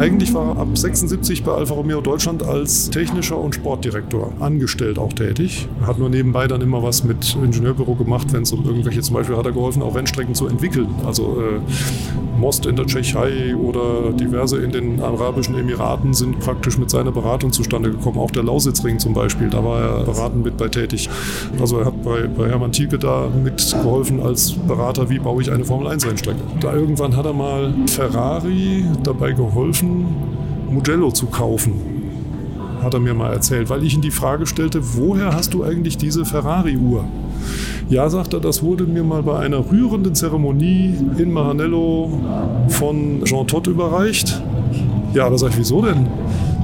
Eigentlich 0.00 0.32
war 0.32 0.56
er 0.56 0.62
ab 0.62 0.68
76 0.72 1.44
bei 1.44 1.52
Alfa 1.52 1.74
Romeo 1.74 2.00
Deutschland 2.00 2.42
als 2.42 2.88
technischer 2.88 3.36
und 3.36 3.54
Sportdirektor 3.54 4.32
angestellt 4.40 4.98
auch 4.98 5.12
tätig. 5.12 5.68
Hat 5.82 5.98
nur 5.98 6.08
nebenbei 6.08 6.48
dann 6.48 6.62
immer 6.62 6.82
was 6.82 7.04
mit 7.04 7.36
Ingenieurbüro 7.36 7.96
gemacht, 7.96 8.32
wenn 8.32 8.44
es 8.44 8.52
um 8.52 8.64
irgendwelche, 8.64 9.02
zum 9.02 9.16
Beispiel 9.16 9.36
hat 9.36 9.44
er 9.44 9.52
geholfen, 9.52 9.82
auch 9.82 9.94
Rennstrecken 9.94 10.34
zu 10.34 10.46
entwickeln. 10.46 10.88
Also 11.04 11.36
äh, 11.42 11.60
Most 12.40 12.64
in 12.64 12.76
der 12.76 12.86
Tschechei 12.86 13.54
oder 13.54 14.12
diverse 14.12 14.56
in 14.56 14.72
den 14.72 15.02
Arabischen 15.02 15.58
Emiraten 15.58 16.14
sind 16.14 16.40
praktisch 16.40 16.78
mit 16.78 16.88
seiner 16.88 17.12
Beratung 17.12 17.52
zustande 17.52 17.90
gekommen. 17.90 18.18
Auch 18.18 18.30
der 18.30 18.42
Lausitzring 18.42 18.98
zum 18.98 19.12
Beispiel, 19.12 19.50
da 19.50 19.62
war 19.62 19.80
er 19.80 20.04
beratend 20.04 20.42
mit 20.42 20.56
bei 20.56 20.68
tätig. 20.68 21.10
Also 21.60 21.80
er 21.80 21.86
hat 21.86 22.02
bei, 22.02 22.26
bei 22.26 22.48
Hermann 22.48 22.72
Thielke 22.72 22.98
da 22.98 23.28
mitgeholfen 23.28 24.20
als 24.22 24.52
Berater, 24.52 25.10
wie 25.10 25.18
baue 25.18 25.42
ich 25.42 25.52
eine 25.52 25.64
Formel-1-Rennstrecke. 25.64 26.40
Da 26.60 26.72
irgendwann 26.72 27.14
hat 27.14 27.26
er 27.26 27.34
mal 27.34 27.74
Ferrari 27.86 28.86
dabei 29.02 29.32
geholfen, 29.32 29.89
Mugello 30.70 31.10
zu 31.10 31.26
kaufen, 31.26 31.74
hat 32.82 32.94
er 32.94 33.00
mir 33.00 33.14
mal 33.14 33.32
erzählt, 33.32 33.68
weil 33.68 33.84
ich 33.84 33.94
ihm 33.94 34.00
die 34.00 34.10
Frage 34.10 34.46
stellte, 34.46 34.80
woher 34.96 35.34
hast 35.34 35.54
du 35.54 35.64
eigentlich 35.64 35.98
diese 35.98 36.24
Ferrari-Uhr? 36.24 37.04
Ja, 37.88 38.08
sagt 38.08 38.34
er, 38.34 38.40
das 38.40 38.62
wurde 38.62 38.84
mir 38.84 39.02
mal 39.02 39.22
bei 39.22 39.38
einer 39.38 39.70
rührenden 39.70 40.14
Zeremonie 40.14 40.94
in 41.18 41.32
Maranello 41.32 42.10
von 42.68 43.24
Jean 43.24 43.46
Todt 43.46 43.66
überreicht. 43.66 44.40
Ja, 45.12 45.28
da 45.28 45.36
sage 45.36 45.54
ich, 45.54 45.58
wieso 45.58 45.82
denn? 45.82 46.06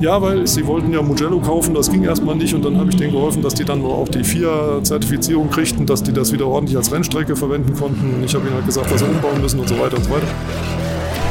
Ja, 0.01 0.20
weil 0.20 0.47
sie 0.47 0.67
wollten 0.67 0.93
ja 0.93 1.03
Mugello 1.03 1.41
kaufen, 1.41 1.75
das 1.75 1.91
ging 1.91 2.05
erstmal 2.05 2.37
nicht 2.37 2.55
und 2.55 2.65
dann 2.65 2.79
habe 2.79 2.91
ich 2.91 2.97
denen 2.97 3.12
geholfen, 3.12 3.43
dass 3.43 3.55
die 3.55 3.65
dann 3.65 3.83
auch 3.83 4.09
die 4.09 4.23
FIA-Zertifizierung 4.23 5.51
kriegten, 5.51 5.87
dass 5.87 6.03
die 6.03 6.12
das 6.12 6.33
wieder 6.33 6.47
ordentlich 6.47 6.77
als 6.77 6.93
Rennstrecke 6.93 7.34
verwenden 7.34 7.75
konnten. 7.75 8.23
Ich 8.25 8.34
habe 8.34 8.47
ihnen 8.47 8.55
halt 8.55 8.67
gesagt, 8.67 8.93
was 8.93 9.01
sie 9.01 9.06
umbauen 9.06 9.41
müssen 9.41 9.59
und 9.59 9.69
so 9.69 9.75
weiter 9.79 9.97
und 9.97 10.05
so 10.05 10.11
weiter. 10.11 10.29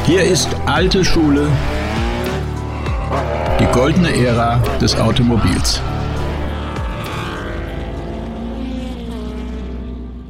Hier 0.06 0.22
ist 0.22 0.48
alte 0.66 1.04
Schule, 1.04 1.48
die 3.58 3.66
goldene 3.76 4.14
Ära 4.14 4.62
des 4.80 4.94
Automobils. 4.94 5.82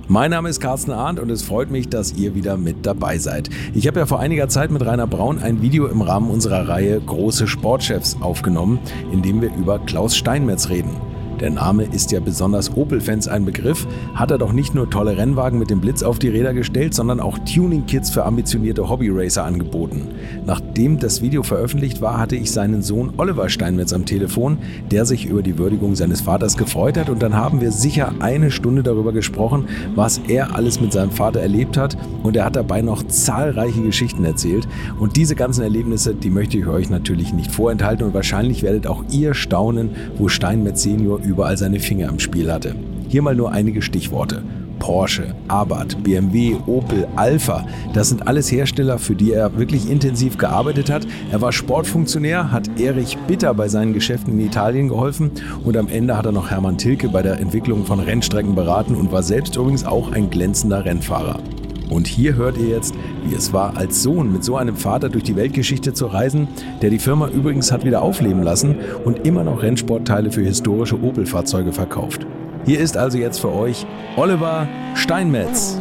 Mein 0.08 0.30
Name 0.30 0.48
ist 0.48 0.60
Carsten 0.60 0.92
Arndt 0.92 1.20
und 1.20 1.30
es 1.30 1.42
freut 1.42 1.70
mich, 1.70 1.90
dass 1.90 2.14
ihr 2.14 2.34
wieder 2.34 2.56
mit 2.56 2.86
dabei 2.86 3.18
seid. 3.18 3.50
Ich 3.74 3.86
habe 3.86 4.00
ja 4.00 4.06
vor 4.06 4.18
einiger 4.18 4.48
Zeit 4.48 4.70
mit 4.70 4.82
Rainer 4.82 5.06
Braun 5.06 5.40
ein 5.40 5.60
Video 5.60 5.88
im 5.88 6.00
Rahmen 6.00 6.30
unserer 6.30 6.66
Reihe 6.66 6.98
Große 6.98 7.46
Sportchefs 7.46 8.16
aufgenommen, 8.22 8.78
in 9.12 9.20
dem 9.20 9.42
wir 9.42 9.54
über 9.54 9.78
Klaus 9.78 10.16
Steinmetz 10.16 10.70
reden. 10.70 10.96
Der 11.40 11.50
Name 11.50 11.84
ist 11.84 12.12
ja 12.12 12.20
besonders 12.20 12.74
Opel-Fans 12.74 13.28
ein 13.28 13.44
Begriff, 13.44 13.86
hat 14.14 14.30
er 14.30 14.38
doch 14.38 14.52
nicht 14.52 14.74
nur 14.74 14.88
tolle 14.88 15.18
Rennwagen 15.18 15.58
mit 15.58 15.68
dem 15.68 15.82
Blitz 15.82 16.02
auf 16.02 16.18
die 16.18 16.28
Räder 16.28 16.54
gestellt, 16.54 16.94
sondern 16.94 17.20
auch 17.20 17.38
Tuning-Kits 17.38 18.08
für 18.10 18.24
ambitionierte 18.24 18.88
Hobby-Racer 18.88 19.44
angeboten. 19.44 20.08
Nachdem 20.46 20.98
das 20.98 21.20
Video 21.20 21.42
veröffentlicht 21.42 22.00
war, 22.00 22.18
hatte 22.18 22.36
ich 22.36 22.50
seinen 22.50 22.82
Sohn 22.82 23.12
Oliver 23.18 23.50
Steinmetz 23.50 23.92
am 23.92 24.06
Telefon, 24.06 24.56
der 24.90 25.04
sich 25.04 25.26
über 25.26 25.42
die 25.42 25.58
Würdigung 25.58 25.94
seines 25.94 26.22
Vaters 26.22 26.56
gefreut 26.56 26.96
hat. 26.96 27.10
Und 27.10 27.22
dann 27.22 27.34
haben 27.34 27.60
wir 27.60 27.70
sicher 27.70 28.14
eine 28.20 28.50
Stunde 28.50 28.82
darüber 28.82 29.12
gesprochen, 29.12 29.66
was 29.94 30.22
er 30.28 30.56
alles 30.56 30.80
mit 30.80 30.94
seinem 30.94 31.10
Vater 31.10 31.40
erlebt 31.40 31.76
hat. 31.76 31.98
Und 32.22 32.36
er 32.36 32.46
hat 32.46 32.56
dabei 32.56 32.80
noch 32.80 33.02
zahlreiche 33.02 33.82
Geschichten 33.82 34.24
erzählt. 34.24 34.66
Und 34.98 35.16
diese 35.16 35.34
ganzen 35.34 35.62
Erlebnisse, 35.62 36.14
die 36.14 36.30
möchte 36.30 36.56
ich 36.56 36.66
euch 36.66 36.88
natürlich 36.88 37.34
nicht 37.34 37.52
vorenthalten. 37.52 38.06
Und 38.06 38.14
wahrscheinlich 38.14 38.62
werdet 38.62 38.86
auch 38.86 39.04
ihr 39.10 39.34
staunen, 39.34 39.90
wo 40.16 40.28
Steinmetz 40.28 40.82
Senior 40.82 41.25
überall 41.26 41.56
seine 41.56 41.80
Finger 41.80 42.08
im 42.08 42.18
Spiel 42.18 42.50
hatte. 42.50 42.74
Hier 43.08 43.22
mal 43.22 43.34
nur 43.34 43.52
einige 43.52 43.82
Stichworte. 43.82 44.42
Porsche, 44.78 45.34
Abarth, 45.48 46.02
BMW, 46.02 46.56
Opel, 46.66 47.08
Alpha, 47.16 47.66
das 47.92 48.10
sind 48.10 48.28
alles 48.28 48.52
Hersteller, 48.52 48.98
für 48.98 49.14
die 49.14 49.32
er 49.32 49.58
wirklich 49.58 49.90
intensiv 49.90 50.38
gearbeitet 50.38 50.90
hat. 50.90 51.06
Er 51.32 51.40
war 51.40 51.52
Sportfunktionär, 51.52 52.52
hat 52.52 52.68
Erich 52.78 53.16
Bitter 53.26 53.54
bei 53.54 53.68
seinen 53.68 53.94
Geschäften 53.94 54.34
in 54.34 54.46
Italien 54.46 54.88
geholfen 54.88 55.30
und 55.64 55.76
am 55.76 55.88
Ende 55.88 56.16
hat 56.16 56.26
er 56.26 56.32
noch 56.32 56.50
Hermann 56.50 56.78
Tilke 56.78 57.08
bei 57.08 57.22
der 57.22 57.40
Entwicklung 57.40 57.84
von 57.84 58.00
Rennstrecken 58.00 58.54
beraten 58.54 58.94
und 58.94 59.12
war 59.12 59.22
selbst 59.22 59.56
übrigens 59.56 59.84
auch 59.84 60.12
ein 60.12 60.30
glänzender 60.30 60.84
Rennfahrer. 60.84 61.40
Und 61.88 62.06
hier 62.06 62.34
hört 62.34 62.58
ihr 62.58 62.68
jetzt, 62.68 62.94
wie 63.24 63.34
es 63.34 63.52
war, 63.52 63.76
als 63.76 64.02
Sohn 64.02 64.32
mit 64.32 64.44
so 64.44 64.56
einem 64.56 64.76
Vater 64.76 65.08
durch 65.08 65.24
die 65.24 65.36
Weltgeschichte 65.36 65.92
zu 65.92 66.06
reisen, 66.06 66.48
der 66.82 66.90
die 66.90 66.98
Firma 66.98 67.28
übrigens 67.28 67.70
hat 67.70 67.84
wieder 67.84 68.02
aufleben 68.02 68.42
lassen 68.42 68.76
und 69.04 69.26
immer 69.26 69.44
noch 69.44 69.62
Rennsportteile 69.62 70.32
für 70.32 70.42
historische 70.42 71.00
Opel-Fahrzeuge 71.00 71.72
verkauft. 71.72 72.26
Hier 72.64 72.80
ist 72.80 72.96
also 72.96 73.18
jetzt 73.18 73.38
für 73.38 73.52
euch 73.52 73.86
Oliver 74.16 74.66
Steinmetz. 74.94 75.78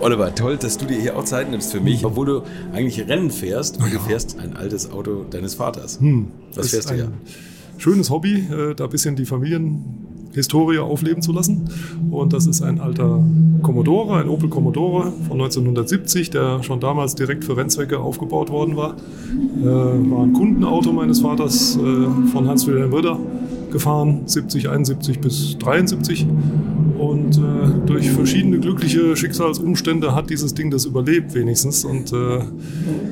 Oliver, 0.00 0.34
toll, 0.34 0.56
dass 0.56 0.78
du 0.78 0.86
dir 0.86 0.98
hier 0.98 1.16
auch 1.16 1.24
Zeit 1.24 1.50
nimmst 1.50 1.72
für 1.72 1.80
mich, 1.80 2.04
obwohl 2.04 2.26
du 2.26 2.42
eigentlich 2.72 3.06
Rennen 3.06 3.30
fährst 3.30 3.78
und 3.78 3.86
ja. 3.86 3.94
du 3.94 3.98
fährst 4.00 4.38
ein 4.38 4.56
altes 4.56 4.90
Auto 4.90 5.24
deines 5.30 5.54
Vaters. 5.54 6.00
Hm, 6.00 6.28
Was 6.54 6.70
fährst 6.70 6.90
du 6.90 6.94
ja? 6.94 7.08
Schönes 7.78 8.10
Hobby, 8.10 8.46
äh, 8.50 8.74
da 8.74 8.84
ein 8.84 8.90
bisschen 8.90 9.16
die 9.16 9.24
Familien 9.24 9.82
Historie 10.32 10.78
aufleben 10.78 11.22
zu 11.22 11.32
lassen. 11.32 11.68
Und 12.10 12.32
das 12.32 12.46
ist 12.46 12.62
ein 12.62 12.80
alter 12.80 13.22
Commodore, 13.70 14.16
ein 14.16 14.28
Opel 14.28 14.48
Commodore 14.48 15.12
von 15.28 15.40
1970, 15.40 16.30
der 16.30 16.60
schon 16.64 16.80
damals 16.80 17.14
direkt 17.14 17.44
für 17.44 17.56
Rennzwecke 17.56 18.00
aufgebaut 18.00 18.50
worden 18.50 18.76
war. 18.76 18.96
Äh, 19.62 19.64
war 19.64 20.24
ein 20.24 20.32
Kundenauto 20.32 20.90
meines 20.92 21.20
Vaters 21.20 21.76
äh, 21.76 21.80
von 22.32 22.48
Hans-Wilhelm 22.48 22.92
Ritter 22.92 23.16
gefahren, 23.70 24.22
70, 24.26 24.68
71 24.68 25.20
bis 25.20 25.56
73. 25.58 26.26
Und 27.30 27.38
äh, 27.38 27.86
durch 27.86 28.10
verschiedene 28.10 28.58
glückliche 28.58 29.16
Schicksalsumstände 29.16 30.14
hat 30.14 30.30
dieses 30.30 30.52
Ding 30.54 30.70
das 30.70 30.84
überlebt 30.84 31.32
wenigstens. 31.34 31.84
Und 31.84 32.12
äh, 32.12 32.40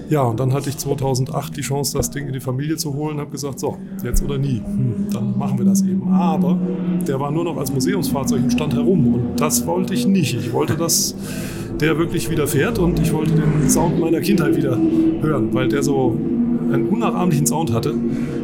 ja, 0.08 0.22
und 0.22 0.40
dann 0.40 0.52
hatte 0.52 0.70
ich 0.70 0.76
2008 0.76 1.56
die 1.56 1.60
Chance, 1.60 1.96
das 1.96 2.10
Ding 2.10 2.26
in 2.26 2.32
die 2.32 2.40
Familie 2.40 2.76
zu 2.76 2.94
holen. 2.94 3.18
Habe 3.18 3.30
gesagt, 3.30 3.60
so, 3.60 3.76
jetzt 4.02 4.22
oder 4.24 4.38
nie. 4.38 4.60
Hm, 4.64 5.06
dann 5.12 5.38
machen 5.38 5.58
wir 5.58 5.66
das 5.66 5.82
eben. 5.82 6.02
Aber 6.08 6.58
der 7.06 7.20
war 7.20 7.30
nur 7.30 7.44
noch 7.44 7.56
als 7.56 7.72
Museumsfahrzeug 7.72 8.42
und 8.42 8.52
stand 8.52 8.74
herum. 8.74 9.14
Und 9.14 9.40
das 9.40 9.66
wollte 9.66 9.94
ich 9.94 10.06
nicht. 10.06 10.34
Ich 10.34 10.52
wollte, 10.52 10.76
dass 10.76 11.14
der 11.80 11.96
wirklich 11.96 12.28
wieder 12.28 12.48
fährt 12.48 12.80
und 12.80 12.98
ich 12.98 13.12
wollte 13.12 13.32
den 13.32 13.68
Sound 13.68 14.00
meiner 14.00 14.20
Kindheit 14.20 14.56
wieder 14.56 14.76
hören, 15.20 15.54
weil 15.54 15.68
der 15.68 15.84
so 15.84 16.18
einen 16.72 16.88
unnachahmlichen 16.88 17.46
Sound 17.46 17.72
hatte. 17.72 17.94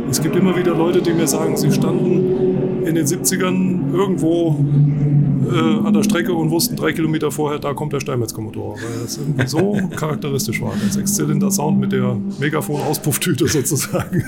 Es 0.08 0.22
gibt 0.22 0.36
immer 0.36 0.56
wieder 0.56 0.76
Leute, 0.76 1.02
die 1.02 1.12
mir 1.12 1.26
sagen, 1.26 1.56
sie 1.56 1.72
standen 1.72 2.84
in 2.86 2.94
den 2.94 3.06
70ern 3.06 3.92
irgendwo 3.92 4.56
äh, 5.54 5.86
an 5.86 5.92
der 5.92 6.02
Strecke 6.02 6.32
und 6.32 6.50
wussten 6.50 6.76
drei 6.76 6.92
Kilometer 6.92 7.30
vorher, 7.30 7.58
da 7.58 7.74
kommt 7.74 7.92
der 7.92 8.00
Steinmetz-Commodore, 8.00 8.76
weil 8.76 9.02
das 9.02 9.16
irgendwie 9.16 9.46
so 9.46 9.78
charakteristisch 9.96 10.60
war. 10.60 10.72
Der 10.82 10.90
Sechszylinder-Sound 10.90 11.78
mit 11.78 11.92
der 11.92 12.16
Megafon-Auspufftüte 12.38 13.48
sozusagen. 13.48 14.24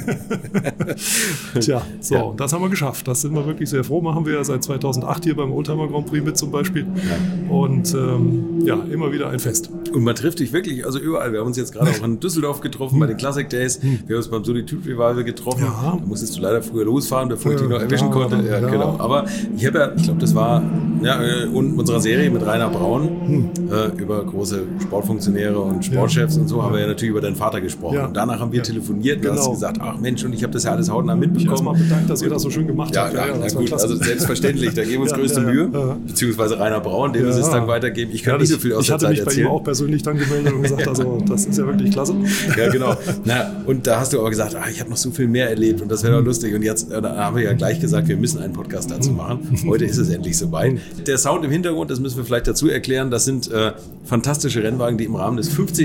Tja, 1.61 1.83
so, 2.01 2.15
ja. 2.15 2.33
das 2.37 2.53
haben 2.53 2.63
wir 2.63 2.71
geschafft. 2.71 3.07
Das 3.09 3.21
sind 3.21 3.35
wir 3.35 3.47
wirklich 3.47 3.71
sehr 3.71 3.85
froh. 3.85 4.01
Machen 4.01 4.27
wir 4.27 4.35
ja 4.35 4.45
seit 4.45 4.63
2008 4.63 5.25
hier 5.25 5.37
beim 5.37 5.53
Oldtimer 5.53 5.89
Grand 5.89 6.07
Prix 6.07 6.25
mit 6.25 6.37
zum 6.37 6.51
Beispiel. 6.51 6.87
Ja. 6.87 7.55
Und 7.55 7.95
ähm, 7.95 8.65
ja, 8.65 8.77
immer 8.91 9.13
wieder 9.13 9.29
ein 9.31 9.39
Fest. 9.39 9.71
Und 9.93 10.03
man 10.03 10.15
trifft 10.15 10.41
dich 10.41 10.53
wirklich, 10.53 10.85
also 10.85 10.99
überall. 10.99 11.33
Wir 11.33 11.41
haben 11.41 11.47
uns 11.47 11.57
jetzt 11.57 11.73
gerade 11.73 11.91
auch 11.91 12.05
in 12.05 12.21
Düsseldorf 12.21 12.61
getroffen 12.61 12.99
bei 12.99 13.07
den 13.07 13.17
Classic 13.17 13.49
Days. 13.49 13.83
Hm. 13.83 14.01
Wir 14.07 14.17
haben 14.17 14.23
uns 14.23 14.29
beim 14.29 14.45
Solitude 14.45 14.87
Revival 14.87 15.25
getroffen. 15.25 15.65
Ja. 15.65 15.99
Da 15.99 16.07
musstest 16.07 16.37
du 16.37 16.43
leider 16.43 16.63
früher 16.63 16.85
losfahren, 16.85 17.29
bevor 17.29 17.53
ich 17.53 17.61
dich 17.61 17.69
noch 17.69 17.81
erwischen 17.81 18.11
konnte. 18.11 18.43
Ja, 18.49 18.61
genau. 18.61 18.97
Aber 18.99 19.27
ich 19.57 19.67
habe 19.67 19.79
ja, 19.79 19.93
ich 19.95 20.03
glaube, 20.05 20.21
das 20.21 20.35
war 20.35 20.63
ja, 21.03 21.23
äh, 21.23 21.47
und 21.47 21.79
unserer 21.79 22.01
Serie 22.01 22.31
mit 22.31 22.45
Rainer 22.45 22.69
Braun 22.69 23.09
hm. 23.27 23.51
äh, 23.71 24.01
über 24.01 24.25
große 24.25 24.63
Sportfunktionäre 24.83 25.59
und 25.59 25.85
Sportchefs 25.85 26.37
ja. 26.37 26.43
und 26.43 26.49
so 26.49 26.63
haben 26.63 26.75
wir 26.75 26.81
ja 26.81 26.87
natürlich 26.87 27.11
über 27.11 27.21
deinen 27.21 27.37
Vater 27.37 27.61
gesprochen. 27.61 27.97
Ja. 27.97 28.07
Und 28.07 28.17
danach 28.17 28.41
haben 28.41 28.53
wir 28.53 28.59
ja. 28.59 28.65
telefoniert 28.65 29.17
und 29.17 29.23
genau. 29.23 29.37
hast 29.37 29.51
gesagt, 29.51 29.79
ach 29.81 29.99
Mensch, 29.99 30.25
und 30.25 30.33
ich 30.33 30.43
habe 30.43 30.53
das 30.53 30.65
ja 30.65 30.73
alles 30.73 30.91
hautnah 30.91 31.15
mitbekommen. 31.15 31.45
Ich 31.45 31.51
erstmal 31.51 31.75
bedankt, 31.75 32.11
dass 32.11 32.23
ihr 32.23 32.31
das 32.31 32.43
so 32.43 32.51
schön 32.51 32.67
gemacht 32.67 32.97
habt. 32.97 33.15
Ja, 33.15 33.27
ja, 33.27 33.35
na 33.39 33.49
gut, 33.49 33.73
also 33.73 33.97
selbstverständlich, 33.97 34.75
da 34.75 34.83
geben 34.83 34.95
wir 34.95 35.01
uns 35.03 35.13
größte 35.15 35.41
Mühe. 35.41 35.69
Beziehungsweise 36.07 36.59
Rainer 36.59 36.81
Braun, 36.81 37.13
dem 37.13 37.29
ist 37.29 37.37
es 37.37 37.51
dann 37.51 37.67
weitergeben. 37.67 38.13
Ich 38.13 38.23
kann 38.23 38.41
nicht 38.41 38.51
so 38.51 38.59
viel 38.59 38.75
aus 38.75 38.87
der 38.87 38.99
Zeit 38.99 39.11
erzählen. 39.11 39.15
Ich 39.15 39.21
hatte 39.21 39.37
mich 39.37 39.45
bei 39.45 39.51
ihm 39.51 39.55
auch 39.55 39.65
persönlich 39.65 40.03
dann 40.03 40.19
gemeldet 40.19 40.53
und 40.53 40.63
gesagt, 40.63 40.89
also 40.89 41.23
das 41.29 41.47
ist 41.47 41.59
ja 41.59 41.67
wirklich 41.67 41.93
klasse. 41.93 42.15
Ja, 42.57 42.71
genau. 42.71 42.97
Na, 43.25 43.51
und 43.67 43.87
da 43.87 44.01
hast 44.01 44.13
du 44.13 44.21
aber 44.21 44.31
gesagt, 44.31 44.57
ach, 44.59 44.69
ich 44.71 44.81
habe 44.81 44.91
noch 44.91 44.97
so 44.97 45.11
viel 45.11 45.29
mehr 45.29 45.51
erlebt 45.51 45.81
und 45.81 45.91
das 45.91 46.03
wäre 46.03 46.13
doch 46.13 46.21
hm. 46.21 46.27
lustig. 46.27 46.55
Und 46.55 46.63
jetzt 46.63 46.91
äh, 46.91 47.03
haben 47.03 47.37
wir 47.37 47.43
ja 47.43 47.53
gleich 47.53 47.81
gesagt, 47.81 48.09
wir 48.09 48.17
müssen 48.17 48.41
einen 48.41 48.53
Podcast 48.53 48.91
dazu 48.91 49.11
hm. 49.11 49.17
machen. 49.17 49.61
Heute 49.67 49.85
ist 49.85 49.99
es 49.99 50.11
endlich 50.11 50.37
soweit. 50.37 50.79
Der 51.07 51.19
Sound 51.19 51.45
im 51.45 51.51
Hintergrund 51.51 51.91
das 51.91 52.01
müssen 52.01 52.17
wir 52.17 52.25
vielleicht 52.25 52.47
dazu 52.47 52.69
erklären, 52.69 53.11
das 53.11 53.25
sind 53.25 53.51
äh, 53.51 53.73
fantastische 54.05 54.63
Rennwagen, 54.63 54.99
die 54.99 55.05
im 55.05 55.15
Rahmen 55.15 55.37
des 55.37 55.49
50. 55.49 55.77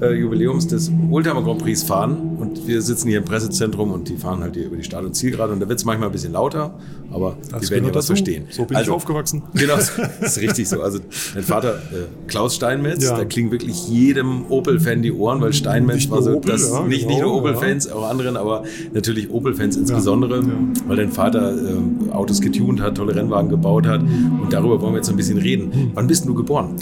Äh, 0.00 0.14
Jubiläums 0.14 0.66
des 0.66 0.90
Oldtimer 1.10 1.42
Grand 1.42 1.62
Prix 1.62 1.82
fahren. 1.82 2.36
Und 2.38 2.66
wir 2.66 2.82
sitzen 2.82 3.08
hier 3.08 3.18
im 3.18 3.24
Pressezentrum 3.24 3.90
und 3.90 4.08
die 4.08 4.16
fahren 4.16 4.40
halt 4.40 4.54
hier 4.54 4.66
über 4.66 4.76
die 4.76 4.84
Start- 4.84 5.04
und 5.04 5.14
Zielgerade. 5.14 5.52
Und 5.52 5.60
da 5.60 5.68
wird 5.68 5.78
es 5.78 5.84
manchmal 5.84 6.08
ein 6.08 6.12
bisschen 6.12 6.32
lauter, 6.32 6.74
aber 7.10 7.36
das 7.50 7.62
die 7.62 7.70
werden 7.70 7.86
ja 7.86 7.94
was 7.94 8.06
verstehen. 8.06 8.46
So 8.50 8.64
bin 8.64 8.76
also, 8.76 8.90
ich 8.90 8.96
aufgewachsen. 8.96 9.42
Genau, 9.54 9.76
das 9.76 9.92
ist 10.20 10.40
richtig 10.40 10.68
so. 10.68 10.82
Also 10.82 10.98
dein 11.34 11.42
Vater 11.42 11.76
äh, 11.76 12.06
Klaus 12.26 12.56
Steinmetz, 12.56 13.04
ja. 13.04 13.16
da 13.16 13.24
klingen 13.24 13.50
wirklich 13.50 13.88
jedem 13.88 14.46
Opel-Fan 14.50 15.00
die 15.02 15.12
Ohren, 15.12 15.40
weil 15.40 15.52
Steinmetz 15.52 15.96
nicht 15.96 16.10
war 16.10 16.22
so, 16.22 16.36
Opel, 16.36 16.52
das, 16.52 16.70
ja, 16.70 16.82
nicht, 16.82 17.02
genau, 17.02 17.10
nicht 17.10 17.22
nur 17.22 17.34
Opel-Fans, 17.34 17.90
auch 17.90 18.08
anderen, 18.08 18.36
aber 18.36 18.64
natürlich 18.92 19.30
Opel-Fans 19.30 19.76
insbesondere, 19.76 20.42
weil 20.86 20.96
dein 20.96 21.12
Vater 21.12 21.54
äh, 21.56 22.10
Autos 22.10 22.40
getunt 22.40 22.80
hat, 22.80 22.96
tolle 22.96 23.14
Rennwagen 23.14 23.48
gebaut 23.48 23.86
hat. 23.86 24.02
Und 24.42 24.52
darüber 24.52 24.80
wollen 24.80 24.92
wir 24.92 24.98
jetzt 24.98 25.10
ein 25.10 25.16
bisschen 25.16 25.38
reden. 25.38 25.90
Wann 25.94 26.06
bist 26.06 26.26
du 26.26 26.34
geboren? 26.34 26.76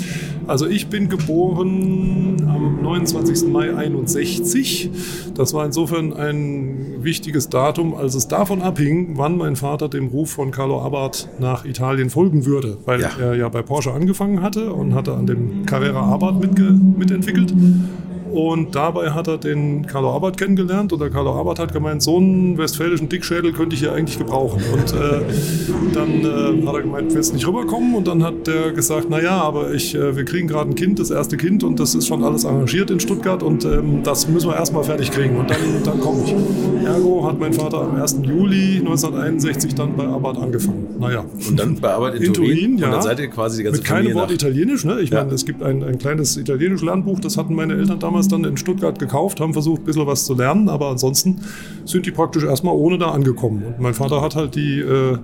Also 0.47 0.67
ich 0.67 0.89
bin 0.89 1.09
geboren 1.09 2.37
am 2.49 2.83
29. 2.83 3.49
Mai 3.49 3.75
61. 3.75 4.91
Das 5.35 5.55
war 5.55 5.65
insofern 5.65 6.13
ein 6.13 7.03
wichtiges 7.03 7.49
Datum, 7.49 7.95
als 7.95 8.15
es 8.15 8.29
davon 8.29 8.63
abhing, 8.63 9.17
wann 9.17 9.37
mein 9.37 9.57
Vater 9.57 9.89
dem 9.89 10.09
Ruf 10.09 10.31
von 10.31 10.51
Carlo 10.51 10.81
Abarth 10.83 11.29
nach 11.39 11.65
Italien 11.65 12.11
folgen 12.11 12.45
würde, 12.45 12.79
weil 12.85 13.01
ja. 13.01 13.11
er 13.21 13.35
ja 13.35 13.49
bei 13.49 13.63
Porsche 13.63 13.93
angefangen 13.93 14.43
hatte 14.43 14.73
und 14.73 14.95
hatte 14.95 15.15
an 15.15 15.27
dem 15.27 15.67
Carrera 15.67 16.03
Abarth 16.03 16.41
mitentwickelt. 16.41 17.55
Und 18.33 18.75
dabei 18.75 19.11
hat 19.11 19.29
er 19.29 19.37
den 19.37 19.87
Carlo 19.87 20.15
Abbott 20.15 20.39
kennengelernt 20.39 20.93
und 20.93 21.01
der 21.01 21.11
Carlo 21.11 21.39
Abbott 21.39 21.59
hat 21.59 21.73
gemeint, 21.73 22.03
so 22.03 22.17
einen 22.17 22.57
westfälischen 22.57 23.09
Dickschädel 23.09 23.53
könnte 23.53 23.75
ich 23.75 23.81
hier 23.81 23.93
eigentlich 23.93 24.19
gebrauchen. 24.19 24.63
Und 24.73 24.93
äh, 24.95 25.21
dann 25.93 26.21
äh, 26.25 26.67
hat 26.67 26.75
er 26.75 26.83
gemeint, 26.83 27.15
willst 27.15 27.31
du 27.31 27.35
nicht 27.35 27.47
rüberkommen? 27.47 27.95
Und 27.95 28.09
dann 28.09 28.23
hat 28.23 28.47
der 28.47 28.73
gesagt, 28.73 29.11
naja, 29.11 29.43
aber 29.43 29.75
ich, 29.75 29.95
äh, 29.95 30.17
wir 30.17 30.25
kriegen 30.25 30.49
gerade 30.49 30.71
ein 30.71 30.75
Kind, 30.75 30.99
das 30.99 31.11
erste 31.11 31.37
Kind 31.37 31.63
und 31.63 31.79
das 31.79 31.95
ist 31.95 32.07
schon 32.07 32.25
alles 32.25 32.47
arrangiert 32.47 32.91
in 32.91 33.01
Stuttgart 33.01 33.43
und 33.43 33.65
ähm, 33.65 34.03
das 34.03 34.29
müssen 34.29 34.49
wir 34.51 34.57
erstmal 34.57 34.85
fertig 34.85 35.11
kriegen 35.11 35.37
und 35.37 35.51
dann, 35.51 35.59
dann 35.85 36.01
komme 36.01 36.25
ich. 36.25 36.35
Ergo 36.85 37.27
hat 37.27 37.39
mein 37.39 37.53
Vater 37.53 37.83
am 37.83 37.95
1. 37.95 38.21
Juli 38.23 38.79
1961 38.79 39.75
dann 39.75 39.97
bei 39.97 40.05
Abbott 40.05 40.39
angefangen. 40.39 40.87
Naja. 40.99 41.25
Und 41.49 41.59
dann 41.59 41.77
bei 41.81 41.93
Abbott 41.93 42.15
in, 42.15 42.23
in 42.23 42.35
Turin, 42.35 42.57
Turin 42.57 42.79
ja. 42.79 42.87
Und 42.87 42.93
dann 42.93 43.03
seid 43.03 43.21
ihr 43.21 43.29
quasi 43.29 43.59
die 43.59 43.65
ganze 43.65 43.81
Mit 43.81 43.87
keinem 43.87 44.15
Wort 44.15 44.31
Italienisch. 44.31 44.85
Ne? 44.85 45.01
Ich 45.01 45.11
ja. 45.11 45.23
meine, 45.23 45.35
es 45.35 45.45
gibt 45.45 45.63
ein, 45.63 45.83
ein 45.83 45.99
kleines 45.99 46.37
Italienisch-Lernbuch, 46.37 47.21
das 47.21 47.37
hatten 47.37 47.55
meine 47.55 47.75
Eltern 47.75 47.99
damals 47.99 48.22
damals 48.23 48.29
dann 48.29 48.45
in 48.45 48.57
Stuttgart 48.57 48.99
gekauft, 48.99 49.41
haben 49.41 49.53
versucht, 49.53 49.83
ein 49.83 49.85
bisschen 49.85 50.07
was 50.07 50.25
zu 50.25 50.35
lernen, 50.35 50.69
aber 50.69 50.89
ansonsten 50.89 51.41
sind 51.85 52.07
die 52.07 52.11
praktisch 52.11 52.45
erstmal 52.45 52.75
ohne 52.75 52.99
da 52.99 53.11
angekommen. 53.11 53.63
Und 53.67 53.81
mein 53.81 53.95
Vater 53.95 54.21
hat 54.21 54.37
halt 54.37 54.55
die 54.55 54.81
äh, 54.81 55.19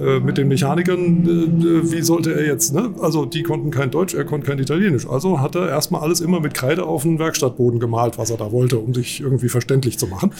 äh, 0.00 0.20
mit 0.20 0.38
den 0.38 0.48
Mechanikern, 0.48 1.24
äh, 1.24 1.92
wie 1.92 2.02
sollte 2.02 2.34
er 2.34 2.46
jetzt, 2.46 2.74
ne? 2.74 2.92
Also 3.00 3.24
die 3.24 3.42
konnten 3.42 3.70
kein 3.70 3.90
Deutsch, 3.90 4.14
er 4.14 4.24
konnte 4.24 4.46
kein 4.46 4.58
Italienisch. 4.58 5.08
Also 5.08 5.40
hat 5.40 5.54
er 5.54 5.68
erstmal 5.68 6.02
alles 6.02 6.20
immer 6.20 6.40
mit 6.40 6.54
Kreide 6.54 6.84
auf 6.84 7.02
den 7.02 7.18
Werkstattboden 7.18 7.78
gemalt, 7.80 8.18
was 8.18 8.30
er 8.30 8.36
da 8.36 8.50
wollte, 8.50 8.78
um 8.78 8.92
sich 8.92 9.20
irgendwie 9.20 9.48
verständlich 9.48 9.98
zu 9.98 10.06
machen. 10.06 10.32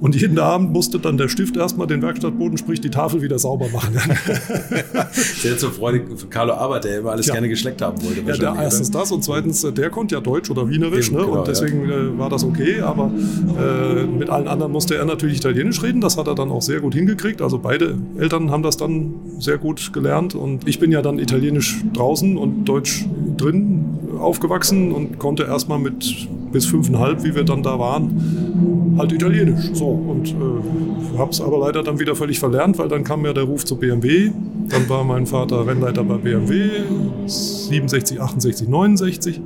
Und 0.00 0.14
jeden 0.14 0.38
Abend 0.38 0.72
musste 0.72 0.98
dann 0.98 1.16
der 1.16 1.28
Stift 1.28 1.56
erstmal 1.56 1.86
den 1.86 2.02
Werkstattboden, 2.02 2.56
sprich 2.56 2.80
die 2.80 2.90
Tafel 2.90 3.22
wieder 3.22 3.38
sauber 3.38 3.68
machen. 3.72 3.94
Sehr 5.12 5.58
zur 5.58 5.72
Freude 5.72 6.16
von 6.16 6.30
Carlo 6.30 6.54
Arbeit, 6.54 6.84
der 6.84 7.00
immer 7.00 7.10
alles 7.10 7.26
ja. 7.26 7.34
gerne 7.34 7.48
geschleckt 7.48 7.82
haben 7.82 8.02
wollte. 8.02 8.20
Ja, 8.20 8.54
der, 8.54 8.62
erstens 8.62 8.90
das 8.90 9.10
und 9.10 9.24
zweitens, 9.24 9.64
äh, 9.64 9.72
der 9.72 9.90
konnte 9.90 10.14
ja 10.14 10.20
Deutsch 10.20 10.50
oder 10.50 10.68
Wienerisch, 10.68 11.08
Eben, 11.08 11.16
ne? 11.16 11.24
Genau, 11.24 11.38
und 11.38 11.48
deswegen 11.48 11.88
ja. 11.88 12.18
war 12.18 12.30
das 12.30 12.44
okay, 12.44 12.80
aber 12.80 13.10
äh, 13.58 14.04
mit 14.04 14.30
allen 14.30 14.46
anderen 14.46 14.72
musste 14.72 14.94
er 14.96 15.04
natürlich 15.04 15.38
Italienisch 15.38 15.82
reden. 15.82 16.00
Das 16.00 16.16
hat 16.16 16.28
er 16.28 16.34
dann 16.34 16.50
auch 16.50 16.62
sehr 16.62 16.80
gut 16.80 16.94
hingekriegt. 16.94 17.42
Also 17.42 17.58
beide 17.58 17.96
Eltern 18.18 18.50
haben 18.50 18.62
das 18.62 18.76
dann 18.76 19.14
sehr 19.38 19.58
gut 19.58 19.92
gelernt. 19.92 20.34
Und 20.34 20.68
ich 20.68 20.78
bin 20.78 20.92
ja 20.92 21.02
dann 21.02 21.18
Italienisch 21.18 21.82
draußen 21.92 22.36
und 22.36 22.64
Deutsch 22.64 23.06
drin 23.36 23.84
aufgewachsen 24.20 24.92
und 24.92 25.18
konnte 25.18 25.44
erstmal 25.44 25.78
mit 25.78 26.28
bis 26.52 26.66
fünfeinhalb, 26.66 27.22
wie 27.24 27.34
wir 27.34 27.44
dann 27.44 27.62
da 27.62 27.78
waren, 27.78 28.96
halt 28.98 29.12
Italienisch. 29.12 29.70
So, 29.72 29.86
und 29.86 30.28
äh, 30.28 31.18
habe 31.18 31.30
es 31.30 31.40
aber 31.40 31.58
leider 31.58 31.82
dann 31.82 31.98
wieder 31.98 32.14
völlig 32.14 32.38
verlernt, 32.38 32.78
weil 32.78 32.88
dann 32.88 33.04
kam 33.04 33.24
ja 33.24 33.32
der 33.32 33.44
Ruf 33.44 33.64
zu 33.64 33.76
BMW. 33.76 34.30
Dann 34.68 34.88
war 34.88 35.04
mein 35.04 35.26
Vater 35.26 35.66
Rennleiter 35.66 36.04
bei 36.04 36.16
BMW, 36.16 36.68
67, 37.26 38.20
68, 38.20 38.68
69. 38.68 39.40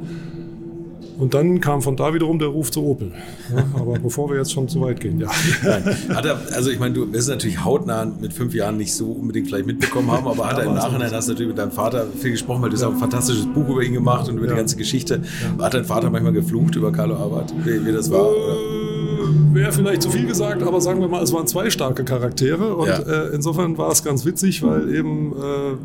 Und 1.22 1.34
dann 1.34 1.60
kam 1.60 1.82
von 1.82 1.94
da 1.94 2.12
wiederum 2.12 2.40
der 2.40 2.48
Ruf 2.48 2.72
zu 2.72 2.82
Opel. 2.82 3.12
Ja, 3.54 3.64
aber 3.74 3.92
bevor 4.00 4.28
wir 4.28 4.38
jetzt 4.38 4.52
schon 4.52 4.66
zu 4.66 4.80
weit 4.80 4.98
gehen, 4.98 5.20
ja. 5.20 5.30
Nein. 5.62 5.84
Hat 6.08 6.24
er, 6.24 6.36
also 6.52 6.68
ich 6.68 6.80
meine, 6.80 6.94
du 6.94 7.12
wirst 7.12 7.28
natürlich 7.28 7.64
hautnah 7.64 8.06
mit 8.20 8.32
fünf 8.32 8.52
Jahren 8.54 8.76
nicht 8.76 8.92
so 8.92 9.12
unbedingt 9.12 9.46
vielleicht 9.46 9.66
mitbekommen 9.66 10.10
haben, 10.10 10.26
aber 10.26 10.48
hat 10.48 10.58
er 10.58 10.64
im 10.64 10.74
Nachhinein, 10.74 11.12
hast 11.12 11.28
du 11.28 11.32
natürlich 11.32 11.50
mit 11.50 11.58
deinem 11.58 11.70
Vater 11.70 12.08
viel 12.18 12.32
gesprochen, 12.32 12.60
weil 12.62 12.70
du 12.70 12.76
hast 12.76 12.82
auch 12.82 12.90
ein 12.90 12.98
fantastisches 12.98 13.46
Buch 13.46 13.68
über 13.68 13.84
ihn 13.84 13.92
gemacht 13.92 14.28
und 14.28 14.38
über 14.38 14.48
die 14.48 14.56
ganze 14.56 14.74
Geschichte. 14.74 15.22
Hat 15.60 15.74
dein 15.74 15.84
Vater 15.84 16.10
manchmal 16.10 16.32
geflucht 16.32 16.74
über 16.74 16.90
Carlo 16.90 17.14
Abbott, 17.14 17.54
wie, 17.64 17.86
wie 17.86 17.92
das 17.92 18.10
war? 18.10 18.26
Äh, 18.26 19.54
Wäre 19.54 19.70
vielleicht 19.70 20.02
zu 20.02 20.10
viel 20.10 20.26
gesagt, 20.26 20.64
aber 20.64 20.80
sagen 20.80 21.00
wir 21.00 21.06
mal, 21.06 21.22
es 21.22 21.32
waren 21.32 21.46
zwei 21.46 21.70
starke 21.70 22.02
Charaktere 22.02 22.74
und 22.74 22.88
ja. 22.88 22.98
äh, 22.98 23.28
insofern 23.32 23.78
war 23.78 23.92
es 23.92 24.02
ganz 24.02 24.24
witzig, 24.24 24.64
weil 24.64 24.92
eben 24.92 25.32
äh, 25.32 25.76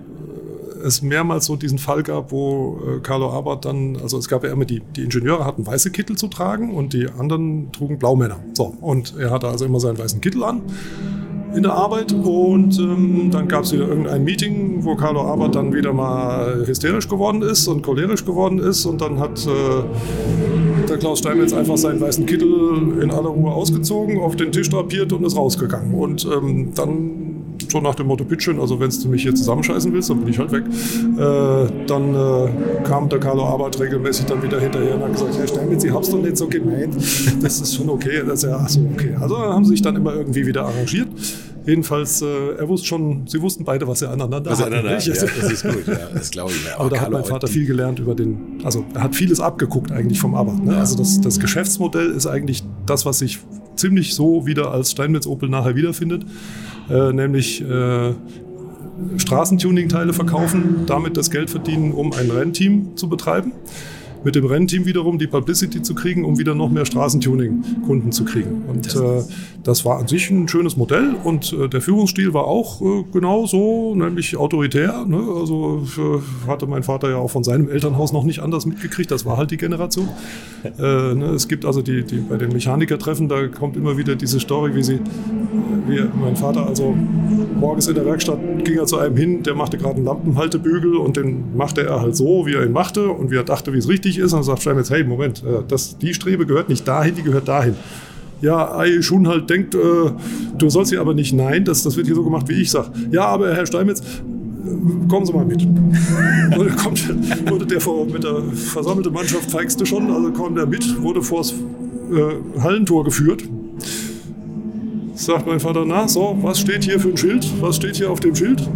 es 0.84 1.02
mehrmals 1.02 1.46
so 1.46 1.56
diesen 1.56 1.78
Fall 1.78 2.04
gab, 2.04 2.32
wo 2.32 2.80
äh, 2.86 3.00
Carlo 3.00 3.32
Abbott 3.32 3.66
dann, 3.66 3.98
also 3.98 4.18
es 4.18 4.28
gab 4.28 4.44
ja 4.44 4.52
immer 4.52 4.66
die, 4.66 4.82
die 4.96 5.04
Ingenieure 5.04 5.46
hatten 5.46 5.66
weiße 5.66 5.92
Kittel 5.92 6.18
zu 6.18 6.28
tragen 6.28 6.74
und 6.74 6.94
die 6.94 7.08
anderen 7.10 7.72
trugen 7.72 7.98
Blaumänner. 7.98 8.40
So, 8.54 8.76
und 8.82 9.16
er 9.18 9.32
hatte 9.32 9.48
also 9.48 9.66
immer 9.66 9.80
seinen 9.80 9.98
weißen 9.98 10.22
Kittel 10.22 10.44
an 10.44 10.62
in 11.56 11.64
der 11.64 11.74
Arbeit 11.74 12.14
und 12.14 12.78
ähm, 12.78 13.30
dann 13.32 13.48
gab 13.48 13.64
es 13.64 13.74
wieder 13.74 13.88
irgendein 13.88 14.24
Meeting, 14.24 14.84
wo 14.84 14.96
Carlo 14.96 15.22
Abbott 15.22 15.56
dann 15.56 15.74
wieder 15.74 15.94
mal 15.94 16.66
hysterisch 16.68 17.08
geworden 17.08 17.42
ist 17.42 17.68
und 17.68 17.84
cholerisch 17.84 18.26
geworden 18.26 18.60
ist 18.60 18.86
und 18.86 19.02
dann 19.02 19.20
hat 19.20 19.46
äh, 19.48 20.88
der 20.88 20.98
Klaus 20.98 21.20
Steinmetz 21.20 21.54
einfach 21.54 21.78
seinen 21.78 22.00
weißen 22.00 22.26
Kittel 22.26 23.02
in 23.02 23.12
aller 23.12 23.30
Ruhe 23.30 23.52
ausgezogen, 23.52 24.20
auf 24.20 24.36
den 24.36 24.52
Tisch 24.52 24.70
drapiert 24.70 25.14
und 25.14 25.26
ist 25.26 25.36
rausgegangen 25.36 25.94
und 25.94 26.26
ähm, 26.26 26.74
dann 26.76 27.27
so 27.72 27.80
nach 27.82 27.96
dem 27.96 28.08
Motto, 28.08 28.24
bitteschön, 28.24 28.60
also 28.60 28.80
wenn 28.80 28.90
du 28.90 29.10
mich 29.10 29.24
hier 29.24 29.36
zusammenscheißen 29.36 29.92
willst, 29.94 30.10
dann 30.10 30.20
bin 30.20 30.30
ich 30.30 30.40
halt 30.40 30.52
weg. 30.52 30.64
Äh, 30.66 31.86
dann 31.88 32.16
äh, 32.16 32.84
kam 32.84 33.10
der 33.10 33.20
Carlo 33.20 33.46
Arbeit 33.46 33.80
regelmäßig 33.80 34.26
dann 34.26 34.42
wieder 34.42 34.60
hinterher 34.60 34.96
und 34.96 35.04
hat 35.04 35.14
gesagt, 35.14 35.38
Herr 35.38 35.48
Steinmetz, 35.48 35.84
Sie 35.84 35.92
hab's 35.92 36.10
doch 36.10 36.22
nicht 36.22 36.38
so 36.38 36.48
gemeint. 36.48 36.96
Das 37.42 37.62
ist 37.62 37.76
schon 37.76 37.90
okay. 37.90 38.24
Das 38.26 38.44
ist 38.44 38.50
ja, 38.50 38.60
ach 38.62 38.70
so, 38.70 38.82
okay. 38.94 39.16
Also 39.20 39.38
haben 39.38 39.64
sie 39.66 39.72
sich 39.72 39.82
dann 39.82 39.96
immer 39.96 40.14
irgendwie 40.14 40.46
wieder 40.46 40.66
arrangiert. 40.66 41.08
Jedenfalls, 41.68 42.22
äh, 42.22 42.56
er 42.58 42.70
wusste 42.70 42.88
schon, 42.88 43.28
sie 43.28 43.42
wussten 43.42 43.66
beide, 43.66 43.86
was 43.88 44.00
sie 44.00 44.10
aneinander 44.10 44.50
was 44.50 44.62
hatten. 44.62 44.74
Aneinander, 44.74 45.00
ja, 45.00 45.14
das 45.14 45.52
ist 45.52 45.64
gut, 45.64 45.86
ja, 45.86 45.98
das 46.14 46.32
glaube 46.32 46.52
ich. 46.54 46.72
Aber, 46.74 46.86
Aber 46.86 46.90
da 46.90 47.02
hat 47.02 47.12
mein 47.12 47.26
Vater 47.26 47.48
viel 47.48 47.66
gelernt 47.66 48.00
über 48.00 48.16
den, 48.16 48.62
also 48.64 48.86
er 48.94 49.04
hat 49.04 49.16
vieles 49.18 49.42
abgeguckt 49.42 49.92
eigentlich 49.92 50.18
vom 50.18 50.34
Arbeit. 50.34 50.64
Ne? 50.64 50.72
Ja. 50.72 50.80
Also 50.80 50.98
das, 50.98 51.20
das 51.20 51.40
Geschäftsmodell 51.42 52.12
ist 52.12 52.26
eigentlich 52.26 52.64
das, 52.86 53.06
was 53.06 53.20
sich 53.20 53.40
ziemlich 53.76 54.16
so 54.16 54.46
wieder 54.46 54.72
als 54.72 54.92
Steinmetz 54.92 55.28
Opel 55.28 55.50
nachher 55.50 55.76
wiederfindet 55.76 56.26
äh, 56.90 57.14
nämlich 57.14 57.62
äh, 57.62 58.14
Straßentuning-Teile 59.18 60.14
verkaufen, 60.14 60.86
damit 60.88 61.18
das 61.18 61.30
Geld 61.30 61.50
verdienen, 61.50 61.92
um 61.92 62.14
ein 62.14 62.32
Rennteam 62.32 62.96
zu 62.96 63.10
betreiben 63.10 63.52
mit 64.24 64.36
dem 64.36 64.46
Rennteam 64.46 64.86
wiederum 64.86 65.18
die 65.18 65.28
Publicity 65.28 65.82
zu 65.82 65.96
kriegen, 65.96 66.26
um 66.26 66.38
wieder 66.38 66.56
noch 66.56 66.70
mehr 66.70 66.86
Straßentuning-Kunden 66.86 68.12
zu 68.12 68.26
kriegen. 68.26 68.64
Und 68.68 68.96
äh, 68.96 69.24
das 69.64 69.84
war 69.84 70.00
an 70.00 70.08
sich 70.08 70.30
ein 70.30 70.48
schönes 70.48 70.78
Modell 70.78 71.16
und 71.24 71.54
äh, 71.54 71.68
der 71.68 71.82
Führungsstil 71.82 72.34
war 72.34 72.46
auch 72.46 72.82
äh, 72.82 73.04
genau 73.12 73.46
so, 73.46 73.96
nämlich 73.96 74.38
autoritär. 74.38 75.06
Ne? 75.06 75.18
Also 75.18 75.84
hatte 76.48 76.68
mein 76.68 76.84
Vater 76.84 77.10
ja 77.10 77.18
auch 77.18 77.30
von 77.30 77.44
seinem 77.44 77.70
Elternhaus 77.70 78.14
noch 78.14 78.24
nicht 78.24 78.40
anders 78.40 78.66
mitgekriegt, 78.66 79.12
das 79.12 79.26
war 79.26 79.38
halt 79.38 79.52
die 79.52 79.58
Generation. 79.58 80.08
Äh, 80.64 80.82
ne? 80.82 81.32
Es 81.36 81.48
gibt 81.48 81.66
also 81.66 81.82
die, 81.82 82.04
die 82.04 82.20
bei 82.20 82.38
den 82.38 82.52
Mechanikertreffen, 82.52 83.28
da 83.28 83.48
kommt 83.48 83.76
immer 83.76 83.98
wieder 83.98 84.16
diese 84.16 84.40
Story, 84.40 84.74
wie 84.74 84.84
sie, 84.84 85.00
wie 85.88 86.02
mein 86.20 86.36
Vater 86.36 86.66
also 86.66 86.96
morgens 87.60 87.88
in 87.88 87.96
der 87.96 88.06
Werkstatt 88.06 88.40
ging 88.64 88.78
er 88.78 88.86
zu 88.86 88.98
einem 88.98 89.18
hin, 89.18 89.44
der 89.44 89.56
machte 89.56 89.78
gerade 89.78 89.96
einen 89.96 90.06
Lampenhaltebügel 90.06 90.96
und 90.96 91.18
den 91.18 91.58
machte 91.58 91.86
er 91.86 92.02
halt 92.02 92.16
so, 92.16 92.46
wie 92.46 92.54
er 92.54 92.66
ihn 92.66 92.72
machte 92.72 93.10
und 93.10 93.32
wie 93.32 93.36
er 93.36 93.44
dachte, 93.44 93.74
wie 93.74 93.78
es 93.78 93.90
richtig 93.90 94.07
richtig 94.08 94.24
ist, 94.24 94.34
dann 94.34 94.44
sagt 94.44 94.62
Steinmetz, 94.62 94.90
hey, 94.90 95.04
Moment, 95.04 95.44
äh, 95.44 95.64
das, 95.68 95.98
die 95.98 96.14
Strebe 96.14 96.46
gehört 96.46 96.70
nicht 96.70 96.88
dahin, 96.88 97.16
die 97.16 97.24
gehört 97.24 97.48
dahin. 97.48 97.76
Ja, 98.42 98.78
Ei 98.78 99.02
Schun 99.02 99.28
halt 99.28 99.50
denkt, 99.50 99.76
äh, 99.76 99.80
du 100.58 100.70
sollst 100.70 100.92
hier 100.92 101.02
aber 101.02 101.14
nicht, 101.14 101.34
nein, 101.34 101.66
das, 101.66 101.84
das 101.84 101.98
wird 101.98 102.08
hier 102.08 102.16
so 102.16 102.24
gemacht, 102.24 102.48
wie 102.48 102.62
ich 102.62 102.72
sage. 102.72 102.92
Ja, 103.12 103.26
aber 103.26 103.54
Herr 103.54 103.66
Steinmetz, 103.66 104.02
äh, 104.02 105.08
kommen 105.08 105.26
Sie 105.26 105.34
mal 105.34 105.46
mit. 105.46 105.68
wurde, 106.56 106.70
kommt, 106.72 107.50
wurde 107.50 107.66
der 107.66 107.82
vor, 107.82 108.06
mit 108.06 108.24
der 108.24 108.42
versammelten 108.54 109.14
Mannschaft 109.14 109.50
feigste 109.52 109.86
schon, 109.86 110.10
also 110.12 110.32
kommt 110.32 110.58
er 110.58 110.68
mit, 110.68 111.02
wurde 111.02 111.22
vors 111.22 111.52
äh, 111.52 112.62
Hallentor 112.62 113.04
geführt. 113.04 113.44
Sagt 115.16 115.48
mein 115.48 115.60
Vater, 115.60 115.84
na, 115.86 116.08
so, 116.08 116.38
was 116.42 116.60
steht 116.60 116.84
hier 116.84 117.00
für 117.00 117.10
ein 117.10 117.18
Schild? 117.18 117.48
Was 117.60 117.78
steht 117.78 117.96
hier 117.96 118.12
auf 118.12 118.20
dem 118.20 118.36
Schild? 118.36 118.70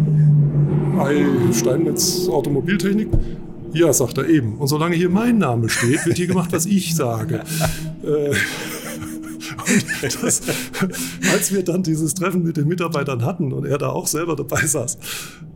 Ei 0.98 1.24
Steinmetz 1.52 2.28
Automobiltechnik. 2.28 3.08
Ja, 3.72 3.92
sagt 3.92 4.18
er 4.18 4.28
eben. 4.28 4.56
Und 4.56 4.68
solange 4.68 4.96
hier 4.96 5.08
mein 5.08 5.38
Name 5.38 5.68
steht, 5.68 6.04
wird 6.06 6.16
hier 6.16 6.26
gemacht, 6.26 6.52
was 6.52 6.66
ich 6.66 6.94
sage. 6.94 7.42
äh, 8.02 8.34
das, 10.22 10.42
als 11.32 11.52
wir 11.52 11.62
dann 11.62 11.82
dieses 11.82 12.14
Treffen 12.14 12.42
mit 12.42 12.56
den 12.56 12.68
Mitarbeitern 12.68 13.24
hatten 13.24 13.52
und 13.52 13.66
er 13.66 13.78
da 13.78 13.90
auch 13.90 14.06
selber 14.06 14.36
dabei 14.36 14.66
saß, 14.66 14.98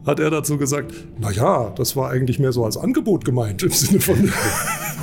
hat 0.07 0.21
er 0.21 0.31
dazu 0.31 0.57
gesagt, 0.57 0.95
na 1.19 1.31
ja, 1.31 1.71
das 1.71 1.97
war 1.97 2.11
eigentlich 2.11 2.39
mehr 2.39 2.53
so 2.53 2.65
als 2.65 2.77
Angebot 2.77 3.25
gemeint 3.25 3.63
im 3.63 3.71
Sinne 3.71 4.01
von 4.01 4.33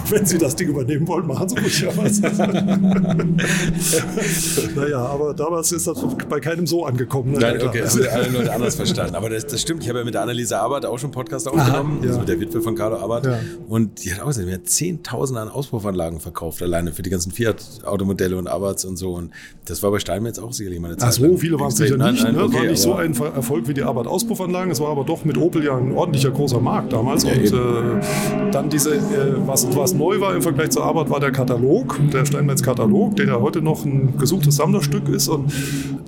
wenn 0.10 0.26
Sie 0.26 0.38
das 0.38 0.56
Ding 0.56 0.70
übernehmen 0.70 1.08
wollen, 1.08 1.28
machen 1.28 1.50
Sie 1.50 1.58
ruhig 1.58 1.82
ja 1.82 1.90
was. 1.96 2.22
naja, 4.76 5.00
aber 5.00 5.34
damals 5.34 5.72
ist 5.72 5.88
das 5.88 5.98
bei 6.30 6.40
keinem 6.40 6.68
so 6.68 6.86
angekommen. 6.86 7.32
Ne? 7.32 7.40
Nein, 7.40 7.62
okay, 7.62 7.84
haben 7.84 8.08
alle 8.12 8.30
Leute 8.30 8.54
anders 8.54 8.76
verstanden. 8.76 9.16
Aber 9.16 9.30
das, 9.30 9.48
das 9.48 9.62
stimmt, 9.62 9.84
ich 9.84 9.90
habe 9.90 10.00
ja 10.00 10.06
mit 10.06 10.14
der 10.14 10.22
Anneliese 10.22 10.60
Arbeit 10.60 10.86
auch 10.86 10.98
schon 10.98 11.08
einen 11.08 11.14
Podcast 11.14 11.48
aufgenommen, 11.48 11.98
Aha, 11.98 12.04
ja. 12.04 12.10
also 12.10 12.20
mit 12.20 12.30
der 12.30 12.40
Witwe 12.40 12.62
von 12.62 12.76
Carlo 12.76 12.98
Arbeit. 12.98 13.26
Ja. 13.26 13.40
Und 13.68 14.04
die 14.04 14.14
hat 14.14 14.22
auch 14.22 14.28
gesagt, 14.28 14.48
wir 14.48 14.56
haben 14.56 14.64
10.000 14.64 15.38
an 15.38 15.50
Auspuffanlagen 15.50 16.20
verkauft, 16.20 16.62
alleine 16.62 16.92
für 16.92 17.02
die 17.02 17.10
ganzen 17.10 17.32
Fiat-Automodelle 17.32 18.38
und 18.38 18.48
Abarts 18.48 18.86
und 18.86 18.98
so. 18.98 19.03
Und 19.12 19.32
das 19.66 19.82
war 19.84 19.92
bei 19.92 20.00
Steinmetz 20.00 20.40
auch 20.40 20.54
sicherlich 20.54 20.80
mal 20.80 20.90
eine 20.90 20.98
Zeit. 20.98 21.10
Ach 21.10 21.14
so, 21.14 21.38
viele 21.38 21.60
waren 21.60 21.70
es 21.70 21.78
sicher 21.78 21.98
nicht. 21.98 22.24
Nein, 22.24 22.36
ne? 22.36 22.44
okay, 22.44 22.56
war 22.56 22.64
nicht 22.66 22.82
so 22.82 22.94
ein 22.94 23.16
Erfolg 23.16 23.68
wie 23.68 23.74
die 23.74 23.84
Arbeit 23.84 24.08
Auspuffanlagen. 24.08 24.72
Es 24.72 24.80
war 24.80 24.90
aber 24.90 25.04
doch 25.04 25.26
mit 25.26 25.38
Opel 25.38 25.64
ja 25.64 25.78
ein 25.78 25.92
ordentlicher 25.92 26.32
großer 26.32 26.60
Markt 26.60 26.94
damals. 26.94 27.24
Ja, 27.24 27.32
und 27.32 27.46
äh, 27.46 28.52
dann 28.52 28.70
diese, 28.70 28.96
äh, 28.96 29.02
was, 29.46 29.76
was 29.76 29.94
neu 29.94 30.20
war 30.20 30.36
im 30.36 30.42
Vergleich 30.42 30.72
zur 30.72 30.84
Arbeit, 30.84 31.10
war 31.10 31.20
der 31.20 31.32
Katalog, 31.32 32.00
der 32.12 32.26
Steinmetz-Katalog, 32.26 33.16
der 33.16 33.28
ja 33.28 33.42
heute 33.42 33.62
noch 33.62 33.86
ein 33.86 34.18
gesuchtes 34.18 34.56
Sammlerstück 34.56 35.10
ist. 35.10 35.28
Und 35.28 35.52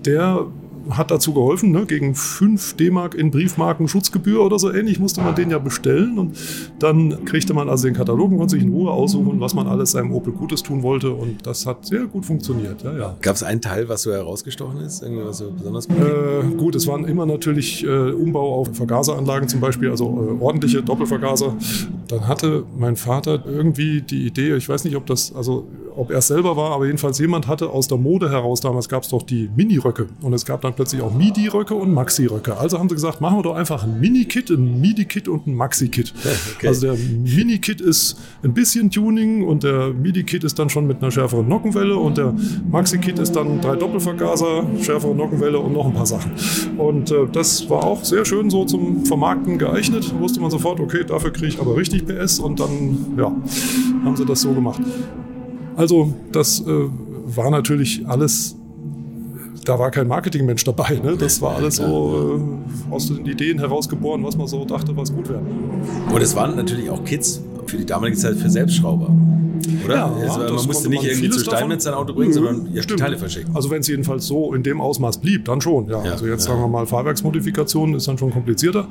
der 0.05 0.45
hat 0.89 1.11
dazu 1.11 1.33
geholfen, 1.33 1.71
ne? 1.71 1.85
gegen 1.85 2.15
5 2.15 2.75
D-Mark 2.75 3.15
in 3.15 3.31
Briefmarken 3.31 3.87
Schutzgebühr 3.87 4.43
oder 4.43 4.59
so 4.59 4.71
ähnlich 4.71 4.99
musste 4.99 5.21
man 5.21 5.35
den 5.35 5.49
ja 5.49 5.59
bestellen 5.59 6.17
und 6.19 6.37
dann 6.79 7.25
kriegte 7.25 7.53
man 7.53 7.69
also 7.69 7.87
den 7.87 7.95
Katalog 7.95 8.31
und 8.31 8.37
konnte 8.37 8.55
sich 8.55 8.63
in 8.63 8.71
Ruhe 8.71 8.91
aussuchen, 8.91 9.39
was 9.39 9.53
man 9.53 9.67
alles 9.67 9.91
seinem 9.91 10.11
Opel 10.11 10.33
Gutes 10.33 10.63
tun 10.63 10.83
wollte 10.83 11.11
und 11.11 11.45
das 11.45 11.65
hat 11.65 11.85
sehr 11.85 12.05
gut 12.05 12.25
funktioniert. 12.25 12.83
Ja, 12.83 12.97
ja. 12.97 13.17
Gab 13.21 13.35
es 13.35 13.43
einen 13.43 13.61
Teil, 13.61 13.89
was 13.89 14.03
so 14.03 14.11
herausgestochen 14.11 14.79
ist, 14.81 15.01
irgendwas 15.01 15.39
so 15.39 15.51
besonders 15.51 15.87
gut? 15.87 15.97
Äh, 15.97 16.55
gut, 16.57 16.75
es 16.75 16.87
waren 16.87 17.05
immer 17.05 17.25
natürlich 17.25 17.83
äh, 17.83 18.11
Umbau 18.11 18.55
auf 18.55 18.75
Vergaseranlagen 18.75 19.47
zum 19.47 19.59
Beispiel, 19.59 19.89
also 19.89 20.05
äh, 20.05 20.43
ordentliche 20.43 20.83
Doppelvergaser. 20.83 21.55
Dann 22.07 22.27
hatte 22.27 22.65
mein 22.77 22.95
Vater 22.95 23.43
irgendwie 23.45 24.01
die 24.01 24.25
Idee, 24.25 24.55
ich 24.55 24.69
weiß 24.69 24.83
nicht, 24.83 24.95
ob 24.95 25.05
das, 25.05 25.33
also 25.35 25.67
ob 25.95 26.11
er 26.11 26.19
es 26.19 26.27
selber 26.27 26.55
war, 26.57 26.71
aber 26.71 26.85
jedenfalls 26.85 27.19
jemand 27.19 27.47
hatte 27.47 27.69
aus 27.69 27.87
der 27.87 27.97
Mode 27.97 28.29
heraus, 28.29 28.61
damals 28.61 28.89
gab 28.89 29.03
es 29.03 29.09
doch 29.09 29.23
die 29.23 29.49
Mini-Röcke 29.55 30.07
und 30.21 30.33
es 30.33 30.45
gab 30.45 30.61
dann 30.61 30.73
plötzlich 30.73 31.01
auch 31.01 31.13
Midi-Röcke 31.13 31.73
und 31.75 31.93
Maxi-Röcke. 31.93 32.57
Also 32.57 32.79
haben 32.79 32.89
sie 32.89 32.95
gesagt, 32.95 33.21
machen 33.21 33.37
wir 33.37 33.43
doch 33.43 33.55
einfach 33.55 33.83
ein 33.83 33.99
Mini-Kit, 33.99 34.49
ein 34.49 34.81
Midi-Kit 34.81 35.27
und 35.27 35.47
ein 35.47 35.55
Maxi-Kit. 35.55 36.13
Okay. 36.55 36.67
Also 36.67 36.87
der 36.87 36.95
Mini-Kit 36.95 37.81
ist 37.81 38.17
ein 38.43 38.53
bisschen 38.53 38.89
Tuning 38.89 39.45
und 39.45 39.63
der 39.63 39.89
Midi-Kit 39.89 40.43
ist 40.43 40.57
dann 40.59 40.69
schon 40.69 40.85
mit 40.85 41.01
einer 41.01 41.11
schärferen 41.11 41.47
Nockenwelle 41.47 41.97
und 41.97 42.17
der 42.17 42.33
Maxi-Kit 42.69 43.19
ist 43.19 43.35
dann 43.35 43.61
drei 43.61 43.75
Doppelvergaser, 43.75 44.65
schärfere 44.81 45.15
Nockenwelle 45.15 45.59
und 45.59 45.73
noch 45.73 45.85
ein 45.85 45.93
paar 45.93 46.05
Sachen. 46.05 46.31
Und 46.77 47.11
äh, 47.11 47.27
das 47.31 47.69
war 47.69 47.83
auch 47.83 48.03
sehr 48.03 48.25
schön 48.25 48.49
so 48.49 48.63
zum 48.65 49.05
Vermarkten 49.05 49.57
geeignet. 49.57 50.11
Da 50.11 50.19
wusste 50.19 50.39
man 50.39 50.51
sofort, 50.51 50.79
okay, 50.79 51.03
dafür 51.05 51.31
kriege 51.33 51.47
ich 51.47 51.59
aber 51.59 51.75
richtig 51.75 52.05
PS 52.05 52.39
und 52.39 52.59
dann 52.59 53.15
ja, 53.17 53.31
haben 54.03 54.15
sie 54.15 54.25
das 54.25 54.41
so 54.41 54.53
gemacht. 54.53 54.81
Also 55.75 56.13
das 56.31 56.61
äh, 56.61 56.89
war 57.25 57.49
natürlich 57.49 58.07
alles 58.07 58.55
da 59.65 59.79
war 59.79 59.91
kein 59.91 60.07
Marketingmensch 60.07 60.63
dabei. 60.63 60.99
Ne? 61.03 61.17
Das 61.17 61.41
war 61.41 61.55
alles 61.55 61.77
so 61.77 62.39
äh, 62.91 62.93
aus 62.93 63.07
den 63.07 63.25
Ideen 63.25 63.59
herausgeboren, 63.59 64.23
was 64.23 64.37
man 64.37 64.47
so 64.47 64.63
dachte, 64.63 64.95
was 64.95 65.11
gut 65.11 65.27
wäre. 65.27 65.41
Und 66.13 66.21
es 66.21 66.35
waren 66.35 66.55
natürlich 66.55 66.89
auch 66.89 67.03
Kids 67.03 67.41
für 67.65 67.77
die 67.77 67.85
damalige 67.85 68.17
Zeit 68.17 68.35
für 68.35 68.49
Selbstschrauber. 68.49 69.09
Oder? 69.83 69.95
Ja, 69.95 70.31
also, 70.31 70.39
man 70.55 70.67
musste 70.67 70.89
nicht 70.89 71.03
irgendwie 71.03 71.29
zu 71.29 71.39
Steinmetz 71.39 71.85
sein 71.85 71.93
Auto 71.93 72.13
bringen, 72.13 72.33
sondern 72.33 72.69
ja, 72.73 72.83
Teile 72.83 73.17
verschicken. 73.17 73.55
Also 73.55 73.71
wenn 73.71 73.81
es 73.81 73.87
jedenfalls 73.87 74.27
so 74.27 74.53
in 74.53 74.63
dem 74.63 74.81
Ausmaß 74.81 75.19
blieb, 75.19 75.45
dann 75.45 75.61
schon. 75.61 75.89
Ja. 75.89 76.03
ja 76.03 76.11
also 76.11 76.27
jetzt 76.27 76.43
sagen 76.43 76.59
wir 76.59 76.67
mal 76.67 76.85
Fahrwerksmodifikationen 76.85 77.95
ist 77.95 78.07
dann 78.07 78.17
schon 78.17 78.31
komplizierter. 78.31 78.87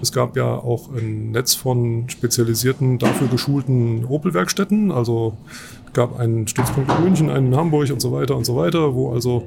Es 0.00 0.12
gab 0.12 0.36
ja 0.36 0.54
auch 0.54 0.90
ein 0.94 1.32
Netz 1.32 1.54
von 1.54 2.04
spezialisierten, 2.08 2.98
dafür 2.98 3.28
geschulten 3.28 4.04
Opel-Werkstätten. 4.04 4.92
Also 4.92 5.36
gab 5.94 6.18
einen 6.18 6.46
Stützpunkt 6.46 6.90
in 6.98 7.04
München, 7.04 7.30
einen 7.30 7.46
in 7.48 7.56
Hamburg 7.56 7.90
und 7.90 8.00
so 8.00 8.12
weiter 8.12 8.36
und 8.36 8.44
so 8.44 8.56
weiter, 8.56 8.94
wo 8.94 9.12
also 9.12 9.44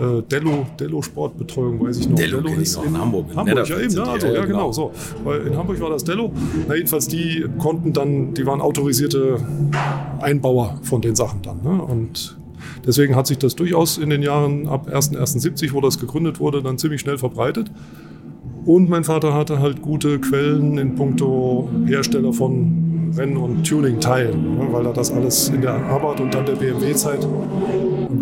äh, 0.00 0.22
Dello, 0.22 0.66
Dello 0.78 1.02
Sportbetreuung, 1.02 1.84
weiß 1.84 1.98
ich 1.98 2.08
noch. 2.08 2.16
Dello, 2.16 2.40
Dello 2.40 2.60
ist 2.60 2.76
in 2.82 2.96
Hamburg. 2.96 3.26
Hamburg, 3.34 3.68
ja 3.68 3.78
eben, 3.78 3.94
ja, 3.94 4.04
also, 4.04 4.26
ja, 4.28 4.44
genau, 4.44 4.72
so. 4.72 4.92
Weil 5.24 5.48
in 5.48 5.56
Hamburg 5.56 5.80
war 5.80 5.90
das 5.90 6.04
Dello. 6.04 6.32
Na, 6.66 6.74
jedenfalls, 6.74 7.08
die 7.08 7.44
konnten 7.58 7.92
dann, 7.92 8.32
die 8.34 8.46
waren 8.46 8.60
autorisierte 8.60 9.36
Einbauer 10.20 10.78
von 10.82 11.02
den 11.02 11.16
Sachen 11.16 11.42
dann. 11.42 11.62
Ne? 11.62 11.82
Und 11.82 12.38
deswegen 12.86 13.16
hat 13.16 13.26
sich 13.26 13.38
das 13.38 13.56
durchaus 13.56 13.98
in 13.98 14.10
den 14.10 14.22
Jahren 14.22 14.68
ab 14.68 14.88
1.1.70, 14.88 15.72
wo 15.72 15.80
das 15.80 15.98
gegründet 15.98 16.40
wurde, 16.40 16.62
dann 16.62 16.78
ziemlich 16.78 17.00
schnell 17.00 17.18
verbreitet. 17.18 17.70
Und 18.64 18.88
mein 18.88 19.04
Vater 19.04 19.34
hatte 19.34 19.60
halt 19.60 19.82
gute 19.82 20.18
Quellen 20.18 20.78
in 20.78 20.94
puncto 20.94 21.68
Hersteller 21.86 22.32
von 22.32 22.87
Rennen- 23.16 23.36
und 23.36 23.66
Tuning-Teilen, 23.66 24.58
ne, 24.58 24.68
weil 24.70 24.86
er 24.86 24.92
das 24.92 25.10
alles 25.10 25.48
in 25.48 25.60
der 25.60 25.74
Arbeit 25.74 26.20
und 26.20 26.34
dann 26.34 26.46
der 26.46 26.54
BMW-Zeit 26.54 27.26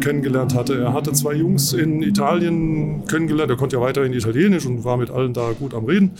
kennengelernt 0.00 0.54
hatte. 0.54 0.78
Er 0.80 0.92
hatte 0.92 1.12
zwei 1.12 1.34
Jungs 1.34 1.72
in 1.72 2.02
Italien 2.02 3.04
kennengelernt, 3.06 3.50
er 3.50 3.56
konnte 3.56 3.76
ja 3.76 3.82
weiterhin 3.82 4.12
Italienisch 4.12 4.66
und 4.66 4.84
war 4.84 4.96
mit 4.96 5.10
allen 5.10 5.32
da 5.32 5.52
gut 5.58 5.74
am 5.74 5.84
Reden 5.84 6.12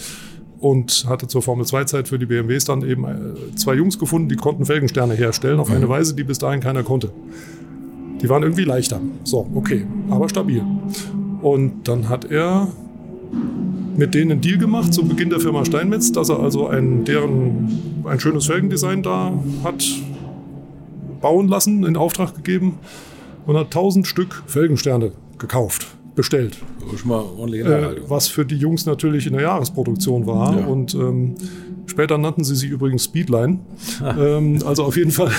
und 0.59 1.07
hatte 1.09 1.27
zur 1.27 1.43
Formel 1.43 1.67
2 1.67 1.85
Zeit 1.85 2.09
für 2.09 2.19
die 2.19 2.27
BMWs 2.27 2.65
dann 2.65 2.83
eben 2.83 3.05
äh, 3.05 3.55
zwei 3.57 3.75
Jungs 3.75 3.99
gefunden, 3.99 4.29
die 4.29 4.37
konnten 4.37 4.65
Felgensterne 4.65 5.15
herstellen 5.15 5.61
auf 5.61 5.71
eine 5.71 5.87
mhm. 5.87 5.91
Weise, 5.91 6.15
die 6.15 6.25
bis 6.25 6.39
dahin 6.39 6.61
keiner 6.61 6.83
konnte. 6.83 7.11
Die 8.21 8.29
waren 8.29 8.43
irgendwie 8.43 8.65
leichter. 8.65 9.01
So, 9.25 9.47
okay, 9.55 9.87
aber 10.09 10.29
stabil. 10.29 10.63
Und 11.43 11.87
dann 11.89 12.09
hat 12.09 12.25
er 12.31 12.69
mit 13.97 14.15
denen 14.15 14.33
einen 14.33 14.41
Deal 14.41 14.59
gemacht 14.59 14.93
zu 14.93 15.05
Beginn 15.05 15.31
der 15.31 15.41
Firma 15.41 15.65
Steinmetz, 15.65 16.13
dass 16.13 16.29
er 16.29 16.41
also 16.41 16.69
ein, 16.69 17.05
deren, 17.05 18.03
ein 18.05 18.21
schönes 18.21 18.47
Felgendesign 18.47 19.03
da 19.03 19.33
hat 19.65 19.85
bauen 21.21 21.49
lassen, 21.49 21.85
in 21.85 21.97
Auftrag 21.97 22.35
gegeben 22.35 22.79
und 23.47 23.57
hat 23.57 23.67
1000 23.67 24.07
Stück 24.07 24.43
Felgensterne 24.47 25.13
gekauft, 25.39 25.87
bestellt. 26.15 26.59
Schon 26.97 27.09
mal 27.09 27.25
ordentlich 27.37 27.65
äh, 27.65 27.97
was 28.09 28.29
für 28.29 28.45
die 28.45 28.57
Jungs 28.57 28.87
natürlich 28.87 29.27
in 29.27 29.33
der 29.33 29.43
Jahresproduktion 29.43 30.27
war. 30.27 30.59
Ja. 30.59 30.67
Und 30.67 30.95
ähm, 30.95 31.35
später 31.87 32.19
nannten 32.19 32.45
sie 32.45 32.55
sich 32.55 32.71
übrigens 32.71 33.05
Speedline. 33.05 33.61
ähm, 34.19 34.59
also 34.65 34.85
auf 34.85 34.97
jeden 34.97 35.11
Fall. 35.11 35.31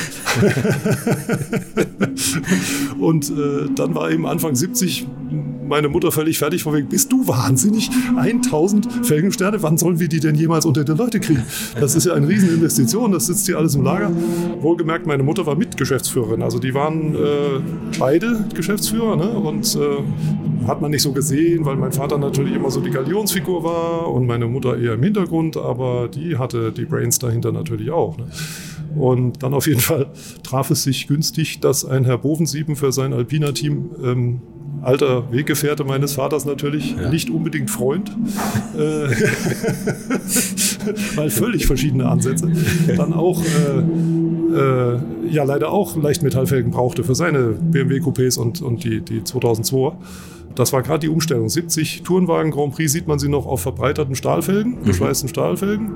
und 3.00 3.30
äh, 3.30 3.70
dann 3.76 3.96
war 3.96 4.12
eben 4.12 4.26
Anfang 4.26 4.56
70 4.56 5.08
meine 5.68 5.90
Mutter 5.90 6.12
völlig 6.12 6.38
fertig 6.38 6.64
von 6.64 6.74
wegen, 6.74 6.88
bist 6.88 7.12
du 7.12 7.28
wahnsinnig? 7.28 7.90
1000 8.16 9.06
Felgensterne, 9.06 9.62
wann 9.62 9.78
sollen 9.78 10.00
wir 10.00 10.08
die 10.08 10.20
denn 10.20 10.36
jemals 10.36 10.66
unter 10.66 10.84
die 10.84 10.94
Leute 10.94 11.20
kriegen? 11.20 11.44
Das 11.80 11.96
ist 11.96 12.06
ja 12.06 12.14
eine 12.14 12.28
Rieseninvestition, 12.28 13.12
das 13.12 13.28
sitzt 13.28 13.46
hier 13.46 13.58
alles 13.58 13.76
im 13.76 13.84
Lager. 13.84 14.12
Wohlgemerkt, 14.62 15.06
meine 15.06 15.24
Mutter 15.24 15.46
war 15.46 15.56
Mitgeschäftsführerin, 15.56 16.42
also 16.42 16.60
die 16.60 16.74
waren 16.74 17.16
äh, 17.16 17.18
beide 18.00 18.46
Geschäftsführer 18.54 19.16
ne? 19.16 19.30
und 19.30 19.76
äh, 19.76 20.68
hat 20.68 20.82
man 20.82 20.92
nicht 20.92 21.02
so 21.04 21.12
gesehen, 21.12 21.37
weil 21.62 21.76
mein 21.76 21.92
Vater 21.92 22.18
natürlich 22.18 22.56
immer 22.56 22.72
so 22.72 22.82
die 22.82 22.90
Galionsfigur 22.90 23.64
war 23.64 24.12
und 24.12 24.26
meine 24.26 24.48
Mutter 24.48 24.78
eher 24.78 24.94
im 24.94 25.04
Hintergrund, 25.04 25.58
aber 25.58 26.08
die 26.08 26.38
hatte 26.38 26.72
die 26.72 26.86
Brains 26.86 27.20
dahinter 27.20 27.52
natürlich 27.52 27.92
auch. 27.92 28.18
Ne? 28.18 28.26
Und 28.96 29.44
dann 29.44 29.54
auf 29.54 29.68
jeden 29.68 29.80
Fall 29.80 30.08
traf 30.44 30.72
es 30.72 30.84
sich 30.84 31.08
günstig, 31.08 31.60
dass 31.60 31.86
ein 31.86 32.06
Herr 32.06 32.18
Bovensieben 32.18 32.76
für 32.76 32.92
sein 32.92 33.14
Alpina-Team 33.14 33.90
ähm, 34.04 34.42
alter 34.82 35.32
Weggefährte 35.32 35.84
meines 35.84 36.14
Vaters 36.14 36.46
natürlich, 36.46 36.96
ja. 36.96 37.10
nicht 37.10 37.30
unbedingt 37.30 37.70
Freund, 37.70 38.12
äh, 38.78 39.08
weil 41.16 41.30
völlig 41.30 41.68
verschiedene 41.68 42.08
Ansätze, 42.08 42.52
dann 42.96 43.14
auch 43.14 43.42
äh, 43.42 43.80
äh, 44.56 45.00
ja 45.30 45.44
leider 45.44 45.72
auch 45.72 45.96
Leichtmetallfelgen 45.96 46.72
brauchte 46.72 47.04
für 47.04 47.16
seine 47.16 47.56
BMW-Coupés 47.60 48.40
und, 48.40 48.62
und 48.62 48.84
die, 48.84 49.02
die 49.02 49.22
2002er. 49.22 49.94
Das 50.56 50.74
war 50.74 50.82
gerade 50.82 51.00
die 51.00 51.10
Umstellung. 51.10 51.50
70 51.50 52.02
Tourenwagen 52.04 52.52
Grand 52.52 52.74
Prix 52.74 52.92
sieht 52.92 53.08
man 53.08 53.20
sie 53.20 53.30
noch 53.30 53.46
auf 53.46 53.62
verbreiterten 53.62 54.16
Stahlfelgen, 54.16 54.84
geschweißten 54.84 55.28
mhm. 55.28 55.32
Stahlfelgen. 55.32 55.92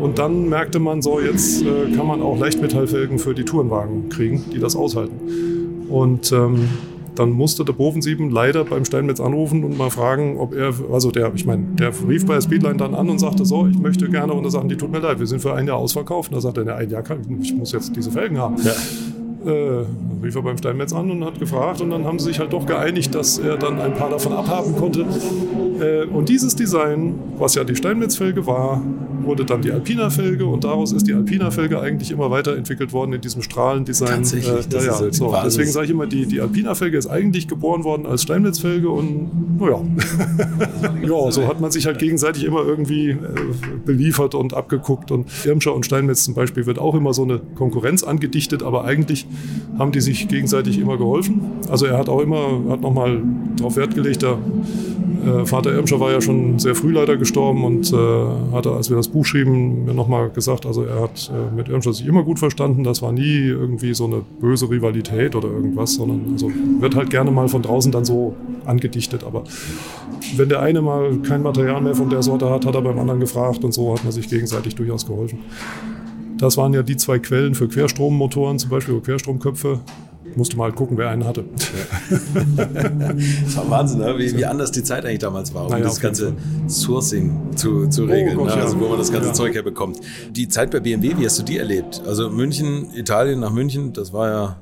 Und 0.00 0.18
dann 0.18 0.48
merkte 0.48 0.78
man 0.78 1.02
so, 1.02 1.20
jetzt 1.20 1.62
äh, 1.62 1.90
kann 1.96 2.06
man 2.06 2.22
auch 2.22 2.38
Leichtmetallfelgen 2.38 3.18
für 3.18 3.34
die 3.34 3.44
Tourenwagen 3.44 4.08
kriegen, 4.08 4.44
die 4.52 4.58
das 4.58 4.76
aushalten. 4.76 5.86
Und 5.88 6.30
ähm, 6.32 6.68
dann 7.18 7.30
musste 7.30 7.64
der 7.64 7.72
Bovensieben 7.72 8.30
leider 8.30 8.64
beim 8.64 8.84
Steinmetz 8.84 9.20
anrufen 9.20 9.64
und 9.64 9.76
mal 9.76 9.90
fragen, 9.90 10.38
ob 10.38 10.54
er, 10.54 10.72
also 10.92 11.10
der, 11.10 11.32
ich 11.34 11.44
meine, 11.44 11.64
der 11.74 11.92
rief 12.08 12.26
bei 12.26 12.34
der 12.34 12.42
Speedline 12.42 12.76
dann 12.76 12.94
an 12.94 13.08
und 13.08 13.18
sagte 13.18 13.44
so, 13.44 13.66
ich 13.66 13.78
möchte 13.78 14.08
gerne, 14.08 14.32
und 14.32 14.44
da 14.44 14.50
sagten 14.50 14.68
die, 14.68 14.76
tut 14.76 14.90
mir 14.90 15.00
leid, 15.00 15.18
wir 15.18 15.26
sind 15.26 15.40
für 15.40 15.54
ein 15.54 15.66
Jahr 15.66 15.78
ausverkauft. 15.78 16.30
Und 16.30 16.36
da 16.36 16.40
sagte 16.40 16.64
er, 16.64 16.76
ein 16.76 16.90
Jahr 16.90 17.02
kann 17.02 17.20
ich, 17.20 17.50
ich 17.50 17.56
muss 17.56 17.72
jetzt 17.72 17.94
diese 17.96 18.10
Felgen 18.10 18.38
haben. 18.38 18.56
Ja. 18.62 18.72
Äh, 19.46 19.84
rief 20.24 20.34
er 20.34 20.42
beim 20.42 20.58
Steinmetz 20.58 20.92
an 20.92 21.08
und 21.10 21.24
hat 21.24 21.38
gefragt 21.38 21.80
und 21.80 21.90
dann 21.90 22.04
haben 22.04 22.18
sie 22.18 22.26
sich 22.26 22.40
halt 22.40 22.52
doch 22.52 22.66
geeinigt, 22.66 23.14
dass 23.14 23.38
er 23.38 23.56
dann 23.56 23.80
ein 23.80 23.94
paar 23.94 24.10
davon 24.10 24.32
abhaben 24.32 24.74
konnte. 24.74 25.06
Äh, 25.80 26.06
und 26.06 26.28
dieses 26.28 26.56
Design, 26.56 27.14
was 27.38 27.54
ja 27.54 27.62
die 27.62 27.76
Steinmetzfelge 27.76 28.46
war, 28.46 28.82
wurde 29.22 29.44
dann 29.44 29.60
die 29.60 29.70
Alpina-Felge 29.70 30.46
und 30.46 30.64
daraus 30.64 30.92
ist 30.92 31.06
die 31.06 31.14
Alpina-Felge 31.14 31.80
eigentlich 31.80 32.10
immer 32.10 32.30
weiterentwickelt 32.30 32.92
worden 32.92 33.12
in 33.12 33.20
diesem 33.20 33.42
Strahlendesign. 33.42 34.08
Tatsächlich, 34.08 34.66
das 34.68 34.84
ja, 34.84 34.92
ist 34.92 34.98
so 34.98 35.08
die 35.08 35.16
so. 35.16 35.28
Basis. 35.28 35.54
Deswegen 35.54 35.72
sage 35.72 35.86
ich 35.86 35.90
immer, 35.90 36.06
die, 36.06 36.26
die 36.26 36.40
Alpina-Felge 36.40 36.96
ist 36.96 37.06
eigentlich 37.06 37.48
geboren 37.48 37.84
worden 37.84 38.06
als 38.06 38.22
Steinmetzfelge 38.22 38.88
und 38.88 39.58
naja. 39.58 39.80
ja, 41.02 41.30
so 41.30 41.46
hat 41.46 41.60
man 41.60 41.70
sich 41.70 41.86
halt 41.86 41.98
gegenseitig 41.98 42.44
immer 42.44 42.64
irgendwie 42.64 43.10
äh, 43.10 43.16
beliefert 43.84 44.34
und 44.34 44.54
abgeguckt 44.54 45.10
und 45.10 45.28
Irmscher 45.44 45.74
und 45.74 45.84
Steinmetz 45.84 46.24
zum 46.24 46.34
Beispiel 46.34 46.66
wird 46.66 46.78
auch 46.78 46.94
immer 46.94 47.12
so 47.12 47.22
eine 47.22 47.40
Konkurrenz 47.54 48.02
angedichtet, 48.02 48.62
aber 48.62 48.84
eigentlich 48.84 49.26
haben 49.78 49.92
die 49.92 50.00
sich 50.00 50.28
gegenseitig 50.28 50.78
immer 50.78 50.96
geholfen. 50.96 51.40
Also 51.68 51.86
er 51.86 51.98
hat 51.98 52.08
auch 52.08 52.20
immer, 52.20 52.60
hat 52.70 52.80
nochmal 52.80 53.22
darauf 53.56 53.76
Wert 53.76 53.94
gelegt, 53.94 54.22
der 54.22 54.38
äh, 55.26 55.44
Vater 55.44 55.72
Irmscher 55.72 55.98
war 56.00 56.12
ja 56.12 56.20
schon 56.20 56.58
sehr 56.58 56.74
früh 56.74 56.92
leider 56.92 57.16
gestorben 57.16 57.64
und 57.64 57.92
äh, 57.92 57.96
hatte, 58.52 58.72
als 58.72 58.90
wir 58.90 58.96
das 58.96 59.08
Buch 59.08 59.24
schrieben, 59.24 59.84
mir 59.84 59.94
nochmal 59.94 60.30
gesagt, 60.30 60.66
also 60.66 60.84
er 60.84 61.02
hat 61.02 61.30
äh, 61.34 61.54
mit 61.54 61.68
Irmscher 61.68 61.92
sich 61.92 62.06
immer 62.06 62.22
gut 62.22 62.38
verstanden. 62.38 62.84
Das 62.84 63.02
war 63.02 63.12
nie 63.12 63.46
irgendwie 63.46 63.94
so 63.94 64.06
eine 64.06 64.22
böse 64.40 64.70
Rivalität 64.70 65.34
oder 65.34 65.48
irgendwas, 65.48 65.94
sondern 65.94 66.20
also 66.32 66.50
wird 66.80 66.94
halt 66.94 67.10
gerne 67.10 67.30
mal 67.30 67.48
von 67.48 67.62
draußen 67.62 67.90
dann 67.92 68.04
so 68.04 68.34
angedichtet. 68.64 69.24
Aber 69.24 69.44
wenn 70.36 70.48
der 70.48 70.60
eine 70.60 70.80
mal 70.80 71.16
kein 71.18 71.42
Material 71.42 71.80
mehr 71.80 71.94
von 71.94 72.08
der 72.08 72.22
Sorte 72.22 72.48
hat, 72.50 72.64
hat 72.64 72.74
er 72.74 72.82
beim 72.82 72.98
anderen 72.98 73.20
gefragt 73.20 73.64
und 73.64 73.72
so 73.72 73.94
hat 73.94 74.04
man 74.04 74.12
sich 74.12 74.28
gegenseitig 74.28 74.74
durchaus 74.74 75.06
geholfen. 75.06 75.38
Das 76.38 76.56
waren 76.56 76.74
ja 76.74 76.82
die 76.82 76.96
zwei 76.96 77.18
Quellen 77.18 77.54
für 77.54 77.68
Querstrommotoren, 77.68 78.58
zum 78.58 78.70
Beispiel 78.70 79.00
Querstromköpfe. 79.00 79.80
Musste 80.34 80.56
mal 80.58 80.64
halt 80.64 80.74
gucken, 80.76 80.98
wer 80.98 81.08
einen 81.08 81.24
hatte. 81.24 81.44
Das 83.44 83.56
war 83.56 83.70
Wahnsinn, 83.70 84.00
ne? 84.00 84.18
wie, 84.18 84.36
wie 84.36 84.44
anders 84.44 84.70
die 84.70 84.82
Zeit 84.82 85.06
eigentlich 85.06 85.20
damals 85.20 85.54
war, 85.54 85.64
um 85.64 85.70
Naja, 85.70 85.84
das 85.84 85.98
ganze 86.00 86.34
Sourcing 86.68 87.32
zu, 87.54 87.88
zu 87.88 88.04
regeln, 88.04 88.36
Gott, 88.36 88.48
ne? 88.48 88.56
ja. 88.56 88.62
also 88.64 88.78
wo 88.78 88.88
man 88.88 88.98
das 88.98 89.10
ganze 89.10 89.28
Ja. 89.28 89.34
Zeug 89.34 89.54
herbekommt. 89.54 89.98
Die 90.30 90.48
Zeit 90.48 90.72
bei 90.72 90.80
BMW, 90.80 91.14
wie 91.16 91.24
hast 91.24 91.38
du 91.38 91.42
die 91.42 91.56
erlebt? 91.56 92.02
Also 92.06 92.28
München, 92.28 92.88
Italien 92.94 93.40
nach 93.40 93.52
München, 93.52 93.92
das 93.94 94.12
war 94.12 94.28
ja. 94.28 94.56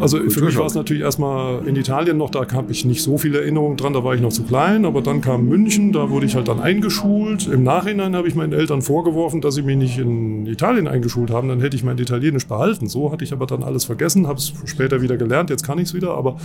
Also 0.00 0.18
für 0.30 0.44
mich 0.44 0.56
war 0.56 0.66
es 0.66 0.74
natürlich 0.74 1.02
erstmal 1.02 1.66
in 1.66 1.76
Italien 1.76 2.16
noch, 2.16 2.30
da 2.30 2.46
habe 2.52 2.72
ich 2.72 2.84
nicht 2.84 3.02
so 3.02 3.18
viele 3.18 3.40
Erinnerungen 3.40 3.76
dran, 3.76 3.92
da 3.92 4.04
war 4.04 4.14
ich 4.14 4.20
noch 4.20 4.32
zu 4.32 4.42
klein, 4.42 4.84
aber 4.84 5.02
dann 5.02 5.20
kam 5.20 5.46
München, 5.48 5.92
da 5.92 6.10
wurde 6.10 6.26
ich 6.26 6.34
halt 6.34 6.48
dann 6.48 6.60
eingeschult. 6.60 7.46
Im 7.46 7.62
Nachhinein 7.62 8.14
habe 8.16 8.28
ich 8.28 8.34
meinen 8.34 8.52
Eltern 8.52 8.82
vorgeworfen, 8.82 9.40
dass 9.40 9.54
sie 9.54 9.62
mich 9.62 9.76
nicht 9.76 9.98
in 9.98 10.46
Italien 10.46 10.88
eingeschult 10.88 11.30
haben, 11.30 11.48
dann 11.48 11.60
hätte 11.60 11.76
ich 11.76 11.84
mein 11.84 11.98
Italienisch 11.98 12.46
behalten. 12.46 12.88
So 12.88 13.12
hatte 13.12 13.24
ich 13.24 13.32
aber 13.32 13.46
dann 13.46 13.62
alles 13.62 13.84
vergessen, 13.84 14.26
habe 14.26 14.38
es 14.38 14.52
später 14.64 15.02
wieder 15.02 15.16
gelernt, 15.16 15.50
jetzt 15.50 15.64
kann 15.64 15.78
ich 15.78 15.88
es 15.88 15.94
wieder, 15.94 16.14
aber 16.14 16.36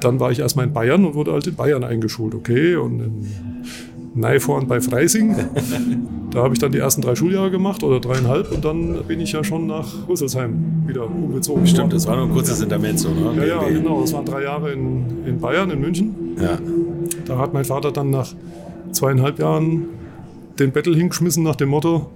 dann 0.00 0.20
war 0.20 0.30
ich 0.30 0.40
erstmal 0.40 0.66
in 0.66 0.72
Bayern 0.72 1.04
und 1.04 1.14
wurde 1.14 1.32
halt 1.32 1.46
in 1.46 1.54
Bayern 1.54 1.84
eingeschult, 1.84 2.34
okay, 2.34 2.76
und 2.76 3.00
in 3.00 3.26
Neiforn 4.18 4.66
bei 4.66 4.80
Freising. 4.80 5.36
Da 6.30 6.42
habe 6.42 6.52
ich 6.52 6.60
dann 6.60 6.72
die 6.72 6.78
ersten 6.78 7.00
drei 7.00 7.14
Schuljahre 7.14 7.50
gemacht 7.50 7.82
oder 7.82 8.00
dreieinhalb 8.00 8.52
und 8.52 8.62
dann 8.62 9.02
bin 9.08 9.18
ich 9.18 9.32
ja 9.32 9.42
schon 9.42 9.66
nach 9.66 9.86
Rüsselsheim 10.06 10.82
wieder 10.86 11.06
umgezogen. 11.06 11.66
Stimmt, 11.66 11.84
worden. 11.84 11.90
das 11.90 12.06
war 12.06 12.16
nur 12.16 12.26
ein 12.26 12.32
kurzes 12.32 12.60
Intermezzo, 12.60 13.08
ne? 13.08 13.32
Ja, 13.34 13.62
ja, 13.62 13.68
genau. 13.70 14.02
Das 14.02 14.12
waren 14.12 14.26
drei 14.26 14.42
Jahre 14.42 14.72
in, 14.72 15.24
in 15.24 15.40
Bayern, 15.40 15.70
in 15.70 15.80
München. 15.80 16.14
Ja. 16.38 16.58
Da 17.24 17.38
hat 17.38 17.54
mein 17.54 17.64
Vater 17.64 17.92
dann 17.92 18.10
nach 18.10 18.34
zweieinhalb 18.92 19.38
Jahren 19.38 19.86
den 20.58 20.70
Battle 20.72 20.94
hingeschmissen 20.94 21.42
nach 21.42 21.56
dem 21.56 21.70
Motto, 21.70 22.10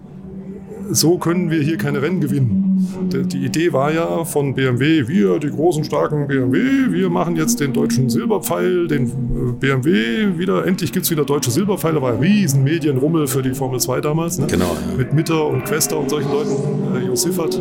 so 0.91 1.19
können 1.19 1.51
wir 1.51 1.63
hier 1.63 1.77
keine 1.79 2.03
Rennen 2.03 2.21
gewinnen. 2.21 2.87
Die- 3.13 3.45
Idee 3.45 3.73
war 3.73 3.93
ja 3.93 4.25
von 4.25 4.55
BMW, 4.55 5.07
wir, 5.09 5.39
die 5.39 5.51
großen, 5.51 5.85
starken 5.85 6.27
BMW, 6.27 6.91
wir 6.91 7.11
machen 7.11 7.37
jetzt 7.37 7.61
den 7.61 7.73
deutschen 7.73 8.09
Silberpfeil, 8.11 8.87
den 8.89 9.07
äh, 9.07 9.53
BMW 9.59 10.39
wieder, 10.39 10.67
endlich 10.67 10.93
gibt 10.93 11.05
es 11.05 11.11
wieder 11.11 11.25
deutsche 11.25 11.51
Silberpfeile, 11.51 12.01
war 12.01 12.13
ein 12.13 12.19
riesen 12.21 12.65
Medienrummel 12.65 13.27
für 13.27 13.43
die 13.43 13.55
Formel 13.55 13.81
2 13.81 14.01
damals. 14.01 14.39
Ne? 14.39 14.47
Genau, 14.49 14.77
ja. 14.91 14.97
Mit 14.97 15.13
Mitter 15.13 15.47
und 15.47 15.65
Quester 15.65 15.99
und 15.99 16.11
solchen 16.11 16.31
Leuten, 16.33 16.51
äh, 16.97 17.07
Jo 17.07 17.15
Siffert. 17.15 17.61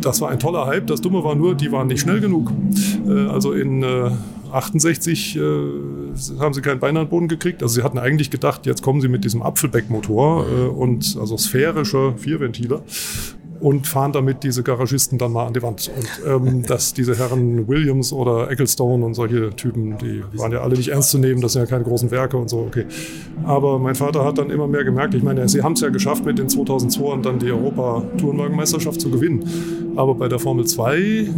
Das 0.00 0.20
war 0.20 0.30
ein 0.30 0.38
toller 0.38 0.66
Hype. 0.66 0.86
Das 0.86 1.00
Dumme 1.00 1.24
war 1.24 1.34
nur, 1.34 1.54
die 1.56 1.72
waren 1.72 1.88
nicht 1.88 2.00
schnell 2.00 2.20
genug. 2.20 2.52
Äh, 3.08 3.26
also 3.26 3.52
in 3.52 3.82
äh, 3.82 4.10
68 4.52 5.36
äh, 5.36 5.40
haben 6.38 6.54
sie 6.54 6.62
keinen 6.62 6.80
Bein 6.80 6.96
an 6.96 7.04
den 7.04 7.10
Boden 7.10 7.28
gekriegt. 7.28 7.62
Also 7.62 7.76
sie 7.76 7.82
hatten 7.82 7.98
eigentlich 7.98 8.30
gedacht, 8.30 8.66
jetzt 8.66 8.82
kommen 8.82 9.00
sie 9.00 9.08
mit 9.08 9.24
diesem 9.24 9.42
Apfelbeckmotor 9.42 10.46
äh, 10.46 10.66
und 10.66 11.16
also 11.20 11.36
sphärischer 11.36 12.16
Vierventiler 12.16 12.82
und 13.60 13.86
fahren 13.86 14.12
damit 14.12 14.44
diese 14.44 14.62
Garagisten 14.62 15.18
dann 15.18 15.32
mal 15.32 15.46
an 15.46 15.52
die 15.52 15.62
Wand. 15.62 15.90
Und 15.94 16.46
ähm, 16.46 16.62
dass 16.66 16.94
diese 16.94 17.16
Herren 17.16 17.68
Williams 17.68 18.12
oder 18.12 18.50
Ecclestone 18.50 19.04
und 19.04 19.14
solche 19.14 19.50
Typen, 19.50 19.98
die 19.98 20.22
waren 20.34 20.52
ja 20.52 20.60
alle 20.60 20.76
nicht 20.76 20.88
ernst 20.88 21.10
zu 21.10 21.18
nehmen, 21.18 21.40
das 21.40 21.52
sind 21.52 21.62
ja 21.62 21.66
keine 21.66 21.84
großen 21.84 22.10
Werke 22.10 22.36
und 22.36 22.48
so, 22.48 22.58
okay. 22.58 22.86
Aber 23.44 23.78
mein 23.78 23.94
Vater 23.94 24.24
hat 24.24 24.38
dann 24.38 24.50
immer 24.50 24.66
mehr 24.66 24.84
gemerkt, 24.84 25.14
ich 25.14 25.22
meine, 25.22 25.48
sie 25.48 25.62
haben 25.62 25.72
es 25.72 25.80
ja 25.80 25.88
geschafft, 25.88 26.24
mit 26.24 26.38
den 26.38 26.48
2002ern 26.48 27.22
dann 27.22 27.38
die 27.38 27.50
Europa-Tourenwagenmeisterschaft 27.50 29.00
zu 29.00 29.10
gewinnen. 29.10 29.44
Aber 29.96 30.14
bei 30.14 30.28
der 30.28 30.38
Formel 30.38 30.66
2 30.66 31.28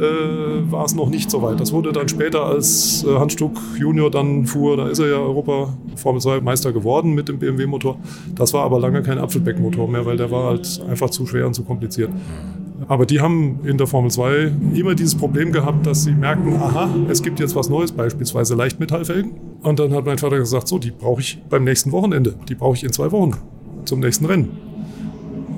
äh, 0.00 0.70
war 0.70 0.84
es 0.84 0.94
noch 0.94 1.08
nicht 1.08 1.30
so 1.30 1.42
weit. 1.42 1.60
Das 1.60 1.72
wurde 1.72 1.92
dann 1.92 2.08
später, 2.08 2.44
als 2.44 3.04
äh, 3.04 3.14
Hans 3.18 3.34
Stuck 3.34 3.60
Junior 3.78 4.10
dann 4.10 4.46
fuhr, 4.46 4.76
da 4.76 4.88
ist 4.88 4.98
er 4.98 5.08
ja 5.08 5.16
Europa 5.16 5.74
Formel 5.96 6.20
2 6.20 6.40
Meister 6.40 6.72
geworden 6.72 7.14
mit 7.14 7.28
dem 7.28 7.38
BMW-Motor. 7.38 7.98
Das 8.34 8.52
war 8.52 8.64
aber 8.64 8.80
lange 8.80 9.02
kein 9.02 9.18
Apfelbeck-Motor 9.18 9.88
mehr, 9.88 10.06
weil 10.06 10.16
der 10.16 10.30
war 10.30 10.44
halt 10.44 10.82
einfach 10.88 11.10
zu 11.10 11.26
schwer 11.26 11.46
und 11.46 11.54
zu 11.54 11.64
kompliziert. 11.64 12.10
Aber 12.88 13.06
die 13.06 13.20
haben 13.20 13.60
in 13.64 13.78
der 13.78 13.86
Formel 13.86 14.10
2 14.10 14.52
immer 14.74 14.94
dieses 14.94 15.14
Problem 15.14 15.52
gehabt, 15.52 15.86
dass 15.86 16.04
sie 16.04 16.12
merken, 16.12 16.54
aha, 16.56 16.88
es 17.08 17.22
gibt 17.22 17.40
jetzt 17.40 17.54
was 17.54 17.68
Neues, 17.70 17.92
beispielsweise 17.92 18.54
Leichtmetallfelgen. 18.54 19.32
Und 19.62 19.78
dann 19.78 19.92
hat 19.94 20.04
mein 20.04 20.18
Vater 20.18 20.38
gesagt, 20.38 20.68
so, 20.68 20.78
die 20.78 20.90
brauche 20.90 21.20
ich 21.20 21.42
beim 21.48 21.64
nächsten 21.64 21.92
Wochenende. 21.92 22.34
Die 22.48 22.54
brauche 22.54 22.76
ich 22.76 22.84
in 22.84 22.92
zwei 22.92 23.10
Wochen 23.12 23.32
zum 23.84 24.00
nächsten 24.00 24.26
Rennen. 24.26 24.73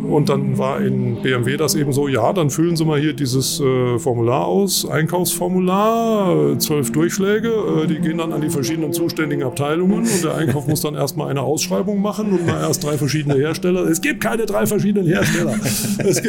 Und 0.02 0.28
dann 0.28 0.56
war 0.58 0.80
in 0.80 1.22
BMW 1.22 1.56
das 1.56 1.74
eben 1.74 1.92
so, 1.92 2.08
ja, 2.08 2.32
dann 2.32 2.50
füllen 2.50 2.76
Sie 2.76 2.84
mal 2.84 3.00
hier 3.00 3.12
dieses 3.12 3.60
äh, 3.60 3.98
Formular 3.98 4.46
aus, 4.46 4.88
Einkaufsformular, 4.88 6.52
äh, 6.52 6.58
zwölf 6.58 6.92
Durchschläge, 6.92 7.48
äh, 7.48 7.86
die 7.86 7.96
gehen 7.96 8.18
dann 8.18 8.32
an 8.32 8.40
die 8.40 8.50
verschiedenen 8.50 8.92
zuständigen 8.92 9.42
Abteilungen 9.42 10.00
und 10.00 10.24
der 10.24 10.34
Einkauf 10.34 10.66
muss 10.66 10.80
dann 10.82 10.94
erstmal 10.94 11.28
eine 11.30 11.40
Ausschreibung 11.42 12.00
machen 12.00 12.32
und 12.32 12.46
mal 12.46 12.60
erst 12.60 12.84
drei 12.84 12.98
verschiedene 12.98 13.34
Hersteller. 13.34 13.88
Es 13.88 14.00
gibt 14.00 14.20
keine 14.20 14.46
drei 14.46 14.66
verschiedenen 14.66 15.06
Hersteller. 15.06 15.54
Das 16.06 16.20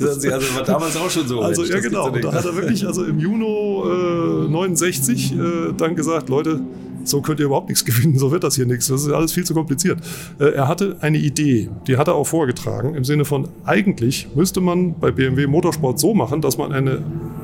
hat 0.00 0.20
sie 0.20 0.30
also 0.30 0.54
war 0.54 0.62
damals 0.64 0.96
auch 0.96 1.10
schon 1.10 1.26
so. 1.26 1.40
also 1.40 1.62
Mensch, 1.62 1.74
ja 1.74 1.80
genau, 1.80 2.10
da 2.10 2.32
hat 2.32 2.44
er 2.44 2.56
wirklich 2.56 2.86
also 2.86 3.04
im 3.04 3.18
Juni 3.18 3.36
äh, 3.44 4.48
69 4.48 5.32
äh, 5.32 5.36
dann 5.76 5.94
gesagt, 5.94 6.28
Leute, 6.28 6.60
so 7.08 7.20
könnt 7.20 7.40
ihr 7.40 7.46
überhaupt 7.46 7.68
nichts 7.68 7.84
gewinnen, 7.86 8.18
so 8.18 8.30
wird 8.30 8.44
das 8.44 8.56
hier 8.56 8.66
nichts, 8.66 8.88
das 8.88 9.02
ist 9.02 9.12
alles 9.12 9.32
viel 9.32 9.44
zu 9.44 9.54
kompliziert. 9.54 10.00
Äh, 10.38 10.50
er 10.50 10.68
hatte 10.68 10.96
eine 11.00 11.18
Idee, 11.18 11.68
die 11.86 11.96
hat 11.96 12.08
er 12.08 12.14
auch 12.14 12.26
vorgetragen, 12.26 12.94
im 12.94 13.04
Sinne 13.04 13.24
von, 13.24 13.48
eigentlich 13.64 14.28
müsste 14.34 14.60
man 14.60 14.98
bei 14.98 15.10
BMW 15.10 15.46
Motorsport 15.46 15.98
so 15.98 16.14
machen, 16.14 16.40
dass 16.40 16.58
man 16.58 16.72
eine, 16.72 17.02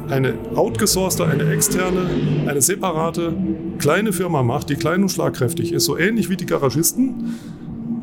eine 0.09 0.35
outgesourcete, 0.55 1.27
eine 1.27 1.51
externe, 1.53 2.09
eine 2.47 2.61
separate 2.61 3.35
kleine 3.79 4.13
Firma 4.13 4.43
macht, 4.43 4.71
die 4.71 4.77
klein 4.77 5.03
und 5.03 5.09
schlagkräftig 5.11 5.73
ist, 5.73 5.85
so 5.85 5.97
ähnlich 5.97 6.29
wie 6.29 6.37
die 6.37 6.47
Garagisten, 6.47 7.35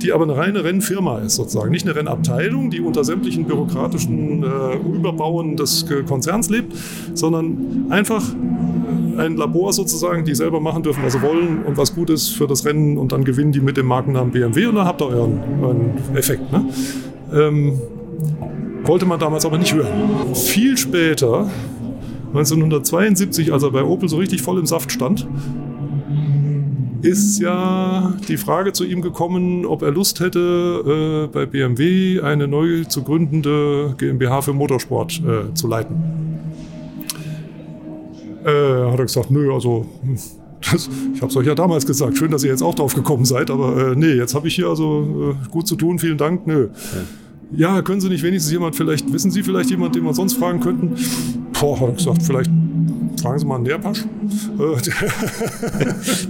die 0.04 0.12
aber 0.12 0.24
eine 0.24 0.36
reine 0.38 0.64
Rennfirma 0.64 1.20
ist 1.20 1.36
sozusagen. 1.36 1.72
Nicht 1.72 1.86
eine 1.86 1.96
Rennabteilung, 1.96 2.70
die 2.70 2.82
unter 2.82 3.04
sämtlichen 3.04 3.46
bürokratischen 3.46 4.44
äh, 4.44 4.76
Überbauen 4.78 5.58
des 5.58 5.84
äh, 5.90 6.04
Konzerns 6.04 6.50
lebt, 6.50 6.74
sondern 7.14 7.88
einfach 7.90 8.24
ein 9.18 9.36
Labor 9.36 9.74
sozusagen, 9.74 10.24
die 10.26 10.34
selber 10.34 10.60
machen 10.60 10.84
dürfen, 10.84 11.04
was 11.04 11.14
sie 11.14 11.22
wollen 11.22 11.64
und 11.64 11.78
was 11.78 11.94
gut 11.94 12.10
ist 12.10 12.30
für 12.30 12.48
das 12.48 12.66
Rennen 12.66 12.98
und 12.98 13.12
dann 13.12 13.24
gewinnen 13.24 13.52
die 13.52 13.60
mit 13.60 13.78
dem 13.78 13.86
Markennamen 13.86 14.32
BMW 14.32 14.68
und 14.68 14.76
dann 14.76 14.86
habt 14.86 15.02
ihr 15.02 15.08
euren, 15.08 15.40
euren 15.62 16.16
Effekt. 16.16 16.52
Ne? 16.52 16.66
Ähm, 17.34 17.80
wollte 18.84 19.06
man 19.06 19.20
damals 19.20 19.46
aber 19.46 19.58
nicht 19.58 19.74
hören. 19.74 20.34
Viel 20.34 20.78
später, 20.78 21.50
1972, 22.30 23.52
als 23.52 23.64
er 23.64 23.72
bei 23.72 23.84
Opel 23.84 24.08
so 24.08 24.18
richtig 24.18 24.42
voll 24.42 24.60
im 24.60 24.66
Saft 24.66 24.92
stand, 24.92 25.28
ist 27.02 27.40
ja 27.40 28.14
die 28.28 28.38
Frage 28.38 28.74
zu 28.74 28.84
ihm 28.84 29.02
gekommen, 29.02 29.66
ob 29.66 29.82
er 29.82 29.92
Lust 29.92 30.20
hätte, 30.20 31.28
äh, 31.30 31.34
bei 31.34 31.46
BMW 31.46 32.22
eine 32.22 32.48
neu 32.48 32.84
zu 32.84 33.04
gründende 33.04 33.96
GmbH 33.98 34.42
für 34.42 34.54
Motorsport 34.54 35.22
äh, 35.22 35.54
zu 35.54 35.68
leiten. 35.68 35.96
Äh, 38.44 38.92
hat 38.92 39.00
er 39.00 39.06
gesagt, 39.06 39.32
nö, 39.32 39.54
also 39.54 39.86
das, 40.72 40.90
ich 41.14 41.22
habe 41.22 41.32
es 41.32 41.38
euch 41.38 41.48
ja 41.48 41.56
damals 41.56 41.86
gesagt, 41.86 42.18
schön, 42.18 42.32
dass 42.32 42.44
ihr 42.44 42.50
jetzt 42.50 42.64
auch 42.64 42.76
drauf 42.76 42.96
gekommen 42.96 43.26
seid, 43.26 43.50
aber 43.52 43.92
äh, 43.92 43.96
nee, 43.96 44.14
jetzt 44.14 44.36
habe 44.36 44.48
ich 44.48 44.56
hier 44.56 44.68
also 44.68 45.36
äh, 45.42 45.50
gut 45.50 45.68
zu 45.68 45.76
tun, 45.76 46.00
vielen 46.00 46.18
Dank, 46.18 46.48
nö. 46.48 46.70
Ja. 47.52 47.82
können 47.82 48.00
Sie 48.00 48.10
nicht 48.10 48.24
wenigstens 48.24 48.52
jemand, 48.52 48.76
vielleicht, 48.76 49.12
wissen 49.12 49.32
Sie 49.32 49.42
vielleicht 49.42 49.70
jemand, 49.70 49.96
den 49.96 50.04
wir 50.04 50.14
sonst 50.14 50.34
fragen 50.34 50.60
könnten? 50.60 50.96
Boah, 51.60 51.80
hat 51.80 51.88
er 51.88 51.94
gesagt, 51.94 52.24
vielleicht 52.24 52.52
fragen 53.22 53.40
Sie 53.40 53.46
mal 53.46 53.56
einen 53.56 53.64
Nährpasch. 53.66 54.00
Äh, 54.00 54.80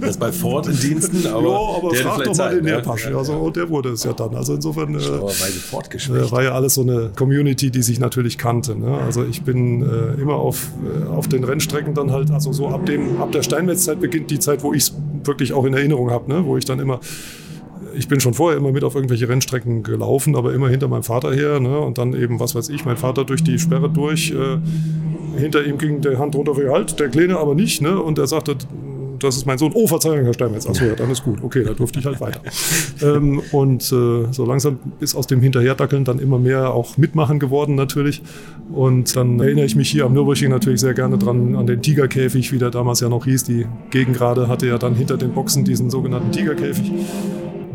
Das 0.00 0.16
bei 0.16 0.32
Ford 0.32 0.66
in 0.68 0.78
Diensten, 0.78 1.26
aber, 1.26 1.48
ja, 1.48 1.76
aber 1.76 1.90
der 1.90 2.02
frag 2.02 2.24
doch 2.24 2.36
mal 2.36 2.54
den 2.54 2.64
ne? 2.64 2.70
Nährpasch. 2.70 3.08
Ja, 3.08 3.16
Also, 3.16 3.34
und 3.34 3.56
der 3.56 3.68
wurde 3.68 3.90
es 3.90 4.04
ja 4.04 4.12
dann. 4.12 4.34
Also 4.34 4.54
insofern 4.54 4.94
äh, 4.94 4.98
äh, 4.98 6.30
war 6.30 6.42
ja 6.42 6.52
alles 6.52 6.74
so 6.74 6.82
eine 6.82 7.10
Community, 7.16 7.70
die 7.70 7.82
sich 7.82 8.00
natürlich 8.00 8.38
kannte. 8.38 8.76
Ne? 8.76 8.98
Also 8.98 9.24
ich 9.24 9.42
bin 9.42 9.82
äh, 9.82 10.20
immer 10.20 10.34
auf, 10.34 10.68
äh, 10.84 11.08
auf 11.08 11.28
den 11.28 11.44
Rennstrecken 11.44 11.94
dann 11.94 12.10
halt, 12.12 12.30
also 12.30 12.52
so 12.52 12.68
ab, 12.68 12.86
dem, 12.86 13.20
ab 13.20 13.32
der 13.32 13.42
Steinmetzzeit 13.42 14.00
beginnt 14.00 14.30
die 14.30 14.38
Zeit, 14.38 14.62
wo 14.62 14.72
ich 14.72 14.84
es 14.84 14.94
wirklich 15.24 15.52
auch 15.52 15.64
in 15.64 15.74
Erinnerung 15.74 16.10
habe, 16.10 16.30
ne? 16.30 16.44
wo 16.44 16.56
ich 16.56 16.64
dann 16.64 16.80
immer 16.80 17.00
ich 17.94 18.08
bin 18.08 18.20
schon 18.20 18.34
vorher 18.34 18.58
immer 18.58 18.72
mit 18.72 18.84
auf 18.84 18.94
irgendwelche 18.94 19.28
Rennstrecken 19.28 19.82
gelaufen, 19.82 20.36
aber 20.36 20.54
immer 20.54 20.68
hinter 20.68 20.88
meinem 20.88 21.02
Vater 21.02 21.32
her. 21.32 21.60
Ne? 21.60 21.78
Und 21.78 21.98
dann 21.98 22.14
eben, 22.14 22.40
was 22.40 22.54
weiß 22.54 22.68
ich, 22.68 22.84
mein 22.84 22.96
Vater 22.96 23.24
durch 23.24 23.42
die 23.42 23.58
Sperre 23.58 23.90
durch. 23.90 24.32
Äh, 24.32 24.58
hinter 25.38 25.64
ihm 25.64 25.78
ging 25.78 26.00
der 26.00 26.18
Hand 26.18 26.34
runter 26.34 26.54
für 26.54 26.70
Halt, 26.70 26.98
der 26.98 27.08
Kleine 27.08 27.38
aber 27.38 27.54
nicht. 27.54 27.82
Ne? 27.82 28.00
Und 28.00 28.18
er 28.18 28.26
sagte, 28.26 28.56
das 29.20 29.36
ist 29.36 29.46
mein 29.46 29.58
Sohn. 29.58 29.72
Oh, 29.74 29.86
Verzeihung, 29.86 30.24
Herr 30.24 30.34
Steinmetz. 30.34 30.66
Achso, 30.66 30.84
ja, 30.84 30.94
dann 30.94 31.10
ist 31.10 31.22
gut. 31.22 31.42
Okay, 31.42 31.62
da 31.62 31.72
durfte 31.74 32.00
ich 32.00 32.06
halt 32.06 32.20
weiter. 32.20 32.40
ähm, 33.02 33.42
und 33.52 33.82
äh, 33.92 34.32
so 34.32 34.44
langsam 34.46 34.78
ist 35.00 35.14
aus 35.14 35.26
dem 35.26 35.40
Hinterherdackeln 35.40 36.04
dann 36.04 36.18
immer 36.18 36.38
mehr 36.38 36.72
auch 36.72 36.96
mitmachen 36.96 37.38
geworden 37.38 37.74
natürlich. 37.74 38.22
Und 38.72 39.14
dann 39.16 39.40
erinnere 39.40 39.66
ich 39.66 39.76
mich 39.76 39.90
hier 39.90 40.06
am 40.06 40.14
Nürburgring 40.14 40.50
natürlich 40.50 40.80
sehr 40.80 40.94
gerne 40.94 41.18
dran 41.18 41.54
an 41.54 41.66
den 41.66 41.82
Tigerkäfig, 41.82 42.52
wie 42.52 42.58
der 42.58 42.70
damals 42.70 43.00
ja 43.00 43.08
noch 43.08 43.24
hieß. 43.24 43.44
Die 43.44 43.66
Gegengrade 43.90 44.48
hatte 44.48 44.66
ja 44.66 44.78
dann 44.78 44.94
hinter 44.94 45.16
den 45.16 45.32
Boxen 45.32 45.64
diesen 45.64 45.90
sogenannten 45.90 46.32
Tigerkäfig 46.32 46.90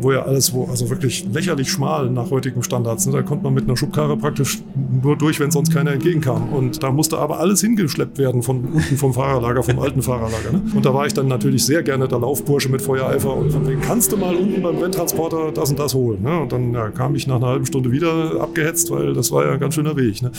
wo 0.00 0.12
ja 0.12 0.22
alles, 0.22 0.52
wo 0.52 0.64
also 0.64 0.90
wirklich 0.90 1.26
lächerlich 1.32 1.70
schmal 1.70 2.10
nach 2.10 2.30
heutigen 2.30 2.62
Standards. 2.62 3.06
Ne? 3.06 3.12
Da 3.12 3.22
konnte 3.22 3.44
man 3.44 3.54
mit 3.54 3.64
einer 3.64 3.76
Schubkarre 3.76 4.16
praktisch 4.16 4.62
nur 5.02 5.16
durch, 5.16 5.40
wenn 5.40 5.50
sonst 5.50 5.72
keiner 5.72 5.92
entgegenkam. 5.92 6.52
Und 6.52 6.82
da 6.82 6.90
musste 6.90 7.18
aber 7.18 7.38
alles 7.38 7.60
hingeschleppt 7.60 8.18
werden 8.18 8.42
von 8.42 8.64
unten 8.64 8.96
vom 8.96 9.14
Fahrerlager, 9.14 9.62
vom 9.62 9.78
alten 9.78 10.02
Fahrerlager. 10.02 10.52
Ne? 10.52 10.62
Und 10.74 10.84
da 10.84 10.92
war 10.92 11.06
ich 11.06 11.14
dann 11.14 11.28
natürlich 11.28 11.64
sehr 11.64 11.82
gerne 11.82 12.08
der 12.08 12.18
Laufbursche 12.18 12.68
mit 12.68 12.82
Feuereifer 12.82 13.34
und 13.34 13.50
von 13.50 13.66
wegen, 13.66 13.80
kannst 13.80 14.12
du 14.12 14.16
mal 14.16 14.34
unten 14.34 14.62
beim 14.62 14.76
Renntransporter 14.76 15.52
das 15.52 15.70
und 15.70 15.78
das 15.78 15.94
holen? 15.94 16.22
Ne? 16.22 16.40
Und 16.40 16.52
dann 16.52 16.72
ja, 16.72 16.88
kam 16.90 17.14
ich 17.14 17.26
nach 17.26 17.36
einer 17.36 17.46
halben 17.46 17.66
Stunde 17.66 17.90
wieder 17.92 18.40
abgehetzt, 18.40 18.90
weil 18.90 19.14
das 19.14 19.32
war 19.32 19.44
ja 19.46 19.52
ein 19.52 19.60
ganz 19.60 19.74
schöner 19.74 19.96
Weg. 19.96 20.22
Ne? 20.22 20.30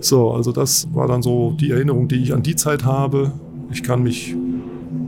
So, 0.00 0.30
also 0.30 0.52
das 0.52 0.88
war 0.92 1.08
dann 1.08 1.22
so 1.22 1.56
die 1.58 1.70
Erinnerung, 1.70 2.08
die 2.08 2.22
ich 2.22 2.32
an 2.32 2.42
die 2.42 2.56
Zeit 2.56 2.84
habe. 2.84 3.32
Ich 3.70 3.82
kann 3.82 4.02
mich 4.02 4.36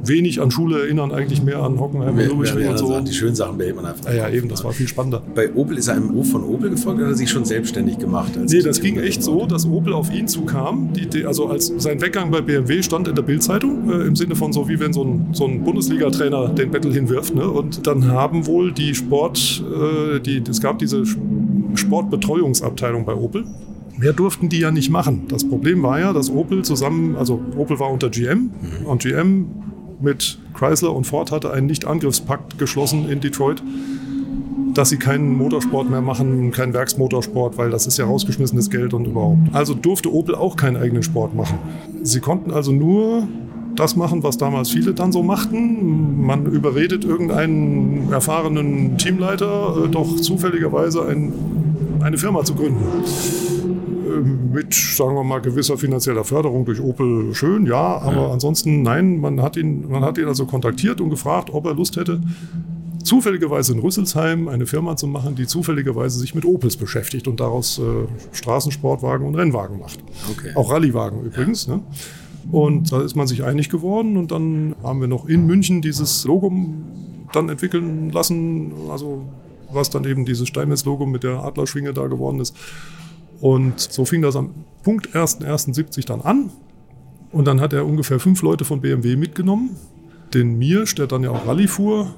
wenig 0.05 0.41
an 0.41 0.51
Schule 0.51 0.81
erinnern, 0.81 1.13
eigentlich 1.13 1.43
mehr 1.43 1.63
an 1.63 1.79
Hockenheim 1.79 2.17
und 2.17 2.29
Lübeck 2.29 2.71
und 2.71 2.79
so. 2.79 2.89
Sagen, 2.89 3.05
die 3.05 3.13
schönen 3.13 3.35
Sachen 3.35 3.59
behält 3.59 3.77
man 3.77 3.87
einfach. 3.87 4.07
Ja, 4.07 4.29
ja, 4.29 4.31
eben, 4.31 4.49
das 4.49 4.65
war 4.65 4.73
viel 4.73 4.89
spannender. 4.89 5.23
Bei 5.35 5.53
Opel 5.55 5.79
ist 5.79 5.89
er 5.89 5.95
einem 5.95 6.11
Ruf 6.11 6.31
von 6.31 6.45
Opel 6.45 6.71
gefolgt 6.71 6.99
oder 6.99 7.07
hat 7.07 7.15
er 7.15 7.17
sich 7.17 7.31
schon 7.31 7.45
selbstständig 7.45 7.99
gemacht? 7.99 8.37
Als 8.37 8.53
nee, 8.53 8.63
das 8.63 8.81
ging 8.81 8.99
echt 8.99 9.23
so, 9.23 9.47
dass 9.47 9.67
Opel 9.67 9.93
auf 9.93 10.13
ihn 10.13 10.29
zukam. 10.29 10.93
Die, 10.93 11.07
die, 11.07 11.25
also 11.25 11.49
als 11.49 11.73
sein 11.79 12.01
Weggang 12.01 12.31
bei 12.31 12.41
BMW 12.41 12.83
stand 12.83 13.09
in 13.09 13.15
der 13.15 13.23
Bildzeitung, 13.23 13.91
äh, 13.91 14.07
im 14.07 14.17
Sinne 14.17 14.35
von 14.35 14.53
so, 14.53 14.69
wie 14.69 14.81
wenn 14.81 14.93
so 14.93 15.05
ein, 15.05 15.29
so 15.33 15.47
ein 15.47 15.63
Bundesliga-Trainer 15.63 16.49
den 16.49 16.71
Battle 16.71 16.93
hinwirft. 16.93 17.35
Ne? 17.35 17.49
Und 17.49 17.87
dann 17.87 18.09
haben 18.09 18.47
wohl 18.47 18.73
die 18.73 18.95
Sport, 18.95 19.63
äh, 19.65 20.21
die, 20.21 20.43
es 20.49 20.61
gab 20.61 20.79
diese 20.79 21.05
Sportbetreuungsabteilung 21.75 23.05
bei 23.05 23.15
Opel. 23.15 23.45
Mehr 23.99 24.13
durften 24.15 24.49
die 24.49 24.61
ja 24.61 24.71
nicht 24.71 24.89
machen. 24.91 25.25
Das 25.29 25.47
Problem 25.47 25.83
war 25.83 26.01
ja, 26.01 26.13
dass 26.13 26.31
Opel 26.31 26.63
zusammen, 26.63 27.17
also 27.17 27.41
Opel 27.57 27.79
war 27.79 27.91
unter 27.91 28.09
GM 28.09 28.51
mhm. 28.81 28.87
und 28.87 29.03
GM 29.03 29.47
mit 30.01 30.39
Chrysler 30.55 30.95
und 30.95 31.05
Ford 31.05 31.31
hatte 31.31 31.53
einen 31.53 31.67
Nicht-Angriffspakt 31.67 32.59
geschlossen 32.59 33.09
in 33.09 33.21
Detroit, 33.21 33.63
dass 34.75 34.89
sie 34.89 34.99
keinen 34.99 35.37
Motorsport 35.37 35.91
mehr 35.91 36.01
machen, 36.01 36.53
keinen 36.53 36.73
Werksmotorsport, 36.75 37.59
weil 37.59 37.71
das 37.71 37.87
ist 37.87 37.99
ja 37.99 38.05
rausgeschmissenes 38.05 38.71
Geld 38.71 38.95
und 38.95 39.07
überhaupt. 39.07 39.39
Also 39.53 39.75
durfte 39.75 40.13
Opel 40.13 40.35
auch 40.35 40.57
keinen 40.57 40.77
eigenen 40.77 41.03
Sport 41.03 41.35
machen. 41.35 41.59
Sie 42.03 42.21
konnten 42.21 42.51
also 42.51 42.73
nur 42.73 43.27
das 43.77 43.97
machen, 43.97 44.23
was 44.23 44.37
damals 44.37 44.71
viele 44.71 44.95
dann 44.95 45.13
so 45.13 45.23
machten. 45.23 46.25
Man 46.25 46.47
überredet 46.47 47.05
irgendeinen 47.05 48.13
erfahrenen 48.13 48.99
Teamleiter, 48.99 49.85
äh, 49.85 49.89
doch 49.89 50.17
zufälligerweise 50.17 51.07
ein, 51.07 51.33
eine 52.01 52.19
Firma 52.19 52.45
zu 52.45 52.55
gründen 52.55 52.85
mit, 54.11 54.75
sagen 54.75 55.15
wir 55.15 55.25
mal, 55.25 55.41
gewisser 55.41 55.79
finanzieller 55.79 56.25
Förderung 56.25 56.65
durch 56.65 56.81
Opel 56.81 57.35
schön, 57.35 57.67
ja, 57.67 57.99
aber 57.99 58.23
ja. 58.23 58.31
ansonsten 58.31 58.83
nein, 58.83 59.21
man 59.21 59.41
hat, 59.43 59.57
ihn, 59.57 59.89
man 59.89 60.03
hat 60.05 60.19
ihn 60.19 60.27
also 60.27 60.47
kontaktiert 60.47 61.01
und 61.01 61.11
gefragt, 61.11 61.51
ob 61.53 61.67
er 61.67 61.75
Lust 61.75 61.97
hätte, 61.97 62.21
zufälligerweise 63.03 63.73
in 63.73 63.79
Rüsselsheim 63.79 64.49
eine 64.49 64.67
Firma 64.67 64.97
zu 64.97 65.07
machen, 65.07 65.35
die 65.35 65.47
zufälligerweise 65.47 66.19
sich 66.19 66.35
mit 66.35 66.45
Opels 66.45 66.77
beschäftigt 66.77 67.29
und 67.29 67.41
daraus 67.41 67.79
äh, 67.79 67.83
Straßensportwagen 68.33 69.27
und 69.27 69.35
Rennwagen 69.35 69.79
macht. 69.79 69.99
Okay. 70.31 70.53
Auch 70.55 70.71
Rallyewagen 70.71 71.25
übrigens. 71.25 71.67
Ja. 71.67 71.77
Ne? 71.77 71.83
Und 72.53 72.93
da 72.93 73.03
ist 73.03 73.17
man 73.17 73.27
sich 73.27 73.45
einig 73.45 73.69
geworden 73.69 74.17
und 74.17 74.31
dann 74.33 74.75
haben 74.83 75.01
wir 75.01 75.09
noch 75.09 75.29
in 75.29 75.47
München 75.47 75.83
dieses 75.83 76.25
Logo 76.25 76.53
dann 77.33 77.49
entwickeln 77.49 78.11
lassen, 78.11 78.73
also 78.91 79.25
was 79.73 79.91
dann 79.91 80.05
eben 80.05 80.25
dieses 80.25 80.49
Steinmetz-Logo 80.49 81.07
mit 81.07 81.23
der 81.23 81.45
Adlerschwinge 81.45 81.93
da 81.93 82.07
geworden 82.07 82.41
ist. 82.41 82.57
Und 83.41 83.81
so 83.81 84.05
fing 84.05 84.23
das 84.23 84.37
am 84.37 84.51
Punkt 84.83 85.15
1.1.70 85.15 86.07
dann 86.07 86.21
an. 86.21 86.51
Und 87.33 87.47
dann 87.47 87.61
hat 87.61 87.73
er 87.73 87.87
ungefähr 87.87 88.19
fünf 88.19 88.43
Leute 88.43 88.65
von 88.65 88.81
BMW 88.81 89.17
mitgenommen. 89.17 89.71
Den 90.35 90.59
Mirsch, 90.59 90.95
der 90.95 91.07
dann 91.07 91.23
ja 91.23 91.31
auch 91.31 91.47
Rallye 91.47 91.69
fuhr, 91.69 92.15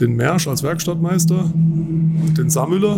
den 0.00 0.14
Mersch 0.14 0.48
als 0.48 0.62
Werkstattmeister, 0.62 1.52
den 1.54 2.50
Sammüller. 2.50 2.96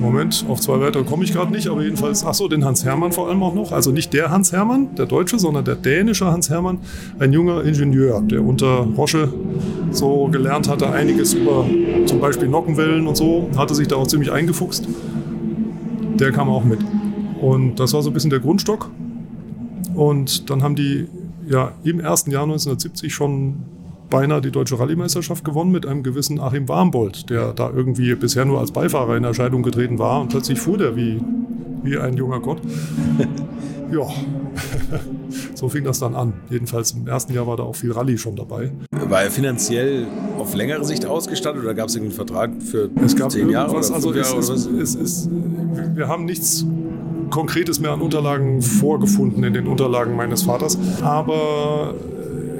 Moment, 0.00 0.44
auf 0.48 0.60
zwei 0.60 0.78
weitere 0.80 1.04
komme 1.04 1.24
ich 1.24 1.32
gerade 1.32 1.50
nicht, 1.50 1.68
aber 1.68 1.82
jedenfalls, 1.82 2.24
ach 2.24 2.34
so, 2.34 2.48
den 2.48 2.64
Hans 2.64 2.84
Hermann 2.84 3.12
vor 3.12 3.28
allem 3.28 3.42
auch 3.42 3.54
noch. 3.54 3.72
Also 3.72 3.92
nicht 3.92 4.12
der 4.12 4.30
Hans 4.30 4.52
Hermann, 4.52 4.94
der 4.94 5.06
Deutsche, 5.06 5.38
sondern 5.38 5.64
der 5.64 5.74
dänische 5.74 6.26
Hans 6.26 6.50
Hermann, 6.50 6.78
ein 7.18 7.32
junger 7.32 7.64
Ingenieur, 7.64 8.20
der 8.20 8.42
unter 8.42 8.86
Rosche 8.96 9.32
so 9.92 10.26
gelernt 10.26 10.68
hatte, 10.68 10.90
einiges 10.90 11.32
über 11.32 11.64
zum 12.04 12.20
Beispiel 12.20 12.48
Nockenwellen 12.48 13.06
und 13.06 13.16
so, 13.16 13.48
hatte 13.56 13.74
sich 13.74 13.88
da 13.88 13.96
auch 13.96 14.06
ziemlich 14.06 14.30
eingefuchst 14.30 14.86
der 16.20 16.32
kam 16.32 16.48
auch 16.48 16.64
mit. 16.64 16.80
Und 17.40 17.76
das 17.76 17.92
war 17.92 18.02
so 18.02 18.10
ein 18.10 18.14
bisschen 18.14 18.30
der 18.30 18.40
Grundstock. 18.40 18.90
Und 19.94 20.50
dann 20.50 20.62
haben 20.62 20.76
die 20.76 21.06
ja 21.48 21.72
im 21.84 22.00
ersten 22.00 22.30
Jahr 22.30 22.42
1970 22.42 23.14
schon 23.14 23.56
beinahe 24.10 24.40
die 24.40 24.50
deutsche 24.50 24.78
Rallye-Meisterschaft 24.78 25.44
gewonnen 25.44 25.72
mit 25.72 25.86
einem 25.86 26.02
gewissen 26.02 26.40
Achim 26.40 26.68
Warmbold, 26.68 27.28
der 27.30 27.52
da 27.52 27.70
irgendwie 27.70 28.14
bisher 28.14 28.44
nur 28.44 28.60
als 28.60 28.70
Beifahrer 28.70 29.16
in 29.16 29.24
Erscheinung 29.24 29.62
getreten 29.62 29.98
war 29.98 30.20
und 30.20 30.28
plötzlich 30.28 30.60
fuhr 30.60 30.78
der 30.78 30.96
wie, 30.96 31.20
wie 31.86 31.98
ein 31.98 32.14
junger 32.14 32.40
Gott. 32.40 32.60
ja, 33.92 34.06
so 35.54 35.68
fing 35.68 35.84
das 35.84 36.00
dann 36.00 36.14
an. 36.14 36.34
Jedenfalls 36.50 36.92
im 36.92 37.06
ersten 37.06 37.32
Jahr 37.32 37.46
war 37.46 37.56
da 37.56 37.62
auch 37.62 37.76
viel 37.76 37.92
Rallye 37.92 38.18
schon 38.18 38.36
dabei. 38.36 38.72
War 38.90 39.22
er 39.22 39.30
finanziell 39.30 40.06
auf 40.38 40.54
längere 40.54 40.84
Sicht 40.84 41.06
ausgestattet 41.06 41.62
oder 41.62 41.74
gab 41.74 41.88
es 41.88 41.94
irgendeinen 41.94 42.16
Vertrag 42.16 42.50
für 42.62 42.90
es 43.04 43.16
gab 43.16 43.30
zehn 43.30 43.48
Jahre? 43.48 43.70
Oder 43.70 43.94
also 43.94 44.12
Jahre 44.12 44.38
es, 44.38 44.48
ist, 44.48 44.66
es 44.66 44.94
ist, 44.94 45.30
wir 45.94 46.08
haben 46.08 46.24
nichts 46.24 46.66
Konkretes 47.30 47.80
mehr 47.80 47.92
an 47.92 48.00
Unterlagen 48.00 48.62
vorgefunden 48.62 49.42
in 49.44 49.54
den 49.54 49.66
Unterlagen 49.66 50.16
meines 50.16 50.42
Vaters. 50.42 50.78
Aber 51.02 51.94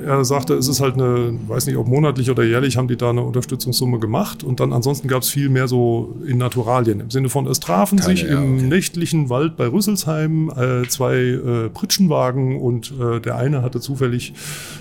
er 0.06 0.24
sagte, 0.24 0.54
es 0.54 0.68
ist 0.68 0.80
halt 0.80 0.94
eine, 0.94 1.36
weiß 1.48 1.66
nicht, 1.66 1.76
ob 1.76 1.88
monatlich 1.88 2.30
oder 2.30 2.44
jährlich 2.44 2.76
haben 2.76 2.86
die 2.86 2.96
da 2.96 3.10
eine 3.10 3.22
Unterstützungssumme 3.22 3.98
gemacht 3.98 4.44
und 4.44 4.60
dann 4.60 4.72
ansonsten 4.72 5.08
gab 5.08 5.22
es 5.22 5.28
viel 5.28 5.48
mehr 5.48 5.66
so 5.66 6.14
in 6.26 6.38
Naturalien 6.38 7.00
im 7.00 7.10
Sinne 7.10 7.28
von, 7.28 7.46
es 7.46 7.58
trafen 7.58 7.98
Keine, 7.98 8.16
sich 8.16 8.28
ja, 8.28 8.38
im 8.38 8.56
okay. 8.56 8.66
nächtlichen 8.66 9.30
Wald 9.30 9.56
bei 9.56 9.66
Rüsselsheim 9.66 10.50
äh, 10.50 10.88
zwei 10.88 11.16
äh, 11.16 11.68
Pritschenwagen 11.70 12.60
und 12.60 12.92
äh, 13.00 13.20
der 13.20 13.36
eine 13.36 13.62
hatte 13.62 13.80
zufällig 13.80 14.32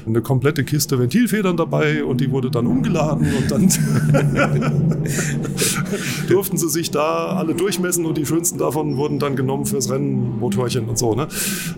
eine 0.05 0.21
komplette 0.21 0.63
Kiste 0.63 0.99
Ventilfedern 0.99 1.57
dabei 1.57 2.03
und 2.03 2.21
die 2.21 2.29
wurde 2.29 2.51
dann 2.51 2.67
umgeladen 2.67 3.27
und 3.35 3.51
dann 3.51 3.67
durften 6.29 6.57
sie 6.57 6.69
sich 6.69 6.91
da 6.91 7.27
alle 7.37 7.55
durchmessen 7.55 8.05
und 8.05 8.17
die 8.17 8.25
schönsten 8.25 8.59
davon 8.59 8.97
wurden 8.97 9.17
dann 9.17 9.35
genommen 9.35 9.65
fürs 9.65 9.89
Rennmotorchen 9.89 10.87
und 10.87 10.99
so. 10.99 11.15
Ne? 11.15 11.27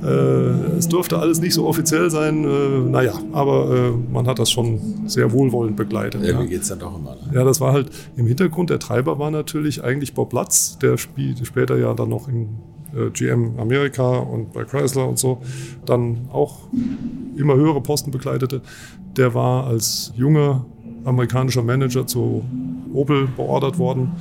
Äh, 0.03 0.77
es 0.77 0.89
durfte 0.89 1.19
alles 1.19 1.39
nicht 1.39 1.53
so 1.53 1.65
offiziell 1.65 2.09
sein. 2.09 2.43
Äh, 2.43 2.89
naja, 2.89 3.13
aber 3.37 3.69
äh, 3.69 3.91
man 4.11 4.25
hat 4.25 4.39
das 4.39 4.49
schon 4.49 4.79
sehr 5.05 5.31
wohlwollend 5.31 5.77
begleitet. 5.77 6.23
Irgendwie 6.23 6.45
ja. 6.45 6.49
geht 6.49 6.61
es 6.63 6.69
dann 6.69 6.79
doch 6.79 6.97
immer. 6.97 7.11
Ne? 7.11 7.35
Ja, 7.35 7.43
das 7.43 7.61
war 7.61 7.71
halt 7.71 7.91
im 8.15 8.25
Hintergrund. 8.25 8.71
Der 8.71 8.79
Treiber 8.79 9.19
war 9.19 9.29
natürlich 9.29 9.83
eigentlich 9.83 10.15
Bob 10.15 10.33
Latz, 10.33 10.79
der 10.79 10.97
spielt 10.97 11.45
später 11.45 11.77
ja 11.77 11.93
dann 11.93 12.09
noch 12.09 12.27
in 12.27 12.49
äh, 12.95 13.11
GM 13.11 13.59
Amerika 13.59 14.17
und 14.17 14.53
bei 14.53 14.63
Chrysler 14.63 15.07
und 15.07 15.19
so 15.19 15.39
dann 15.85 16.29
auch 16.33 16.61
immer 17.35 17.53
höhere 17.53 17.79
Posten 17.79 18.09
begleitete. 18.09 18.63
Der 19.17 19.35
war 19.35 19.67
als 19.67 20.13
junger 20.17 20.65
amerikanischer 21.05 21.61
Manager 21.61 22.07
zu 22.07 22.43
Opel 22.91 23.27
beordert 23.27 23.77
worden 23.77 24.13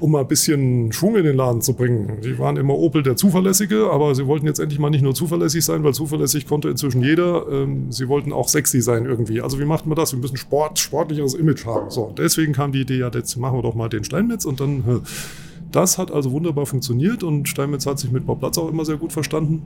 um 0.00 0.12
mal 0.12 0.20
ein 0.20 0.28
bisschen 0.28 0.92
Schwung 0.92 1.16
in 1.16 1.24
den 1.24 1.36
Laden 1.36 1.60
zu 1.60 1.74
bringen. 1.74 2.18
Die 2.22 2.38
waren 2.38 2.56
immer 2.56 2.74
Opel 2.74 3.02
der 3.02 3.16
Zuverlässige, 3.16 3.90
aber 3.90 4.14
sie 4.14 4.26
wollten 4.26 4.46
jetzt 4.46 4.58
endlich 4.58 4.78
mal 4.78 4.90
nicht 4.90 5.02
nur 5.02 5.14
zuverlässig 5.14 5.64
sein, 5.64 5.84
weil 5.84 5.94
zuverlässig 5.94 6.46
konnte 6.46 6.68
inzwischen 6.68 7.02
jeder. 7.02 7.46
Ähm, 7.50 7.90
sie 7.90 8.08
wollten 8.08 8.32
auch 8.32 8.48
sexy 8.48 8.80
sein 8.80 9.06
irgendwie. 9.06 9.40
Also 9.40 9.58
wie 9.58 9.64
macht 9.64 9.86
man 9.86 9.96
das? 9.96 10.12
Wir 10.12 10.18
müssen 10.18 10.36
Sport, 10.36 10.78
sportlicheres 10.78 11.34
Image 11.34 11.66
haben. 11.66 11.90
So, 11.90 12.12
deswegen 12.16 12.52
kam 12.52 12.72
die 12.72 12.80
Idee, 12.80 12.98
ja, 12.98 13.10
jetzt 13.12 13.36
machen 13.36 13.58
wir 13.58 13.62
doch 13.62 13.74
mal 13.74 13.88
den 13.88 14.04
Steinmetz 14.04 14.44
und 14.44 14.60
dann. 14.60 15.02
Das 15.70 15.98
hat 15.98 16.10
also 16.10 16.32
wunderbar 16.32 16.64
funktioniert 16.64 17.22
und 17.22 17.46
Steinmetz 17.46 17.84
hat 17.84 17.98
sich 17.98 18.10
mit 18.10 18.26
Bob 18.26 18.40
Platz 18.40 18.56
auch 18.56 18.70
immer 18.70 18.86
sehr 18.86 18.96
gut 18.96 19.12
verstanden. 19.12 19.64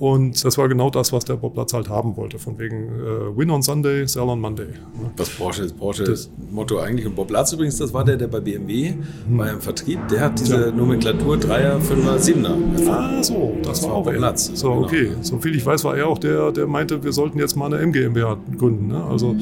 Und 0.00 0.42
das 0.46 0.56
war 0.56 0.66
genau 0.66 0.88
das, 0.88 1.12
was 1.12 1.26
der 1.26 1.34
Bob 1.34 1.52
Platz 1.52 1.74
halt 1.74 1.90
haben 1.90 2.16
wollte. 2.16 2.38
Von 2.38 2.58
wegen 2.58 2.88
äh, 2.88 3.36
Win 3.36 3.50
on 3.50 3.60
Sunday, 3.60 4.08
Sell 4.08 4.22
on 4.22 4.40
Monday. 4.40 4.68
Ne? 4.68 5.10
Was 5.18 5.28
Porsche 5.28 5.64
ist 5.64 5.76
Porsches 5.76 6.30
Motto 6.50 6.78
eigentlich. 6.78 7.06
Und 7.06 7.14
Bob 7.14 7.28
Platz 7.28 7.52
übrigens, 7.52 7.76
das 7.76 7.92
war 7.92 8.02
der, 8.02 8.16
der 8.16 8.28
bei 8.28 8.40
BMW 8.40 8.94
hm. 8.94 9.38
war 9.38 9.50
im 9.50 9.60
Vertrieb, 9.60 10.00
der 10.08 10.22
hat 10.22 10.40
diese 10.40 10.68
ja. 10.68 10.70
Nomenklatur 10.70 11.36
3er, 11.36 11.78
5er, 11.80 12.16
7er. 12.16 12.88
Ah, 12.88 13.22
so, 13.22 13.52
das, 13.58 13.80
das 13.80 13.82
war 13.90 13.96
auch 13.96 14.04
Bob 14.04 14.14
Platz. 14.14 14.50
So, 14.54 14.70
genau. 14.70 14.84
okay. 14.86 15.10
So 15.20 15.36
viel 15.38 15.54
ich 15.54 15.66
weiß, 15.66 15.84
war 15.84 15.94
er 15.94 16.08
auch 16.08 16.18
der, 16.18 16.50
der 16.52 16.66
meinte, 16.66 17.04
wir 17.04 17.12
sollten 17.12 17.38
jetzt 17.38 17.54
mal 17.54 17.66
eine 17.66 17.86
MGMBH 17.86 18.38
gründen. 18.56 18.88
Ne? 18.88 19.04
Also, 19.04 19.36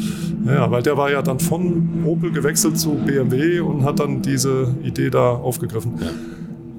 ja, 0.44 0.68
weil 0.72 0.82
der 0.82 0.96
war 0.96 1.08
ja 1.12 1.22
dann 1.22 1.38
von 1.38 2.02
Opel 2.04 2.32
gewechselt 2.32 2.80
zu 2.80 2.94
BMW 2.94 3.60
und 3.60 3.84
hat 3.84 4.00
dann 4.00 4.22
diese 4.22 4.74
Idee 4.82 5.10
da 5.10 5.30
aufgegriffen. 5.30 5.92
Ja. 6.00 6.10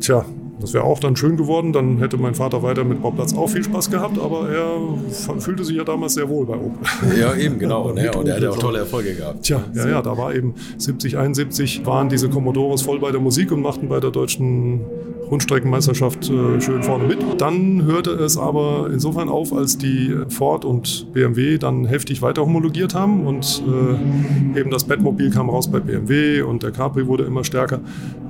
Tja, 0.02 0.26
das 0.60 0.74
wäre 0.74 0.84
auch 0.84 1.00
dann 1.00 1.16
schön 1.16 1.38
geworden, 1.38 1.74
dann 1.74 2.00
hätte 2.00 2.18
mein 2.18 2.36
Vater 2.36 2.64
weiter 2.64 2.84
mit 2.84 3.02
Bauplatz 3.02 3.34
auch 3.34 3.48
viel 3.48 3.64
Spaß 3.64 3.90
gehabt, 3.90 4.20
aber 4.20 4.50
er 4.50 5.40
fühlte 5.40 5.64
sich 5.64 5.78
ja 5.78 5.84
damals 5.84 6.16
sehr 6.16 6.28
wohl 6.28 6.46
bei 6.46 6.56
Opel. 6.56 7.20
Ja, 7.20 7.36
eben, 7.36 7.60
genau. 7.60 7.92
ne? 7.94 8.12
Und 8.12 8.28
er 8.28 8.36
hat 8.36 8.44
ja 8.44 8.50
auch 8.50 8.58
tolle 8.58 8.80
Erfolge 8.80 9.16
gehabt. 9.16 9.44
Tja, 9.44 9.64
ja, 9.74 9.88
ja, 9.88 10.02
da 10.02 10.18
war 10.18 10.34
eben 10.34 10.56
70, 10.78 11.18
71 11.18 11.86
waren 11.86 12.10
diese 12.10 12.30
Commodores 12.30 12.82
voll 12.82 13.00
bei 13.00 13.12
der 13.12 13.22
Musik 13.22 13.52
und 13.52 13.62
machten 13.62 13.88
bei 13.88 14.00
der 14.00 14.12
deutschen 14.12 14.82
Rundstreckenmeisterschaft 15.30 16.30
äh, 16.30 16.60
schön 16.60 16.84
vorne 16.84 17.06
mit. 17.06 17.20
Dann 17.38 17.84
hörte 17.86 18.12
es 18.12 18.38
aber 18.38 18.90
insofern 18.92 19.30
auf, 19.30 19.54
als 19.54 19.78
die 19.78 20.16
Ford 20.30 20.66
und 20.66 21.14
BMW 21.14 21.58
dann 21.58 21.86
heftig 21.86 22.22
weiter 22.22 22.42
homologiert 22.42 22.96
haben 22.96 23.26
und 23.26 23.64
äh, 23.68 24.60
eben 24.60 24.72
das 24.72 24.86
Batmobil 24.86 25.30
kam 25.30 25.50
raus 25.50 25.70
bei 25.70 25.80
BMW 25.80 26.42
und 26.42 26.64
der 26.64 26.72
Capri 26.72 27.08
wurde 27.08 27.24
immer 27.24 27.44
stärker. 27.44 27.80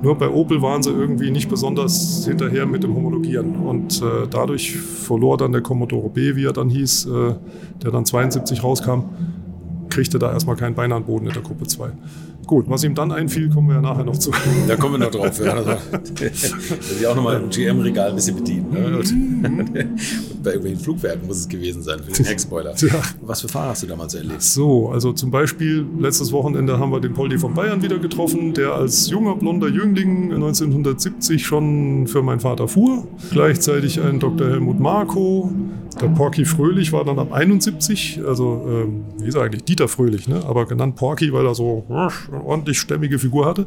Nur 0.02 0.16
bei 0.16 0.28
Opel 0.28 0.62
waren 0.62 0.82
sie 0.82 0.90
irgendwie 0.90 1.30
nicht 1.30 1.48
besonders 1.48 2.26
hinterher 2.26 2.66
mit 2.66 2.82
dem 2.82 2.94
Homologieren 2.94 3.56
und 3.56 4.02
äh, 4.02 4.26
dadurch 4.30 4.76
verlor 4.76 5.36
dann 5.36 5.52
der 5.52 5.62
Commodore 5.62 6.10
B, 6.10 6.36
wie 6.36 6.44
er 6.44 6.52
dann 6.52 6.68
hieß, 6.68 7.06
äh, 7.06 7.34
der 7.82 7.90
dann 7.90 8.04
72 8.04 8.62
rauskam, 8.62 9.04
kriegte 9.88 10.18
da 10.18 10.32
erstmal 10.32 10.56
kein 10.56 10.74
Bein 10.74 10.92
an 10.92 11.04
Boden 11.04 11.26
in 11.26 11.32
der 11.32 11.42
Gruppe 11.42 11.66
2. 11.66 11.90
Gut, 12.46 12.68
was 12.68 12.82
ihm 12.82 12.94
dann 12.94 13.12
einfiel, 13.12 13.48
kommen 13.48 13.68
wir 13.68 13.76
ja 13.76 13.80
nachher 13.80 14.04
noch 14.04 14.16
zu. 14.16 14.32
Da 14.66 14.76
kommen 14.76 14.94
wir 14.94 15.06
noch 15.06 15.10
drauf. 15.10 15.38
Ja. 15.44 15.52
Also, 15.52 15.70
dass 15.90 17.04
auch 17.06 17.14
nochmal 17.14 17.40
im 17.40 17.48
GM-Regal 17.48 18.10
ein 18.10 18.16
bisschen 18.16 18.36
bedienen. 18.36 18.70
Ne? 18.72 18.98
Und, 18.98 19.12
und 19.44 19.72
bei 20.42 20.50
irgendwelchen 20.50 20.80
Flugwerken 20.80 21.26
muss 21.26 21.38
es 21.38 21.48
gewesen 21.48 21.82
sein 21.82 22.00
für 22.00 22.10
den 22.10 22.24
Heckspoiler. 22.24 22.74
Ja. 22.76 23.02
Was 23.22 23.42
für 23.42 23.48
Fahrer 23.48 23.70
hast 23.70 23.82
du 23.82 23.86
damals 23.86 24.14
erlebt? 24.14 24.42
So, 24.42 24.88
also 24.90 25.12
zum 25.12 25.30
Beispiel 25.30 25.86
letztes 25.98 26.32
Wochenende 26.32 26.78
haben 26.78 26.90
wir 26.90 27.00
den 27.00 27.14
Poldi 27.14 27.38
von 27.38 27.54
Bayern 27.54 27.82
wieder 27.82 27.98
getroffen, 27.98 28.54
der 28.54 28.72
als 28.74 29.10
junger 29.10 29.36
blonder 29.36 29.68
Jüngling 29.68 30.32
1970 30.32 31.44
schon 31.46 32.06
für 32.06 32.22
meinen 32.22 32.40
Vater 32.40 32.68
fuhr. 32.68 33.06
Gleichzeitig 33.30 34.00
ein 34.00 34.18
Dr. 34.18 34.48
Helmut 34.48 34.80
Marko. 34.80 35.52
Der 36.00 36.06
Porky 36.08 36.44
Fröhlich 36.44 36.92
war 36.92 37.04
dann 37.04 37.18
ab 37.18 37.32
71, 37.32 38.20
also 38.26 38.64
ähm, 38.66 39.04
wie 39.18 39.28
ist 39.28 39.34
er 39.34 39.42
eigentlich? 39.42 39.64
Dieter 39.64 39.88
Fröhlich, 39.88 40.28
ne? 40.28 40.42
aber 40.46 40.66
genannt 40.66 40.96
Porky, 40.96 41.32
weil 41.32 41.44
er 41.44 41.54
so 41.54 41.84
ordentlich 42.32 42.78
stämmige 42.78 43.18
Figur 43.18 43.46
hatte 43.46 43.66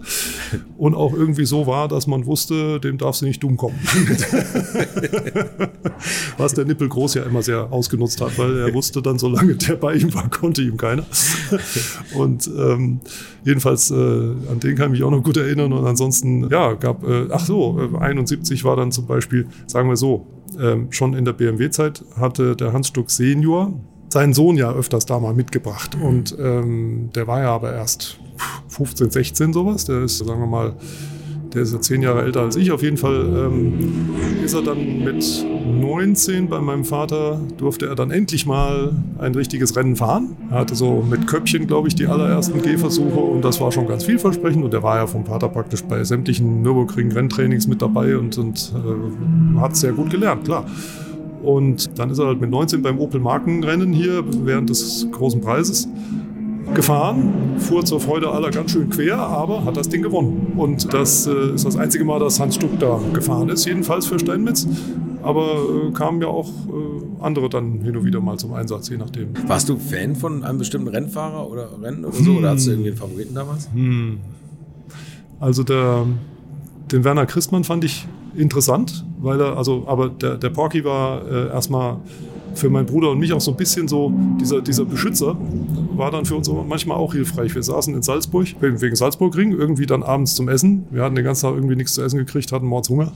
und 0.78 0.96
auch 0.96 1.14
irgendwie 1.14 1.46
so 1.46 1.68
war, 1.68 1.88
dass 1.88 2.08
man 2.08 2.26
wusste, 2.26 2.80
dem 2.80 2.98
darf 2.98 3.16
sie 3.16 3.26
nicht 3.26 3.44
dumm 3.44 3.58
kommen. 3.58 3.80
Was 6.38 6.54
der 6.54 6.66
Nippel 6.66 6.90
Groß 6.90 7.16
ja 7.16 7.24
immer 7.24 7.42
sehr 7.42 7.72
ausgenutzt 7.72 8.22
hat, 8.22 8.38
weil 8.38 8.58
er 8.58 8.74
wusste 8.74 9.02
dann, 9.02 9.18
solange 9.20 9.56
der 9.56 9.76
bei 9.76 9.96
ihm 9.96 10.14
war, 10.14 10.30
konnte 10.30 10.62
ihm 10.62 10.78
keiner. 10.78 11.06
Und 12.16 12.48
ähm, 12.48 13.00
jedenfalls, 13.44 13.92
äh, 13.92 13.96
an 13.96 14.60
den 14.62 14.76
kann 14.76 14.88
ich 14.88 15.00
mich 15.00 15.04
auch 15.04 15.12
noch 15.12 15.24
gut 15.24 15.38
erinnern. 15.38 15.74
Und 15.74 15.86
ansonsten, 15.86 16.50
ja, 16.50 16.74
gab, 16.74 17.04
äh, 17.08 17.28
ach 17.32 17.46
so, 17.46 17.80
äh, 17.94 17.98
71 17.98 18.64
war 18.64 18.76
dann 18.76 18.92
zum 18.92 19.06
Beispiel, 19.06 19.48
sagen 19.68 19.90
wir 19.90 19.98
so, 19.98 20.28
ähm, 20.60 20.88
schon 20.92 21.14
in 21.14 21.26
der 21.26 21.34
BMW-Zeit 21.34 22.04
hatte 22.16 22.56
der 22.56 22.74
Hans 22.74 22.90
Stuck 22.90 23.10
Senior 23.10 23.74
seinen 24.14 24.34
Sohn 24.34 24.56
ja 24.56 24.72
öfters 24.72 25.06
da 25.06 25.20
mal 25.20 25.34
mitgebracht. 25.34 25.98
Und 26.02 26.36
ähm, 26.40 27.10
der 27.14 27.28
war 27.28 27.42
ja 27.42 27.50
aber 27.50 27.74
erst 27.74 28.18
15, 28.70 29.12
16 29.12 29.54
sowas. 29.54 29.86
Der 29.86 30.04
ist, 30.04 30.20
sagen 30.20 30.40
wir 30.40 30.48
mal, 30.48 30.74
der 31.54 31.64
ist 31.64 31.74
ja 31.74 31.82
zehn 31.82 32.02
Jahre 32.02 32.24
älter 32.24 32.42
als 32.42 32.56
ich. 32.56 32.72
Auf 32.72 32.82
jeden 32.82 32.98
Fall 32.98 33.16
ähm, 33.16 34.10
ist 34.44 34.54
er 34.54 34.62
dann 34.62 35.04
mit 35.04 35.46
19 35.82 36.48
bei 36.48 36.60
meinem 36.60 36.86
Vater, 36.86 37.40
durfte 37.58 37.88
er 37.88 37.96
dann 37.96 38.12
endlich 38.12 38.46
mal 38.46 38.92
ein 39.20 39.36
richtiges 39.36 39.76
Rennen 39.76 39.96
fahren. 39.96 40.36
Er 40.50 40.60
hatte 40.60 40.76
so 40.76 41.06
mit 41.08 41.28
Köpfchen, 41.28 41.68
glaube 41.68 41.88
ich, 41.88 41.96
die 41.96 42.08
allerersten 42.08 42.62
Gehversuche 42.62 43.20
und 43.20 43.44
das 43.44 43.62
war 43.62 43.72
schon 43.72 43.88
ganz 43.88 44.04
vielversprechend. 44.06 44.64
Und 44.64 44.74
er 44.74 44.84
war 44.84 44.98
ja 44.98 45.08
vom 45.08 45.26
Vater 45.26 45.50
praktisch 45.50 45.84
bei 45.84 46.04
sämtlichen 46.04 46.62
Nürburgring-Renntrainings 46.62 47.68
mit 47.68 47.82
dabei 47.82 48.18
und, 48.18 48.38
und 48.38 48.74
äh, 48.76 49.60
hat 49.60 49.76
sehr 49.76 49.92
gut 49.92 50.10
gelernt, 50.10 50.46
klar. 50.46 50.66
Und 51.44 52.00
dann 52.00 52.10
ist 52.10 52.20
er 52.20 52.28
halt 52.28 52.42
mit 52.42 52.50
19 52.50 52.82
beim 52.82 53.00
Opel 53.00 53.20
Markenrennen 53.20 53.94
hier 53.94 54.24
während 54.46 54.70
des 54.70 55.08
großen 55.12 55.42
Preises 55.42 55.88
gefahren, 56.74 57.60
fuhr 57.60 57.86
zur 57.86 58.00
Freude 58.00 58.32
aller 58.32 58.50
ganz 58.50 58.72
schön 58.72 58.90
quer, 58.90 59.18
aber 59.18 59.66
hat 59.66 59.78
das 59.78 59.90
Ding 59.90 60.02
gewonnen. 60.02 60.54
Und 60.56 60.94
das 60.94 61.28
äh, 61.28 61.54
ist 61.54 61.66
das 61.66 61.76
einzige 61.76 62.04
Mal, 62.06 62.20
dass 62.20 62.40
Hans 62.40 62.56
Stuck 62.56 62.80
da 62.80 63.00
gefahren 63.14 63.50
ist, 63.50 63.66
jedenfalls 63.66 64.06
für 64.06 64.20
Steinmetz. 64.20 64.68
Aber 65.22 65.88
äh, 65.88 65.92
kamen 65.92 66.22
ja 66.22 66.28
auch 66.28 66.50
äh, 66.50 67.24
andere 67.24 67.50
dann 67.50 67.82
hin 67.82 67.96
und 67.96 68.06
wieder 68.06 68.20
mal 68.20 68.38
zum 68.38 68.54
Einsatz, 68.54 68.90
je 68.90 68.98
nachdem. 68.98 69.30
Warst 69.48 69.70
du 69.70 69.78
Fan 69.78 70.16
von 70.16 70.44
einem 70.44 70.58
bestimmten 70.58 70.88
Rennfahrer 70.88 71.50
oder 71.50 71.70
Rennen 71.82 72.06
oder 72.06 72.16
so? 72.16 72.26
Hm. 72.26 72.38
Oder 72.38 72.50
hattest 72.52 72.68
du 72.68 72.72
irgendwie 72.72 72.90
einen 72.90 72.98
Favoriten 72.98 73.36
damals? 73.36 73.70
Hm. 73.74 74.18
Also 75.40 75.64
der, 75.64 76.06
den 76.92 77.04
Werner 77.04 77.26
Christmann 77.26 77.64
fand 77.64 77.84
ich 77.84 78.08
interessant, 78.36 79.06
weil 79.22 79.40
er, 79.40 79.58
also, 79.58 79.84
aber 79.88 80.10
der, 80.10 80.38
der 80.38 80.50
Porky 80.50 80.84
war 80.84 81.26
äh, 81.30 81.48
erstmal 81.48 81.98
für 82.56 82.70
meinen 82.70 82.86
Bruder 82.86 83.12
und 83.12 83.20
mich 83.20 83.34
auch 83.34 83.42
so 83.42 83.52
ein 83.52 83.58
bisschen 83.58 83.88
so, 83.88 84.14
dieser, 84.40 84.62
dieser 84.62 84.86
Beschützer 84.86 85.36
war 85.96 86.12
dann 86.12 86.26
für 86.26 86.36
uns 86.36 86.50
manchmal 86.68 86.98
auch 86.98 87.14
hilfreich. 87.14 87.56
Wir 87.56 87.64
saßen 87.64 87.94
in 87.96 88.02
Salzburg, 88.02 88.48
wegen 88.60 88.96
Salzburgring, 88.96 89.52
irgendwie 89.52 89.86
dann 89.86 90.04
abends 90.04 90.36
zum 90.36 90.50
Essen. 90.50 90.86
Wir 90.92 91.04
hatten 91.04 91.16
den 91.16 91.26
ganzen 91.26 91.44
Tag 91.48 91.56
irgendwie 91.56 91.76
nichts 91.76 91.94
zu 91.94 92.04
essen 92.04 92.18
gekriegt, 92.18 92.52
hatten 92.52 92.68
Mordshunger 92.68 93.12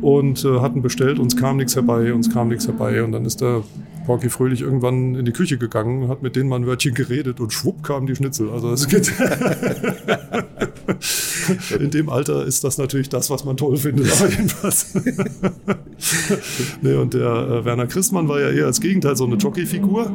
und 0.00 0.44
äh, 0.44 0.60
hatten 0.60 0.82
bestellt, 0.82 1.18
uns 1.18 1.36
kam 1.36 1.56
nichts 1.56 1.74
herbei, 1.74 2.12
uns 2.12 2.32
kam 2.32 2.48
nichts 2.48 2.66
herbei. 2.66 3.02
Und 3.02 3.12
dann 3.12 3.24
ist 3.24 3.40
der 3.40 3.62
Porky 4.06 4.30
Fröhlich 4.30 4.62
irgendwann 4.62 5.16
in 5.16 5.24
die 5.24 5.32
Küche 5.32 5.58
gegangen, 5.58 6.08
hat 6.08 6.22
mit 6.22 6.36
denen 6.36 6.48
mal 6.48 6.56
ein 6.56 6.66
Wörtchen 6.66 6.94
geredet 6.94 7.40
und 7.40 7.52
schwupp 7.52 7.82
kamen 7.82 8.06
die 8.06 8.14
Schnitzel. 8.14 8.50
Also 8.50 8.72
es 8.72 8.88
geht 8.88 9.12
in 11.80 11.90
dem 11.90 12.08
Alter 12.08 12.44
ist 12.44 12.64
das 12.64 12.78
natürlich 12.78 13.08
das, 13.08 13.30
was 13.30 13.44
man 13.44 13.56
toll 13.56 13.76
findet. 13.76 14.06
jedenfalls. 14.30 14.94
nee, 16.82 16.94
und 16.94 17.14
der 17.14 17.26
äh, 17.26 17.64
Werner 17.64 17.86
Christmann 17.86 18.28
war 18.28 18.40
ja 18.40 18.50
eher 18.50 18.66
als 18.66 18.80
Gegenteil 18.80 19.16
so 19.16 19.24
eine 19.24 19.36
Jockeyfigur. 19.36 20.12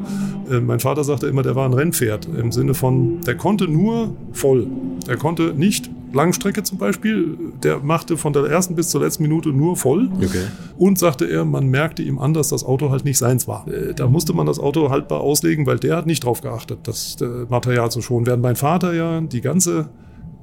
Äh, 0.50 0.62
mein 0.62 0.80
Vater 0.80 1.04
sagte 1.04 1.28
immer, 1.28 1.44
der 1.44 1.56
war 1.56 1.67
ein 1.67 1.74
Rennpferd 1.74 2.28
im 2.38 2.52
Sinne 2.52 2.74
von, 2.74 3.22
der 3.22 3.36
konnte 3.36 3.67
nur 3.67 4.15
voll. 4.32 4.67
Er 5.08 5.17
konnte 5.17 5.54
nicht 5.54 5.89
Langstrecke 6.13 6.63
zum 6.63 6.78
Beispiel, 6.78 7.38
der 7.63 7.80
machte 7.80 8.17
von 8.17 8.34
der 8.34 8.43
ersten 8.45 8.76
bis 8.76 8.89
zur 8.89 9.02
letzten 9.02 9.24
Minute 9.24 9.50
nur 9.50 9.76
voll. 9.78 10.10
Okay. 10.15 10.45
Und 10.78 11.00
sagte 11.00 11.26
er, 11.26 11.45
man 11.45 11.67
merkte 11.67 12.04
ihm 12.04 12.19
an, 12.19 12.34
dass 12.34 12.50
das 12.50 12.63
Auto 12.63 12.89
halt 12.89 13.06
nicht 13.06 13.17
seins 13.17 13.47
war. 13.47 13.67
Äh, 13.67 13.93
da 13.93 14.08
musste 14.08 14.34
man 14.34 14.45
das 14.45 14.60
Auto 14.60 14.89
haltbar 14.89 15.21
auslegen, 15.21 15.65
weil 15.65 15.80
der 15.80 15.97
hat 15.97 16.06
nicht 16.06 16.24
drauf 16.24 16.41
geachtet, 16.41 16.80
das 16.84 17.17
äh, 17.21 17.26
Material 17.50 17.91
zu 17.91 18.02
schonen. 18.02 18.26
Während 18.26 18.43
mein 18.43 18.56
Vater 18.56 18.93
ja 18.93 19.21
die 19.21 19.41
ganze 19.41 19.89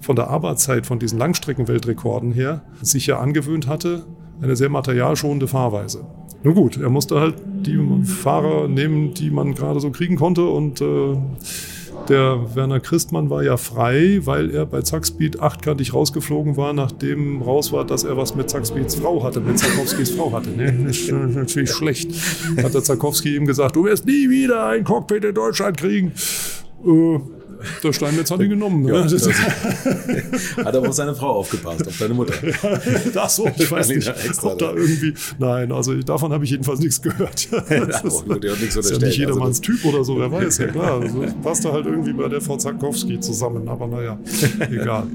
von 0.00 0.16
der 0.16 0.28
Arbeitszeit 0.28 0.86
von 0.86 0.98
diesen 0.98 1.18
Langstreckenweltrekorden 1.18 2.32
her 2.32 2.62
sich 2.80 3.06
ja 3.06 3.18
angewöhnt 3.18 3.66
hatte, 3.66 4.04
eine 4.40 4.56
sehr 4.56 4.68
materialschonende 4.68 5.48
Fahrweise. 5.48 6.06
Nun 6.44 6.54
gut, 6.54 6.76
er 6.76 6.88
musste 6.88 7.18
halt 7.18 7.34
die 7.44 7.78
Fahrer 8.04 8.68
nehmen, 8.68 9.12
die 9.12 9.30
man 9.30 9.54
gerade 9.54 9.80
so 9.80 9.90
kriegen 9.90 10.16
konnte 10.16 10.46
und 10.46 10.80
äh, 10.80 11.16
der 12.08 12.54
Werner 12.54 12.80
Christmann 12.80 13.30
war 13.30 13.42
ja 13.42 13.56
frei, 13.56 14.20
weil 14.24 14.50
er 14.50 14.66
bei 14.66 14.82
Zackspeed 14.82 15.40
achtkantig 15.40 15.94
rausgeflogen 15.94 16.56
war, 16.56 16.72
nachdem 16.72 17.42
raus 17.42 17.72
war, 17.72 17.84
dass 17.84 18.04
er 18.04 18.16
was 18.16 18.34
mit 18.34 18.50
Zackspeeds 18.50 18.96
Frau 18.96 19.22
hatte, 19.22 19.40
mit 19.40 19.58
Zarkowskis 19.58 20.10
Frau 20.10 20.32
hatte. 20.32 20.50
Ne? 20.50 20.68
Das 20.88 20.96
ist 20.96 21.10
natürlich 21.10 21.70
schlecht. 21.70 22.12
Hat 22.62 22.72
der 22.72 22.82
Zarkowski 22.82 23.36
ihm 23.36 23.46
gesagt, 23.46 23.76
du 23.76 23.84
wirst 23.84 24.06
nie 24.06 24.30
wieder 24.30 24.66
ein 24.66 24.84
Cockpit 24.84 25.24
in 25.24 25.34
Deutschland 25.34 25.76
kriegen. 25.76 26.12
Äh, 26.84 27.18
der 27.82 27.92
Steinmetz 27.92 28.30
hat 28.30 28.40
ihn 28.40 28.50
genommen. 28.50 28.82
Ne? 28.82 28.92
Ja, 28.92 30.64
hat 30.64 30.76
aber 30.76 30.88
auf 30.88 30.94
seine 30.94 31.14
Frau 31.14 31.30
aufgepasst, 31.30 31.86
auf 31.86 31.98
deine 31.98 32.14
Mutter. 32.14 32.34
das 33.12 33.36
so, 33.36 33.48
ich 33.56 33.70
weiß 33.70 33.88
nicht, 33.88 34.12
ob 34.42 34.58
da 34.58 34.72
irgendwie, 34.72 35.14
nein, 35.38 35.72
also 35.72 35.94
davon 36.02 36.32
habe 36.32 36.44
ich 36.44 36.50
jedenfalls 36.50 36.80
nichts 36.80 37.00
gehört. 37.00 37.48
Das 37.68 38.02
ist, 38.02 38.24
ja, 38.26 38.52
ist 38.52 38.90
ja 38.90 38.98
nicht 38.98 39.18
jedermanns 39.18 39.60
also, 39.60 39.72
Typ 39.72 39.84
oder 39.84 40.04
so, 40.04 40.18
wer 40.18 40.30
weiß, 40.30 40.58
ja 40.58 40.66
klar. 40.68 41.00
Also, 41.00 41.24
passt 41.42 41.64
da 41.64 41.72
halt 41.72 41.86
irgendwie 41.86 42.12
bei 42.12 42.28
der 42.28 42.40
Frau 42.40 42.56
Zakowski 42.56 43.20
zusammen, 43.20 43.68
aber 43.68 43.86
naja, 43.86 44.18
egal. 44.70 45.06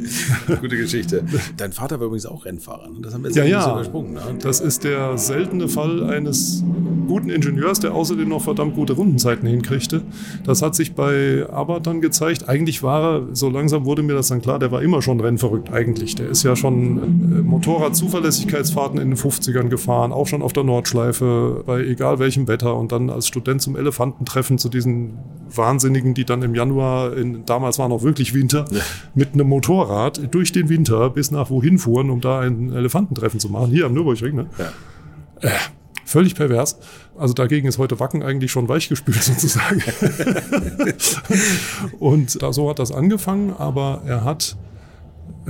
Gute 0.62 0.78
Geschichte. 0.78 1.24
Dein 1.58 1.72
Vater 1.72 2.00
war 2.00 2.08
übrigens 2.08 2.26
auch 2.26 2.46
Rennfahrer, 2.46 2.90
ne? 2.90 3.00
das 3.02 3.14
haben 3.14 3.24
wir 3.24 3.30
jetzt 3.30 3.38
ja, 3.38 3.46
ja. 3.46 3.72
übersprungen. 3.72 4.14
Ne? 4.14 4.22
Das 4.42 4.60
ist 4.60 4.84
der 4.84 5.18
seltene 5.18 5.68
Fall 5.68 6.04
eines 6.04 6.64
guten 7.08 7.30
Ingenieurs, 7.30 7.80
der 7.80 7.94
außerdem 7.94 8.30
noch 8.30 8.42
verdammt 8.42 8.76
gute 8.76 8.94
Rundenzeiten 8.94 9.48
hinkriegte. 9.48 10.02
Das 10.46 10.62
hat 10.62 10.76
sich 10.76 10.96
bei 10.96 11.46
Abbott 11.50 11.88
dann 11.88 12.02
gezeigt. 12.02 12.50
Eigentlich 12.50 12.84
war 12.84 13.04
er, 13.04 13.28
so 13.36 13.50
langsam 13.50 13.86
wurde 13.86 14.04
mir 14.04 14.14
das 14.14 14.28
dann 14.28 14.42
klar, 14.42 14.60
der 14.60 14.72
war 14.72 14.82
immer 14.82 15.02
schon 15.02 15.20
rennverrückt 15.20 15.72
eigentlich. 15.72 16.16
Der 16.16 16.30
ist 16.30 16.44
ja 16.44 16.56
schon 16.56 16.98
äh, 16.98 17.42
Motorrad-Zuverlässigkeitsfahrten 17.42 19.00
in 19.00 19.10
den 19.10 19.18
50ern 19.18 19.70
gefahren, 19.70 20.12
auch 20.12 20.28
schon 20.28 20.42
auf 20.42 20.54
der 20.54 20.64
Nordschleife, 20.64 21.64
bei 21.66 21.84
egal 21.84 22.20
welchem 22.20 22.48
Wetter 22.48 22.76
und 22.76 22.92
dann 22.92 23.10
als 23.10 23.28
Student 23.28 23.62
zum 23.62 23.76
Elefantentreffen 23.76 24.58
zu 24.58 24.70
diesen 24.70 25.18
Wahnsinnigen, 25.50 26.14
die 26.14 26.26
dann 26.26 26.42
im 26.42 26.56
Januar, 26.56 27.16
in, 27.16 27.46
damals 27.46 27.80
war 27.80 27.90
noch 27.90 28.04
wirklich 28.04 28.34
Winter, 28.34 28.66
ja. 28.72 28.82
mit 29.16 29.34
einem 29.34 29.48
Motorrad 29.48 30.34
durch 30.34 30.52
den 30.52 30.70
Winter 30.70 31.10
bis 31.10 31.32
nach 31.32 31.50
wohin 31.50 31.78
fuhren, 31.78 32.10
um 32.10 32.22
da 32.22 32.40
ein 32.40 32.72
Elefantentreffen 32.72 33.40
zu 33.40 33.50
machen, 33.50 33.72
hier 33.72 33.86
am 33.86 33.94
Nürburgring. 33.94 34.36
Ne? 34.36 34.48
Ja. 34.58 35.50
Äh, 35.50 35.52
völlig 36.06 36.36
pervers. 36.36 36.78
Also 37.18 37.34
dagegen 37.34 37.68
ist 37.68 37.78
heute 37.78 38.00
Wacken 38.00 38.24
eigentlich 38.24 38.52
schon 38.52 38.68
weichgespült 38.68 39.24
sozusagen. 39.24 39.82
und 42.00 42.42
da, 42.42 42.54
so 42.54 42.70
hat 42.70 42.80
das 42.80 42.92
angefangen, 42.92 43.54
aber 43.58 44.02
er 44.06 44.24
hat, 44.24 44.58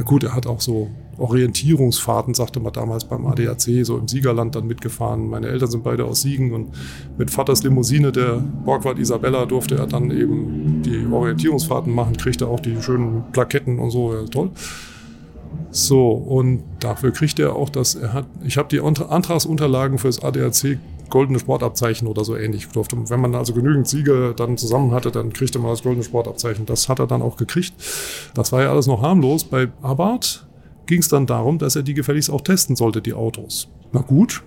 gut, 0.05 0.23
er 0.23 0.35
hat 0.35 0.47
auch 0.47 0.61
so 0.61 0.89
Orientierungsfahrten, 1.17 2.33
sagte 2.33 2.59
man 2.59 2.73
damals 2.73 3.05
beim 3.05 3.25
ADAC, 3.25 3.85
so 3.85 3.97
im 3.97 4.07
Siegerland 4.07 4.55
dann 4.55 4.65
mitgefahren. 4.65 5.29
Meine 5.29 5.47
Eltern 5.47 5.69
sind 5.69 5.83
beide 5.83 6.05
aus 6.05 6.21
Siegen 6.21 6.53
und 6.53 6.71
mit 7.17 7.29
Vaters 7.29 7.63
Limousine, 7.63 8.11
der 8.11 8.41
Borgward 8.65 8.99
Isabella, 8.99 9.45
durfte 9.45 9.75
er 9.75 9.87
dann 9.87 10.09
eben 10.11 10.81
die 10.83 11.05
Orientierungsfahrten 11.05 11.93
machen, 11.93 12.17
kriegte 12.17 12.47
auch 12.47 12.59
die 12.59 12.81
schönen 12.81 13.23
Plaketten 13.31 13.79
und 13.79 13.91
so, 13.91 14.13
ja, 14.13 14.23
toll. 14.25 14.51
So, 15.71 16.11
und 16.11 16.63
dafür 16.79 17.11
kriegt 17.11 17.39
er 17.39 17.55
auch 17.55 17.69
das, 17.69 17.95
er 17.95 18.13
hat, 18.13 18.25
ich 18.43 18.57
habe 18.57 18.69
die 18.69 18.79
Antragsunterlagen 18.79 19.97
für 19.97 20.07
das 20.07 20.23
ADAC 20.23 20.77
goldene 21.09 21.39
Sportabzeichen 21.39 22.07
oder 22.07 22.23
so 22.23 22.35
ähnlich 22.35 22.67
durfte. 22.69 22.97
Wenn 23.09 23.21
man 23.21 23.35
also 23.35 23.53
genügend 23.53 23.87
Siege 23.87 24.33
dann 24.35 24.57
zusammen 24.57 24.91
hatte, 24.91 25.11
dann 25.11 25.31
kriegte 25.31 25.59
man 25.59 25.69
das 25.69 25.83
goldene 25.83 26.03
Sportabzeichen. 26.03 26.65
Das 26.65 26.89
hat 26.89 26.99
er 26.99 27.07
dann 27.07 27.21
auch 27.21 27.37
gekriegt. 27.37 27.73
Das 28.33 28.51
war 28.51 28.63
ja 28.63 28.71
alles 28.71 28.87
noch 28.87 29.01
harmlos. 29.01 29.43
Bei 29.43 29.67
Abarth 29.83 30.47
ging 30.87 30.99
es 30.99 31.09
dann 31.09 31.27
darum, 31.27 31.59
dass 31.59 31.75
er 31.75 31.83
die 31.83 31.93
gefälligst 31.93 32.31
auch 32.31 32.41
testen 32.41 32.75
sollte, 32.75 33.01
die 33.01 33.13
Autos. 33.13 33.67
Na 33.91 34.01
gut, 34.01 34.41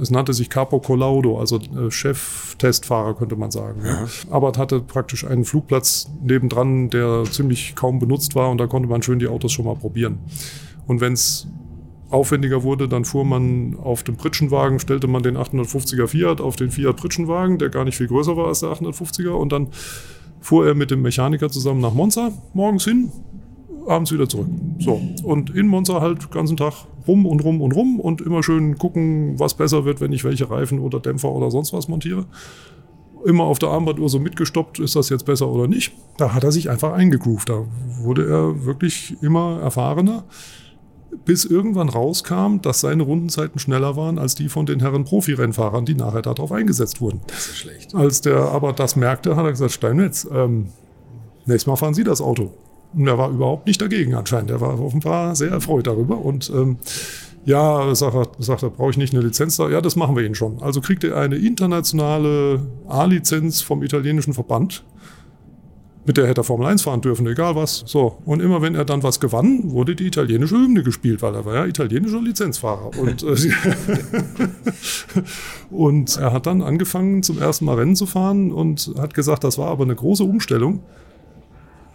es 0.00 0.10
nannte 0.10 0.32
sich 0.32 0.50
Capo 0.50 0.80
Colaudo, 0.80 1.38
also 1.38 1.56
äh, 1.56 1.90
Chef-Testfahrer 1.90 3.14
könnte 3.14 3.36
man 3.36 3.50
sagen. 3.50 3.82
Ja. 3.84 4.06
Abarth 4.30 4.58
hatte 4.58 4.80
praktisch 4.80 5.24
einen 5.24 5.44
Flugplatz 5.44 6.10
nebendran, 6.22 6.90
der 6.90 7.24
ziemlich 7.24 7.74
kaum 7.74 7.98
benutzt 7.98 8.34
war 8.34 8.50
und 8.50 8.58
da 8.58 8.66
konnte 8.66 8.88
man 8.88 9.02
schön 9.02 9.18
die 9.18 9.28
Autos 9.28 9.52
schon 9.52 9.64
mal 9.64 9.76
probieren. 9.76 10.18
Und 10.86 11.00
wenn 11.00 11.12
es 11.12 11.46
aufwendiger 12.10 12.62
wurde, 12.62 12.88
dann 12.88 13.04
fuhr 13.04 13.24
man 13.24 13.76
auf 13.76 14.02
dem 14.02 14.16
Pritschenwagen, 14.16 14.80
stellte 14.80 15.06
man 15.06 15.22
den 15.22 15.36
850er 15.36 16.08
Fiat 16.08 16.40
auf 16.40 16.56
den 16.56 16.70
Fiat 16.70 16.96
Pritschenwagen, 16.96 17.58
der 17.58 17.68
gar 17.68 17.84
nicht 17.84 17.96
viel 17.96 18.08
größer 18.08 18.36
war 18.36 18.48
als 18.48 18.60
der 18.60 18.70
850er 18.70 19.30
und 19.30 19.52
dann 19.52 19.68
fuhr 20.40 20.66
er 20.66 20.74
mit 20.74 20.90
dem 20.90 21.02
Mechaniker 21.02 21.50
zusammen 21.50 21.80
nach 21.80 21.94
Monza 21.94 22.32
morgens 22.54 22.84
hin, 22.84 23.12
abends 23.86 24.12
wieder 24.12 24.28
zurück. 24.28 24.48
So. 24.78 25.00
Und 25.22 25.50
in 25.50 25.66
Monza 25.66 26.00
halt 26.00 26.22
den 26.22 26.30
ganzen 26.30 26.56
Tag 26.56 26.72
rum 27.06 27.26
und 27.26 27.42
rum 27.44 27.60
und 27.60 27.72
rum 27.72 28.00
und 28.00 28.20
immer 28.20 28.42
schön 28.42 28.78
gucken, 28.78 29.38
was 29.38 29.54
besser 29.54 29.84
wird, 29.84 30.00
wenn 30.00 30.12
ich 30.12 30.24
welche 30.24 30.50
Reifen 30.50 30.78
oder 30.78 31.00
Dämpfer 31.00 31.30
oder 31.30 31.50
sonst 31.50 31.72
was 31.72 31.88
montiere. 31.88 32.26
Immer 33.24 33.44
auf 33.44 33.58
der 33.58 33.68
Armbanduhr 33.68 34.08
so 34.08 34.18
mitgestoppt, 34.18 34.78
ist 34.78 34.96
das 34.96 35.10
jetzt 35.10 35.26
besser 35.26 35.48
oder 35.48 35.68
nicht. 35.68 35.92
Da 36.16 36.32
hat 36.32 36.44
er 36.44 36.52
sich 36.52 36.70
einfach 36.70 36.92
eingegroovt. 36.92 37.50
Da 37.50 37.64
wurde 38.02 38.26
er 38.26 38.64
wirklich 38.64 39.16
immer 39.20 39.60
erfahrener 39.60 40.24
bis 41.24 41.44
irgendwann 41.44 41.88
rauskam, 41.88 42.60
dass 42.62 42.80
seine 42.80 43.02
Rundenzeiten 43.02 43.58
schneller 43.58 43.96
waren 43.96 44.18
als 44.18 44.34
die 44.34 44.48
von 44.48 44.66
den 44.66 44.80
Herren 44.80 45.04
Profirennfahrern, 45.04 45.84
die 45.84 45.94
nachher 45.94 46.22
darauf 46.22 46.52
eingesetzt 46.52 47.00
wurden. 47.00 47.20
Das 47.26 47.48
ist 47.48 47.58
schlecht. 47.58 47.94
Als 47.94 48.20
der 48.20 48.36
aber 48.36 48.72
das 48.72 48.96
merkte, 48.96 49.36
hat 49.36 49.44
er 49.44 49.50
gesagt, 49.50 49.72
Steinmetz, 49.72 50.26
ähm, 50.32 50.68
nächstes 51.46 51.66
Mal 51.66 51.76
fahren 51.76 51.94
Sie 51.94 52.04
das 52.04 52.20
Auto. 52.20 52.52
Und 52.94 53.06
er 53.06 53.18
war 53.18 53.30
überhaupt 53.30 53.66
nicht 53.66 53.80
dagegen 53.80 54.14
anscheinend. 54.14 54.50
Er 54.50 54.60
war 54.60 54.80
offenbar 54.80 55.36
sehr 55.36 55.50
erfreut 55.50 55.86
darüber. 55.86 56.18
Und 56.18 56.50
ähm, 56.54 56.78
ja, 57.44 57.94
sagt 57.94 58.14
er, 58.14 58.28
sagt 58.38 58.62
er 58.62 58.70
brauche 58.70 58.90
ich 58.90 58.96
nicht 58.96 59.14
eine 59.14 59.22
Lizenz 59.22 59.56
da? 59.56 59.68
Ja, 59.68 59.80
das 59.80 59.96
machen 59.96 60.16
wir 60.16 60.24
Ihnen 60.24 60.34
schon. 60.34 60.62
Also 60.62 60.80
kriegt 60.80 61.04
er 61.04 61.16
eine 61.16 61.36
internationale 61.36 62.60
A-Lizenz 62.88 63.60
vom 63.60 63.82
italienischen 63.82 64.34
Verband 64.34 64.84
mit 66.06 66.16
der 66.16 66.26
hätte 66.26 66.40
er 66.40 66.44
Formel 66.44 66.66
1 66.66 66.82
fahren 66.82 67.02
dürfen, 67.02 67.26
egal 67.26 67.56
was. 67.56 67.84
So. 67.86 68.18
Und 68.24 68.40
immer 68.40 68.62
wenn 68.62 68.74
er 68.74 68.84
dann 68.84 69.02
was 69.02 69.20
gewann, 69.20 69.70
wurde 69.70 69.94
die 69.94 70.06
italienische 70.06 70.56
Hymne 70.56 70.82
gespielt, 70.82 71.22
weil 71.22 71.34
er 71.34 71.44
war 71.44 71.54
ja 71.54 71.66
italienischer 71.66 72.20
Lizenzfahrer. 72.20 72.90
Und, 72.98 73.22
äh, 73.22 73.36
und 75.70 76.16
er 76.16 76.32
hat 76.32 76.46
dann 76.46 76.62
angefangen, 76.62 77.22
zum 77.22 77.38
ersten 77.38 77.66
Mal 77.66 77.76
Rennen 77.76 77.96
zu 77.96 78.06
fahren 78.06 78.50
und 78.50 78.92
hat 78.98 79.14
gesagt, 79.14 79.44
das 79.44 79.58
war 79.58 79.68
aber 79.68 79.84
eine 79.84 79.94
große 79.94 80.24
Umstellung, 80.24 80.80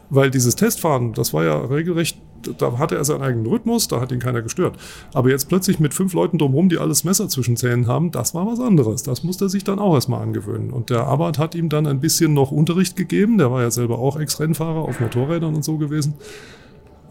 weil 0.09 0.31
dieses 0.31 0.55
Testfahren, 0.55 1.13
das 1.13 1.33
war 1.33 1.43
ja 1.43 1.57
regelrecht 1.57 2.17
da 2.57 2.77
hatte 2.77 2.95
er 2.95 3.05
seinen 3.05 3.21
eigenen 3.21 3.47
Rhythmus, 3.47 3.87
da 3.87 3.99
hat 3.99 4.11
ihn 4.11 4.19
keiner 4.19 4.41
gestört. 4.41 4.77
Aber 5.13 5.29
jetzt 5.29 5.47
plötzlich 5.47 5.79
mit 5.79 5.93
fünf 5.93 6.13
Leuten 6.13 6.37
drumherum, 6.37 6.69
die 6.69 6.77
alles 6.77 7.03
Messer 7.03 7.27
zwischen 7.29 7.57
Zähnen 7.57 7.87
haben, 7.87 8.11
das 8.11 8.33
war 8.33 8.45
was 8.47 8.59
anderes. 8.59 9.03
Das 9.03 9.23
musste 9.23 9.45
er 9.45 9.49
sich 9.49 9.63
dann 9.63 9.79
auch 9.79 9.93
erstmal 9.95 10.21
angewöhnen. 10.21 10.71
Und 10.71 10.89
der 10.89 11.07
Abbott 11.07 11.37
hat 11.37 11.55
ihm 11.55 11.69
dann 11.69 11.87
ein 11.87 11.99
bisschen 11.99 12.33
noch 12.33 12.51
Unterricht 12.51 12.95
gegeben. 12.95 13.37
Der 13.37 13.51
war 13.51 13.61
ja 13.61 13.71
selber 13.71 13.99
auch 13.99 14.19
Ex-Rennfahrer 14.19 14.79
auf 14.79 14.99
Motorrädern 14.99 15.55
und 15.55 15.63
so 15.63 15.77
gewesen. 15.77 16.15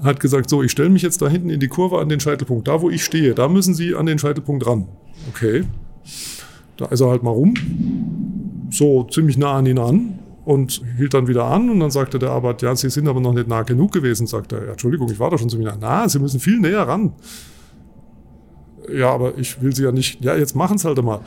Hat 0.02 0.20
gesagt, 0.20 0.50
so, 0.50 0.62
ich 0.62 0.72
stelle 0.72 0.90
mich 0.90 1.02
jetzt 1.02 1.22
da 1.22 1.28
hinten 1.28 1.50
in 1.50 1.61
die 1.61 1.68
Kurve 1.68 2.00
an 2.00 2.09
den 2.09 2.20
Scheitelpunkt. 2.20 2.68
Da, 2.68 2.80
wo 2.80 2.90
ich 2.90 3.04
stehe, 3.04 3.35
da 3.35 3.48
müssen 3.48 3.74
Sie 3.74 3.94
an 3.94 4.07
den 4.07 4.18
Scheitelpunkt 4.18 4.66
ran. 4.66 4.87
Okay. 5.30 5.64
Da 6.76 6.87
ist 6.87 7.00
er 7.00 7.09
halt 7.09 7.22
mal 7.22 7.30
rum. 7.30 7.54
So 8.70 9.04
ziemlich 9.04 9.38
nah 9.38 9.54
an 9.54 9.66
ihn 9.66 9.78
an 9.78 10.18
und 10.44 10.83
hielt 10.96 11.14
dann 11.14 11.26
wieder 11.26 11.44
an 11.44 11.70
und 11.70 11.80
dann 11.80 11.90
sagte 11.90 12.18
der 12.18 12.30
Arbeit, 12.30 12.62
ja, 12.62 12.76
Sie 12.76 12.90
sind 12.90 13.09
aber 13.09 13.20
noch 13.20 13.33
nicht 13.33 13.48
nah 13.48 13.62
genug 13.62 13.92
gewesen, 13.92 14.26
sagte 14.26 14.57
er. 14.57 14.72
Entschuldigung, 14.72 15.11
ich 15.11 15.18
war 15.18 15.30
doch 15.30 15.38
schon 15.38 15.48
so 15.48 15.59
nah. 15.59 15.76
Na, 15.80 16.09
Sie 16.09 16.18
müssen 16.18 16.40
viel 16.40 16.61
näher 16.61 16.87
ran. 16.87 17.12
Ja, 18.92 19.11
aber 19.11 19.38
ich 19.38 19.62
will 19.62 19.74
Sie 19.74 19.83
ja 19.83 19.92
nicht. 19.92 20.22
Ja, 20.22 20.37
jetzt 20.37 20.54
machen 20.54 20.76
es 20.76 20.85
halt 20.85 21.02
mal. 21.02 21.20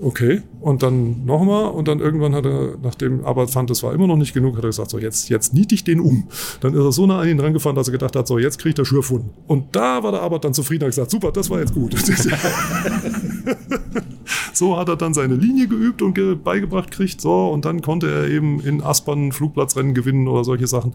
Okay. 0.00 0.40
Und 0.60 0.82
dann 0.82 1.26
nochmal 1.26 1.66
und 1.66 1.86
dann 1.86 2.00
irgendwann 2.00 2.34
hat 2.34 2.46
er, 2.46 2.78
nachdem 2.82 3.24
Arbeit 3.24 3.50
fand, 3.50 3.68
das 3.68 3.82
war 3.82 3.92
immer 3.92 4.06
noch 4.06 4.16
nicht 4.16 4.32
genug, 4.32 4.56
hat 4.56 4.64
er 4.64 4.68
gesagt, 4.68 4.90
so 4.90 4.98
jetzt, 4.98 5.28
jetzt 5.28 5.52
niete 5.52 5.74
ich 5.74 5.84
den 5.84 6.00
um. 6.00 6.28
Dann 6.60 6.72
ist 6.72 6.80
er 6.80 6.92
so 6.92 7.06
nah 7.06 7.20
an 7.20 7.28
ihn 7.28 7.40
rangefahren, 7.40 7.76
dass 7.76 7.88
er 7.88 7.92
gedacht 7.92 8.16
hat, 8.16 8.26
so 8.26 8.38
jetzt 8.38 8.58
kriegt 8.58 8.78
er 8.78 8.86
Schürfwunden. 8.86 9.30
Und 9.46 9.76
da 9.76 10.02
war 10.02 10.12
der 10.12 10.22
Arbeit 10.22 10.44
dann 10.44 10.54
zufrieden 10.54 10.84
und 10.84 10.86
hat 10.86 10.92
gesagt, 10.92 11.10
super, 11.10 11.32
das 11.32 11.50
war 11.50 11.60
jetzt 11.60 11.74
gut. 11.74 11.94
So 14.62 14.76
hat 14.76 14.88
er 14.88 14.94
dann 14.94 15.12
seine 15.12 15.34
Linie 15.34 15.66
geübt 15.66 16.02
und 16.02 16.14
ge 16.14 16.36
beigebracht 16.36 16.92
kriegt. 16.92 17.20
So, 17.20 17.48
und 17.48 17.64
dann 17.64 17.82
konnte 17.82 18.08
er 18.08 18.28
eben 18.28 18.60
in 18.60 18.80
Aspern 18.80 19.32
Flugplatzrennen 19.32 19.92
gewinnen 19.92 20.28
oder 20.28 20.44
solche 20.44 20.68
Sachen. 20.68 20.94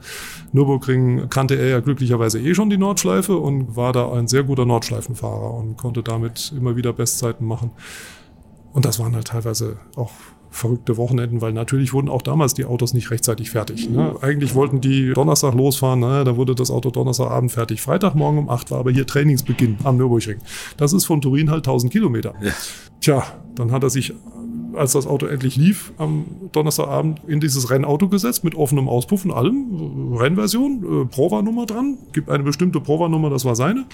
Nürburgring 0.53 1.27
kannte 1.29 1.55
er 1.55 1.67
ja 1.67 1.79
glücklicherweise 1.81 2.39
eh 2.39 2.55
schon 2.55 2.69
die 2.69 2.77
Nordschleife 2.77 3.35
und 3.35 3.75
war 3.75 3.91
da 3.91 4.09
ein 4.13 4.29
sehr 4.29 4.43
guter 4.43 4.65
Nordschleifenfahrer 4.65 5.53
und 5.53 5.75
konnte 5.75 6.01
damit 6.01 6.53
immer 6.55 6.77
wieder 6.77 6.93
Bestzeiten 6.93 7.45
machen. 7.45 7.71
Und 8.71 8.85
das 8.85 8.99
waren 8.99 9.13
halt 9.13 9.27
teilweise 9.27 9.75
auch 9.97 10.11
verrückte 10.57 10.97
Wochenenden, 10.97 11.41
weil 11.41 11.53
natürlich 11.53 11.93
wurden 11.93 12.09
auch 12.09 12.21
damals 12.21 12.53
die 12.53 12.65
Autos 12.65 12.93
nicht 12.93 13.11
rechtzeitig 13.11 13.51
fertig. 13.51 13.89
Ne? 13.89 14.15
Eigentlich 14.21 14.55
wollten 14.55 14.81
die 14.81 15.13
Donnerstag 15.13 15.53
losfahren, 15.53 15.99
naja, 15.99 16.23
da 16.23 16.35
wurde 16.35 16.55
das 16.55 16.71
Auto 16.71 16.89
Donnerstagabend 16.89 17.51
fertig. 17.51 17.81
Freitagmorgen 17.81 18.39
um 18.39 18.49
8 18.49 18.71
war 18.71 18.79
aber 18.79 18.91
hier 18.91 19.05
Trainingsbeginn 19.05 19.77
am 19.83 19.97
Nürburgring. 19.97 20.37
Das 20.75 20.93
ist 20.93 21.05
von 21.05 21.21
Turin 21.21 21.51
halt 21.51 21.59
1000 21.59 21.91
Kilometer. 21.91 22.33
Ja. 22.41 22.51
Tja, 23.01 23.23
dann 23.55 23.71
hat 23.71 23.83
er 23.83 23.91
sich, 23.91 24.13
als 24.73 24.93
das 24.93 25.05
Auto 25.05 25.27
endlich 25.27 25.55
lief, 25.55 25.93
am 25.97 26.25
Donnerstagabend 26.51 27.21
in 27.27 27.39
dieses 27.39 27.69
Rennauto 27.69 28.09
gesetzt 28.09 28.43
mit 28.43 28.55
offenem 28.55 28.89
Auspuff 28.89 29.25
und 29.25 29.31
allem. 29.31 30.15
Rennversion, 30.17 31.03
äh, 31.03 31.05
Prova-Nummer 31.05 31.67
dran, 31.67 31.99
gibt 32.13 32.29
eine 32.29 32.43
bestimmte 32.43 32.81
Prova-Nummer, 32.81 33.29
das 33.29 33.45
war 33.45 33.55
seine. 33.55 33.85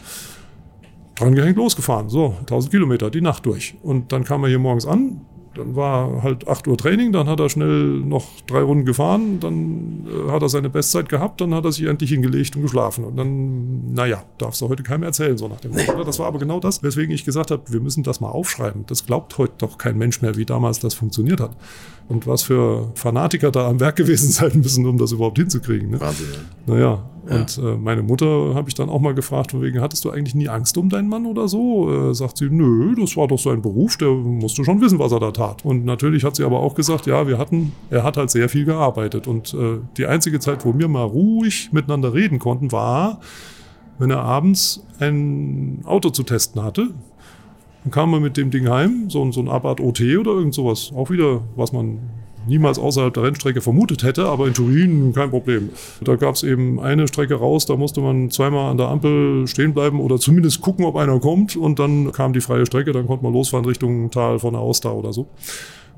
Dran 1.16 1.36
gehängt, 1.36 1.58
losgefahren. 1.58 2.10
So, 2.10 2.36
1000 2.40 2.72
Kilometer, 2.72 3.10
die 3.12 3.22
Nacht 3.22 3.46
durch. 3.46 3.76
Und 3.84 4.12
dann 4.14 4.24
kam 4.24 4.44
er 4.44 4.50
hier 4.50 4.60
morgens 4.60 4.88
an, 4.88 5.22
dann 5.56 5.76
war 5.76 6.24
halt 6.24 6.48
8 6.48 6.68
Uhr 6.68 6.78
Training, 6.78 7.12
dann 7.12 7.28
hat 7.28 7.40
er 7.40 7.50
schnell 7.50 8.00
noch 8.00 8.26
drei 8.48 8.62
Runden 8.62 8.86
gefahren, 8.86 9.40
dann 9.40 10.08
äh, 10.08 10.32
hat 10.32 10.42
er 10.42 10.50
seine 10.50 10.70
Bestzeit 10.70 11.10
gehabt, 11.10 11.42
dann 11.42 11.54
hat 11.54 11.66
er 11.66 11.72
sich 11.72 11.86
endlich 11.86 12.10
hingelegt 12.10 12.56
und 12.56 12.62
geschlafen. 12.62 13.04
Und 13.04 13.18
dann, 13.18 13.94
naja, 13.94 14.24
darfst 14.38 14.62
du 14.62 14.70
heute 14.70 14.84
keinem 14.84 15.04
erzählen, 15.04 15.38
so 15.38 15.48
nach 15.48 15.60
dem 15.60 15.72
Motto. 15.72 16.04
Das 16.04 16.20
war 16.20 16.28
aber 16.28 16.40
genau 16.40 16.60
das, 16.60 16.84
weswegen 16.84 17.14
ich 17.14 17.26
gesagt 17.26 17.52
habe, 17.52 17.62
wir 17.68 17.80
müssen 17.80 18.04
das 18.04 18.20
mal 18.20 18.30
aufschreiben. 18.30 18.86
Das 18.88 19.06
glaubt 19.06 19.38
heute 19.38 19.54
doch 19.60 19.78
kein 19.78 19.98
Mensch 19.98 20.22
mehr, 20.22 20.36
wie 20.36 20.46
damals 20.46 20.80
das 20.80 20.94
funktioniert 20.94 21.40
hat. 21.40 21.56
Und 22.10 22.28
was 22.28 22.44
für 22.44 22.92
Fanatiker 22.96 23.52
da 23.52 23.70
am 23.70 23.80
Werk 23.80 23.96
gewesen 23.96 24.30
sein 24.32 24.52
müssen, 24.56 24.86
um 24.86 24.98
das 24.98 25.12
überhaupt 25.12 25.38
hinzukriegen. 25.38 25.92
Ne? 25.92 26.02
Wahnsinn. 26.02 26.28
Ja. 26.32 26.74
Naja, 26.74 27.04
ja. 27.30 27.36
und 27.36 27.58
äh, 27.58 27.78
meine 27.78 28.04
Mutter 28.04 28.54
habe 28.56 28.70
ich 28.70 28.76
dann 28.76 28.90
auch 28.90 29.00
mal 29.00 29.14
gefragt, 29.14 29.52
von 29.52 29.62
wegen, 29.62 29.82
hattest 29.82 30.04
du 30.06 30.10
eigentlich 30.10 30.36
nie 30.36 30.50
Angst 30.50 30.78
um 30.78 30.90
deinen 30.90 31.08
Mann 31.08 31.26
oder 31.26 31.48
so? 31.48 32.10
Äh, 32.10 32.14
sagt 32.14 32.38
sie, 32.38 32.50
nö, 32.50 32.96
das 33.00 33.16
war 33.16 33.28
doch 33.28 33.40
sein 33.40 33.62
Beruf, 33.62 33.98
der 33.98 34.10
musste 34.10 34.64
schon 34.64 34.82
wissen, 34.82 35.00
was 35.00 35.12
er 35.12 35.20
da 35.20 35.32
tat. 35.32 35.43
Und 35.64 35.86
natürlich 35.86 36.24
hat 36.24 36.36
sie 36.36 36.44
aber 36.44 36.60
auch 36.60 36.76
gesagt, 36.76 37.06
ja, 37.06 37.28
wir 37.28 37.38
hatten, 37.38 37.72
er 37.90 38.04
hat 38.04 38.18
halt 38.18 38.32
sehr 38.32 38.50
viel 38.50 38.66
gearbeitet. 38.66 39.28
Und 39.28 39.54
äh, 39.54 39.80
die 39.98 40.06
einzige 40.06 40.40
Zeit, 40.40 40.66
wo 40.66 40.78
wir 40.78 40.88
mal 40.88 41.04
ruhig 41.04 41.70
miteinander 41.72 42.14
reden 42.14 42.40
konnten, 42.40 42.72
war, 42.72 43.20
wenn 44.00 44.12
er 44.12 44.22
abends 44.22 44.86
ein 45.00 45.82
Auto 45.86 46.10
zu 46.10 46.24
testen 46.24 46.64
hatte 46.64 46.90
dann 47.84 47.92
kam 47.92 48.12
man 48.12 48.22
mit 48.22 48.38
dem 48.38 48.50
Ding 48.50 48.70
heim, 48.70 49.10
so, 49.10 49.30
so 49.32 49.42
ein 49.42 49.50
Abarth 49.50 49.82
OT 49.82 50.02
oder 50.18 50.32
irgend 50.32 50.54
sowas. 50.54 50.92
Auch 50.96 51.10
wieder, 51.10 51.42
was 51.56 51.74
man 51.74 52.00
niemals 52.48 52.80
außerhalb 52.80 53.14
der 53.14 53.24
Rennstrecke 53.24 53.62
vermutet 53.62 54.04
hätte, 54.04 54.26
aber 54.26 54.48
in 54.48 54.54
Turin 54.54 55.14
kein 55.14 55.30
Problem. 55.30 55.70
Da 56.02 56.16
gab 56.16 56.36
es 56.36 56.44
eben 56.44 56.80
eine 56.80 57.08
Strecke 57.08 57.36
raus, 57.36 57.66
da 57.66 57.76
musste 57.76 58.02
man 58.02 58.30
zweimal 58.32 58.72
an 58.72 58.78
der 58.78 58.88
Ampel 58.88 59.48
stehen 59.48 59.74
bleiben 59.74 60.00
oder 60.00 60.20
zumindest 60.20 60.62
gucken, 60.62 60.86
ob 60.86 60.96
einer 60.96 61.20
kommt 61.20 61.56
und 61.56 61.80
dann 61.80 62.12
kam 62.12 62.34
die 62.34 62.42
freie 62.42 62.66
Strecke, 62.66 62.92
dann 62.92 63.08
konnte 63.08 63.24
man 63.24 63.34
losfahren 63.34 63.66
Richtung 63.66 64.12
Tal 64.12 64.40
von 64.40 64.54
der 64.54 64.62
Auster 64.62 64.94
oder 64.94 65.14
so. 65.14 65.28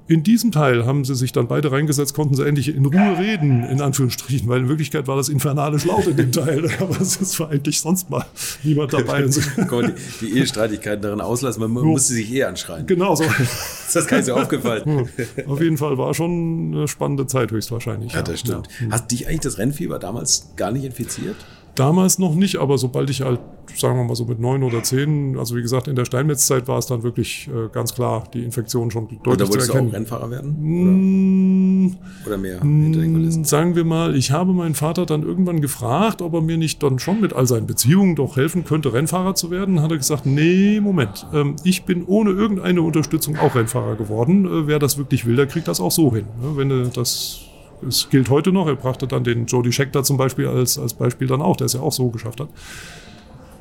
In 0.08 0.22
diesem 0.22 0.52
Teil 0.52 0.86
haben 0.86 1.04
sie 1.04 1.16
sich 1.16 1.32
dann 1.32 1.48
beide 1.48 1.72
reingesetzt, 1.72 2.14
konnten 2.14 2.36
sie 2.36 2.46
endlich 2.46 2.68
in 2.68 2.86
Ruhe 2.86 3.18
reden, 3.18 3.64
in 3.64 3.82
Anführungsstrichen, 3.82 4.48
weil 4.48 4.60
in 4.60 4.70
Wirklichkeit 4.70 5.08
war 5.08 5.18
das 5.18 5.30
infernalisch 5.30 5.86
laut 5.86 6.06
in 6.06 6.16
dem 6.16 6.32
Teil. 6.32 6.70
Aber 6.80 7.02
es 7.02 7.40
war 7.40 7.50
eigentlich 7.50 7.80
sonst 7.80 8.10
mal 8.12 8.24
niemand 8.64 8.94
dabei. 8.94 9.24
die, 9.26 9.94
die 10.22 10.38
Ehestreitigkeiten 10.38 11.02
darin 11.02 11.22
auslassen, 11.22 11.62
man 11.62 11.84
jo. 11.84 11.90
musste 11.90 12.14
sich 12.14 12.32
eh 12.32 12.44
anschreien. 12.44 12.86
Genau 12.86 13.16
so. 13.16 13.24
ist 13.88 13.96
das 13.96 14.06
gar 14.06 14.18
nicht 14.18 14.28
so 14.28 14.36
aufgefallen. 14.36 15.10
Auf 15.48 15.62
jeden 15.62 15.78
Fall 15.78 15.98
war 15.98 16.14
schon 16.14 16.74
eine 16.76 16.88
spannende 16.88 17.26
Zeit 17.26 17.52
höchstwahrscheinlich. 17.52 18.14
Ja, 18.14 18.22
das 18.22 18.42
stimmt. 18.42 18.68
Ja. 18.80 18.92
Hast 18.92 19.12
dich 19.12 19.28
eigentlich 19.28 19.42
das 19.42 19.58
Rennfieber 19.58 19.98
damals 19.98 20.50
gar 20.56 20.72
nicht 20.72 20.86
infiziert? 20.86 21.36
Damals 21.76 22.20
noch 22.20 22.36
nicht, 22.36 22.56
aber 22.58 22.78
sobald 22.78 23.10
ich 23.10 23.22
halt, 23.22 23.42
sagen 23.76 23.98
wir 23.98 24.06
mal 24.06 24.16
so 24.16 24.24
mit 24.24 24.40
neun 24.40 24.64
oder 24.64 24.82
zehn, 24.82 25.38
also 25.38 25.58
wie 25.58 25.62
gesagt, 25.62 25.90
in 25.90 25.96
der 25.98 26.06
Steinmetzzeit 26.06 26.70
war 26.70 26.78
es 26.78 26.86
dann 26.86 27.04
wirklich 27.04 27.50
äh, 27.50 27.68
ganz 27.70 27.94
klar, 27.94 28.24
die 28.34 28.44
Infektion 28.44 28.92
schon 28.92 29.08
deutlich 29.08 29.28
Oder 29.28 29.50
wolltest 29.50 29.74
du 29.74 29.80
auch 29.80 29.94
Rennfahrer 29.94 30.32
werden? 30.32 30.56
Oder, 30.56 30.92
mm, 30.92 31.98
oder 32.28 32.38
mehr 32.38 32.62
hinter 32.62 33.00
den 33.02 33.14
Kulissen? 33.14 33.44
Sagen 33.44 33.76
wir 33.76 33.84
mal, 33.84 34.16
ich 34.16 34.32
habe 34.32 34.54
meinen 34.54 34.74
Vater 34.74 35.06
dann 35.06 35.24
irgendwann 35.24 35.60
gefragt, 35.60 36.22
ob 36.22 36.34
er 36.34 36.42
mir 36.42 36.58
nicht 36.58 36.82
dann 36.82 36.98
schon 36.98 37.20
mit 37.20 37.34
all 37.34 37.46
seinen 37.46 37.68
Beziehungen 37.68 38.16
doch 38.16 38.38
helfen 38.38 38.64
könnte, 38.64 38.94
Rennfahrer 38.94 39.36
zu 39.36 39.52
werden. 39.52 39.82
Hat 39.82 39.92
er 39.92 39.98
gesagt, 39.98 40.26
nee, 40.26 40.80
Moment, 40.80 41.28
ähm, 41.34 41.58
ich 41.66 41.84
bin 41.84 42.06
ohne 42.06 42.32
irgendeine 42.32 42.82
Unterstützung 42.84 43.38
auch 43.38 43.56
Rennfahrer 43.56 43.96
geworden. 43.96 44.46
Äh, 44.46 44.68
wer 44.68 44.80
das 44.80 44.98
wirklich 44.98 45.26
will, 45.26 45.36
der 45.36 45.48
kriegt 45.48 45.68
das 45.68 45.82
auch 45.82 45.92
so 45.92 46.14
hin. 46.14 46.26
Ne? 46.42 46.56
Wenn 46.56 46.70
du 46.70 46.88
das 46.88 47.45
es 47.88 48.10
gilt 48.10 48.30
heute 48.30 48.52
noch. 48.52 48.68
Er 48.68 48.76
brachte 48.76 49.08
dann 49.08 49.24
den 49.24 49.46
Jody 49.46 49.72
Scheckter 49.72 50.04
zum 50.04 50.18
Beispiel 50.18 50.48
als, 50.48 50.78
als 50.78 50.94
Beispiel 50.94 51.28
dann 51.28 51.42
auch, 51.42 51.58
der 51.58 51.66
es 51.66 51.74
ja 51.74 51.82
auch 51.82 51.92
so 51.92 52.10
geschafft 52.10 52.40
hat. 52.40 52.50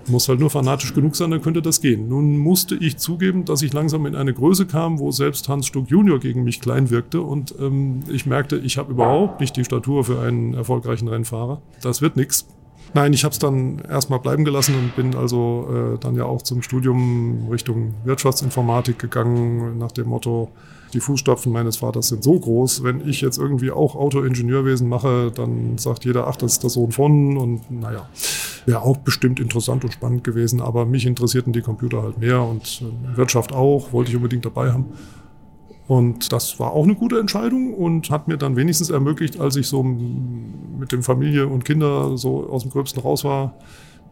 Muss 0.07 0.29
halt 0.29 0.39
nur 0.39 0.51
fanatisch 0.51 0.93
genug 0.93 1.17
sein, 1.17 1.31
dann 1.31 1.41
könnte 1.41 1.63
das 1.63 1.81
gehen. 1.81 2.09
Nun 2.09 2.37
musste 2.37 2.75
ich 2.75 2.99
zugeben, 2.99 3.47
dass 3.47 3.63
ich 3.63 3.73
langsam 3.73 4.05
in 4.05 4.15
eine 4.15 4.35
Größe 4.35 4.67
kam, 4.67 4.99
wo 4.99 5.11
selbst 5.11 5.49
Hans 5.49 5.67
Stuck 5.67 5.89
Junior 5.89 6.21
gegen 6.21 6.45
mich 6.45 6.61
klein 6.61 6.91
wirkte 6.91 7.23
und 7.23 7.55
ähm, 7.59 8.01
ich 8.09 8.27
merkte, 8.27 8.57
ich 8.59 8.77
habe 8.77 8.93
überhaupt 8.93 9.41
nicht 9.41 9.57
die 9.57 9.65
Statur 9.65 10.05
für 10.05 10.21
einen 10.21 10.53
erfolgreichen 10.53 11.09
Rennfahrer. 11.09 11.63
Das 11.81 12.03
wird 12.03 12.17
nichts. 12.17 12.47
Nein, 12.93 13.13
ich 13.13 13.25
habe 13.25 13.33
es 13.33 13.39
dann 13.39 13.81
erstmal 13.81 14.21
bleiben 14.21 14.45
gelassen 14.45 14.75
und 14.77 14.95
bin 14.95 15.17
also 15.17 15.69
äh, 15.95 15.99
dann 15.99 16.15
ja 16.17 16.25
auch 16.27 16.43
zum 16.43 16.63
Studium 16.63 17.49
Richtung 17.51 17.95
Wirtschaftsinformatik 18.05 18.99
gegangen, 18.99 19.79
nach 19.79 19.91
dem 19.91 20.09
Motto, 20.09 20.51
die 20.95 21.01
Fußstapfen 21.01 21.53
meines 21.53 21.77
Vaters 21.79 22.09
sind 22.09 22.23
so 22.23 22.39
groß, 22.39 22.85
wenn 22.85 23.07
ich 23.07 23.21
jetzt 23.21 23.37
irgendwie 23.37 23.71
auch 23.71 23.97
Autoingenieurwesen 23.97 24.89
mache, 24.89 25.33
dann 25.35 25.77
sagt 25.77 26.05
jeder, 26.05 26.29
ach, 26.29 26.37
das 26.37 26.53
ist 26.53 26.63
der 26.63 26.71
Sohn 26.71 26.93
von 26.93 27.37
und 27.37 27.71
naja, 27.71 28.09
wäre 28.65 28.83
auch 28.83 28.97
bestimmt 28.99 29.41
interessant 29.41 29.85
und 29.85 29.93
spannend 29.93 30.25
gewesen, 30.25 30.61
aber 30.61 30.87
mich 30.87 31.05
interessierten 31.05 31.53
die 31.53 31.63
Computer 31.63 32.03
halt 32.03 32.19
mehr 32.19 32.43
und 32.43 32.83
äh, 32.83 33.17
Wirtschaft 33.17 33.53
auch, 33.53 33.93
wollte 33.93 34.11
ich 34.11 34.17
unbedingt 34.17 34.45
dabei 34.45 34.73
haben. 34.73 34.87
Und 35.87 36.33
das 36.33 36.59
war 36.59 36.73
auch 36.73 36.85
eine 36.85 36.95
gute 36.95 37.19
Entscheidung 37.19 37.75
und 37.75 38.09
hat 38.11 38.27
mir 38.27 38.39
dann 38.39 38.57
wenigstens 38.57 38.89
ermöglicht, 38.89 39.39
als 39.39 39.57
ich 39.57 39.67
so 39.67 39.83
mit 39.83 40.93
dem 40.93 41.03
Familie 41.03 41.47
und 41.47 41.65
Kinder 41.65 42.17
so 42.17 42.49
aus 42.49 42.63
dem 42.63 42.71
Gröbsten 42.71 43.03
raus 43.03 43.25
war, 43.25 43.55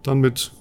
dann 0.03 0.21
mit 0.21 0.53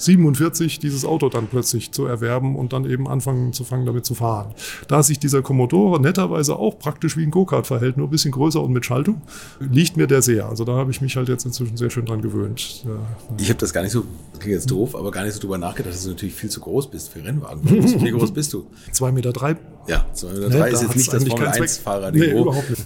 47 0.00 0.78
dieses 0.78 1.04
Auto 1.04 1.28
dann 1.28 1.46
plötzlich 1.46 1.92
zu 1.92 2.06
erwerben 2.06 2.56
und 2.56 2.72
dann 2.72 2.88
eben 2.88 3.08
anfangen 3.08 3.52
zu 3.52 3.64
fangen, 3.64 3.86
damit 3.86 4.04
zu 4.04 4.14
fahren. 4.14 4.54
Da 4.88 5.02
sich 5.02 5.18
dieser 5.18 5.42
Commodore 5.42 6.00
netterweise 6.00 6.56
auch 6.56 6.78
praktisch 6.78 7.16
wie 7.16 7.22
ein 7.22 7.30
Go-Kart 7.30 7.66
verhält, 7.66 7.96
nur 7.96 8.08
ein 8.08 8.10
bisschen 8.10 8.32
größer 8.32 8.62
und 8.62 8.72
mit 8.72 8.84
Schaltung, 8.84 9.22
liegt 9.60 9.96
mir 9.96 10.06
der 10.06 10.22
sehr. 10.22 10.48
Also 10.48 10.64
da 10.64 10.72
habe 10.72 10.90
ich 10.90 11.00
mich 11.00 11.16
halt 11.16 11.28
jetzt 11.28 11.44
inzwischen 11.44 11.76
sehr 11.76 11.90
schön 11.90 12.06
dran 12.06 12.22
gewöhnt. 12.22 12.84
Ja, 12.84 12.90
ich 13.38 13.48
habe 13.48 13.58
das 13.58 13.72
gar 13.72 13.82
nicht 13.82 13.92
so, 13.92 14.04
klingt 14.38 14.54
jetzt 14.54 14.70
doof, 14.70 14.96
aber 14.96 15.10
gar 15.10 15.24
nicht 15.24 15.34
so 15.34 15.40
drüber 15.40 15.58
nachgedacht, 15.58 15.94
dass 15.94 16.04
du 16.04 16.10
natürlich 16.10 16.34
viel 16.34 16.50
zu 16.50 16.60
groß 16.60 16.90
bist 16.90 17.10
für 17.10 17.24
Rennwagen. 17.24 17.60
Wie 17.64 18.10
groß 18.10 18.32
bist 18.32 18.52
du? 18.52 18.66
2,3 18.92 19.12
Meter. 19.12 19.32
Drei. 19.32 19.56
Ja, 19.90 20.06
2,3 20.14 20.34
Meter 20.34 20.48
drei 20.50 20.70
ist 20.70 20.82
jetzt 20.82 20.96
nicht 20.96 21.12
das 21.12 21.24
Formel-1-Fahrer. 21.24 22.12
Nee, 22.12 22.30
überhaupt 22.30 22.70
nicht. 22.70 22.82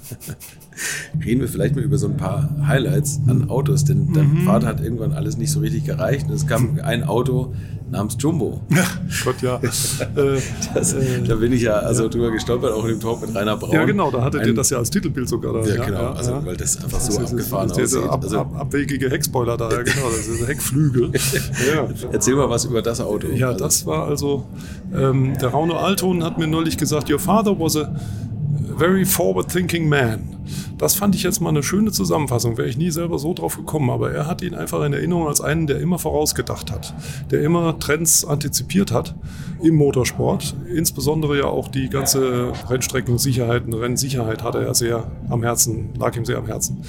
Reden 1.25 1.43
wir 1.43 1.49
vielleicht 1.49 1.77
mal 1.77 1.85
über 1.85 1.99
so 1.99 2.07
ein 2.07 2.17
paar 2.17 2.49
Highlights 2.67 3.21
an 3.27 3.51
Autos, 3.51 3.85
denn 3.85 4.07
mhm. 4.07 4.15
dein 4.15 4.37
Vater 4.47 4.69
hat 4.69 4.81
irgendwann 4.81 5.13
alles 5.13 5.37
nicht 5.37 5.51
so 5.51 5.61
richtig 5.61 5.85
gereicht. 5.85 6.31
Es 6.31 6.47
kam 6.47 6.81
ein 6.83 7.05
Auto 7.05 7.53
namens 7.91 8.17
Jumbo. 8.19 8.61
Gott, 9.25 9.43
ja. 9.43 9.61
Äh, 10.17 10.41
das, 10.75 10.93
äh, 10.93 11.23
da 11.27 11.35
bin 11.37 11.53
ich 11.53 11.63
ja 11.63 11.75
also 11.75 12.05
ja. 12.05 12.09
drüber 12.09 12.31
gestolpert, 12.31 12.73
auch 12.73 12.85
in 12.85 12.91
dem 12.91 13.01
Talk 13.01 13.21
mit 13.23 13.35
Rainer 13.35 13.57
Braun. 13.57 13.73
Ja, 13.73 13.85
genau, 13.85 14.11
da 14.11 14.23
hattet 14.23 14.43
ein, 14.43 14.49
ihr 14.49 14.55
das 14.55 14.71
ja 14.71 14.79
als 14.79 14.91
Titelbild 14.91 15.29
sogar. 15.29 15.53
Da. 15.53 15.67
Ja, 15.67 15.85
genau, 15.85 16.11
also, 16.11 16.33
ja. 16.33 16.47
weil 16.47 16.57
das 16.57 16.83
einfach 16.83 17.01
so 17.01 17.21
das 17.21 17.31
abgefahren 17.31 17.71
ist, 17.71 17.79
aussieht. 17.97 18.11
Ab, 18.11 18.23
also, 18.23 18.39
ab, 18.41 18.55
abwegige 18.57 19.11
Heckspoiler 19.11 19.57
da, 19.57 19.71
ja, 19.71 19.83
genau, 19.83 20.07
das 20.07 20.27
ist 20.27 20.41
der 20.41 20.49
Heckflügel. 20.49 21.13
Erzähl 22.13 22.37
mal 22.37 22.49
was 22.49 22.65
über 22.65 22.83
das 22.83 23.01
Auto. 23.01 23.29
Ja, 23.29 23.49
also. 23.49 23.65
das 23.65 23.87
war 23.87 24.07
also, 24.07 24.47
ähm, 24.95 25.37
der 25.41 25.49
Rauno 25.49 25.77
Alton 25.77 26.23
hat 26.23 26.39
mir 26.39 26.47
neulich 26.47 26.77
gesagt, 26.77 27.11
your 27.11 27.19
father 27.19 27.59
was 27.59 27.77
a 27.77 27.93
very 28.77 29.05
forward-thinking 29.05 29.89
man. 29.89 30.21
Das 30.79 30.95
fand 30.95 31.15
ich 31.15 31.23
jetzt 31.23 31.41
mal 31.41 31.51
eine 31.51 31.63
schöne 31.63 31.93
Zusammenfassung. 31.93 32.59
Wäre 32.59 32.69
ich 32.69 32.77
nie 32.77 32.91
selber 32.91 33.19
so 33.19 33.33
drauf 33.35 33.57
gekommen, 33.57 33.91
aber 33.91 34.13
er 34.13 34.27
hat 34.27 34.43
ihn 34.43 34.55
einfach 34.55 34.83
in 34.85 34.93
Erinnerung 34.93 35.29
als 35.29 35.41
einen, 35.41 35.67
der 35.67 35.81
immer 35.81 35.99
vorausgedacht 35.99 36.71
hat, 36.73 36.95
der 37.31 37.43
immer 37.43 37.79
Trends 37.79 38.25
antizipiert 38.25 38.93
hat 38.93 39.15
im 39.63 39.77
Motorsport. 39.77 40.57
Insbesondere 40.73 41.39
ja 41.39 41.45
auch 41.45 41.69
die 41.69 41.89
ganze 41.89 42.53
Rennstreckensicherheit, 42.69 43.67
und 43.67 43.75
Rennsicherheit 43.75 44.43
hat 44.43 44.55
er 44.57 44.75
sehr 44.75 45.11
am 45.29 45.43
Herzen, 45.43 45.91
lag 45.99 46.17
ihm 46.17 46.25
sehr 46.25 46.39
am 46.39 46.47
Herzen. 46.47 46.83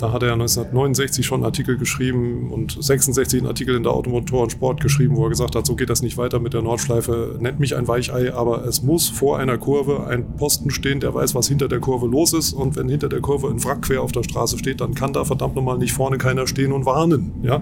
Da 0.00 0.12
hat 0.12 0.22
er 0.22 0.32
1969 0.32 1.26
schon 1.26 1.40
einen 1.40 1.44
Artikel 1.44 1.76
geschrieben 1.76 2.50
und 2.50 2.82
66 2.82 3.40
einen 3.40 3.48
Artikel 3.48 3.76
in 3.76 3.82
der 3.82 3.92
Automotor 3.92 4.44
und 4.44 4.50
Sport 4.50 4.80
geschrieben, 4.80 5.14
wo 5.16 5.24
er 5.24 5.28
gesagt 5.28 5.54
hat, 5.54 5.66
so 5.66 5.76
geht 5.76 5.90
das 5.90 6.00
nicht 6.00 6.16
weiter 6.16 6.40
mit 6.40 6.54
der 6.54 6.62
Nordschleife. 6.62 7.36
Nennt 7.38 7.60
mich 7.60 7.76
ein 7.76 7.86
Weichei, 7.86 8.32
aber 8.32 8.64
es 8.64 8.82
muss 8.82 9.10
vor 9.10 9.38
einer 9.38 9.58
Kurve 9.58 10.06
ein 10.06 10.36
Posten 10.38 10.70
stehen, 10.70 11.00
der 11.00 11.12
weiß, 11.12 11.34
was 11.34 11.48
hinter 11.48 11.68
der 11.68 11.80
Kurve 11.80 12.06
los 12.06 12.32
ist. 12.32 12.54
Und 12.54 12.76
wenn 12.76 12.88
hinter 12.88 13.10
der 13.10 13.20
Kurve 13.20 13.48
ein 13.48 13.62
Wrack 13.62 13.82
quer 13.82 14.00
auf 14.00 14.10
der 14.10 14.22
Straße 14.22 14.56
steht, 14.56 14.80
dann 14.80 14.94
kann 14.94 15.12
da 15.12 15.26
verdammt 15.26 15.54
nochmal 15.54 15.76
nicht 15.76 15.92
vorne 15.92 16.16
keiner 16.16 16.46
stehen 16.46 16.72
und 16.72 16.86
warnen. 16.86 17.32
Ja? 17.42 17.60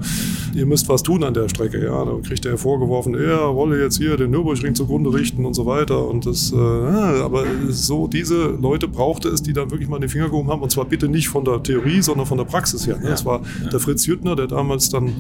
Ihr 0.55 0.67
müsst 0.67 0.89
was 0.89 1.03
tun 1.03 1.25
an 1.25 1.35
der 1.35 1.49
Strecke. 1.49 1.83
Ja? 1.83 2.05
Da 2.05 2.19
kriegt 2.23 2.47
er 2.47 2.57
vorgeworfen, 2.57 3.17
er 3.17 3.53
wolle 3.57 3.83
jetzt 3.83 3.97
hier 3.99 4.17
den 4.17 4.31
Nürburgring 4.31 4.77
zugrunde 4.77 5.13
richten 5.13 5.45
und 5.45 5.55
so 5.55 5.67
weiter. 5.67 6.07
Und 6.07 6.25
das, 6.25 6.53
äh, 6.53 6.57
aber 6.57 7.45
so 7.69 8.07
diese 8.07 8.47
Leute 8.47 8.87
brauchte 8.87 9.29
es, 9.29 9.43
die 9.43 9.53
dann 9.53 9.73
wirklich 9.73 9.89
mal 9.89 9.99
den 9.99 10.09
Finger 10.09 10.29
gehoben 10.29 10.51
haben. 10.51 10.63
Und 10.63 10.71
zwar 10.71 10.85
bitte 10.85 11.09
nicht 11.09 11.29
von 11.29 11.45
der 11.45 11.61
Theorie, 11.65 12.01
sondern 12.01 12.28
von 12.29 12.39
der 12.39 12.45
Praxis 12.45 12.87
her. 12.87 12.99
Ne? 12.99 13.09
Das 13.09 13.25
war 13.25 13.43
ja. 13.63 13.71
der 13.71 13.81
Fritz 13.81 14.07
Jüttner, 14.07 14.37
der 14.37 14.47
damals 14.47 14.89
dann 14.89 15.13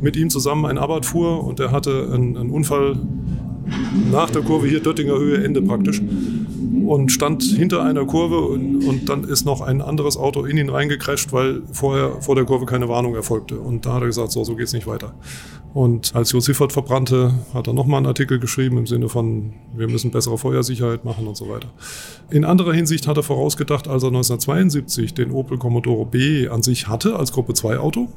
mit 0.00 0.16
ihm 0.16 0.30
zusammen 0.30 0.66
ein 0.66 0.78
Abarth 0.78 1.06
fuhr 1.06 1.44
und 1.44 1.58
der 1.58 1.70
hatte 1.70 2.10
einen, 2.12 2.36
einen 2.36 2.50
Unfall 2.50 2.96
nach 4.10 4.30
der 4.30 4.42
Kurve 4.42 4.66
hier 4.66 4.80
Döttinger 4.80 5.18
Höhe, 5.18 5.42
Ende 5.42 5.62
praktisch 5.62 6.02
und 6.86 7.10
stand 7.10 7.42
hinter 7.42 7.82
einer 7.82 8.04
Kurve 8.04 8.40
und, 8.40 8.84
und, 8.84 9.08
dann 9.08 9.24
ist 9.24 9.44
noch 9.44 9.60
ein 9.60 9.80
anderes 9.80 10.16
Auto 10.16 10.44
in 10.44 10.58
ihn 10.58 10.68
reingecrasht, 10.68 11.32
weil 11.32 11.62
vorher 11.72 12.20
vor 12.20 12.34
der 12.34 12.44
Kurve 12.44 12.66
keine 12.66 12.88
Warnung 12.88 13.14
erfolgte. 13.14 13.58
Und 13.58 13.86
da 13.86 13.94
hat 13.94 14.02
er 14.02 14.06
gesagt, 14.06 14.32
so, 14.32 14.44
so 14.44 14.54
geht's 14.56 14.72
nicht 14.72 14.86
weiter. 14.86 15.14
Und 15.74 16.14
als 16.14 16.30
Josifat 16.30 16.72
verbrannte, 16.72 17.34
hat 17.52 17.66
er 17.66 17.72
nochmal 17.72 17.98
einen 17.98 18.06
Artikel 18.06 18.38
geschrieben 18.38 18.78
im 18.78 18.86
Sinne 18.86 19.08
von, 19.08 19.54
wir 19.76 19.88
müssen 19.88 20.12
bessere 20.12 20.38
Feuersicherheit 20.38 21.04
machen 21.04 21.26
und 21.26 21.36
so 21.36 21.48
weiter. 21.48 21.68
In 22.30 22.44
anderer 22.44 22.72
Hinsicht 22.72 23.08
hat 23.08 23.16
er 23.16 23.24
vorausgedacht, 23.24 23.88
als 23.88 24.04
er 24.04 24.08
1972 24.08 25.14
den 25.14 25.32
Opel 25.32 25.58
Commodore 25.58 26.06
B 26.06 26.48
an 26.48 26.62
sich 26.62 26.86
hatte 26.86 27.16
als 27.16 27.32
Gruppe 27.32 27.54
2 27.54 27.78
Auto, 27.78 28.08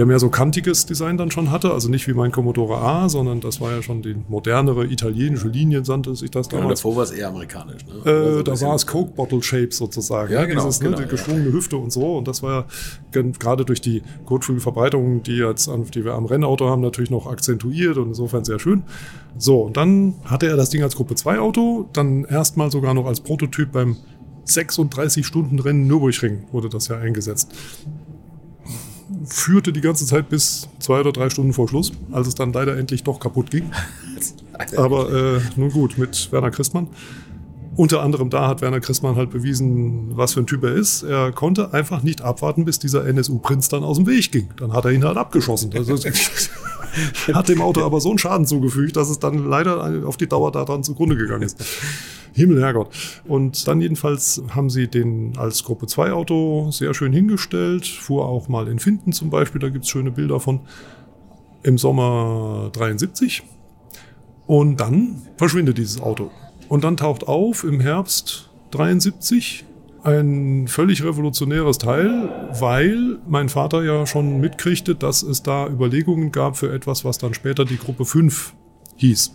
der 0.00 0.06
mehr 0.06 0.18
so 0.18 0.30
kantiges 0.30 0.86
Design 0.86 1.18
dann 1.18 1.30
schon 1.30 1.50
hatte, 1.50 1.74
also 1.74 1.90
nicht 1.90 2.08
wie 2.08 2.14
mein 2.14 2.32
Commodore 2.32 2.78
A, 2.78 3.10
sondern 3.10 3.42
das 3.42 3.60
war 3.60 3.70
ja 3.70 3.82
schon 3.82 4.00
die 4.00 4.16
modernere 4.30 4.86
italienische 4.86 5.48
Linie, 5.48 5.84
sandte 5.84 6.16
sich 6.16 6.30
das 6.30 6.48
damals. 6.48 6.64
Ja, 6.64 6.68
davor 6.70 6.96
war 6.96 7.02
es 7.02 7.10
eher 7.10 7.28
amerikanisch. 7.28 7.82
Ne? 7.84 8.10
Äh, 8.10 8.14
also 8.14 8.42
da 8.42 8.58
war 8.62 8.74
es 8.76 8.86
Coke 8.86 9.12
Bottle 9.14 9.42
Shape 9.42 9.72
sozusagen. 9.72 10.32
Ja, 10.32 10.46
genau. 10.46 10.64
Dieses, 10.64 10.80
ne, 10.80 10.88
genau, 10.88 11.02
die 11.02 11.06
geschwungene 11.06 11.48
ja. 11.48 11.52
Hüfte 11.52 11.76
und 11.76 11.92
so. 11.92 12.16
Und 12.16 12.28
das 12.28 12.42
war 12.42 12.64
ja 13.14 13.22
gerade 13.38 13.66
durch 13.66 13.82
die 13.82 14.02
Kotflügelverbreitung, 14.24 15.22
die 15.22 15.36
jetzt, 15.36 15.70
die 15.94 16.02
wir 16.02 16.14
am 16.14 16.24
Rennauto 16.24 16.66
haben, 16.66 16.80
natürlich 16.80 17.10
noch 17.10 17.26
akzentuiert 17.26 17.98
und 17.98 18.08
insofern 18.08 18.42
sehr 18.42 18.58
schön. 18.58 18.84
So, 19.36 19.60
und 19.60 19.76
dann 19.76 20.14
hatte 20.24 20.46
er 20.46 20.56
das 20.56 20.70
Ding 20.70 20.82
als 20.82 20.96
Gruppe 20.96 21.14
2 21.14 21.40
Auto, 21.40 21.90
dann 21.92 22.24
erstmal 22.24 22.70
sogar 22.70 22.94
noch 22.94 23.04
als 23.04 23.20
Prototyp 23.20 23.72
beim 23.72 23.98
36-Stunden-Rennen 24.46 25.86
Nürburgring 25.86 26.44
wurde 26.52 26.70
das 26.70 26.88
ja 26.88 26.96
eingesetzt 26.96 27.52
führte 29.24 29.72
die 29.72 29.80
ganze 29.80 30.06
Zeit 30.06 30.28
bis 30.28 30.68
zwei 30.78 31.00
oder 31.00 31.12
drei 31.12 31.30
Stunden 31.30 31.52
vor 31.52 31.68
Schluss, 31.68 31.92
als 32.12 32.28
es 32.28 32.34
dann 32.34 32.52
leider 32.52 32.76
endlich 32.76 33.02
doch 33.02 33.20
kaputt 33.20 33.50
ging. 33.50 33.70
Aber 34.76 35.36
äh, 35.36 35.40
nun 35.56 35.70
gut, 35.70 35.98
mit 35.98 36.30
Werner 36.32 36.50
Christmann. 36.50 36.88
Unter 37.80 38.02
anderem 38.02 38.28
da 38.28 38.46
hat 38.46 38.60
Werner 38.60 38.80
Christmann 38.80 39.16
halt 39.16 39.30
bewiesen, 39.30 40.10
was 40.14 40.34
für 40.34 40.40
ein 40.40 40.46
Typ 40.46 40.64
er 40.64 40.74
ist. 40.74 41.02
Er 41.02 41.32
konnte 41.32 41.72
einfach 41.72 42.02
nicht 42.02 42.20
abwarten, 42.20 42.66
bis 42.66 42.78
dieser 42.78 43.06
NSU-Prinz 43.06 43.70
dann 43.70 43.84
aus 43.84 43.96
dem 43.96 44.06
Weg 44.06 44.30
ging. 44.30 44.50
Dann 44.58 44.74
hat 44.74 44.84
er 44.84 44.90
ihn 44.90 45.02
halt 45.02 45.16
abgeschossen. 45.16 45.72
Also, 45.74 45.96
hat 47.32 47.48
dem 47.48 47.62
Auto 47.62 47.82
aber 47.82 48.02
so 48.02 48.10
einen 48.10 48.18
Schaden 48.18 48.44
zugefügt, 48.44 48.96
dass 48.96 49.08
es 49.08 49.18
dann 49.18 49.48
leider 49.48 50.06
auf 50.06 50.18
die 50.18 50.26
Dauer 50.26 50.52
daran 50.52 50.84
zugrunde 50.84 51.16
gegangen 51.16 51.42
ist. 51.42 51.56
Himmel, 52.34 52.60
Herrgott. 52.60 52.90
Und 53.26 53.66
dann 53.66 53.80
jedenfalls 53.80 54.42
haben 54.50 54.68
sie 54.68 54.86
den 54.86 55.38
als 55.38 55.64
Gruppe 55.64 55.86
2 55.86 56.12
Auto 56.12 56.70
sehr 56.70 56.92
schön 56.92 57.14
hingestellt, 57.14 57.86
fuhr 57.86 58.26
auch 58.26 58.48
mal 58.48 58.68
in 58.68 58.78
Finden 58.78 59.12
zum 59.12 59.30
Beispiel, 59.30 59.58
da 59.58 59.70
gibt 59.70 59.86
es 59.86 59.90
schöne 59.90 60.10
Bilder 60.10 60.38
von, 60.38 60.60
im 61.62 61.78
Sommer 61.78 62.68
73. 62.74 63.42
Und 64.46 64.80
dann 64.80 65.22
verschwindet 65.38 65.78
dieses 65.78 66.02
Auto. 66.02 66.30
Und 66.70 66.84
dann 66.84 66.96
taucht 66.96 67.26
auf 67.26 67.64
im 67.64 67.80
Herbst 67.80 68.48
73 68.70 69.64
ein 70.04 70.68
völlig 70.68 71.02
revolutionäres 71.02 71.78
Teil, 71.78 72.48
weil 72.60 73.18
mein 73.26 73.48
Vater 73.48 73.82
ja 73.82 74.06
schon 74.06 74.38
mitkriegte, 74.40 74.94
dass 74.94 75.24
es 75.24 75.42
da 75.42 75.66
Überlegungen 75.66 76.30
gab 76.30 76.56
für 76.56 76.72
etwas, 76.72 77.04
was 77.04 77.18
dann 77.18 77.34
später 77.34 77.64
die 77.64 77.76
Gruppe 77.76 78.04
5 78.04 78.54
hieß. 78.98 79.34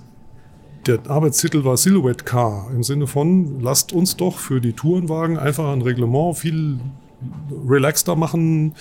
Der 0.85 0.99
Arbeitstitel 1.09 1.65
war 1.65 1.75
Silhouette 1.75 2.23
Car 2.23 2.71
im 2.73 2.83
Sinne 2.83 3.05
von, 3.05 3.59
lasst 3.59 3.91
uns 3.91 4.15
doch 4.15 4.37
für 4.37 4.61
die 4.61 4.71
Tourenwagen 4.71 5.37
einfach 5.37 5.73
ein 5.73 5.81
Reglement 5.81 6.37
viel 6.37 6.79
relaxter 7.67 8.15
machen. 8.15 8.73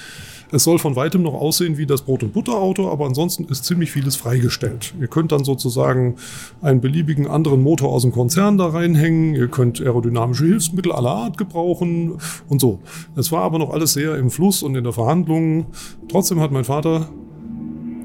Es 0.50 0.64
soll 0.64 0.78
von 0.78 0.94
weitem 0.94 1.22
noch 1.22 1.34
aussehen 1.34 1.78
wie 1.78 1.86
das 1.86 2.02
Brot- 2.02 2.22
und 2.22 2.32
Butterauto, 2.32 2.90
aber 2.90 3.06
ansonsten 3.06 3.44
ist 3.44 3.64
ziemlich 3.64 3.90
vieles 3.90 4.14
freigestellt. 4.14 4.94
Ihr 5.00 5.08
könnt 5.08 5.32
dann 5.32 5.42
sozusagen 5.42 6.16
einen 6.62 6.80
beliebigen 6.80 7.26
anderen 7.26 7.62
Motor 7.62 7.90
aus 7.90 8.02
dem 8.02 8.12
Konzern 8.12 8.56
da 8.56 8.68
reinhängen, 8.68 9.34
ihr 9.34 9.48
könnt 9.48 9.80
aerodynamische 9.80 10.44
Hilfsmittel 10.44 10.92
aller 10.92 11.10
Art 11.10 11.38
gebrauchen 11.38 12.18
und 12.48 12.60
so. 12.60 12.78
Es 13.16 13.32
war 13.32 13.42
aber 13.42 13.58
noch 13.58 13.70
alles 13.70 13.94
sehr 13.94 14.16
im 14.16 14.30
Fluss 14.30 14.62
und 14.62 14.76
in 14.76 14.84
der 14.84 14.92
Verhandlung. 14.92 15.66
Trotzdem 16.08 16.40
hat 16.40 16.52
mein 16.52 16.64
Vater 16.64 17.08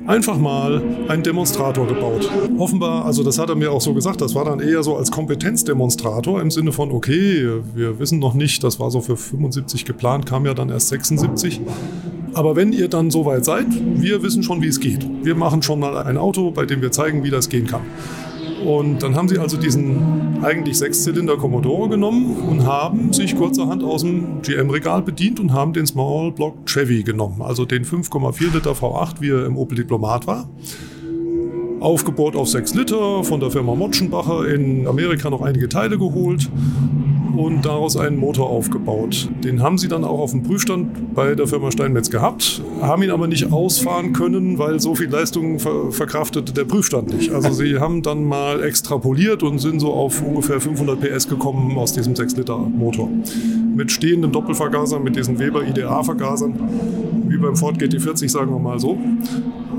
einfach 0.09 0.39
mal 0.39 0.81
einen 1.07 1.21
Demonstrator 1.21 1.85
gebaut. 1.85 2.27
Offenbar, 2.57 3.05
also 3.05 3.23
das 3.23 3.37
hat 3.37 3.49
er 3.49 3.55
mir 3.55 3.71
auch 3.71 3.79
so 3.79 3.93
gesagt, 3.93 4.21
das 4.21 4.33
war 4.33 4.43
dann 4.43 4.59
eher 4.59 4.81
so 4.81 4.97
als 4.97 5.11
Kompetenzdemonstrator 5.11 6.41
im 6.41 6.49
Sinne 6.49 6.71
von, 6.71 6.91
okay, 6.91 7.61
wir 7.75 7.99
wissen 7.99 8.17
noch 8.17 8.33
nicht, 8.33 8.63
das 8.63 8.79
war 8.79 8.89
so 8.89 9.01
für 9.01 9.15
75 9.15 9.85
geplant, 9.85 10.25
kam 10.25 10.47
ja 10.47 10.55
dann 10.55 10.69
erst 10.69 10.87
76. 10.87 11.61
Aber 12.33 12.55
wenn 12.55 12.73
ihr 12.73 12.87
dann 12.87 13.11
soweit 13.11 13.45
seid, 13.45 13.67
wir 13.69 14.23
wissen 14.23 14.41
schon, 14.41 14.63
wie 14.63 14.67
es 14.67 14.79
geht. 14.79 15.05
Wir 15.23 15.35
machen 15.35 15.61
schon 15.61 15.79
mal 15.79 15.95
ein 15.97 16.17
Auto, 16.17 16.49
bei 16.49 16.65
dem 16.65 16.81
wir 16.81 16.91
zeigen, 16.91 17.23
wie 17.23 17.29
das 17.29 17.47
gehen 17.47 17.67
kann. 17.67 17.81
Und 18.65 19.01
dann 19.03 19.15
haben 19.15 19.27
sie 19.27 19.37
also 19.37 19.57
diesen 19.57 20.43
eigentlich 20.43 20.77
Sechszylinder 20.77 21.37
Commodore 21.37 21.89
genommen 21.89 22.35
und 22.49 22.65
haben 22.65 23.13
sich 23.13 23.35
kurzerhand 23.35 23.83
aus 23.83 24.01
dem 24.01 24.41
GM-Regal 24.41 25.01
bedient 25.01 25.39
und 25.39 25.53
haben 25.53 25.73
den 25.73 25.85
Small 25.85 26.31
Block 26.31 26.65
Chevy 26.65 27.03
genommen. 27.03 27.41
Also 27.41 27.65
den 27.65 27.85
5,4 27.85 28.53
Liter 28.53 28.71
V8, 28.71 29.21
wie 29.21 29.29
er 29.29 29.45
im 29.45 29.57
Opel 29.57 29.77
Diplomat 29.77 30.27
war. 30.27 30.49
Aufgebaut 31.79 32.35
auf 32.35 32.49
6 32.49 32.75
Liter, 32.75 33.23
von 33.23 33.39
der 33.39 33.51
Firma 33.51 33.73
Motschenbacher 33.73 34.47
in 34.47 34.85
Amerika 34.87 35.29
noch 35.29 35.41
einige 35.41 35.69
Teile 35.69 35.97
geholt 35.97 36.49
und 37.37 37.65
daraus 37.65 37.95
einen 37.95 38.17
Motor 38.17 38.49
aufgebaut. 38.49 39.29
Den 39.43 39.61
haben 39.61 39.77
sie 39.77 39.87
dann 39.87 40.03
auch 40.03 40.19
auf 40.19 40.31
dem 40.31 40.43
Prüfstand 40.43 41.15
bei 41.15 41.35
der 41.35 41.47
Firma 41.47 41.71
Steinmetz 41.71 42.09
gehabt, 42.09 42.61
haben 42.81 43.01
ihn 43.01 43.11
aber 43.11 43.27
nicht 43.27 43.51
ausfahren 43.51 44.11
können, 44.11 44.57
weil 44.57 44.81
so 44.81 44.93
viel 44.93 45.07
Leistung 45.09 45.59
ver 45.59 45.91
verkraftete 45.91 46.51
der 46.51 46.65
Prüfstand 46.65 47.13
nicht. 47.13 47.31
Also 47.31 47.53
sie 47.53 47.79
haben 47.79 48.01
dann 48.01 48.25
mal 48.25 48.61
extrapoliert 48.61 49.41
und 49.43 49.59
sind 49.59 49.79
so 49.79 49.93
auf 49.93 50.21
ungefähr 50.21 50.59
500 50.59 50.99
PS 50.99 51.29
gekommen 51.29 51.77
aus 51.77 51.93
diesem 51.93 52.13
6-Liter-Motor. 52.13 53.09
Mit 53.73 53.91
stehenden 53.91 54.33
Doppelvergasern, 54.33 55.01
mit 55.01 55.15
diesen 55.15 55.39
Weber 55.39 55.65
IDA-Vergasern, 55.65 56.55
wie 57.29 57.37
beim 57.37 57.55
Ford 57.55 57.77
GT40, 57.77 58.27
sagen 58.27 58.51
wir 58.51 58.59
mal 58.59 58.79
so. 58.79 58.97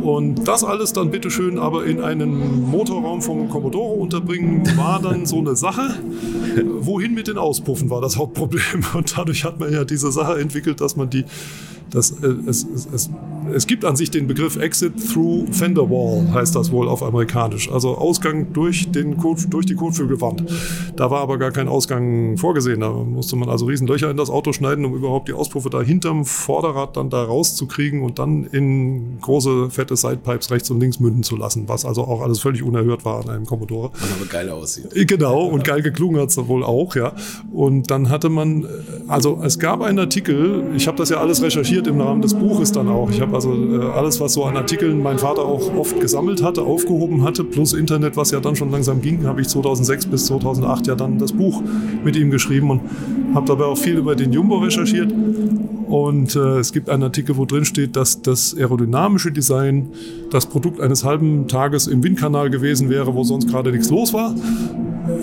Und 0.01 0.49
das 0.49 0.65
alles 0.65 0.95
dann 0.95 1.11
bitteschön 1.11 1.59
aber 1.59 1.85
in 1.91 2.01
einen 2.01 2.71
Motorraum 2.71 3.21
vom 3.21 3.49
Commodore 3.49 3.95
unterbringen, 3.95 4.63
war 4.77 5.01
dann 5.01 5.27
so 5.27 5.39
eine 5.39 5.57
Sache. 5.57 5.95
Wohin 6.81 7.15
mit 7.15 7.29
den 7.29 7.39
Auspuffen 7.39 7.91
war 7.91 8.01
das 8.01 8.17
Hauptproblem. 8.17 8.85
Und 8.95 9.17
dadurch 9.17 9.45
hat 9.45 9.61
man 9.61 9.73
ja 9.73 9.85
diese 9.85 10.11
Sache 10.13 10.41
entwickelt, 10.41 10.81
dass 10.81 10.97
man 10.97 11.11
die 11.11 11.25
das, 11.91 12.13
äh, 12.23 12.35
es, 12.47 12.65
es, 12.65 12.89
es, 12.93 13.11
es, 13.53 13.67
gibt 13.67 13.85
an 13.85 13.97
sich 13.97 14.11
den 14.11 14.27
Begriff 14.27 14.57
Exit 14.57 14.93
through 15.13 15.47
Fender 15.53 15.89
Wall, 15.89 16.33
heißt 16.33 16.55
das 16.55 16.71
wohl 16.71 16.89
auf 16.89 17.03
amerikanisch. 17.03 17.71
Also 17.71 17.97
Ausgang 17.97 18.53
durch, 18.53 18.91
den 18.91 19.17
Kot, 19.17 19.39
durch 19.51 19.67
die 19.67 19.75
Kotflügelwand. 19.75 20.45
Da 20.97 21.11
war 21.11 21.21
aber 21.21 21.39
gar 21.39 21.51
kein 21.51 21.69
Ausgang 21.69 22.37
vorgesehen. 22.37 22.81
Da 22.81 22.91
musste 22.91 23.37
man 23.37 23.49
also 23.49 23.67
Riesenlöcher 23.67 24.11
in 24.11 24.17
das 24.17 24.31
Auto 24.31 24.53
schneiden, 24.53 24.85
um 24.85 24.95
überhaupt 24.95 25.29
die 25.29 25.33
Auspuffe 25.33 25.71
da 25.71 25.81
hinterm 25.81 26.25
Vorderrad 26.25 26.97
dann 26.97 27.11
da 27.11 27.23
rauszukriegen 27.23 28.03
und 28.03 28.19
dann 28.19 28.45
in 28.45 29.19
große, 29.21 29.71
fette 29.71 29.97
Sidepipes 29.97 30.51
rechts 30.51 30.71
und 30.71 30.81
links 30.81 31.01
münden 31.01 31.23
zu 31.23 31.37
lassen, 31.37 31.69
was 31.69 31.85
also 31.85 32.03
auch 32.05 32.21
alles 32.21 32.41
völlig 32.41 32.63
unerhört 32.63 33.05
war 33.05 33.23
an 33.23 33.31
einem 33.31 33.47
Commodore. 33.47 33.89
Und 33.89 34.13
aber 34.19 34.29
geil 34.29 34.51
aussieht. 34.51 34.95
Äh, 34.95 35.05
genau, 35.07 35.45
und 35.45 35.65
geil 35.65 35.83
geklungen 35.83 36.21
hat 36.21 36.31
es 36.31 36.37
wohl 36.37 36.65
auch, 36.65 36.95
ja. 36.97 37.13
Und 37.53 37.91
dann 37.91 38.09
hatte 38.09 38.29
man, 38.29 38.65
äh, 38.65 38.67
also 39.09 39.41
es 39.43 39.59
gab 39.59 39.83
einen 39.83 39.99
Artikel, 39.99 40.65
ich 40.77 40.87
habe 40.87 40.99
das 40.99 41.11
ja 41.11 41.19
alles 41.19 41.43
recherchiert, 41.43 41.61
recherchiert 41.61 41.87
im 41.87 42.01
Rahmen 42.01 42.23
des 42.23 42.35
Buches 42.35 42.73
dann 42.73 42.89
auch. 42.89 43.11
Ich 43.11 43.21
habe 43.21 43.35
also 43.47 43.55
äh, 43.55 43.85
alles, 43.93 44.21
was 44.21 44.35
so 44.35 44.45
an 44.45 44.57
Artikeln 44.57 45.03
mein 45.03 45.19
Vater 45.19 45.43
auch 45.43 45.75
oft 45.75 45.99
gesammelt 46.01 46.43
hatte, 46.43 46.63
aufgehoben 46.63 47.23
hatte, 47.23 47.45
plus 47.45 47.73
Internet, 47.73 48.17
was 48.17 48.31
ja 48.31 48.41
dann 48.41 48.57
schon 48.57 48.71
langsam 48.71 49.01
ging, 49.01 49.25
habe 49.27 49.41
ich 49.41 49.49
2006 49.49 50.07
bis 50.07 50.27
2008 50.27 50.87
ja 50.87 50.95
dann 50.95 51.19
das 51.19 51.33
Buch 51.33 51.63
mit 52.05 52.17
ihm 52.17 52.31
geschrieben 52.31 52.71
und 52.71 52.81
habe 53.35 53.47
dabei 53.47 53.65
auch 53.65 53.79
viel 53.79 53.97
über 53.97 54.15
den 54.15 54.33
Jumbo 54.33 54.59
recherchiert. 54.59 55.13
Und 55.87 56.37
äh, 56.37 56.59
es 56.59 56.73
gibt 56.73 56.89
einen 56.89 57.03
Artikel, 57.03 57.37
wo 57.37 57.47
drin 57.47 57.65
steht, 57.65 57.97
dass 57.97 58.23
das 58.23 58.57
aerodynamische 58.57 59.33
Design 59.33 59.89
das 60.31 60.47
Produkt 60.47 60.81
eines 60.81 61.03
halben 61.03 61.49
Tages 61.49 61.89
im 61.89 62.05
Windkanal 62.05 62.49
gewesen 62.49 62.91
wäre, 62.91 63.13
wo 63.15 63.25
sonst 63.25 63.49
gerade 63.49 63.73
nichts 63.73 63.91
los 63.91 64.13
war. 64.13 64.35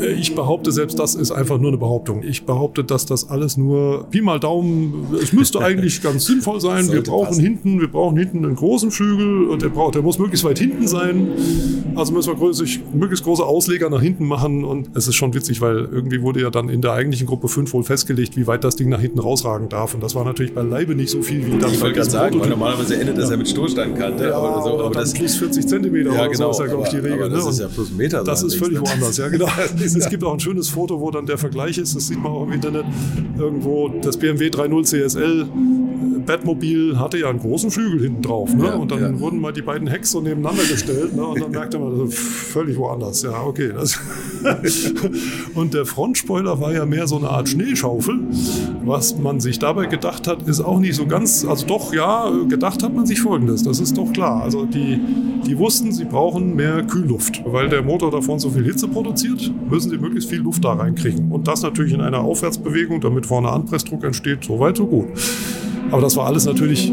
Äh, 0.02 0.14
ich 0.14 0.36
behaupte, 0.36 0.72
selbst 0.72 1.00
das 1.00 1.16
ist 1.16 1.32
einfach 1.32 1.58
nur 1.58 1.70
eine 1.70 1.78
Behauptung. 1.78 2.24
Ich 2.24 2.46
behaupte, 2.46 2.84
dass 2.84 3.06
das 3.06 3.30
alles 3.30 3.58
nur 3.58 4.06
Pi 4.10 4.22
mal 4.22 4.40
Daumen, 4.40 5.08
es 5.22 5.34
müsste 5.34 5.60
eigentlich 5.64 6.02
ganz 6.02 6.26
sinnvoll 6.26 6.60
sein. 6.60 6.92
Wir 6.92 7.04
brauchen 7.04 7.28
passen. 7.28 7.44
hinten, 7.44 7.80
wir 7.80 7.90
brauchen 7.90 8.07
hinten 8.16 8.46
einen 8.46 8.56
großen 8.56 8.92
Flügel 8.92 9.48
und 9.48 9.62
der 9.62 9.70
braucht, 9.70 9.96
der 9.96 10.04
muss 10.04 10.20
möglichst 10.20 10.46
weit 10.46 10.60
hinten 10.60 10.88
sein. 10.88 11.30
Also 11.96 12.14
müssen 12.14 12.30
wir 12.30 12.36
größer, 12.36 12.64
möglichst 12.94 13.26
große 13.26 13.44
Ausleger 13.44 13.90
nach 13.90 14.02
hinten 14.02 14.28
machen 14.28 14.64
und 14.64 14.96
es 14.96 15.08
ist 15.08 15.16
schon 15.16 15.34
witzig, 15.34 15.62
weil 15.62 15.90
irgendwie 15.92 16.22
wurde 16.22 16.42
ja 16.42 16.52
dann 16.52 16.70
in 16.70 16.82
der 16.82 16.94
eigentlichen 16.94 17.28
Gruppe 17.28 17.48
5 17.48 17.74
wohl 17.74 17.84
festgelegt, 17.84 18.38
wie 18.38 18.46
weit 18.46 18.64
das 18.64 18.76
Ding 18.76 18.90
nach 18.90 19.02
hinten 19.02 19.20
rausragen 19.20 19.70
darf 19.70 19.96
und 19.96 20.04
das 20.04 20.14
war 20.14 20.24
natürlich 20.24 20.54
beileibe 20.54 20.96
nicht 20.96 21.10
so 21.10 21.22
viel 21.22 21.46
wie 21.46 21.58
das. 21.58 21.74
Ich 21.74 21.82
wollte 21.82 21.96
gerade 21.96 22.10
sagen, 22.10 22.40
weil 22.40 22.50
normalerweise 22.50 23.00
endet 23.00 23.18
das 23.18 23.26
ja, 23.26 23.32
ja 23.32 23.38
mit 23.38 23.50
Stoßsteinkante. 23.50 24.26
Ja, 24.26 24.38
aber 24.38 24.62
so, 24.62 24.84
aber 24.84 24.94
das 24.94 25.14
plus 25.14 25.36
40 25.36 25.68
Zentimeter 25.68 26.14
ja, 26.14 26.28
genau, 26.28 26.52
so 26.54 26.64
ist 26.64 26.68
ja, 26.68 26.74
glaube 26.76 26.84
ich, 26.84 26.90
die 26.90 26.98
Regel. 26.98 27.30
das 27.30 27.44
ne? 27.44 27.50
ist 27.50 27.60
ja 27.60 27.68
plus 27.68 27.90
ein 27.90 27.98
Meter. 27.98 28.24
Das 28.24 28.44
ist 28.44 28.56
völlig 28.56 28.80
woanders, 28.80 29.18
ja 29.18 29.28
genau. 29.30 29.48
es 29.84 30.10
gibt 30.10 30.24
auch 30.24 30.34
ein 30.34 30.40
schönes 30.40 30.70
Foto, 30.70 31.00
wo 31.00 31.12
dann 31.12 31.26
der 31.26 31.38
Vergleich 31.38 31.78
ist. 31.78 31.96
Das 31.96 32.08
sieht 32.08 32.22
man 32.22 32.32
auch 32.32 32.44
im 32.44 32.54
Internet 32.54 32.86
irgendwo. 33.38 33.90
Das 34.02 34.18
BMW 34.18 34.48
3.0 34.50 34.84
CSL 34.84 35.48
Batmobil 36.28 37.00
hatte 37.00 37.18
ja 37.18 37.30
einen 37.30 37.40
großen 37.40 37.72
Flügel 37.72 37.97
hinten 38.00 38.22
drauf. 38.22 38.54
Ne? 38.54 38.66
Ja, 38.66 38.76
und 38.76 38.92
dann 38.92 39.02
ja. 39.02 39.20
wurden 39.20 39.40
mal 39.40 39.52
die 39.52 39.62
beiden 39.62 39.88
Hecks 39.88 40.12
so 40.12 40.22
nebeneinander 40.22 40.64
gestellt. 40.64 41.16
Ne? 41.16 41.26
Und 41.26 41.42
dann 41.42 41.52
merkte 41.58 41.80
man, 41.80 41.98
das 41.98 42.10
ist 42.10 42.20
völlig 42.20 42.78
woanders. 42.78 43.24
Ja, 43.24 43.44
okay. 43.44 43.72
und 45.56 45.74
der 45.74 45.86
Frontspoiler 45.86 46.60
war 46.60 46.74
ja 46.74 46.86
mehr 46.86 47.08
so 47.08 47.18
eine 47.18 47.30
Art 47.30 47.50
Schneeschaufel. 47.50 48.20
Was 48.84 49.18
man 49.18 49.40
sich 49.40 49.60
dabei 49.60 49.86
gedacht 49.88 50.28
hat, 50.28 50.48
ist 50.48 50.62
auch 50.62 50.80
nicht 50.80 50.96
so 50.96 51.06
ganz, 51.06 51.46
also 51.46 51.66
doch, 51.66 51.94
ja, 51.94 52.30
gedacht 52.48 52.84
hat 52.84 52.94
man 52.94 53.06
sich 53.06 53.22
folgendes. 53.22 53.64
Das 53.64 53.80
ist 53.80 53.98
doch 53.98 54.12
klar. 54.14 54.44
Also 54.44 54.66
die, 54.66 55.00
die 55.46 55.58
wussten, 55.58 55.92
sie 55.92 56.06
brauchen 56.06 56.56
mehr 56.56 56.84
Kühlluft. 56.84 57.42
Weil 57.46 57.70
der 57.70 57.82
Motor 57.82 58.12
davon 58.12 58.40
so 58.40 58.50
viel 58.50 58.64
Hitze 58.64 58.88
produziert, 58.88 59.52
müssen 59.70 59.90
sie 59.90 59.98
möglichst 59.98 60.30
viel 60.30 60.40
Luft 60.40 60.64
da 60.64 60.74
reinkriegen. 60.74 61.32
Und 61.32 61.48
das 61.48 61.62
natürlich 61.62 61.94
in 61.94 62.02
einer 62.02 62.20
Aufwärtsbewegung, 62.20 63.02
damit 63.02 63.26
vorne 63.26 63.50
Anpressdruck 63.50 64.04
entsteht. 64.04 64.44
So 64.44 64.60
weit, 64.60 64.78
so 64.78 64.88
gut. 64.88 65.08
Aber 65.92 66.02
das 66.02 66.16
war 66.16 66.26
alles 66.26 66.46
natürlich 66.46 66.92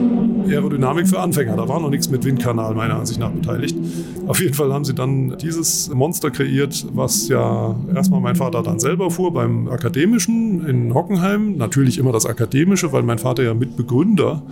Aerodynamik 0.49 1.09
für 1.09 1.21
Anfänger. 1.21 1.57
Da 1.57 1.69
war 1.69 1.81
noch 1.81 1.91
nichts 1.91 2.11
mit 2.11 2.25
Windkanal 2.25 2.75
meiner 2.75 2.97
Ansicht 2.97 3.19
nach 3.19 3.31
beteiligt. 3.31 3.77
Auf 4.27 4.41
jeden 4.41 4.55
Fall 4.55 4.73
haben 4.73 4.85
sie 4.85 4.95
dann 4.95 5.37
dieses 5.39 5.89
Monster 5.93 6.31
kreiert, 6.31 6.87
was 6.93 7.29
ja 7.29 7.75
erstmal 7.95 8.21
mein 8.21 8.37
Vater 8.37 8.63
dann 8.63 8.79
selber 8.79 9.11
fuhr 9.11 9.33
beim 9.33 9.69
Akademischen 9.69 10.67
in 10.67 10.95
Hockenheim. 10.95 11.57
Natürlich 11.57 11.99
immer 11.99 12.13
das 12.13 12.27
Akademische, 12.27 12.93
weil 12.93 13.03
mein 13.03 13.19
Vater 13.19 13.43
ja 13.43 13.55
Mitbegründer 13.55 14.43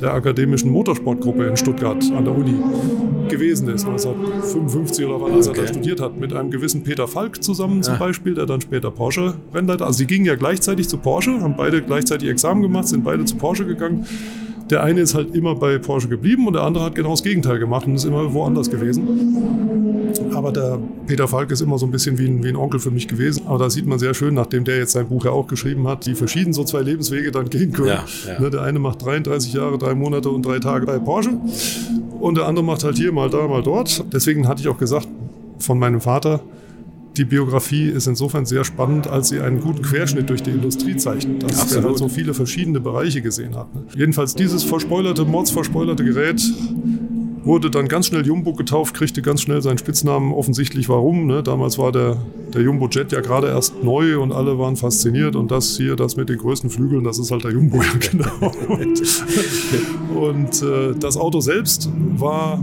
der 0.00 0.12
akademischen 0.12 0.70
Motorsportgruppe 0.70 1.46
in 1.46 1.56
Stuttgart 1.56 2.04
an 2.12 2.24
der 2.24 2.36
Uni 2.36 2.54
gewesen 3.28 3.68
ist, 3.68 3.86
1955 3.86 5.06
oder 5.06 5.20
wann, 5.20 5.32
als 5.32 5.48
okay. 5.48 5.60
er 5.60 5.66
da 5.66 5.72
studiert 5.72 6.00
hat, 6.00 6.18
mit 6.18 6.32
einem 6.32 6.50
gewissen 6.50 6.82
Peter 6.82 7.08
Falk 7.08 7.42
zusammen 7.42 7.82
zum 7.82 7.94
ja. 7.94 8.00
Beispiel, 8.00 8.34
der 8.34 8.46
dann 8.46 8.60
später 8.60 8.90
Porsche-Rennleiter. 8.90 9.86
Also 9.86 9.98
sie 9.98 10.06
gingen 10.06 10.26
ja 10.26 10.34
gleichzeitig 10.34 10.88
zu 10.88 10.98
Porsche, 10.98 11.40
haben 11.40 11.56
beide 11.56 11.82
gleichzeitig 11.82 12.28
Examen 12.28 12.62
gemacht, 12.62 12.88
sind 12.88 13.04
beide 13.04 13.24
zu 13.24 13.36
Porsche 13.36 13.66
gegangen. 13.66 14.06
Der 14.70 14.82
eine 14.82 15.00
ist 15.00 15.14
halt 15.14 15.34
immer 15.34 15.54
bei 15.54 15.78
Porsche 15.78 16.08
geblieben 16.08 16.46
und 16.46 16.54
der 16.54 16.62
andere 16.62 16.84
hat 16.84 16.94
genau 16.94 17.10
das 17.10 17.22
Gegenteil 17.22 17.58
gemacht 17.58 17.86
und 17.86 17.94
ist 17.94 18.04
immer 18.04 18.32
woanders 18.34 18.70
gewesen. 18.70 19.95
Aber 20.46 20.52
der 20.52 20.78
Peter 21.08 21.26
Falk 21.26 21.50
ist 21.50 21.60
immer 21.60 21.76
so 21.76 21.86
ein 21.86 21.90
bisschen 21.90 22.18
wie 22.18 22.26
ein, 22.26 22.44
wie 22.44 22.48
ein 22.48 22.56
Onkel 22.56 22.78
für 22.78 22.92
mich 22.92 23.08
gewesen. 23.08 23.42
Aber 23.46 23.58
da 23.58 23.68
sieht 23.68 23.84
man 23.84 23.98
sehr 23.98 24.14
schön, 24.14 24.34
nachdem 24.34 24.62
der 24.62 24.76
jetzt 24.76 24.92
sein 24.92 25.08
Buch 25.08 25.24
ja 25.24 25.32
auch 25.32 25.48
geschrieben 25.48 25.88
hat, 25.88 26.06
wie 26.06 26.14
verschieden 26.14 26.52
so 26.52 26.62
zwei 26.62 26.82
Lebenswege 26.82 27.32
dann 27.32 27.50
gehen 27.50 27.72
können. 27.72 27.88
Ja, 27.88 28.04
ja. 28.26 28.40
Ne, 28.40 28.50
der 28.50 28.62
eine 28.62 28.78
macht 28.78 29.04
33 29.04 29.54
Jahre, 29.54 29.76
drei 29.76 29.96
Monate 29.96 30.30
und 30.30 30.46
drei 30.46 30.60
Tage 30.60 30.86
bei 30.86 31.00
Porsche 31.00 31.30
und 32.20 32.36
der 32.36 32.46
andere 32.46 32.64
macht 32.64 32.84
halt 32.84 32.96
hier 32.96 33.10
mal 33.10 33.28
da, 33.28 33.48
mal 33.48 33.62
dort. 33.62 34.04
Deswegen 34.12 34.46
hatte 34.46 34.60
ich 34.60 34.68
auch 34.68 34.78
gesagt 34.78 35.08
von 35.58 35.80
meinem 35.80 36.00
Vater, 36.00 36.40
die 37.16 37.24
Biografie 37.24 37.88
ist 37.88 38.06
insofern 38.06 38.46
sehr 38.46 38.62
spannend, 38.62 39.08
als 39.08 39.30
sie 39.30 39.40
einen 39.40 39.60
guten 39.60 39.82
Querschnitt 39.82 40.30
durch 40.30 40.44
die 40.44 40.50
Industrie 40.50 40.96
zeichnet, 40.96 41.42
dass 41.42 41.62
Absolut. 41.62 41.84
er 41.84 41.88
halt 41.88 41.98
so 41.98 42.08
viele 42.08 42.34
verschiedene 42.34 42.78
Bereiche 42.78 43.20
gesehen 43.20 43.56
hat. 43.56 43.74
Ne? 43.74 43.82
Jedenfalls 43.96 44.36
dieses 44.36 44.62
verspoilerte, 44.62 45.24
mordsverspoilerte 45.24 46.04
Gerät 46.04 46.40
wurde 47.46 47.70
dann 47.70 47.86
ganz 47.86 48.08
schnell 48.08 48.26
Jumbo 48.26 48.52
getauft, 48.54 48.94
kriegte 48.94 49.22
ganz 49.22 49.40
schnell 49.40 49.62
seinen 49.62 49.78
Spitznamen, 49.78 50.32
offensichtlich 50.32 50.88
warum. 50.88 51.26
Ne? 51.26 51.42
Damals 51.44 51.78
war 51.78 51.92
der, 51.92 52.16
der 52.52 52.62
Jumbo 52.62 52.88
Jet 52.88 53.12
ja 53.12 53.20
gerade 53.20 53.46
erst 53.46 53.82
neu 53.84 54.20
und 54.20 54.32
alle 54.32 54.58
waren 54.58 54.76
fasziniert 54.76 55.36
und 55.36 55.50
das 55.50 55.76
hier, 55.76 55.94
das 55.94 56.16
mit 56.16 56.28
den 56.28 56.38
größten 56.38 56.70
Flügeln, 56.70 57.04
das 57.04 57.18
ist 57.18 57.30
halt 57.30 57.44
der 57.44 57.52
Jumbo, 57.52 57.80
ja 57.80 57.92
genau. 58.10 58.52
und, 60.28 60.62
äh, 60.62 60.94
das 60.98 61.16
Auto 61.16 61.40
selbst 61.40 61.88
war 62.16 62.62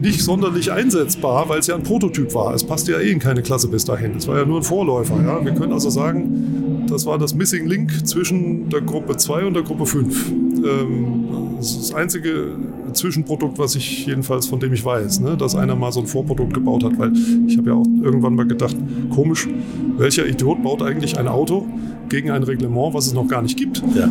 nicht 0.00 0.22
sonderlich 0.22 0.72
einsetzbar, 0.72 1.48
weil 1.48 1.58
es 1.58 1.66
ja 1.66 1.74
ein 1.74 1.82
Prototyp 1.82 2.34
war. 2.34 2.54
Es 2.54 2.64
passte 2.64 2.92
ja 2.92 2.98
eh 2.98 3.10
in 3.10 3.18
keine 3.18 3.42
Klasse 3.42 3.68
bis 3.68 3.84
dahin. 3.84 4.16
Es 4.16 4.26
war 4.26 4.38
ja 4.38 4.44
nur 4.44 4.60
ein 4.60 4.62
Vorläufer. 4.62 5.20
Ja? 5.22 5.44
Wir 5.44 5.52
können 5.52 5.72
also 5.72 5.90
sagen, 5.90 6.86
das 6.88 7.06
war 7.06 7.18
das 7.18 7.34
Missing 7.34 7.66
Link 7.66 8.06
zwischen 8.06 8.68
der 8.68 8.82
Gruppe 8.82 9.16
2 9.16 9.46
und 9.46 9.54
der 9.54 9.62
Gruppe 9.62 9.86
5. 9.86 10.30
Ähm, 10.30 11.24
das 11.58 11.92
einzige 11.94 12.56
Zwischenprodukt, 12.96 13.58
was 13.58 13.74
ich 13.74 14.06
jedenfalls 14.06 14.46
von 14.46 14.60
dem 14.60 14.72
ich 14.72 14.84
weiß, 14.84 15.20
ne? 15.20 15.36
dass 15.36 15.54
einer 15.54 15.76
mal 15.76 15.92
so 15.92 16.00
ein 16.00 16.06
Vorprodukt 16.06 16.54
gebaut 16.54 16.84
hat. 16.84 16.98
Weil 16.98 17.12
ich 17.46 17.56
habe 17.56 17.70
ja 17.70 17.76
auch 17.76 17.86
irgendwann 18.02 18.34
mal 18.34 18.46
gedacht, 18.46 18.76
komisch, 19.14 19.48
welcher 19.96 20.26
Idiot 20.26 20.62
baut 20.62 20.82
eigentlich 20.82 21.18
ein 21.18 21.28
Auto 21.28 21.66
gegen 22.08 22.30
ein 22.30 22.42
Reglement, 22.42 22.94
was 22.94 23.06
es 23.06 23.14
noch 23.14 23.26
gar 23.26 23.42
nicht 23.42 23.56
gibt? 23.56 23.82
Ja. 23.94 24.10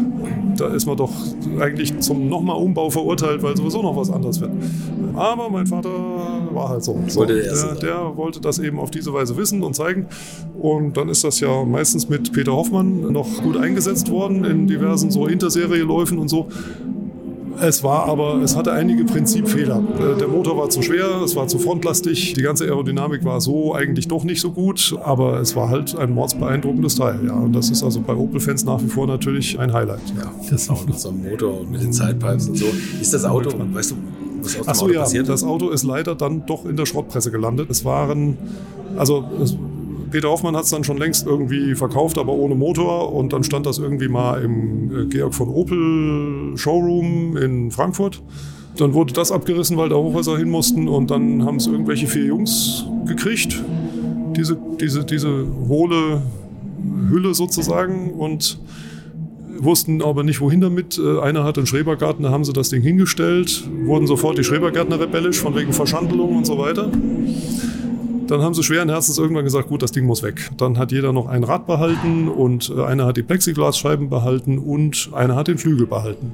Da 0.58 0.68
ist 0.68 0.86
man 0.86 0.98
doch 0.98 1.12
eigentlich 1.60 2.00
zum 2.00 2.30
nochmal 2.30 2.58
Umbau 2.58 2.90
verurteilt, 2.90 3.44
weil 3.44 3.58
sowieso 3.58 3.82
noch 3.82 3.96
was 3.96 4.10
anderes 4.10 4.40
wird. 4.40 4.52
Aber 5.16 5.50
mein 5.50 5.68
Vater 5.68 5.90
war 6.54 6.70
halt 6.70 6.84
so. 6.84 6.98
so 7.08 7.26
der, 7.26 7.76
der, 7.76 8.16
wollte 8.16 8.40
das 8.42 8.60
eben 8.60 8.80
auf 8.80 8.92
diese 8.92 9.14
Weise 9.14 9.38
wissen 9.38 9.64
und 9.64 9.76
zeigen. 9.76 10.08
Und 10.60 10.98
dann 10.98 11.10
ist 11.10 11.24
das 11.24 11.40
ja 11.40 11.64
meistens 11.66 12.10
mit 12.10 12.32
Peter 12.34 12.54
Hoffmann 12.54 13.12
noch 13.12 13.28
gut 13.44 13.58
eingesetzt 13.58 14.10
worden 14.10 14.46
in 14.46 14.68
diversen 14.68 15.12
so 15.12 15.28
Interserie-Läufen 15.28 16.18
und 16.18 16.30
so. 16.30 16.48
Es 17.62 17.84
war 17.84 18.06
aber, 18.08 18.42
es 18.42 18.56
hatte 18.56 18.72
einige 18.72 19.06
Prinzipfehler. 19.06 19.82
Äh, 20.00 20.18
der 20.18 20.28
Motor 20.28 20.58
war 20.58 20.70
zu 20.70 20.82
schwer, 20.82 21.22
es 21.24 21.36
war 21.36 21.48
zu 21.48 21.60
frontlastig, 21.60 22.34
die 22.34 22.42
ganze 22.42 22.66
Aerodynamik 22.66 23.24
war 23.24 23.42
so 23.42 23.74
eigentlich 23.74 24.08
doch 24.08 24.24
nicht 24.24 24.42
so 24.42 24.52
gut, 24.52 24.96
aber 25.04 25.40
es 25.40 25.56
war 25.56 25.70
halt 25.70 25.96
ein 25.98 26.14
mordsbeeindruckendes 26.14 26.96
Teil. 26.96 27.20
Ja. 27.26 27.34
Und 27.34 27.54
das 27.54 27.70
ist 27.70 27.84
also 27.84 28.02
bei 28.02 28.14
Opel-Fans 28.14 28.66
nach 28.66 28.82
wie 28.82 28.88
vor 28.88 29.08
natürlich 29.08 29.60
ein 29.60 29.74
Highlight. 29.74 30.02
Ja, 30.18 30.32
das 30.50 30.66
so 30.66 31.10
ein 31.10 31.24
Motor 31.24 31.62
und 31.62 31.72
mit 31.72 31.82
den 31.82 31.94
Zeitpipes 31.94 32.50
und 32.50 32.58
so. 32.58 32.66
Ist 33.02 33.14
das 33.14 33.26
Auto, 33.26 33.52
weißt 33.74 33.92
du, 33.92 33.96
was 34.42 34.56
aus 34.56 34.62
dem 34.62 34.70
Achso, 34.70 34.90
ja, 34.90 35.02
passiert? 35.02 35.30
das 35.30 35.44
Auto 35.44 35.70
ist 35.70 35.84
leider 35.84 36.16
dann 36.16 36.46
doch 36.46 36.66
in 36.66 36.76
der 36.76 36.86
Schrottpresse 36.86 37.32
gelandet. 37.32 37.70
Es 37.70 37.86
waren, 37.86 38.38
also 38.98 39.26
es, 39.42 39.58
Peter 40.16 40.30
Hoffmann 40.30 40.56
hat 40.56 40.64
es 40.64 40.70
dann 40.70 40.86
schon 40.86 40.96
längst 40.96 41.28
irgendwie 41.28 41.76
verkauft, 41.76 42.18
aber 42.18 42.32
ohne 42.32 42.56
Motor. 42.56 43.12
Und 43.12 43.34
dann 43.34 43.44
stand 43.44 43.66
das 43.66 43.80
irgendwie 43.80 44.08
mal 44.08 44.42
im 44.42 44.90
äh, 44.98 45.06
Georg 45.08 45.34
von 45.34 45.50
Opel 45.50 46.56
Showroom 46.56 47.36
in 47.36 47.70
Frankfurt. 47.70 48.24
Dann 48.78 48.94
wurde 48.94 49.12
das 49.12 49.34
abgerissen, 49.34 49.76
weil 49.76 49.90
da 49.90 49.98
Hochhäuser 49.98 50.38
hin 50.38 50.50
mussten. 50.50 50.88
Und 50.88 51.12
dann 51.12 51.44
haben 51.44 51.58
es 51.58 51.68
irgendwelche 51.68 52.08
vier 52.08 52.28
Jungs 52.28 52.86
gekriegt. 53.06 53.62
Diese, 54.38 54.58
diese, 54.80 55.04
diese 55.04 55.48
hohle 55.68 56.22
Hülle 57.10 57.34
sozusagen. 57.34 58.12
Und 58.12 58.58
wussten 59.58 60.02
aber 60.02 60.24
nicht, 60.24 60.40
wohin 60.40 60.62
damit. 60.62 60.98
Äh, 60.98 61.20
einer 61.20 61.44
hatte 61.44 61.60
einen 61.60 61.68
Schrebergarten, 61.68 62.24
da 62.24 62.32
haben 62.32 62.46
sie 62.46 62.54
das 62.54 62.70
Ding 62.70 62.82
hingestellt, 62.82 63.70
wurden 63.84 64.08
sofort 64.08 64.38
die 64.38 64.44
Schrebergärtner 64.44 65.00
rebellisch, 65.00 65.40
von 65.40 65.56
wegen 65.56 65.74
Verschandelung 65.74 66.38
und 66.38 66.46
so 66.46 66.58
weiter. 66.58 66.90
Dann 68.28 68.42
haben 68.42 68.54
sie 68.54 68.64
schweren 68.64 68.90
Herzens 68.90 69.18
irgendwann 69.18 69.44
gesagt, 69.44 69.70
gut, 69.70 69.82
das 69.82 69.92
Ding 69.92 70.06
muss 70.06 70.24
weg. 70.24 70.50
Dann 70.58 70.78
hat 70.78 70.92
jeder 70.92 71.14
noch 71.14 71.28
ein 71.28 71.44
Rad 71.44 71.68
behalten 71.68 72.28
und 72.28 72.72
äh, 72.76 72.84
einer 72.84 73.06
hat 73.06 73.18
die 73.18 73.24
Plexiglasscheiben 73.24 74.10
behalten 74.10 74.58
und 74.58 75.10
einer 75.14 75.36
hat 75.36 75.48
den 75.48 75.58
Flügel 75.58 75.86
behalten. 75.86 76.34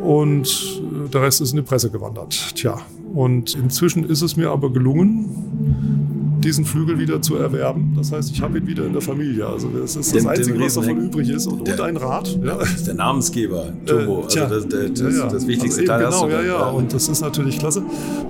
Und 0.00 0.82
äh, 1.06 1.08
der 1.08 1.22
Rest 1.22 1.40
ist 1.40 1.50
in 1.50 1.56
die 1.56 1.62
Presse 1.62 1.90
gewandert. 1.90 2.54
Tja, 2.54 2.78
und 3.14 3.54
inzwischen 3.54 4.04
ist 4.04 4.22
es 4.22 4.36
mir 4.36 4.50
aber 4.50 4.72
gelungen, 4.72 6.40
diesen 6.44 6.64
Flügel 6.64 6.98
wieder 6.98 7.22
zu 7.22 7.36
erwerben. 7.36 7.94
Das 7.96 8.12
heißt, 8.12 8.30
ich 8.32 8.42
habe 8.42 8.58
ihn 8.58 8.66
wieder 8.66 8.84
in 8.84 8.92
der 8.92 9.00
Familie. 9.00 9.46
Also 9.46 9.68
das 9.68 9.96
ist 9.96 10.14
das 10.14 10.26
Einzige, 10.26 10.60
was 10.60 10.74
davon 10.74 11.06
übrig 11.06 11.30
ist. 11.30 11.46
Und, 11.46 11.66
der, 11.66 11.74
und 11.74 11.80
ein 11.80 11.96
Rad. 11.96 12.38
Ja. 12.44 12.58
Der 12.86 12.94
Namensgeber, 12.94 13.72
Turbo. 13.86 14.24
Äh, 14.24 14.26
tja, 14.28 14.44
also 14.44 14.68
das, 14.68 14.92
das, 14.92 15.00
ja, 15.00 15.24
ja. 15.24 15.28
das 15.28 15.46
wichtigste 15.46 15.80
also 15.92 16.20
Teil. 16.20 16.28
Genau, 16.28 16.28
ja, 16.28 16.42
ja. 16.42 16.68
Und 16.70 16.92
das 16.92 17.08
ist 17.08 17.20
natürlich 17.20 17.58
klasse. 17.58 17.82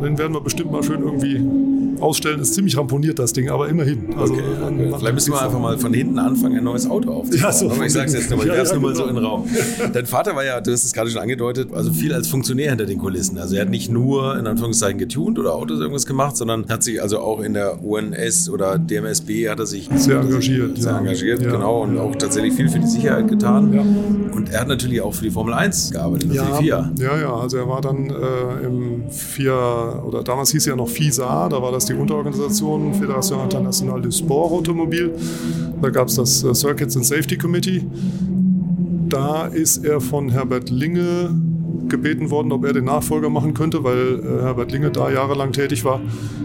Den 0.02 0.16
werden 0.16 0.32
wir 0.32 0.40
bestimmt 0.40 0.70
mal 0.70 0.82
schön 0.82 1.02
irgendwie 1.02 1.40
ausstellen. 2.01 2.40
Ist 2.40 2.55
ziemlich 2.55 2.76
ramponiert, 2.76 3.18
das 3.18 3.32
Ding, 3.32 3.49
aber 3.49 3.68
immerhin. 3.68 4.14
Also, 4.16 4.34
okay, 4.34 4.42
okay. 4.62 4.95
Vielleicht 4.99 5.14
müssen 5.14 5.32
wir 5.32 5.42
einfach 5.42 5.59
mal 5.59 5.78
von 5.78 5.92
hinten 5.95 6.18
anfangen, 6.18 6.59
ein 6.59 6.64
neues 6.64 6.88
Auto 6.88 7.12
aufzubauen. 7.12 7.42
Ja, 7.42 7.53
so 7.53 7.70
ich 7.82 7.92
sage 7.92 8.07
es 8.07 8.14
jetzt 8.14 8.30
nochmal, 8.30 8.47
ich 8.47 8.53
werfe 8.53 8.62
es 8.62 8.72
nur 8.72 8.82
mal 8.82 8.95
so 8.95 9.07
in 9.07 9.14
den 9.14 9.24
Raum. 9.24 9.49
Dein 9.92 10.07
Vater 10.07 10.34
war 10.34 10.45
ja, 10.45 10.61
du 10.61 10.72
hast 10.72 10.84
es 10.84 10.92
gerade 10.92 11.11
schon 11.11 11.20
angedeutet, 11.20 11.72
also 11.72 11.92
viel 11.92 12.12
als 12.12 12.28
Funktionär 12.28 12.70
hinter 12.70 12.86
den 12.86 12.99
Kulissen. 12.99 13.38
Also 13.38 13.57
er 13.57 13.62
hat 13.62 13.70
nicht 13.70 13.90
nur 13.90 14.38
in 14.38 14.47
Anführungszeichen 14.47 14.99
getunt 14.99 15.38
oder 15.38 15.55
Autos 15.55 15.80
irgendwas 15.80 16.07
gemacht, 16.07 16.36
sondern 16.36 16.68
hat 16.68 16.82
sich 16.82 17.01
also 17.01 17.18
auch 17.20 17.40
in 17.40 17.55
der 17.55 17.82
UNS 17.84 18.49
oder 18.49 18.78
DMSB 18.78 19.49
hat 19.49 19.59
er 19.59 19.66
sich 19.66 19.88
sehr 19.95 20.20
engagiert. 20.20 20.78
Sehr 20.78 20.92
ja. 20.92 20.99
engagiert, 20.99 21.42
ja. 21.42 21.51
genau. 21.51 21.82
Und 21.82 21.99
auch 21.99 22.14
tatsächlich 22.16 22.55
viel 22.55 22.68
für 22.68 22.78
die 22.78 22.86
Sicherheit 22.86 23.28
getan. 23.28 23.72
Ja. 23.72 23.80
Und 24.34 24.51
er 24.51 24.61
hat 24.61 24.68
natürlich 24.68 25.01
auch 25.01 25.14
für 25.14 25.24
die 25.24 25.30
Formel 25.30 25.55
1 25.55 25.92
gearbeitet, 25.92 26.32
ja, 26.32 26.45
für 26.45 26.62
die 26.62 26.68
FIA. 26.68 26.92
Ja, 26.99 27.18
ja, 27.18 27.34
also 27.34 27.57
er 27.57 27.68
war 27.68 27.80
dann 27.80 28.11
äh, 28.11 28.66
im 28.66 29.11
FIA, 29.11 30.03
oder 30.03 30.22
damals 30.22 30.51
hieß 30.51 30.66
ja 30.66 30.76
noch 30.76 30.88
FISA, 30.88 31.49
da 31.49 31.62
war 31.62 31.72
das 31.72 31.84
die 31.87 31.95
Unterorganisation 31.95 32.95
Fédération 32.95 33.43
Internationale 33.43 34.03
du 34.03 34.11
Sport 34.11 34.53
Automobil. 34.53 35.12
Da 35.80 35.91
gab 35.91 36.09
es 36.09 36.16
das 36.16 36.43
äh, 36.45 36.55
Circuits 36.55 36.97
and 36.97 37.07
Safety 37.07 37.37
Committee. 37.37 37.87
Da 39.09 39.47
ist 39.47 39.85
er 39.85 40.01
von 40.01 40.30
Herbert 40.30 40.70
Linge 40.70 41.30
gebeten 41.89 42.30
worden, 42.30 42.53
ob 42.53 42.64
er 42.64 42.72
den 42.72 42.85
Nachfolger 42.85 43.30
machen 43.30 43.55
könnte, 43.55 43.85
weil 43.85 44.20
äh, 44.20 44.43
Herbert 44.43 44.72
Linge 44.72 44.91
da 44.91 45.11
jahrelang 45.11 45.53
tätig 45.53 45.85
war 45.85 46.01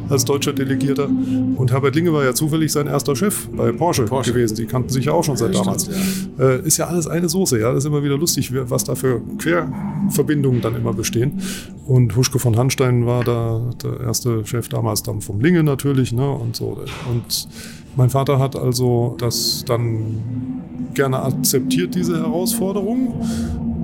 als 0.09 0.25
deutscher 0.25 0.53
Delegierter. 0.53 1.07
Und 1.55 1.71
Herbert 1.71 1.95
Linge 1.95 2.13
war 2.13 2.23
ja 2.23 2.33
zufällig 2.33 2.71
sein 2.71 2.87
erster 2.87 3.15
Chef 3.15 3.47
bei 3.49 3.71
Porsche, 3.71 4.03
Porsche. 4.03 4.33
gewesen. 4.33 4.55
Die 4.55 4.65
kannten 4.65 4.89
sich 4.89 5.05
ja 5.05 5.13
auch 5.13 5.23
schon 5.23 5.37
seit 5.37 5.53
ja, 5.53 5.61
damals. 5.61 5.85
Stimmt, 5.85 6.39
ja. 6.39 6.49
Äh, 6.49 6.67
ist 6.67 6.77
ja 6.77 6.87
alles 6.87 7.07
eine 7.07 7.29
Soße, 7.29 7.59
ja. 7.59 7.69
Das 7.73 7.83
ist 7.83 7.87
immer 7.87 8.03
wieder 8.03 8.17
lustig, 8.17 8.51
was 8.53 8.83
da 8.83 8.95
für 8.95 9.21
Querverbindungen 9.37 10.61
dann 10.61 10.75
immer 10.75 10.93
bestehen. 10.93 11.41
Und 11.85 12.15
Huschke 12.15 12.39
von 12.39 12.57
Hanstein 12.57 13.05
war 13.05 13.23
da 13.23 13.61
der 13.83 13.99
erste 14.01 14.45
Chef 14.45 14.69
damals 14.69 15.03
dann 15.03 15.21
vom 15.21 15.41
Linge 15.41 15.63
natürlich, 15.63 16.11
ne, 16.11 16.29
und 16.29 16.55
so. 16.55 16.79
Und 17.11 17.47
mein 17.95 18.09
Vater 18.09 18.39
hat 18.39 18.55
also 18.55 19.15
das 19.17 19.63
dann 19.65 20.61
gerne 20.93 21.21
akzeptiert, 21.21 21.95
diese 21.95 22.17
Herausforderung 22.17 23.13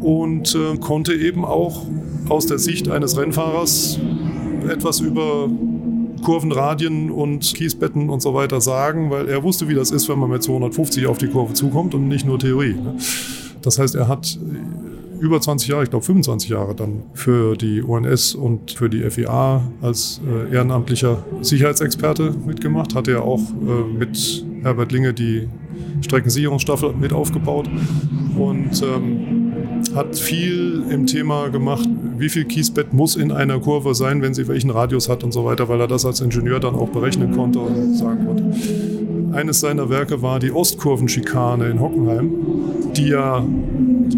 und 0.01 0.55
äh, 0.55 0.77
konnte 0.77 1.13
eben 1.13 1.45
auch 1.45 1.85
aus 2.29 2.47
der 2.47 2.59
Sicht 2.59 2.89
eines 2.89 3.17
Rennfahrers 3.17 3.99
etwas 4.67 4.99
über 4.99 5.49
Kurvenradien 6.23 7.11
und 7.11 7.53
Kiesbetten 7.53 8.09
und 8.09 8.21
so 8.21 8.33
weiter 8.33 8.61
sagen, 8.61 9.11
weil 9.11 9.29
er 9.29 9.43
wusste, 9.43 9.67
wie 9.67 9.75
das 9.75 9.91
ist, 9.91 10.09
wenn 10.09 10.17
man 10.17 10.29
mit 10.29 10.43
250 10.43 11.05
auf 11.05 11.17
die 11.17 11.27
Kurve 11.27 11.53
zukommt 11.53 11.93
und 11.93 12.07
nicht 12.07 12.25
nur 12.25 12.39
Theorie. 12.39 12.73
Ne? 12.73 12.95
Das 13.61 13.79
heißt, 13.79 13.95
er 13.95 14.07
hat 14.07 14.39
über 15.25 15.41
20 15.41 15.69
Jahre, 15.69 15.83
ich 15.83 15.89
glaube 15.89 16.05
25 16.05 16.51
Jahre 16.51 16.75
dann 16.75 17.03
für 17.13 17.55
die 17.57 17.81
UNS 17.81 18.35
und 18.35 18.71
für 18.71 18.89
die 18.89 19.09
FIA 19.09 19.61
als 19.81 20.21
äh, 20.25 20.53
ehrenamtlicher 20.53 21.25
Sicherheitsexperte 21.41 22.33
mitgemacht. 22.45 22.93
Hatte 22.93 23.11
ja 23.13 23.21
auch 23.21 23.41
äh, 23.41 23.97
mit 23.97 24.45
Herbert 24.61 24.91
Linge 24.91 25.13
die 25.13 25.49
Streckensicherungsstaffel 26.01 26.93
mit 26.93 27.11
aufgebaut 27.11 27.67
und 28.37 28.83
ähm, 28.83 29.53
hat 29.95 30.15
viel 30.15 30.83
im 30.89 31.07
Thema 31.07 31.49
gemacht, 31.49 31.89
wie 32.17 32.29
viel 32.29 32.45
Kiesbett 32.45 32.93
muss 32.93 33.15
in 33.15 33.31
einer 33.31 33.59
Kurve 33.59 33.95
sein, 33.95 34.21
wenn 34.21 34.33
sie 34.33 34.47
welchen 34.47 34.69
Radius 34.69 35.09
hat 35.09 35.23
und 35.23 35.31
so 35.31 35.43
weiter, 35.45 35.67
weil 35.69 35.81
er 35.81 35.87
das 35.87 36.05
als 36.05 36.21
Ingenieur 36.21 36.59
dann 36.59 36.75
auch 36.75 36.89
berechnen 36.89 37.31
konnte 37.35 37.59
und 37.59 37.95
sagen 37.95 38.25
konnte. 38.25 39.35
Eines 39.35 39.59
seiner 39.59 39.89
Werke 39.89 40.21
war 40.21 40.39
die 40.39 40.51
Ostkurvenschikane 40.51 41.67
in 41.69 41.79
Hockenheim, 41.79 42.31
die 42.95 43.07
ja 43.09 43.43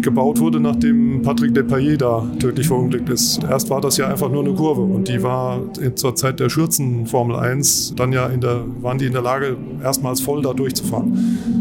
gebaut 0.00 0.40
wurde, 0.40 0.60
nachdem 0.60 1.22
Patrick 1.22 1.54
Depailler 1.54 1.96
da 1.96 2.26
tödlich 2.38 2.66
verunglückt 2.66 3.08
ist. 3.08 3.42
Erst 3.42 3.70
war 3.70 3.80
das 3.80 3.96
ja 3.96 4.08
einfach 4.08 4.30
nur 4.30 4.44
eine 4.44 4.54
Kurve 4.54 4.82
und 4.82 5.08
die 5.08 5.22
war 5.22 5.60
zur 5.94 6.14
Zeit 6.14 6.40
der 6.40 6.48
Schürzen 6.48 7.06
Formel 7.06 7.36
1 7.36 7.94
dann 7.96 8.12
ja 8.12 8.26
in 8.26 8.40
der, 8.40 8.64
waren 8.80 8.98
die 8.98 9.06
in 9.06 9.12
der 9.12 9.22
Lage, 9.22 9.56
erstmals 9.82 10.20
voll 10.20 10.42
da 10.42 10.52
durchzufahren. 10.52 11.58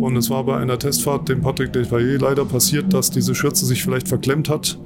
Und 0.00 0.16
es 0.16 0.30
war 0.30 0.44
bei 0.44 0.56
einer 0.56 0.78
Testfahrt 0.78 1.28
dem 1.28 1.42
Patrick 1.42 1.72
Desvaillé 1.72 2.18
leider 2.18 2.46
passiert, 2.46 2.94
dass 2.94 3.10
diese 3.10 3.34
Schürze 3.34 3.66
sich 3.66 3.82
vielleicht 3.82 4.08
verklemmt 4.08 4.48
hat. 4.48 4.78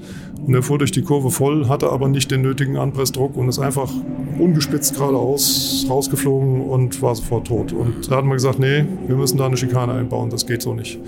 Und 0.45 0.55
er 0.55 0.63
fuhr 0.63 0.79
durch 0.79 0.91
die 0.91 1.03
Kurve 1.03 1.31
voll, 1.31 1.69
hatte 1.69 1.91
aber 1.91 2.09
nicht 2.09 2.33
den 2.33 2.43
nötigen 2.43 2.77
Anpressdruck 2.77 3.37
und 3.37 3.49
ist 3.49 3.61
einfach 3.61 3.91
ungespitzt 4.39 4.97
geradeaus 4.97 5.87
rausgeflogen 5.89 6.61
und 6.63 7.01
war 7.01 7.15
sofort 7.15 7.47
tot. 7.47 7.73
Und 7.73 8.11
da 8.11 8.17
hat 8.17 8.25
man 8.25 8.35
gesagt, 8.35 8.59
nee, 8.59 8.85
wir 9.07 9.15
müssen 9.17 9.39
da 9.39 9.47
eine 9.47 9.57
Schikane 9.57 9.93
einbauen, 9.93 10.31
das 10.31 10.47
geht 10.47 10.63
so 10.63 10.75
nicht. 10.75 10.99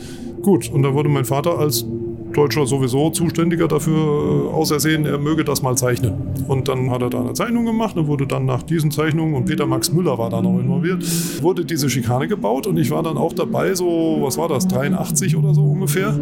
Gut, 0.46 0.70
und 0.70 0.84
da 0.84 0.94
wurde 0.94 1.08
mein 1.08 1.24
Vater 1.24 1.58
als 1.58 1.84
Deutscher 2.32 2.66
sowieso 2.66 3.10
Zuständiger 3.10 3.66
dafür 3.66 3.96
äh, 3.96 4.54
ausersehen, 4.54 5.04
er 5.04 5.18
möge 5.18 5.42
das 5.42 5.60
mal 5.60 5.76
zeichnen. 5.76 6.14
Und 6.46 6.68
dann 6.68 6.88
hat 6.92 7.02
er 7.02 7.10
da 7.10 7.18
eine 7.20 7.32
Zeichnung 7.32 7.64
gemacht 7.64 7.96
und 7.96 8.06
wurde 8.06 8.28
dann 8.28 8.46
nach 8.46 8.62
diesen 8.62 8.92
Zeichnungen, 8.92 9.34
und 9.34 9.46
Peter 9.46 9.66
Max 9.66 9.92
Müller 9.92 10.18
war 10.18 10.30
da 10.30 10.40
noch 10.40 10.60
involviert, 10.60 11.02
wurde 11.42 11.64
diese 11.64 11.90
Schikane 11.90 12.28
gebaut 12.28 12.68
und 12.68 12.76
ich 12.76 12.92
war 12.92 13.02
dann 13.02 13.16
auch 13.16 13.32
dabei, 13.32 13.74
so, 13.74 14.18
was 14.20 14.38
war 14.38 14.46
das, 14.46 14.68
83 14.68 15.34
oder 15.34 15.52
so 15.52 15.62
ungefähr, 15.62 16.16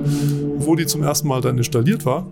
wo 0.56 0.74
die 0.74 0.86
zum 0.86 1.02
ersten 1.02 1.28
Mal 1.28 1.42
dann 1.42 1.58
installiert 1.58 2.06
war. 2.06 2.26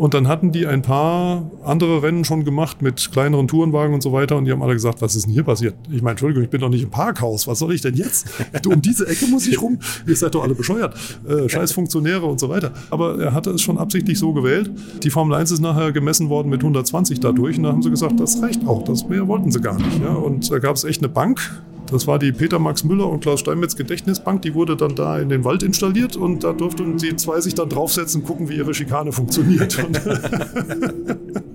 Und 0.00 0.14
dann 0.14 0.28
hatten 0.28 0.50
die 0.50 0.66
ein 0.66 0.80
paar 0.80 1.50
andere 1.62 2.02
Rennen 2.02 2.24
schon 2.24 2.46
gemacht 2.46 2.80
mit 2.80 3.12
kleineren 3.12 3.46
Tourenwagen 3.48 3.92
und 3.92 4.02
so 4.02 4.14
weiter. 4.14 4.38
Und 4.38 4.46
die 4.46 4.50
haben 4.50 4.62
alle 4.62 4.72
gesagt, 4.72 5.02
was 5.02 5.14
ist 5.14 5.26
denn 5.26 5.32
hier 5.34 5.42
passiert? 5.42 5.74
Ich 5.92 6.00
meine, 6.00 6.12
Entschuldigung, 6.12 6.42
ich 6.42 6.48
bin 6.48 6.62
doch 6.62 6.70
nicht 6.70 6.82
im 6.82 6.88
Parkhaus. 6.88 7.46
Was 7.46 7.58
soll 7.58 7.74
ich 7.74 7.82
denn 7.82 7.94
jetzt? 7.94 8.26
Um 8.66 8.80
diese 8.80 9.06
Ecke 9.06 9.26
muss 9.26 9.46
ich 9.46 9.60
rum. 9.60 9.78
Ihr 10.06 10.16
seid 10.16 10.34
doch 10.34 10.42
alle 10.42 10.54
bescheuert. 10.54 10.94
Äh, 11.28 11.50
scheiß 11.50 11.72
Funktionäre 11.72 12.24
und 12.24 12.40
so 12.40 12.48
weiter. 12.48 12.72
Aber 12.88 13.20
er 13.20 13.34
hatte 13.34 13.50
es 13.50 13.60
schon 13.60 13.76
absichtlich 13.76 14.18
so 14.18 14.32
gewählt. 14.32 14.70
Die 15.02 15.10
Formel 15.10 15.36
1 15.36 15.50
ist 15.50 15.60
nachher 15.60 15.92
gemessen 15.92 16.30
worden 16.30 16.48
mit 16.48 16.62
120 16.62 17.20
dadurch. 17.20 17.58
Und 17.58 17.64
da 17.64 17.72
haben 17.72 17.82
sie 17.82 17.90
gesagt, 17.90 18.18
das 18.20 18.40
reicht 18.40 18.66
auch. 18.66 18.82
Das 18.84 19.06
mehr 19.06 19.28
wollten 19.28 19.50
sie 19.50 19.60
gar 19.60 19.76
nicht. 19.76 20.00
Ja? 20.00 20.14
Und 20.14 20.50
da 20.50 20.60
gab 20.60 20.76
es 20.76 20.84
echt 20.84 21.02
eine 21.02 21.10
Bank 21.10 21.62
das 21.90 22.06
war 22.06 22.18
die 22.18 22.32
Peter 22.32 22.58
Max 22.58 22.84
Müller 22.84 23.08
und 23.08 23.20
Klaus 23.20 23.40
Steinmetz 23.40 23.76
Gedächtnisbank. 23.76 24.42
Die 24.42 24.54
wurde 24.54 24.76
dann 24.76 24.94
da 24.94 25.18
in 25.18 25.28
den 25.28 25.44
Wald 25.44 25.62
installiert 25.62 26.16
und 26.16 26.44
da 26.44 26.52
durften 26.52 26.96
die 26.96 27.16
zwei 27.16 27.40
sich 27.40 27.54
dann 27.54 27.68
draufsetzen, 27.68 28.24
gucken, 28.24 28.48
wie 28.48 28.56
ihre 28.56 28.74
Schikane 28.74 29.12
funktioniert. 29.12 29.78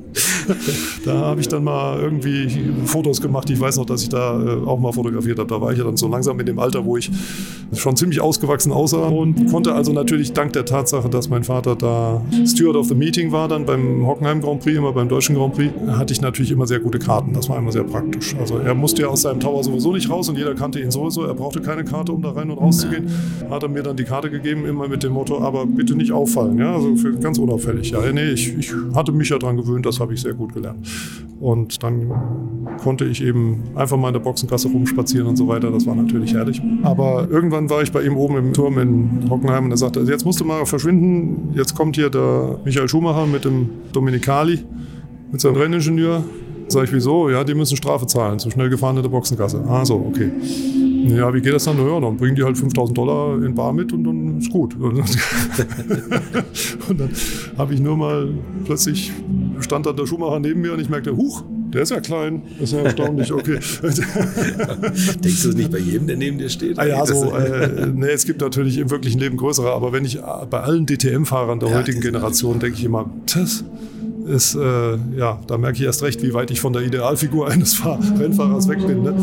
da 1.06 1.14
habe 1.14 1.42
ich 1.42 1.48
dann 1.48 1.64
mal 1.64 2.00
irgendwie 2.00 2.48
Fotos 2.86 3.22
gemacht. 3.22 3.50
Ich 3.50 3.60
weiß 3.60 3.78
noch, 3.78 3.86
dass 3.86 4.04
ich 4.04 4.10
da 4.10 4.42
äh, 4.42 4.66
auch 4.66 4.80
mal 4.80 4.92
fotografiert 4.92 5.40
habe. 5.40 5.50
Da 5.50 5.62
war 5.62 5.72
ich 5.72 5.78
ja 5.78 5.84
dann 5.84 5.98
so 5.98 6.08
langsam 6.08 6.40
in 6.40 6.46
dem 6.46 6.60
Alter, 6.60 6.86
wo 6.86 6.98
ich 6.98 7.12
schon 7.74 7.96
ziemlich 7.96 8.22
ausgewachsen 8.22 8.72
aussah 8.72 9.08
und 9.08 9.50
konnte 9.50 9.74
also 9.74 9.92
natürlich 9.92 10.34
dank 10.34 10.54
der 10.54 10.66
Tatsache, 10.66 11.10
dass 11.10 11.30
mein 11.30 11.44
Vater 11.44 11.76
da 11.76 12.22
Steward 12.46 12.76
of 12.76 12.88
the 12.88 12.96
Meeting 12.96 13.32
war, 13.32 13.48
dann 13.48 13.66
beim 13.66 14.06
Hockenheim 14.06 14.42
Grand 14.42 14.62
Prix, 14.62 14.78
immer 14.78 14.94
beim 14.94 15.10
Deutschen 15.10 15.36
Grand 15.36 15.54
Prix, 15.54 15.74
hatte 15.88 16.14
ich 16.14 16.22
natürlich 16.22 16.52
immer 16.52 16.68
sehr 16.68 16.80
gute 16.80 17.00
Karten. 17.00 17.34
Das 17.34 17.50
war 17.50 17.58
immer 17.58 17.72
sehr 17.72 17.84
praktisch. 17.84 18.36
Also 18.40 18.58
er 18.58 18.76
musste 18.76 19.04
ja 19.04 19.08
aus 19.08 19.24
seinem 19.24 19.40
Tower 19.40 19.64
sowieso 19.64 19.94
nicht 19.94 20.10
raus 20.10 20.30
und 20.30 20.38
jeder 20.38 20.54
kannte 20.56 20.80
ihn 20.80 20.92
sowieso. 20.92 21.24
Er 21.24 21.34
brauchte 21.34 21.62
keine 21.62 21.84
Karte, 21.84 22.12
um 22.12 22.22
da 22.22 22.32
rein 22.32 22.50
und 22.50 22.58
raus 22.58 22.80
zu 22.80 22.90
gehen. 22.90 23.10
Hat 23.50 23.64
er 23.64 23.70
mir 23.70 23.84
dann 23.84 23.98
die 23.98 24.04
Karte 24.04 24.30
gegeben, 24.30 24.66
immer 24.66 24.88
mit 24.88 25.04
dem 25.04 25.14
Motto, 25.14 25.40
aber 25.40 25.66
bitte 25.66 25.96
nicht 25.96 26.12
auffallen. 26.12 26.58
Ja, 26.58 26.76
also 26.76 26.94
ganz 27.20 27.38
unauffällig. 27.38 27.92
Ja, 27.92 28.00
nee, 28.12 28.32
ich, 28.32 28.58
ich 28.58 28.72
hatte 28.94 29.12
mich 29.12 29.30
ja 29.30 29.38
daran 29.38 29.58
gewöhnt, 29.58 29.86
das 29.86 30.00
habe 30.00 30.14
ich 30.14 30.22
sehr 30.22 30.34
gut 30.36 30.54
gelernt. 30.54 30.88
Und 31.40 31.84
dann 31.84 32.12
konnte 32.82 33.06
ich 33.06 33.22
eben 33.24 33.64
einfach 33.76 33.98
mal 33.98 34.08
in 34.08 34.14
der 34.14 34.22
Boxengasse 34.22 34.70
rumspazieren 34.70 35.28
und 35.28 35.36
so 35.36 35.48
weiter. 35.48 35.70
Das 35.70 35.86
war 35.86 35.96
natürlich 35.96 36.34
herrlich. 36.34 36.62
Aber 36.84 37.28
irgendwann 37.30 37.70
war 37.70 37.82
ich 37.82 37.92
bei 37.92 38.04
ihm 38.04 38.16
oben 38.16 38.38
im 38.38 38.54
Turm 38.54 38.78
in 38.80 39.30
Hockenheim 39.30 39.66
und 39.66 39.72
er 39.72 39.78
sagte, 39.78 40.00
jetzt 40.02 40.26
musst 40.26 40.40
du 40.40 40.46
mal 40.46 40.66
verschwinden. 40.66 41.54
Jetzt 41.54 41.76
kommt 41.76 41.96
hier 41.96 42.10
der 42.10 42.60
Michael 42.64 42.88
Schumacher 42.88 43.26
mit 43.28 43.44
dem 43.44 43.70
Dominikali, 43.92 44.64
mit 45.32 45.42
seinem 45.42 45.58
Renningenieur. 45.58 46.24
Sag 46.68 46.86
ich, 46.86 46.94
wieso? 46.94 47.30
Ja, 47.30 47.44
die 47.44 47.54
müssen 47.54 47.78
Strafe 47.78 48.08
zahlen, 48.08 48.40
zu 48.40 48.50
schnell 48.50 48.70
gefahren 48.70 48.96
in 48.98 49.04
der 49.04 49.10
Boxengasse. 49.10 49.64
Ah, 49.68 49.86
so, 49.86 49.96
okay. 49.96 50.32
Ja, 51.08 51.32
wie 51.32 51.42
geht 51.42 51.54
das 51.54 51.66
dann? 51.66 51.78
Ja, 51.78 52.00
dann 52.00 52.18
bringen 52.18 52.36
die 52.36 52.44
halt 52.44 52.58
5000 52.58 52.98
Dollar 52.98 53.44
in 53.44 53.54
Bar 53.54 53.72
mit 53.74 53.94
und 53.94 54.04
dann 54.04 54.40
ist 54.40 54.50
gut. 54.52 54.76
und 54.80 55.06
dann 57.00 57.10
habe 57.58 57.74
ich 57.76 57.80
nur 57.80 57.96
mal 57.96 58.30
plötzlich 58.66 59.12
stand 59.62 59.86
dann 59.86 59.96
der 59.96 60.06
Schuhmacher 60.06 60.40
neben 60.40 60.62
mir 60.62 60.74
und 60.74 60.80
ich 60.80 60.90
merkte, 60.90 61.16
huch, 61.16 61.44
der 61.74 61.82
ist 61.82 61.92
ja 61.92 62.00
klein. 62.00 62.44
Das 62.60 62.72
ist 62.72 62.78
ja 62.78 62.84
erstaunlich, 62.84 63.32
okay. 63.32 63.60
Denkst 63.82 65.44
du 65.44 65.50
es 65.50 65.56
nicht 65.56 65.72
bei 65.72 65.80
jedem, 65.80 66.08
der 66.08 66.18
neben 66.18 66.38
dir 66.38 66.50
steht? 66.50 66.80
Ah 66.80 66.86
ja, 66.86 67.06
so, 67.06 67.34
äh, 67.36 67.88
nee, 67.94 68.08
es 68.08 68.26
gibt 68.26 68.42
natürlich 68.42 68.78
im 68.78 68.90
wirklichen 68.90 69.20
Leben 69.20 69.38
größere, 69.38 69.72
aber 69.72 69.92
wenn 69.92 70.06
ich 70.06 70.20
bei 70.50 70.62
allen 70.62 70.86
DTM-Fahrern 70.86 71.60
der 71.60 71.70
ja, 71.70 71.76
heutigen 71.76 72.02
Generation 72.02 72.60
denke 72.60 72.78
ich 72.78 72.86
immer, 72.86 73.10
das 73.34 73.64
ist, 74.26 74.56
äh, 74.56 74.98
ja, 75.18 75.40
da 75.48 75.58
merke 75.58 75.78
ich 75.78 75.84
erst 75.84 76.04
recht, 76.04 76.22
wie 76.22 76.34
weit 76.34 76.52
ich 76.52 76.60
von 76.60 76.74
der 76.74 76.82
Idealfigur 76.82 77.48
eines 77.52 77.76
Fahr 77.76 78.00
Rennfahrers 78.20 78.68
weg 78.68 78.86
bin. 78.86 79.04
Ne? 79.04 79.14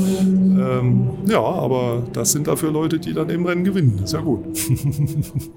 Ähm, 0.61 1.11
ja, 1.27 1.41
aber 1.41 2.03
das 2.13 2.33
sind 2.33 2.47
dafür 2.47 2.71
Leute, 2.71 2.99
die 2.99 3.13
dann 3.13 3.31
im 3.31 3.45
Rennen 3.47 3.65
gewinnen. 3.65 4.01
ist 4.05 4.13
ja 4.13 4.21
gut. 4.21 4.45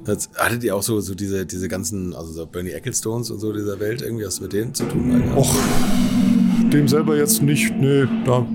Das, 0.06 0.30
hattet 0.36 0.64
ihr 0.64 0.76
auch 0.76 0.84
so, 0.84 1.00
so 1.00 1.16
diese, 1.16 1.46
diese 1.46 1.68
ganzen, 1.68 2.14
also 2.14 2.32
so 2.32 2.46
Bernie 2.46 2.72
Ecclestones 2.72 3.32
und 3.32 3.40
so 3.40 3.52
dieser 3.52 3.80
Welt, 3.80 4.02
irgendwie 4.02 4.26
was 4.26 4.40
mit 4.40 4.54
denen 4.54 4.74
zu 4.74 4.86
tun? 4.86 5.24
Och, 5.36 5.54
dem 6.72 6.88
selber 6.88 7.18
jetzt 7.18 7.42
nicht, 7.42 7.74
nee, 7.76 8.06
da 8.26 8.46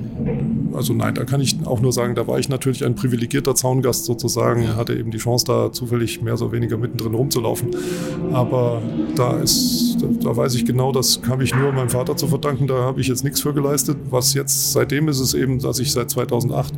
also 0.72 0.92
nein, 0.92 1.14
da 1.14 1.24
kann 1.24 1.40
ich 1.40 1.56
auch 1.64 1.80
nur 1.80 1.92
sagen, 1.92 2.14
da 2.14 2.26
war 2.26 2.38
ich 2.38 2.48
natürlich 2.48 2.84
ein 2.84 2.94
privilegierter 2.94 3.54
Zaungast 3.54 4.04
sozusagen, 4.04 4.76
hatte 4.76 4.94
eben 4.94 5.10
die 5.10 5.18
Chance, 5.18 5.44
da 5.46 5.72
zufällig 5.72 6.22
mehr 6.22 6.34
oder 6.34 6.52
weniger 6.52 6.76
mittendrin 6.76 7.14
rumzulaufen. 7.14 7.70
Aber 8.32 8.82
da 9.16 9.38
ist, 9.38 9.96
da, 10.00 10.06
da 10.30 10.36
weiß 10.36 10.54
ich 10.54 10.64
genau, 10.64 10.92
das 10.92 11.20
habe 11.28 11.44
ich 11.44 11.54
nur 11.54 11.72
meinem 11.72 11.90
Vater 11.90 12.16
zu 12.16 12.28
verdanken, 12.28 12.66
da 12.66 12.74
habe 12.74 13.00
ich 13.00 13.08
jetzt 13.08 13.24
nichts 13.24 13.40
für 13.40 13.52
geleistet. 13.52 13.96
Was 14.10 14.34
jetzt 14.34 14.72
seitdem 14.72 15.08
ist 15.08 15.20
es 15.20 15.34
eben, 15.34 15.58
dass 15.58 15.78
ich 15.78 15.92
seit 15.92 16.10
2008 16.10 16.74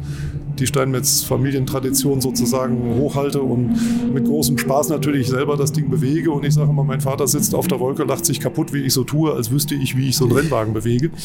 die 0.59 0.67
Steinmetz-Familientradition 0.67 2.21
sozusagen 2.21 2.97
hochhalte 2.97 3.43
und 3.43 4.13
mit 4.13 4.25
großem 4.27 4.59
Spaß 4.59 4.91
natürlich 4.91 5.29
selber 5.29 5.57
das 5.57 5.73
Ding 5.73 5.91
bewege. 5.91 6.31
Und 6.31 6.45
ich 6.45 6.55
sage 6.55 6.71
immer, 6.71 6.85
mein 6.85 7.01
Vater 7.01 7.27
sitzt 7.27 7.55
auf 7.55 7.67
der 7.69 7.81
Wolke, 7.81 8.05
lacht 8.05 8.25
sich 8.25 8.41
kaputt, 8.41 8.73
wie 8.73 8.83
ich 8.83 8.93
so 8.93 9.05
tue, 9.05 9.33
als 9.33 9.51
wüsste 9.51 9.75
ich, 9.75 9.97
wie 9.97 10.09
ich 10.09 10.17
so 10.17 10.25
einen 10.25 10.35
Rennwagen 10.35 10.73
bewege. 10.73 11.11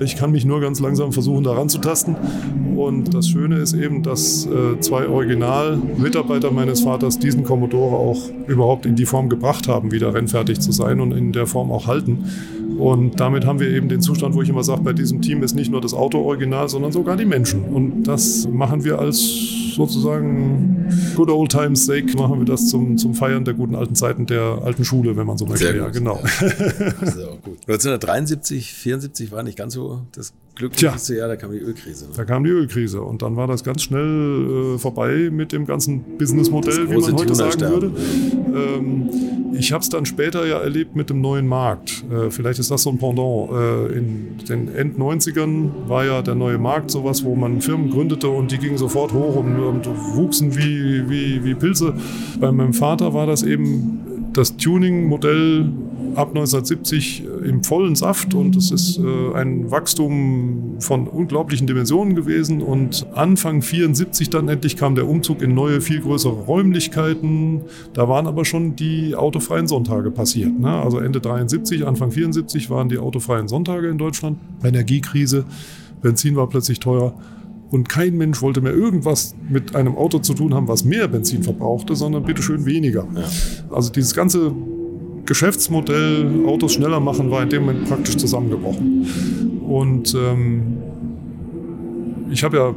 Ich 0.00 0.16
kann 0.16 0.32
mich 0.32 0.44
nur 0.44 0.60
ganz 0.60 0.80
langsam 0.80 1.12
versuchen, 1.12 1.44
daran 1.44 1.53
zu 1.68 1.78
tasten. 1.78 2.16
Und 2.76 3.14
das 3.14 3.28
Schöne 3.28 3.56
ist 3.56 3.72
eben, 3.72 4.02
dass 4.02 4.46
äh, 4.46 4.80
zwei 4.80 5.08
Original-Mitarbeiter 5.08 6.50
meines 6.50 6.80
Vaters 6.80 7.18
diesen 7.18 7.44
Commodore 7.44 7.96
auch 7.96 8.20
überhaupt 8.46 8.86
in 8.86 8.96
die 8.96 9.06
Form 9.06 9.28
gebracht 9.28 9.68
haben, 9.68 9.92
wieder 9.92 10.12
rennfertig 10.12 10.60
zu 10.60 10.72
sein 10.72 11.00
und 11.00 11.12
in 11.12 11.32
der 11.32 11.46
Form 11.46 11.70
auch 11.70 11.86
halten. 11.86 12.24
Und 12.78 13.20
damit 13.20 13.46
haben 13.46 13.60
wir 13.60 13.68
eben 13.68 13.88
den 13.88 14.00
Zustand, 14.00 14.34
wo 14.34 14.42
ich 14.42 14.48
immer 14.48 14.64
sage, 14.64 14.82
bei 14.82 14.92
diesem 14.92 15.22
Team 15.22 15.42
ist 15.42 15.54
nicht 15.54 15.70
nur 15.70 15.80
das 15.80 15.94
Auto 15.94 16.18
original, 16.18 16.68
sondern 16.68 16.92
sogar 16.92 17.16
die 17.16 17.24
Menschen. 17.24 17.64
Und 17.64 18.04
das 18.04 18.48
machen 18.48 18.84
wir 18.84 18.98
als 18.98 19.20
sozusagen 19.74 20.88
good 21.14 21.30
old 21.30 21.50
times 21.50 21.86
sake, 21.86 22.16
machen 22.16 22.38
wir 22.38 22.46
das 22.46 22.68
zum, 22.68 22.98
zum 22.98 23.14
Feiern 23.14 23.44
der 23.44 23.54
guten 23.54 23.74
alten 23.74 23.94
Zeiten 23.94 24.26
der 24.26 24.60
alten 24.64 24.84
Schule, 24.84 25.16
wenn 25.16 25.26
man 25.26 25.38
so 25.38 25.46
möchte. 25.46 25.76
Ja, 25.76 25.88
genau. 25.88 26.20
Das 27.00 27.16
ist 27.16 27.24
auch 27.24 27.40
gut. 27.42 27.58
1973, 27.66 28.72
74 28.72 29.32
war 29.32 29.42
nicht 29.42 29.56
ganz 29.56 29.74
so 29.74 30.02
das 30.12 30.32
glücklichste 30.54 31.16
Jahr, 31.16 31.28
da 31.28 31.36
kam 31.36 31.52
die 31.52 31.58
Ölkrise. 31.58 32.06
Ne? 32.06 32.12
Da 32.16 32.24
kam 32.24 32.44
die 32.44 32.50
Ölkrise 32.50 33.00
und 33.02 33.22
dann 33.22 33.36
war 33.36 33.46
das 33.46 33.64
ganz 33.64 33.82
schnell 33.82 34.74
äh, 34.74 34.78
vorbei 34.78 35.30
mit 35.32 35.52
dem 35.52 35.66
ganzen 35.66 36.18
Businessmodell, 36.18 36.90
wie 36.90 36.98
man 36.98 37.16
heute 37.16 37.34
sagen 37.34 37.60
würde. 37.60 37.92
Ähm, 38.54 39.10
ich 39.56 39.72
habe 39.72 39.82
es 39.82 39.88
dann 39.88 40.04
später 40.06 40.46
ja 40.46 40.58
erlebt 40.58 40.96
mit 40.96 41.10
dem 41.10 41.20
neuen 41.20 41.46
Markt. 41.46 42.04
Äh, 42.10 42.30
vielleicht 42.30 42.58
ist 42.58 42.70
das 42.70 42.82
so 42.82 42.90
ein 42.90 42.98
Pendant. 42.98 43.50
Äh, 43.52 43.98
in 43.98 44.38
den 44.48 44.68
End-90ern 44.74 45.88
war 45.88 46.04
ja 46.04 46.22
der 46.22 46.34
neue 46.34 46.58
Markt 46.58 46.90
sowas, 46.90 47.24
wo 47.24 47.34
man 47.34 47.60
Firmen 47.60 47.90
gründete 47.90 48.28
und 48.28 48.50
die 48.50 48.58
gingen 48.58 48.78
sofort 48.78 49.12
hoch 49.12 49.36
und, 49.36 49.58
und 49.58 49.86
wuchsen 49.86 50.56
wie, 50.56 51.08
wie, 51.08 51.44
wie 51.44 51.54
Pilze. 51.54 51.94
Bei 52.40 52.50
meinem 52.52 52.74
Vater 52.74 53.14
war 53.14 53.26
das 53.26 53.42
eben 53.42 54.13
das 54.36 54.56
Tuning-Modell 54.56 55.72
ab 56.14 56.28
1970 56.28 57.24
äh, 57.24 57.48
im 57.48 57.62
vollen 57.64 57.94
Saft 57.94 58.34
und 58.34 58.56
es 58.56 58.70
ist 58.70 58.98
äh, 58.98 59.34
ein 59.34 59.70
Wachstum 59.70 60.76
von 60.80 61.08
unglaublichen 61.08 61.66
Dimensionen 61.66 62.14
gewesen 62.14 62.62
und 62.62 63.06
Anfang 63.14 63.62
74 63.62 64.30
dann 64.30 64.48
endlich 64.48 64.76
kam 64.76 64.94
der 64.94 65.08
Umzug 65.08 65.42
in 65.42 65.54
neue, 65.54 65.80
viel 65.80 66.00
größere 66.00 66.32
Räumlichkeiten. 66.32 67.62
Da 67.92 68.08
waren 68.08 68.26
aber 68.26 68.44
schon 68.44 68.76
die 68.76 69.14
autofreien 69.14 69.66
Sonntage 69.66 70.10
passiert. 70.10 70.58
Ne? 70.58 70.70
Also 70.70 70.98
Ende 70.98 71.20
73, 71.20 71.86
Anfang 71.86 72.10
74 72.10 72.70
waren 72.70 72.88
die 72.88 72.98
autofreien 72.98 73.48
Sonntage 73.48 73.88
in 73.88 73.98
Deutschland. 73.98 74.38
Energiekrise, 74.62 75.44
Benzin 76.02 76.36
war 76.36 76.48
plötzlich 76.48 76.80
teuer. 76.80 77.14
Und 77.74 77.88
kein 77.88 78.16
Mensch 78.16 78.40
wollte 78.40 78.60
mehr 78.60 78.72
irgendwas 78.72 79.34
mit 79.50 79.74
einem 79.74 79.96
Auto 79.96 80.20
zu 80.20 80.32
tun 80.32 80.54
haben, 80.54 80.68
was 80.68 80.84
mehr 80.84 81.08
Benzin 81.08 81.42
verbrauchte, 81.42 81.96
sondern 81.96 82.22
bitteschön 82.22 82.66
weniger. 82.66 83.04
Ja. 83.16 83.24
Also 83.74 83.90
dieses 83.90 84.14
ganze 84.14 84.52
Geschäftsmodell 85.26 86.44
Autos 86.46 86.74
schneller 86.74 87.00
machen 87.00 87.32
war 87.32 87.42
in 87.42 87.48
dem 87.48 87.64
Moment 87.64 87.88
praktisch 87.88 88.16
zusammengebrochen. 88.16 89.60
Und 89.66 90.14
ähm, 90.14 90.76
ich 92.30 92.44
habe 92.44 92.56
ja 92.58 92.74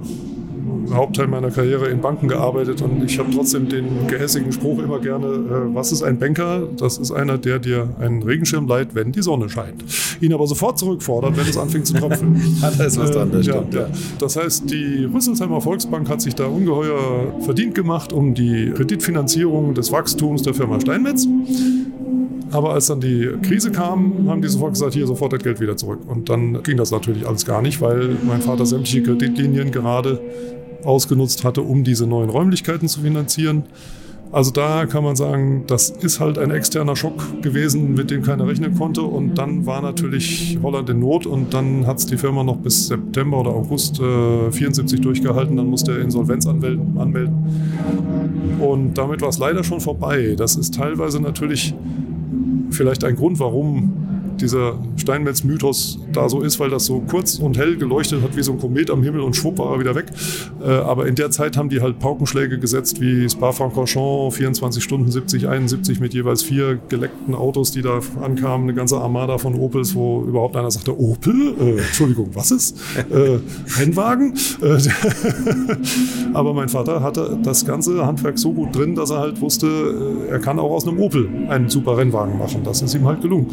Hauptteil 0.91 1.27
meiner 1.27 1.51
Karriere 1.51 1.87
in 1.87 2.01
Banken 2.01 2.27
gearbeitet 2.27 2.81
und 2.81 3.03
ich 3.03 3.19
habe 3.19 3.29
trotzdem 3.31 3.67
den 3.69 4.07
gehässigen 4.07 4.51
Spruch 4.51 4.79
immer 4.79 4.99
gerne, 4.99 5.27
äh, 5.27 5.75
was 5.75 5.91
ist 5.91 6.03
ein 6.03 6.17
Banker? 6.19 6.63
Das 6.77 6.97
ist 6.97 7.11
einer, 7.11 7.37
der 7.37 7.59
dir 7.59 7.89
einen 7.99 8.23
Regenschirm 8.23 8.67
leiht, 8.67 8.95
wenn 8.95 9.11
die 9.11 9.21
Sonne 9.21 9.49
scheint. 9.49 9.83
Ihn 10.21 10.33
aber 10.33 10.47
sofort 10.47 10.79
zurückfordert, 10.79 11.35
wenn 11.37 11.47
es 11.47 11.57
anfängt 11.57 11.87
zu 11.87 11.93
tropfen. 11.93 12.41
da 12.77 12.83
ist 12.83 12.99
was 12.99 13.11
dran, 13.11 13.31
das 13.31 13.47
Äh, 13.47 13.51
stimmt. 13.51 13.73
ja. 13.73 13.81
Ja. 13.81 13.87
Das 14.19 14.35
heißt, 14.35 14.69
die 14.71 15.05
Rüsselsheimer 15.13 15.61
Volksbank 15.61 16.09
hat 16.09 16.21
sich 16.21 16.35
da 16.35 16.45
ungeheuer 16.47 17.33
verdient 17.41 17.75
gemacht 17.75 18.13
um 18.13 18.33
die 18.33 18.71
Kreditfinanzierung 18.75 19.73
des 19.73 19.91
Wachstums 19.91 20.41
der 20.43 20.53
Firma 20.53 20.79
Steinmetz. 20.79 21.27
Aber 22.51 22.73
als 22.73 22.87
dann 22.87 23.01
die 23.01 23.29
Krise 23.41 23.71
kam, 23.71 24.29
haben 24.29 24.41
die 24.41 24.47
sofort 24.47 24.73
gesagt, 24.73 24.93
hier 24.93 25.07
sofort 25.07 25.33
das 25.33 25.43
Geld 25.43 25.59
wieder 25.59 25.75
zurück. 25.75 25.99
Und 26.07 26.29
dann 26.29 26.63
ging 26.63 26.77
das 26.77 26.91
natürlich 26.91 27.27
alles 27.27 27.45
gar 27.45 27.61
nicht, 27.61 27.81
weil 27.81 28.15
mein 28.25 28.41
Vater 28.41 28.65
sämtliche 28.65 29.03
Kreditlinien 29.03 29.71
gerade 29.71 30.21
ausgenutzt 30.83 31.43
hatte, 31.43 31.61
um 31.61 31.83
diese 31.83 32.07
neuen 32.07 32.29
Räumlichkeiten 32.29 32.87
zu 32.87 33.01
finanzieren. 33.01 33.63
Also 34.31 34.51
da 34.51 34.85
kann 34.85 35.03
man 35.03 35.15
sagen, 35.15 35.63
das 35.67 35.89
ist 35.89 36.19
halt 36.19 36.37
ein 36.37 36.51
externer 36.51 36.95
Schock 36.95 37.41
gewesen, 37.41 37.93
mit 37.93 38.11
dem 38.11 38.23
keiner 38.23 38.45
rechnen 38.45 38.75
konnte. 38.75 39.01
Und 39.01 39.35
dann 39.35 39.65
war 39.65 39.81
natürlich 39.81 40.57
Holland 40.61 40.89
in 40.89 40.99
Not 40.99 41.25
und 41.25 41.53
dann 41.53 41.87
hat 41.87 41.99
es 41.99 42.05
die 42.05 42.17
Firma 42.17 42.43
noch 42.43 42.57
bis 42.57 42.87
September 42.87 43.39
oder 43.39 43.51
August 43.51 43.99
äh, 43.99 44.51
74 44.51 44.99
durchgehalten. 44.99 45.55
Dann 45.55 45.67
musste 45.67 45.93
er 45.93 45.99
Insolvenz 45.99 46.45
anmelden. 46.45 47.35
Und 48.59 48.97
damit 48.97 49.21
war 49.21 49.29
es 49.29 49.39
leider 49.39 49.63
schon 49.63 49.79
vorbei. 49.79 50.35
Das 50.37 50.57
ist 50.57 50.75
teilweise 50.75 51.21
natürlich 51.21 51.73
vielleicht 52.71 53.03
ein 53.03 53.15
Grund, 53.15 53.39
warum 53.39 54.06
dieser 54.41 54.77
Steinmetz-Mythos 54.95 55.99
da 56.13 56.29
so 56.29 56.41
ist, 56.41 56.59
weil 56.59 56.69
das 56.69 56.85
so 56.85 56.99
kurz 57.01 57.39
und 57.39 57.57
hell 57.57 57.77
geleuchtet 57.77 58.21
hat 58.21 58.35
wie 58.35 58.43
so 58.43 58.53
ein 58.53 58.59
Komet 58.59 58.89
am 58.89 59.03
Himmel 59.03 59.21
und 59.21 59.35
schwupp 59.35 59.59
war 59.59 59.73
er 59.73 59.79
wieder 59.79 59.95
weg. 59.95 60.07
Äh, 60.61 60.69
aber 60.69 61.07
in 61.07 61.15
der 61.15 61.31
Zeit 61.31 61.57
haben 61.57 61.69
die 61.69 61.81
halt 61.81 61.99
Paukenschläge 61.99 62.59
gesetzt 62.59 63.01
wie 63.01 63.29
Spa-Francorchamps, 63.29 64.35
24 64.35 64.83
Stunden 64.83 65.11
70, 65.11 65.47
71 65.47 65.99
mit 65.99 66.13
jeweils 66.13 66.43
vier 66.43 66.79
geleckten 66.89 67.35
Autos, 67.35 67.71
die 67.71 67.81
da 67.81 67.99
ankamen, 68.21 68.67
eine 68.67 68.73
ganze 68.73 68.97
Armada 68.97 69.37
von 69.37 69.55
Opels, 69.55 69.95
wo 69.95 70.23
überhaupt 70.23 70.55
einer 70.55 70.71
sagte, 70.71 70.99
Opel? 70.99 71.53
Äh, 71.59 71.77
Entschuldigung, 71.79 72.29
was 72.33 72.51
ist? 72.51 72.77
Äh, 73.09 73.39
Rennwagen? 73.79 74.33
Äh, 74.61 74.77
aber 76.33 76.53
mein 76.53 76.69
Vater 76.69 77.01
hatte 77.01 77.37
das 77.43 77.65
ganze 77.65 78.05
Handwerk 78.05 78.37
so 78.37 78.53
gut 78.53 78.75
drin, 78.75 78.95
dass 78.95 79.09
er 79.09 79.19
halt 79.19 79.41
wusste, 79.41 79.67
äh, 79.67 80.31
er 80.31 80.39
kann 80.39 80.59
auch 80.59 80.71
aus 80.71 80.87
einem 80.87 80.99
Opel 80.99 81.29
einen 81.49 81.69
super 81.69 81.97
Rennwagen 81.97 82.37
machen. 82.37 82.61
Das 82.63 82.81
ist 82.81 82.93
ihm 82.93 83.05
halt 83.05 83.21
gelungen. 83.21 83.47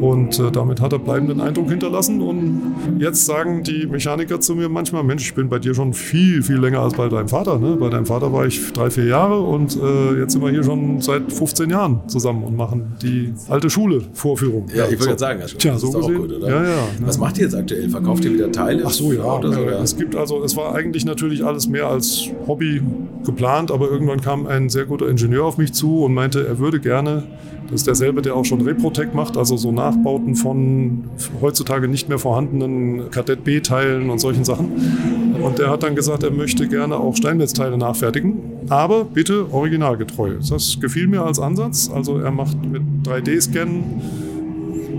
Und 0.00 0.38
äh, 0.38 0.50
damit 0.50 0.80
hat 0.80 0.92
er 0.92 0.98
bleibenden 0.98 1.40
Eindruck 1.40 1.68
hinterlassen. 1.70 2.22
Und 2.22 2.98
jetzt 2.98 3.26
sagen 3.26 3.62
die 3.62 3.86
Mechaniker 3.86 4.40
zu 4.40 4.54
mir 4.54 4.68
manchmal, 4.68 5.02
Mensch, 5.02 5.24
ich 5.24 5.34
bin 5.34 5.48
bei 5.48 5.58
dir 5.58 5.74
schon 5.74 5.92
viel, 5.92 6.42
viel 6.42 6.56
länger 6.56 6.80
als 6.80 6.94
bei 6.94 7.08
deinem 7.08 7.28
Vater. 7.28 7.58
Ne? 7.58 7.76
Bei 7.76 7.88
deinem 7.88 8.06
Vater 8.06 8.32
war 8.32 8.46
ich 8.46 8.72
drei, 8.72 8.90
vier 8.90 9.06
Jahre 9.06 9.40
und 9.40 9.76
äh, 9.76 10.20
jetzt 10.20 10.32
sind 10.32 10.42
wir 10.42 10.50
hier 10.50 10.62
schon 10.62 11.00
seit 11.00 11.32
15 11.32 11.70
Jahren 11.70 12.00
zusammen 12.08 12.44
und 12.44 12.56
machen 12.56 12.96
die 13.02 13.32
alte 13.48 13.70
Schule 13.70 14.02
Vorführung. 14.12 14.66
Ja, 14.74 14.84
ich 14.84 14.98
wollte 14.98 15.12
so. 15.12 15.18
sagen, 15.18 15.40
das, 15.40 15.54
Tja, 15.54 15.72
das 15.72 15.80
so 15.80 15.88
ist 15.88 15.94
auch 15.96 16.00
gesehen. 16.00 16.16
gut, 16.18 16.32
oder? 16.32 16.48
Ja, 16.48 16.64
ja. 16.64 16.88
Was 17.00 17.18
macht 17.18 17.38
ihr 17.38 17.44
jetzt 17.44 17.54
aktuell? 17.54 17.88
Verkauft 17.88 18.24
ihr 18.24 18.32
wieder 18.32 18.52
Teile? 18.52 18.82
Ach 18.86 18.90
so, 18.90 19.12
ja. 19.12 19.22
Autos, 19.22 19.56
oder? 19.56 19.80
Es 19.80 19.96
gibt 19.96 20.14
also, 20.14 20.42
es 20.44 20.56
war 20.56 20.74
eigentlich 20.74 21.04
natürlich 21.04 21.44
alles 21.44 21.68
mehr 21.68 21.88
als 21.88 22.28
Hobby 22.46 22.82
geplant, 23.24 23.70
aber 23.70 23.90
irgendwann 23.90 24.20
kam 24.20 24.46
ein 24.46 24.68
sehr 24.68 24.84
guter 24.84 25.08
Ingenieur 25.08 25.44
auf 25.44 25.58
mich 25.58 25.72
zu 25.72 26.04
und 26.04 26.14
meinte, 26.14 26.46
er 26.46 26.58
würde 26.58 26.80
gerne, 26.80 27.24
das 27.70 27.82
ist 27.82 27.86
derselbe, 27.86 28.22
der 28.22 28.34
auch 28.34 28.44
schon 28.44 28.62
Reprotec 28.62 29.14
macht, 29.14 29.36
also 29.36 29.56
so 29.58 29.70
Nachbauten 29.72 30.34
von 30.34 31.04
heutzutage 31.42 31.86
nicht 31.86 32.08
mehr 32.08 32.18
vorhandenen 32.18 33.10
Kadett 33.10 33.44
B-Teilen 33.44 34.08
und 34.08 34.18
solchen 34.20 34.44
Sachen. 34.44 35.36
Und 35.42 35.58
der 35.58 35.70
hat 35.70 35.82
dann 35.82 35.94
gesagt, 35.94 36.22
er 36.22 36.30
möchte 36.30 36.66
gerne 36.66 36.96
auch 36.96 37.14
Steinmetzteile 37.14 37.76
nachfertigen, 37.76 38.38
aber 38.70 39.04
bitte 39.04 39.52
originalgetreu. 39.52 40.36
Das 40.48 40.78
gefiel 40.80 41.08
mir 41.08 41.22
als 41.22 41.38
Ansatz. 41.38 41.90
Also 41.94 42.18
er 42.18 42.30
macht 42.30 42.56
mit 42.64 42.82
3D-Scan 43.04 43.84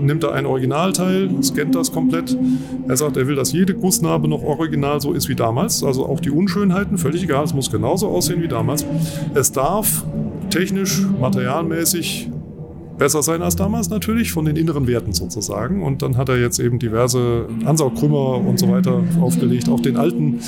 nimmt 0.00 0.24
er 0.24 0.32
ein 0.32 0.46
Originalteil, 0.46 1.30
scannt 1.42 1.74
das 1.74 1.92
komplett. 1.92 2.36
Er 2.88 2.96
sagt, 2.96 3.16
er 3.16 3.26
will, 3.26 3.36
dass 3.36 3.52
jede 3.52 3.74
Gussnarbe 3.74 4.28
noch 4.28 4.42
original 4.42 5.00
so 5.00 5.12
ist 5.12 5.28
wie 5.28 5.34
damals. 5.34 5.84
Also 5.84 6.06
auch 6.06 6.20
die 6.20 6.30
Unschönheiten, 6.30 6.98
völlig 6.98 7.22
egal, 7.22 7.44
es 7.44 7.52
muss 7.52 7.70
genauso 7.70 8.08
aussehen 8.08 8.42
wie 8.42 8.48
damals. 8.48 8.86
Es 9.34 9.52
darf 9.52 10.04
technisch, 10.48 11.02
materialmäßig 11.20 12.30
besser 13.00 13.22
sein 13.22 13.40
als 13.40 13.56
damals 13.56 13.88
natürlich, 13.88 14.30
von 14.30 14.44
den 14.44 14.56
inneren 14.56 14.86
Werten 14.86 15.14
sozusagen. 15.14 15.82
Und 15.82 16.02
dann 16.02 16.18
hat 16.18 16.28
er 16.28 16.38
jetzt 16.38 16.60
eben 16.60 16.78
diverse 16.78 17.48
Ansaugkrümmer 17.64 18.36
und 18.46 18.58
so 18.58 18.68
weiter 18.68 19.02
aufgelegt. 19.22 19.70
Auch 19.70 19.80
den 19.80 19.96
alten, 19.96 20.38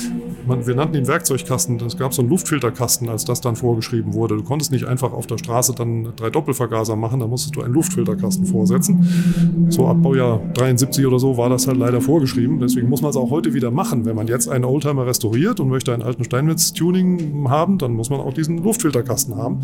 man, 0.45 0.67
wir 0.67 0.75
nannten 0.75 0.95
ihn 0.95 1.07
Werkzeugkasten, 1.07 1.81
es 1.81 1.97
gab 1.97 2.13
so 2.13 2.21
einen 2.21 2.29
Luftfilterkasten, 2.29 3.09
als 3.09 3.25
das 3.25 3.41
dann 3.41 3.55
vorgeschrieben 3.55 4.13
wurde. 4.13 4.35
Du 4.37 4.43
konntest 4.43 4.71
nicht 4.71 4.85
einfach 4.85 5.13
auf 5.13 5.25
der 5.25 5.39
Straße 5.39 5.73
dann 5.73 6.09
drei 6.15 6.29
Doppelvergaser 6.29 6.95
machen, 6.95 7.21
da 7.21 7.27
musstest 7.27 7.55
du 7.55 7.63
einen 7.63 7.73
Luftfilterkasten 7.73 8.45
vorsetzen. 8.45 9.67
So 9.69 9.87
ab 9.87 10.03
Baujahr 10.03 10.39
73 10.53 11.07
oder 11.07 11.17
so 11.17 11.37
war 11.37 11.49
das 11.49 11.65
halt 11.67 11.77
leider 11.77 12.01
vorgeschrieben. 12.01 12.59
Deswegen 12.59 12.87
muss 12.87 13.01
man 13.01 13.09
es 13.09 13.17
auch 13.17 13.31
heute 13.31 13.55
wieder 13.55 13.71
machen. 13.71 14.05
Wenn 14.05 14.15
man 14.15 14.27
jetzt 14.27 14.47
einen 14.47 14.65
Oldtimer 14.65 15.07
restauriert 15.07 15.59
und 15.59 15.69
möchte 15.69 15.91
einen 15.91 16.03
alten 16.03 16.23
Steinmetz-Tuning 16.23 17.49
haben, 17.49 17.79
dann 17.79 17.93
muss 17.93 18.11
man 18.11 18.19
auch 18.19 18.33
diesen 18.33 18.59
Luftfilterkasten 18.63 19.35
haben. 19.37 19.61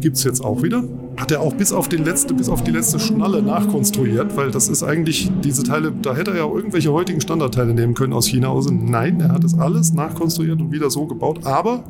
Gibt 0.00 0.16
es 0.16 0.24
jetzt 0.24 0.44
auch 0.44 0.64
wieder. 0.64 0.82
Hat 1.16 1.30
er 1.30 1.40
auch 1.40 1.54
bis 1.54 1.72
auf, 1.72 1.88
den 1.88 2.02
letzte, 2.24 2.34
bis 2.34 2.48
auf 2.48 2.64
die 2.64 2.70
letzte 2.70 2.98
Schnalle 2.98 3.42
nachkonstruiert, 3.42 4.34
weil 4.34 4.50
das 4.50 4.68
ist 4.68 4.82
eigentlich, 4.82 5.30
diese 5.42 5.62
Teile, 5.62 5.92
da 5.92 6.16
hätte 6.16 6.30
er 6.30 6.38
ja 6.38 6.46
irgendwelche 6.46 6.90
heutigen 6.90 7.20
Standardteile 7.20 7.74
nehmen 7.74 7.92
können 7.92 8.14
aus 8.14 8.26
China. 8.26 8.50
Also 8.50 8.70
nein, 8.70 9.20
er 9.20 9.32
hat 9.32 9.44
das 9.44 9.58
alles 9.58 9.92
nachkonstruiert 9.92 10.58
und 10.58 10.72
wieder 10.72 10.88
so 10.90 11.04
gebaut. 11.06 11.44
Aber 11.44 11.84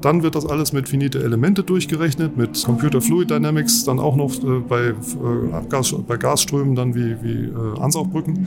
dann 0.00 0.22
wird 0.22 0.36
das 0.36 0.46
alles 0.46 0.72
mit 0.72 0.88
finite 0.88 1.20
Elemente 1.22 1.64
durchgerechnet, 1.64 2.36
mit 2.36 2.62
Computer 2.64 3.00
Fluid 3.00 3.30
Dynamics, 3.30 3.82
dann 3.82 3.98
auch 3.98 4.14
noch 4.14 4.32
äh, 4.44 4.60
bei, 4.60 4.90
äh, 4.90 4.94
Abgas, 5.52 5.92
bei 6.06 6.16
Gasströmen, 6.16 6.76
dann 6.76 6.94
wie, 6.94 7.16
wie 7.22 7.46
äh, 7.46 7.80
Ansaugbrücken 7.80 8.46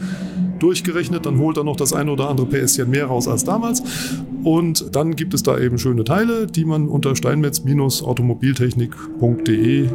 durchgerechnet. 0.60 1.26
Dann 1.26 1.40
holt 1.40 1.58
er 1.58 1.66
noch 1.66 1.76
das 1.76 1.92
eine 1.92 2.12
oder 2.12 2.30
andere 2.30 2.48
PSchen 2.48 2.90
mehr 2.90 3.08
raus 3.08 3.28
als 3.28 3.44
damals. 3.44 3.84
Und 4.44 4.96
dann 4.96 5.16
gibt 5.16 5.34
es 5.34 5.42
da 5.44 5.58
eben 5.58 5.78
schöne 5.78 6.06
Teile, 6.06 6.48
die 6.48 6.66
man 6.66 6.90
unter 6.90 7.16
steinmetz-automobiltechnik.de 7.16 9.90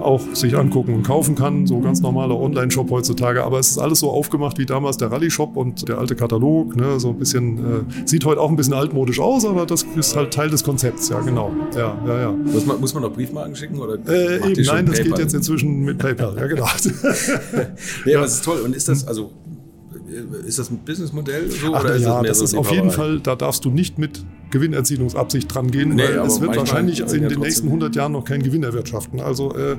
auch 0.00 0.22
sich 0.34 0.56
angucken 0.56 0.79
und 0.88 1.02
kaufen 1.02 1.34
kann. 1.34 1.66
So 1.66 1.80
ganz 1.80 2.00
normaler 2.00 2.38
Online-Shop 2.38 2.90
heutzutage. 2.90 3.44
Aber 3.44 3.58
es 3.58 3.70
ist 3.70 3.78
alles 3.78 4.00
so 4.00 4.10
aufgemacht 4.10 4.58
wie 4.58 4.66
damals 4.66 4.96
der 4.96 5.10
Rallye-Shop 5.12 5.56
und 5.56 5.88
der 5.88 5.98
alte 5.98 6.14
Katalog. 6.16 6.76
Ne? 6.76 6.98
So 7.00 7.10
ein 7.10 7.18
bisschen, 7.18 7.58
äh, 7.58 8.06
sieht 8.06 8.24
heute 8.24 8.40
auch 8.40 8.50
ein 8.50 8.56
bisschen 8.56 8.74
altmodisch 8.74 9.20
aus, 9.20 9.44
aber 9.44 9.66
das 9.66 9.84
ist 9.96 10.16
halt 10.16 10.32
Teil 10.32 10.50
des 10.50 10.64
Konzepts. 10.64 11.08
Ja, 11.08 11.20
genau. 11.20 11.52
Ja, 11.76 11.96
ja, 12.06 12.20
ja. 12.20 12.32
Muss 12.32 12.66
man, 12.66 12.80
muss 12.80 12.94
man 12.94 13.02
noch 13.02 13.12
Briefmarken 13.12 13.54
schicken? 13.56 13.78
Oder 13.78 13.94
Äh, 14.08 14.36
eben, 14.50 14.62
nein, 14.64 14.86
das 14.86 14.96
geht 14.96 15.04
PayPal? 15.06 15.20
jetzt 15.20 15.34
inzwischen 15.34 15.80
mit 15.84 15.98
PayPal. 15.98 16.36
Ja, 16.36 16.46
genau. 16.46 16.66
Nee, 18.06 18.14
aber 18.14 18.24
es 18.26 18.34
ist 18.34 18.44
toll. 18.44 18.60
Und 18.60 18.74
ist 18.76 18.88
das, 18.88 19.06
also, 19.06 19.30
äh, 20.10 20.46
ist 20.46 20.58
das 20.58 20.70
ein 20.70 20.78
Businessmodell 20.84 21.50
so? 21.50 21.74
Ach, 21.74 21.84
oder 21.84 21.94
ist 21.94 22.02
ja, 22.02 22.08
das 22.14 22.22
mehr 22.22 22.28
das 22.30 22.38
so 22.38 22.44
ist 22.44 22.54
auf 22.56 22.70
jeden? 22.72 22.90
Fall, 22.90 23.20
da 23.20 23.36
darfst 23.36 23.64
du 23.64 23.70
nicht 23.70 23.98
mit 23.98 24.24
Gewinnerzielungsabsicht 24.50 25.52
dran 25.54 25.70
gehen, 25.70 25.94
Nee, 25.94 26.02
weil 26.02 26.26
es 26.26 26.40
wird 26.40 26.56
wahrscheinlich 26.56 26.98
ja 26.98 27.06
in 27.06 27.28
den 27.28 27.40
nächsten 27.40 27.68
100 27.68 27.94
Jahren 27.94 28.12
noch 28.12 28.24
keinen 28.24 28.42
Gewinn 28.42 28.62
erwirtschaften. 28.64 29.20
Also 29.20 29.54
äh, 29.54 29.76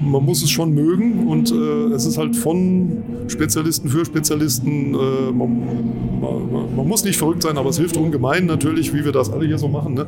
man 0.00 0.24
muss 0.24 0.42
es 0.42 0.50
schon 0.50 0.72
mögen 0.72 1.26
und 1.26 1.50
äh, 1.50 1.94
es 1.94 2.06
ist 2.06 2.18
halt 2.18 2.36
von 2.36 3.02
Spezialisten 3.28 3.88
für 3.88 4.04
Spezialisten. 4.04 4.94
Äh, 4.94 5.32
man, 5.32 6.20
man, 6.20 6.76
man 6.76 6.88
muss 6.88 7.04
nicht 7.04 7.18
verrückt 7.18 7.42
sein, 7.42 7.58
aber 7.58 7.70
es 7.70 7.78
hilft 7.78 7.96
ungemein 7.96 8.46
natürlich, 8.46 8.94
wie 8.94 9.04
wir 9.04 9.12
das 9.12 9.30
alle 9.30 9.46
hier 9.46 9.58
so 9.58 9.68
machen. 9.68 9.94
Ne? 9.94 10.06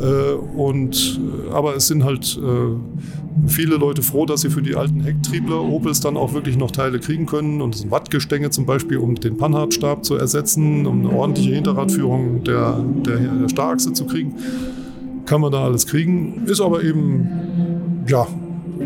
Äh, 0.00 0.34
und, 0.56 1.20
äh, 1.48 1.52
aber 1.52 1.76
es 1.76 1.88
sind 1.88 2.04
halt 2.04 2.38
äh, 2.42 3.48
viele 3.48 3.76
Leute 3.76 4.02
froh, 4.02 4.26
dass 4.26 4.42
sie 4.42 4.50
für 4.50 4.62
die 4.62 4.76
alten 4.76 5.00
Hecktriebler 5.00 5.60
Opels 5.60 6.00
dann 6.00 6.16
auch 6.16 6.34
wirklich 6.34 6.56
noch 6.56 6.70
Teile 6.70 6.98
kriegen 6.98 7.26
können. 7.26 7.60
Und 7.60 7.76
sind 7.76 7.90
Wattgestänge 7.90 8.50
zum 8.50 8.66
Beispiel, 8.66 8.98
um 8.98 9.14
den 9.14 9.36
Panhardstab 9.36 10.04
zu 10.04 10.14
ersetzen, 10.16 10.86
um 10.86 11.06
eine 11.06 11.16
ordentliche 11.16 11.54
Hinterradführung 11.54 12.44
der, 12.44 12.82
der, 13.06 13.18
der 13.18 13.48
Starrachse 13.48 13.92
zu 13.92 14.06
kriegen. 14.06 14.34
Kann 15.26 15.40
man 15.40 15.52
da 15.52 15.64
alles 15.64 15.86
kriegen. 15.86 16.42
Ist 16.46 16.60
aber 16.60 16.82
eben, 16.82 18.04
ja, 18.06 18.26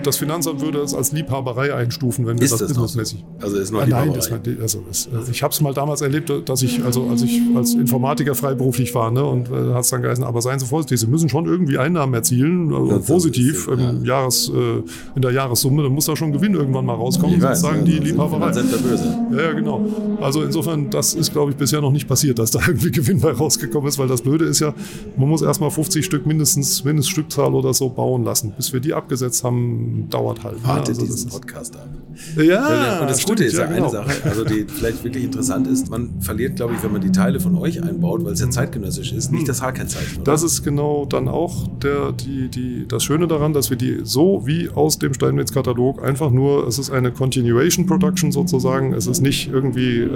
das 0.03 0.17
Finanzamt 0.17 0.61
würde 0.61 0.79
es 0.81 0.95
als 0.95 1.13
Liebhaberei 1.13 1.75
einstufen, 1.75 2.27
wenn 2.27 2.39
wir 2.39 2.45
Ist 2.45 2.53
das, 2.53 2.61
das 2.61 2.69
noch 2.71 2.77
so? 2.77 2.83
businessmäßig. 2.83 3.25
Also 3.41 3.57
ist 3.57 3.73
nur 3.73 3.83
Ah, 3.83 3.87
nein, 3.87 4.13
das, 4.15 4.31
Liebhaberei. 4.31 4.57
war- 4.57 4.63
also, 4.63 4.79
äh, 4.79 5.31
ich 5.31 5.43
habe 5.43 5.53
es 5.53 5.61
mal 5.61 5.75
damals 5.75 6.01
erlebt, 6.01 6.33
dass 6.47 6.63
ich, 6.63 6.83
also 6.85 7.07
als 7.09 7.23
ich 7.23 7.41
als 7.55 7.75
Informatiker 7.75 8.35
freiberuflich 8.35 8.95
war, 8.95 9.11
ne, 9.11 9.25
und 9.25 9.49
äh, 9.51 9.75
hat 9.75 9.85
es 9.85 9.91
dann 9.91 10.03
geheißen, 10.03 10.25
aber 10.25 10.41
seien 10.43 10.59
Sie 10.59 10.67
vorsichtig, 10.67 11.01
Sie 11.01 11.07
müssen 11.07 11.29
schon 11.29 11.47
irgendwie 11.47 11.79
Einnahmen 11.79 12.15
erzielen, 12.15 12.73
also 12.75 12.97
ist 12.97 13.07
positiv 13.07 13.69
im 13.69 14.05
Jahres, 14.05 14.49
äh, 14.55 14.83
in 15.15 15.23
der 15.23 15.33
Jahressumme, 15.33 15.83
dann 15.83 15.93
muss 15.93 16.07
da 16.07 16.17
schon 16.17 16.33
Gewinn 16.33 16.55
irgendwann 16.55 16.85
mal 16.87 16.95
rauskommen, 16.95 17.37
Ich 17.37 17.41
sonst 17.43 17.51
weiß, 17.53 17.61
sagen 17.61 17.79
ja, 17.79 17.85
die 17.85 17.91
sonst 17.93 18.07
sind 18.07 18.13
Liebhaberei. 18.19 18.53
Finanzämter 18.53 18.79
böse. 18.89 19.19
Ja, 19.33 19.43
ja, 19.43 19.53
genau. 19.53 19.87
Also 20.21 20.43
insofern, 20.43 20.91
das 20.91 21.15
ist, 21.15 21.33
glaube 21.33 21.51
ich, 21.53 21.57
bisher 21.57 21.81
noch 21.81 21.93
nicht 21.93 22.09
passiert, 22.09 22.39
dass 22.39 22.51
da 22.51 22.61
irgendwie 22.67 22.91
Gewinn 22.91 23.21
bei 23.21 23.33
rausgekommen 23.33 23.89
ist, 23.89 23.99
weil 23.99 24.09
das 24.09 24.23
Blöde 24.23 24.45
ist 24.45 24.61
ja, 24.61 24.75
man 25.17 25.29
muss 25.29 25.43
erstmal 25.43 25.71
50 25.71 26.05
Stück 26.05 26.27
mindestens, 26.27 26.85
Mindeststückzahl 26.85 27.55
oder 27.55 27.73
so 27.75 27.89
bauen 27.89 28.25
lassen. 28.25 28.53
Bis 28.57 28.73
wir 28.73 28.81
die 28.81 28.95
abgesetzt 28.95 29.45
haben, 29.45 29.86
dauert 30.11 30.43
halt. 30.45 30.57
ne? 30.63 30.69
Warte 30.69 30.89
Also 30.91 31.03
diesen 31.03 31.31
Podcast 31.31 31.77
ab. 31.77 31.89
Ja, 32.37 33.01
und 33.01 33.11
das 33.11 33.23
stimmt, 33.23 33.39
Gute 33.39 33.45
ist 33.45 33.55
ja, 33.55 33.61
ja, 33.61 33.67
genau. 33.67 33.83
eine 33.85 33.91
Sache, 33.91 34.25
also 34.25 34.45
die 34.45 34.67
vielleicht 34.69 35.05
wirklich 35.05 35.25
interessant 35.25 35.67
ist, 35.67 35.91
man 35.91 36.21
verliert, 36.21 36.57
glaube 36.57 36.75
ich, 36.75 36.83
wenn 36.83 36.93
man 36.93 37.01
die 37.01 37.13
Teile 37.13 37.41
von 37.41 37.57
euch 37.57 37.83
einbaut, 37.83 38.25
weil 38.25 38.33
es 38.33 38.41
ja 38.41 38.51
zeitgenössisch 38.51 39.13
ist, 39.13 39.33
nicht 39.33 39.49
das 39.49 39.63
H-Kennzeichen. 39.63 40.21
Mhm. 40.21 40.25
Das 40.25 40.43
ist 40.43 40.63
genau 40.63 41.07
dann 41.07 41.29
auch 41.29 41.69
der, 41.83 42.13
die, 42.13 42.49
die, 42.49 42.87
das 42.89 43.05
Schöne 43.05 43.27
daran, 43.27 43.53
dass 43.53 43.71
wir 43.71 43.77
die 43.77 44.01
so 44.05 44.43
wie 44.45 44.69
aus 44.71 44.99
dem 44.99 45.15
Steinmetz-Katalog 45.15 46.03
einfach 46.03 46.31
nur, 46.31 46.67
es 46.67 46.79
ist 46.79 46.91
eine 46.91 47.13
Continuation 47.13 47.87
Production 47.87 48.33
sozusagen, 48.33 48.93
es 48.93 49.07
ist 49.07 49.21
nicht 49.21 49.51
irgendwie 49.51 50.01
äh, 50.01 50.09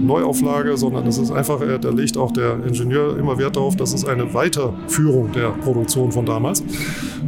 Neuauflage, 0.00 0.76
sondern 0.76 1.06
es 1.06 1.18
ist 1.18 1.30
einfach, 1.30 1.60
äh, 1.60 1.78
da 1.78 1.90
legt 1.90 2.16
auch 2.16 2.32
der 2.32 2.64
Ingenieur 2.64 3.18
immer 3.18 3.38
Wert 3.38 3.56
darauf, 3.56 3.76
das 3.76 3.92
ist 3.92 4.04
eine 4.04 4.34
Weiterführung 4.34 5.32
der 5.32 5.50
Produktion 5.50 6.12
von 6.12 6.26
damals. 6.26 6.62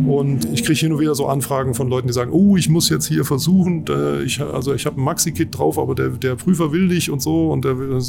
Und 0.07 0.47
ich 0.53 0.65
kriege 0.65 0.79
hin 0.79 0.93
und 0.93 1.01
wieder 1.01 1.15
so 1.15 1.27
Anfragen 1.27 1.75
von 1.75 1.89
Leuten, 1.89 2.09
die 2.09 2.13
sagen, 2.13 2.33
oh, 2.33 2.57
ich 2.57 2.69
muss 2.69 2.89
jetzt 2.89 3.07
hier 3.07 3.25
versuchen, 3.25 3.85
äh, 3.89 4.04
ich, 4.25 4.41
also 4.41 4.75
ich 4.75 4.87
habe 4.87 5.01
ein 5.01 5.05
Maxi-Kit 5.05 5.57
drauf, 5.57 5.79
aber 5.79 5.95
der, 5.95 6.11
der 6.11 6.37
Prüfer 6.37 6.73
will 6.73 6.87
nicht 6.87 7.11
und 7.11 7.21
so. 7.23 7.51
Und 7.51 7.65
der, 7.65 7.75
da 7.75 8.01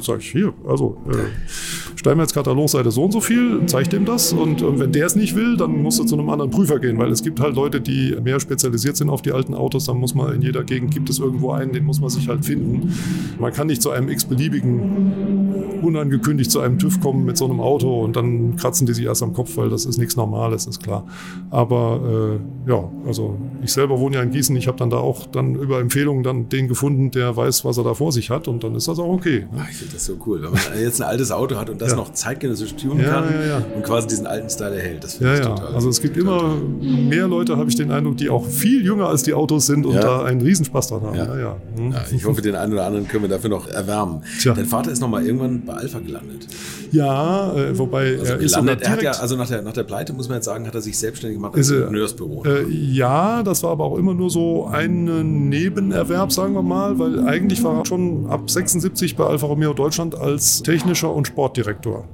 sage 0.00 0.20
ich, 0.20 0.30
hier, 0.30 0.52
also 0.66 0.96
äh, 1.08 1.96
Steinmetz 1.96 2.32
Katalog 2.32 2.68
Seite 2.68 2.90
so 2.90 3.04
und 3.04 3.12
so 3.12 3.20
viel, 3.20 3.60
zeig 3.66 3.90
dem 3.90 4.04
das. 4.04 4.32
Und, 4.32 4.62
und 4.62 4.78
wenn 4.78 4.92
der 4.92 5.06
es 5.06 5.16
nicht 5.16 5.34
will, 5.34 5.56
dann 5.56 5.82
musst 5.82 5.98
du 5.98 6.04
zu 6.04 6.16
einem 6.16 6.28
anderen 6.28 6.50
Prüfer 6.50 6.78
gehen, 6.78 6.98
weil 6.98 7.10
es 7.10 7.22
gibt 7.22 7.40
halt 7.40 7.54
Leute, 7.56 7.80
die 7.80 8.16
mehr 8.22 8.40
spezialisiert 8.40 8.96
sind 8.96 9.10
auf 9.10 9.22
die 9.22 9.32
alten 9.32 9.54
Autos. 9.54 9.86
Dann 9.86 9.98
muss 9.98 10.14
man 10.14 10.34
in 10.34 10.42
jeder 10.42 10.64
Gegend 10.64 10.92
gibt 10.92 11.10
es 11.10 11.18
irgendwo 11.18 11.52
einen, 11.52 11.72
den 11.72 11.84
muss 11.84 12.00
man 12.00 12.10
sich 12.10 12.28
halt 12.28 12.44
finden. 12.44 12.94
Man 13.38 13.52
kann 13.52 13.66
nicht 13.66 13.82
zu 13.82 13.90
einem 13.90 14.08
x-beliebigen 14.08 15.60
unangekündigt 15.82 16.50
zu 16.50 16.60
einem 16.60 16.78
TÜV 16.78 17.00
kommen 17.00 17.24
mit 17.24 17.36
so 17.36 17.46
einem 17.46 17.60
Auto 17.60 18.02
und 18.02 18.16
dann 18.16 18.56
kratzen 18.56 18.86
die 18.86 18.94
sich 18.94 19.06
erst 19.06 19.22
am 19.22 19.32
Kopf, 19.32 19.56
weil 19.56 19.68
das 19.68 19.84
ist 19.84 19.98
nichts 19.98 20.16
Normales, 20.16 20.66
ist 20.66 20.82
klar. 20.82 21.06
Aber 21.50 22.38
äh, 22.66 22.70
ja, 22.70 22.90
also 23.06 23.36
ich 23.62 23.72
selber 23.72 23.98
wohne 23.98 24.16
ja 24.16 24.22
in 24.22 24.30
Gießen, 24.30 24.54
ich 24.56 24.68
habe 24.68 24.78
dann 24.78 24.90
da 24.90 24.98
auch 24.98 25.26
dann 25.32 25.54
über 25.54 25.80
Empfehlungen 25.80 26.22
dann 26.22 26.48
den 26.48 26.68
gefunden, 26.68 27.10
der 27.10 27.36
weiß, 27.36 27.64
was 27.64 27.78
er 27.78 27.84
da 27.84 27.94
vor 27.94 28.12
sich 28.12 28.30
hat 28.30 28.48
und 28.48 28.64
dann 28.64 28.74
ist 28.74 28.88
das 28.88 28.98
auch 28.98 29.08
okay. 29.12 29.46
ne? 29.52 29.60
Ah, 29.60 29.66
Ich 29.70 29.76
finde 29.76 29.94
das 29.94 30.04
so 30.04 30.14
cool, 30.26 30.42
wenn 30.42 30.50
man 30.50 30.60
jetzt 30.80 31.00
ein 31.00 31.08
altes 31.08 31.30
Auto 31.30 31.56
hat 31.56 31.70
und 31.70 31.80
das 31.80 31.90
Ja. 31.90 31.96
noch 31.96 32.12
zeitgenössisch 32.12 32.74
tunen 32.74 33.00
Ja, 33.00 33.10
kann 33.10 33.24
ja, 33.48 33.62
und 33.74 33.84
quasi 33.84 34.08
diesen 34.08 34.26
alten 34.26 34.48
Style 34.50 34.74
erhält. 34.76 35.04
Das 35.04 35.14
finde 35.14 35.32
Ja, 35.34 35.38
ich 35.40 35.44
ja. 35.46 35.54
total. 35.54 35.74
Also 35.74 35.88
es 35.88 36.00
gibt 36.00 36.16
immer 36.16 36.54
mehr 36.80 37.28
Leute, 37.28 37.56
habe 37.56 37.68
ich 37.68 37.76
den 37.76 37.90
Eindruck, 37.90 38.16
die 38.16 38.30
auch 38.30 38.44
viel 38.46 38.84
jünger 38.84 39.08
als 39.08 39.22
die 39.22 39.34
Autos 39.34 39.66
sind 39.66 39.86
und 39.86 39.94
da 39.96 40.24
einen 40.24 40.40
Riesenspaß 40.40 40.88
dran 40.88 41.02
haben. 41.02 41.16
Ja. 41.16 41.56
Hm. 41.76 41.94
Ich 42.14 42.24
hoffe, 42.24 42.42
den 42.42 42.54
einen 42.54 42.72
oder 42.72 42.86
anderen 42.86 43.06
können 43.08 43.24
wir 43.24 43.28
dafür 43.30 43.50
noch 43.50 43.68
erwärmen. 43.68 44.22
Tja. 44.40 44.54
Dein 44.54 44.66
Vater 44.66 44.90
ist 44.90 45.00
noch 45.00 45.08
mal 45.08 45.24
irgendwann 45.24 45.62
bei 45.64 45.74
Alpha 45.74 45.98
gelandet. 45.98 46.46
Ja, 46.92 47.52
äh, 47.56 47.66
Also 47.68 47.78
wobei 47.78 48.14
er 48.14 48.38
ist 48.38 48.54
gelandet. 48.54 48.82
Er 48.82 48.90
hat 48.90 49.02
ja, 49.02 49.10
also 49.12 49.36
nach 49.36 49.48
der, 49.48 49.62
nach 49.62 49.72
der 49.72 49.84
Pleite, 49.84 50.12
muss 50.12 50.28
man 50.28 50.38
jetzt 50.38 50.46
sagen, 50.46 50.66
hat 50.66 50.74
er 50.74 50.80
sich 50.80 50.98
selbstständig 50.98 51.36
gemacht 51.38 51.54
als 51.54 51.70
Ingenieursbüro. 51.70 52.44
Äh, 52.44 52.68
ja, 52.68 53.42
das 53.42 53.62
war 53.62 53.70
aber 53.70 53.84
auch 53.84 53.96
immer 53.96 54.14
nur 54.14 54.30
so 54.30 54.66
ein 54.66 55.08
Nebenerwerb, 55.24 56.32
sagen 56.32 56.54
wir 56.54 56.62
mal, 56.62 56.98
weil 56.98 57.26
eigentlich 57.26 57.62
war 57.62 57.78
er 57.78 57.86
schon 57.86 58.26
ab 58.28 58.50
76 58.50 59.16
bei 59.16 59.24
Alfa 59.24 59.46
Romeo 59.46 59.72
Deutschland 59.72 60.14
als 60.14 60.62
technischer 60.62 61.14
und 61.14 61.26
Sportdirektor 61.26 62.04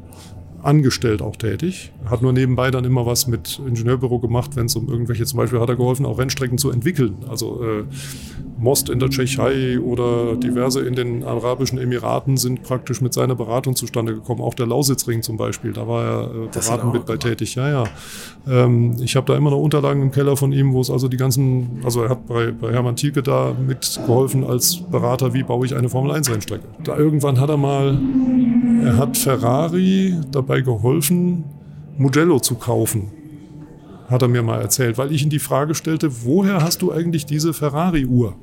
angestellt 0.66 1.22
auch 1.22 1.36
tätig. 1.36 1.92
Hat 2.04 2.22
nur 2.22 2.32
nebenbei 2.32 2.70
dann 2.70 2.84
immer 2.84 3.06
was 3.06 3.26
mit 3.26 3.60
Ingenieurbüro 3.66 4.18
gemacht, 4.18 4.56
wenn 4.56 4.66
es 4.66 4.76
um 4.76 4.88
irgendwelche, 4.88 5.24
zum 5.24 5.38
Beispiel 5.38 5.60
hat 5.60 5.68
er 5.68 5.76
geholfen, 5.76 6.04
auch 6.04 6.18
Rennstrecken 6.18 6.58
zu 6.58 6.70
entwickeln. 6.70 7.16
Also 7.28 7.62
äh, 7.62 7.84
Most 8.58 8.88
in 8.88 8.98
der 8.98 9.10
Tschechei 9.10 9.78
oder 9.78 10.36
diverse 10.36 10.80
in 10.80 10.94
den 10.94 11.24
Arabischen 11.24 11.78
Emiraten 11.78 12.36
sind 12.36 12.62
praktisch 12.62 13.00
mit 13.00 13.12
seiner 13.12 13.34
Beratung 13.34 13.76
zustande 13.76 14.14
gekommen. 14.14 14.40
Auch 14.40 14.54
der 14.54 14.66
Lausitzring 14.66 15.22
zum 15.22 15.36
Beispiel, 15.36 15.72
da 15.72 15.86
war 15.86 16.04
er 16.04 16.34
äh, 16.34 16.44
er 16.44 16.48
beratend 16.48 16.92
mit 16.94 17.06
bei 17.06 17.16
tätig. 17.16 17.54
Ja, 17.54 17.68
ja. 17.68 17.84
Ähm, 18.48 18.96
ich 19.00 19.14
habe 19.14 19.26
da 19.26 19.36
immer 19.36 19.50
noch 19.50 19.58
Unterlagen 19.58 20.02
im 20.02 20.10
Keller 20.10 20.36
von 20.36 20.52
ihm, 20.52 20.72
wo 20.72 20.80
es 20.80 20.90
also 20.90 21.08
die 21.08 21.16
ganzen, 21.16 21.80
also 21.84 22.02
er 22.02 22.10
hat 22.10 22.26
bei, 22.26 22.50
bei 22.50 22.72
Hermann 22.72 22.96
Thielke 22.96 23.22
da 23.22 23.54
mitgeholfen 23.54 24.44
als 24.44 24.76
Berater, 24.90 25.34
wie 25.34 25.42
baue 25.42 25.66
ich 25.66 25.74
eine 25.76 25.88
Formel 25.88 26.12
1 26.12 26.30
Rennstrecke. 26.30 26.64
Da 26.82 26.96
irgendwann 26.96 27.38
hat 27.38 27.50
er 27.50 27.56
mal, 27.56 27.98
er 28.86 28.96
hat 28.98 29.16
Ferrari 29.16 30.14
dabei 30.30 30.60
geholfen, 30.60 31.44
Mugello 31.98 32.38
zu 32.38 32.54
kaufen. 32.54 33.10
Hat 34.08 34.22
er 34.22 34.28
mir 34.28 34.44
mal 34.44 34.60
erzählt, 34.60 34.96
weil 34.96 35.10
ich 35.10 35.24
ihm 35.24 35.30
die 35.30 35.40
Frage 35.40 35.74
stellte, 35.74 36.24
woher 36.24 36.62
hast 36.62 36.82
du 36.82 36.92
eigentlich 36.92 37.26
diese 37.26 37.52
Ferrari-Uhr? 37.52 38.36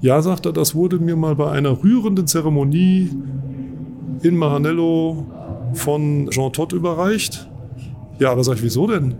Ja, 0.00 0.20
sagt 0.22 0.46
er, 0.46 0.52
das 0.52 0.74
wurde 0.74 0.98
mir 0.98 1.14
mal 1.14 1.36
bei 1.36 1.52
einer 1.52 1.84
rührenden 1.84 2.26
Zeremonie 2.26 3.10
in 4.22 4.36
Maranello 4.36 5.26
von 5.74 6.28
Jean 6.30 6.52
Todt 6.52 6.72
überreicht. 6.72 7.48
Ja, 8.18 8.32
aber 8.32 8.42
sag 8.42 8.56
ich, 8.56 8.62
wieso 8.64 8.88
denn? 8.88 9.14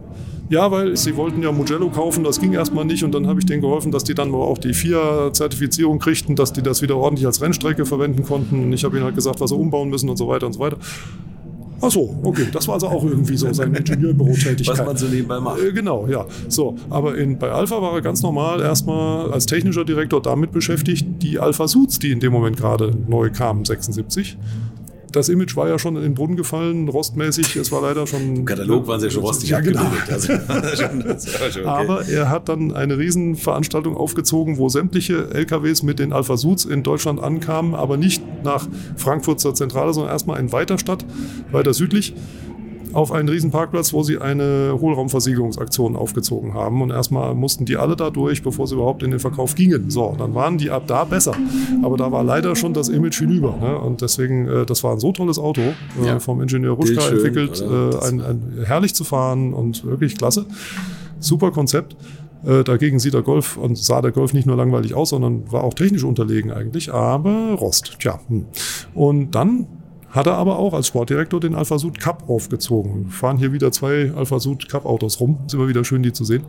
Ja, 0.51 0.69
weil 0.73 0.97
sie 0.97 1.17
wollten 1.17 1.45
ja 1.45 1.53
Mugello 1.53 1.91
kaufen, 1.91 2.25
das 2.25 2.41
ging 2.41 2.53
erstmal 2.53 2.85
nicht 2.85 3.05
und 3.05 3.15
dann 3.15 3.29
habe 3.29 3.39
ich 3.39 3.47
denen 3.47 3.63
geholfen, 3.63 3.93
dass 3.93 4.03
die 4.03 4.15
dann 4.15 4.35
auch 4.35 4.59
die 4.59 4.75
FIA-Zertifizierung 4.75 6.01
kriegten, 6.01 6.35
dass 6.35 6.53
die 6.53 6.61
das 6.61 6.83
wieder 6.83 6.97
ordentlich 6.97 7.25
als 7.25 7.41
Rennstrecke 7.41 7.87
verwenden 7.87 8.25
konnten. 8.25 8.65
Und 8.65 8.73
ich 8.73 8.83
habe 8.83 8.97
ihnen 8.97 9.05
halt 9.05 9.15
gesagt, 9.15 9.41
was 9.41 9.51
sie 9.51 9.57
umbauen 9.57 9.91
müssen 9.91 10.11
und 10.11 10.17
so 10.17 10.27
weiter 10.27 10.47
und 10.47 10.55
so 10.55 10.59
weiter. 10.59 10.77
Ach 11.83 11.91
so, 11.91 12.15
okay, 12.25 12.47
das 12.53 12.67
war 12.67 12.75
also 12.75 12.89
auch 12.89 13.05
irgendwie 13.05 13.37
so 13.37 13.51
seine 13.53 13.79
Ingenieurbürotätigkeit. 13.79 14.79
Was 14.79 14.85
man 14.85 14.97
so 14.97 15.07
nebenbei 15.07 15.41
macht. 15.41 15.61
Äh, 15.61 15.73
Genau, 15.73 16.07
ja. 16.09 16.27
So, 16.49 16.77
aber 16.91 17.17
in, 17.17 17.39
bei 17.39 17.51
Alpha 17.51 17.81
war 17.81 17.95
er 17.95 18.03
ganz 18.03 18.21
normal 18.23 18.61
erstmal 18.61 19.33
als 19.33 19.47
technischer 19.47 19.85
Direktor 19.85 20.21
damit 20.21 20.51
beschäftigt, 20.51 21.07
die 21.23 21.39
Alpha 21.39 21.69
Suits, 21.69 21.99
die 21.99 22.11
in 22.11 22.21
dem 22.21 22.33
Moment 22.33 22.57
gerade 22.57 22.93
neu 23.09 23.31
kamen, 23.31 23.65
76. 23.65 24.37
Das 25.13 25.29
Image 25.29 25.57
war 25.57 25.69
ja 25.69 25.79
schon 25.79 25.97
in 25.97 26.03
den 26.03 26.15
Brunnen 26.15 26.37
gefallen, 26.37 26.89
rostmäßig. 26.89 27.57
Es 27.57 27.73
war 27.73 27.83
leider 27.83 28.07
schon. 28.07 28.37
Im 28.37 28.45
Katalog 28.45 28.87
waren 28.87 29.01
sie 29.01 29.07
ja 29.07 29.11
schon 29.13 29.23
rostig 29.23 29.51
Ja, 29.51 29.61
genau. 29.61 29.91
Also, 30.09 30.33
okay. 30.49 31.65
Aber 31.65 32.07
er 32.07 32.29
hat 32.29 32.49
dann 32.49 32.73
eine 32.73 32.99
Riesenveranstaltung 32.99 33.97
aufgezogen, 33.97 34.59
wo 34.59 34.69
sämtliche 34.69 35.31
LKWs 35.33 35.83
mit 35.83 35.99
den 35.99 36.13
Alpha 36.13 36.37
Suits 36.37 36.65
in 36.65 36.83
Deutschland 36.83 37.21
ankamen, 37.21 37.75
aber 37.75 37.97
nicht 37.97 38.23
nach 38.45 38.69
Frankfurt 38.97 39.41
zur 39.41 39.55
Zentrale, 39.55 39.93
sondern 39.93 40.13
erstmal 40.13 40.39
in 40.39 40.53
Weiterstadt, 40.53 41.05
weiter 41.51 41.75
südlich, 41.75 42.15
auf 42.93 43.13
einen 43.13 43.29
Riesenparkplatz, 43.29 43.93
wo 43.93 44.03
sie 44.03 44.19
eine 44.19 44.77
Hohlraumversiegelungsaktion 44.81 45.97
aufgezogen 45.97 46.55
haben. 46.55 46.83
Und 46.83 46.91
erstmal 46.91 47.35
mussten 47.35 47.65
die 47.65 47.77
alle 47.77 47.97
da 47.97 48.11
durch, 48.11 48.43
bevor 48.43 48.67
sie 48.67 48.75
überhaupt 48.75 49.03
in 49.03 49.11
den 49.11 49.21
Verkauf 49.21 49.55
gingen. 49.55 49.91
So, 49.91 50.15
dann 50.19 50.35
waren 50.35 50.59
die 50.59 50.71
ab 50.71 50.85
da 50.87 51.05
besser. 51.05 51.35
Aber 51.83 51.97
da 51.97 52.11
war 52.13 52.25
leider 52.25 52.57
schon 52.57 52.75
das 52.75 52.89
Image 52.89 53.19
hinüber. 53.19 53.57
Ne? 53.61 53.79
Und 53.79 54.01
deswegen, 54.01 54.47
äh, 54.49 54.67
das 54.67 54.83
war 54.85 54.93
ein 54.93 55.01
so 55.01 55.13
tolles 55.13 55.39
Auto, 55.39 55.61
äh, 55.61 56.07
Ja. 56.07 56.21
vom 56.21 56.41
Ingenieur 56.41 56.75
Ruschka 56.75 56.95
Bildschön, 56.95 57.17
entwickelt, 57.17 57.61
äh, 57.61 58.07
ein, 58.07 58.21
ein, 58.21 58.65
herrlich 58.65 58.95
zu 58.95 59.05
fahren 59.05 59.53
und 59.55 59.85
wirklich 59.85 60.17
klasse. 60.17 60.47
Super 61.19 61.51
Konzept. 61.51 61.97
Äh, 62.45 62.65
dagegen 62.65 62.99
sieht 62.99 63.13
der 63.13 63.23
Golf 63.23 63.59
und 63.59 63.77
sah 63.77 64.01
der 64.01 64.13
Golf 64.13 64.33
nicht 64.33 64.47
nur 64.47 64.57
langweilig 64.57 64.95
aus, 64.95 65.11
sondern 65.11 65.51
war 65.53 65.63
auch 65.63 65.75
technisch 65.75 66.05
unterlegen 66.05 66.51
eigentlich, 66.51 66.93
aber 66.93 67.55
Rost. 67.55 67.97
Tja. 68.01 68.19
Hm. 68.29 68.47
Und 68.95 69.35
dann 69.35 69.67
hat 70.11 70.27
er 70.27 70.35
aber 70.35 70.59
auch 70.59 70.75
als 70.75 70.89
Sportdirektor 70.89 71.41
den 71.41 71.55
Alpha 71.55 71.79
Sud 71.79 72.01
Cup 72.01 72.29
aufgezogen. 72.29 73.07
Wir 73.07 73.13
fahren 73.13 73.39
hier 73.39 73.53
wieder 73.53 73.71
zwei 73.73 74.13
Alpha 74.15 74.39
Sud 74.41 74.69
Cup 74.69 74.85
Autos 74.85 75.21
rum. 75.21 75.39
Ist 75.47 75.55
immer 75.55 75.69
wieder 75.69 75.85
schön, 75.85 76.03
die 76.03 76.13
zu 76.13 76.25
sehen. 76.25 76.45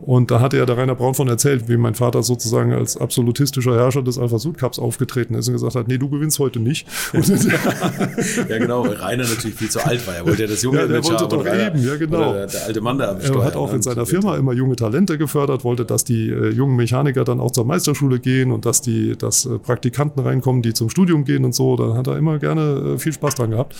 Und 0.00 0.30
da 0.30 0.40
hatte 0.40 0.58
ja 0.58 0.66
der 0.66 0.76
Rainer 0.76 0.94
Braun 0.94 1.14
von 1.14 1.28
erzählt, 1.28 1.68
wie 1.68 1.76
mein 1.76 1.94
Vater 1.94 2.22
sozusagen 2.22 2.72
als 2.72 2.96
absolutistischer 2.96 3.74
Herrscher 3.74 4.02
des 4.02 4.18
Alpha 4.18 4.38
Sud 4.38 4.58
Cups 4.58 4.78
aufgetreten 4.78 5.34
ist 5.34 5.48
und 5.48 5.54
gesagt 5.54 5.74
hat, 5.76 5.88
nee, 5.88 5.96
du 5.98 6.10
gewinnst 6.10 6.38
heute 6.38 6.60
nicht. 6.60 6.86
Ja, 7.12 7.20
genau, 8.58 8.84
weil 8.86 8.94
Rainer 8.94 9.24
natürlich 9.24 9.56
viel 9.56 9.70
zu 9.70 9.84
alt 9.84 10.06
war. 10.06 10.14
Er 10.16 10.26
wollte 10.26 10.42
ja 10.42 10.48
das 10.48 10.62
junge 10.62 10.78
Ja, 10.80 10.86
der 10.86 10.96
Image 10.98 11.08
wollte 11.10 11.24
haben 11.24 11.30
doch 11.30 11.44
Rainer- 11.44 11.66
eben, 11.68 11.86
ja, 11.86 11.96
genau. 11.96 12.32
Der, 12.32 12.46
der 12.46 12.64
alte 12.66 12.80
Mann 12.80 12.98
da 12.98 13.10
am 13.12 13.16
Er 13.18 13.26
Steuer. 13.26 13.44
hat 13.44 13.56
auch 13.56 13.70
ne? 13.70 13.76
in 13.76 13.82
seiner 13.82 14.04
Firma 14.06 14.36
immer 14.36 14.52
junge 14.52 14.76
Talente 14.76 15.16
gefördert, 15.16 15.64
wollte, 15.64 15.84
dass 15.84 16.04
die 16.04 16.28
äh, 16.28 16.50
jungen 16.50 16.76
Mechaniker 16.76 17.24
dann 17.24 17.40
auch 17.40 17.50
zur 17.52 17.64
Meisterschule 17.64 18.18
gehen 18.20 18.50
und 18.52 18.66
dass 18.66 18.82
die, 18.82 19.16
dass 19.16 19.46
äh, 19.46 19.58
Praktikanten 19.58 20.22
reinkommen, 20.22 20.62
die 20.62 20.74
zum 20.74 20.90
Studium 20.90 21.24
gehen 21.24 21.44
und 21.44 21.54
so. 21.54 21.76
Da 21.76 21.94
hat 21.96 22.06
er 22.08 22.18
immer 22.18 22.38
gerne 22.38 22.94
äh, 22.94 22.98
viel 22.98 23.12
Spaß 23.12 23.36
dran 23.36 23.50
gehabt. 23.50 23.74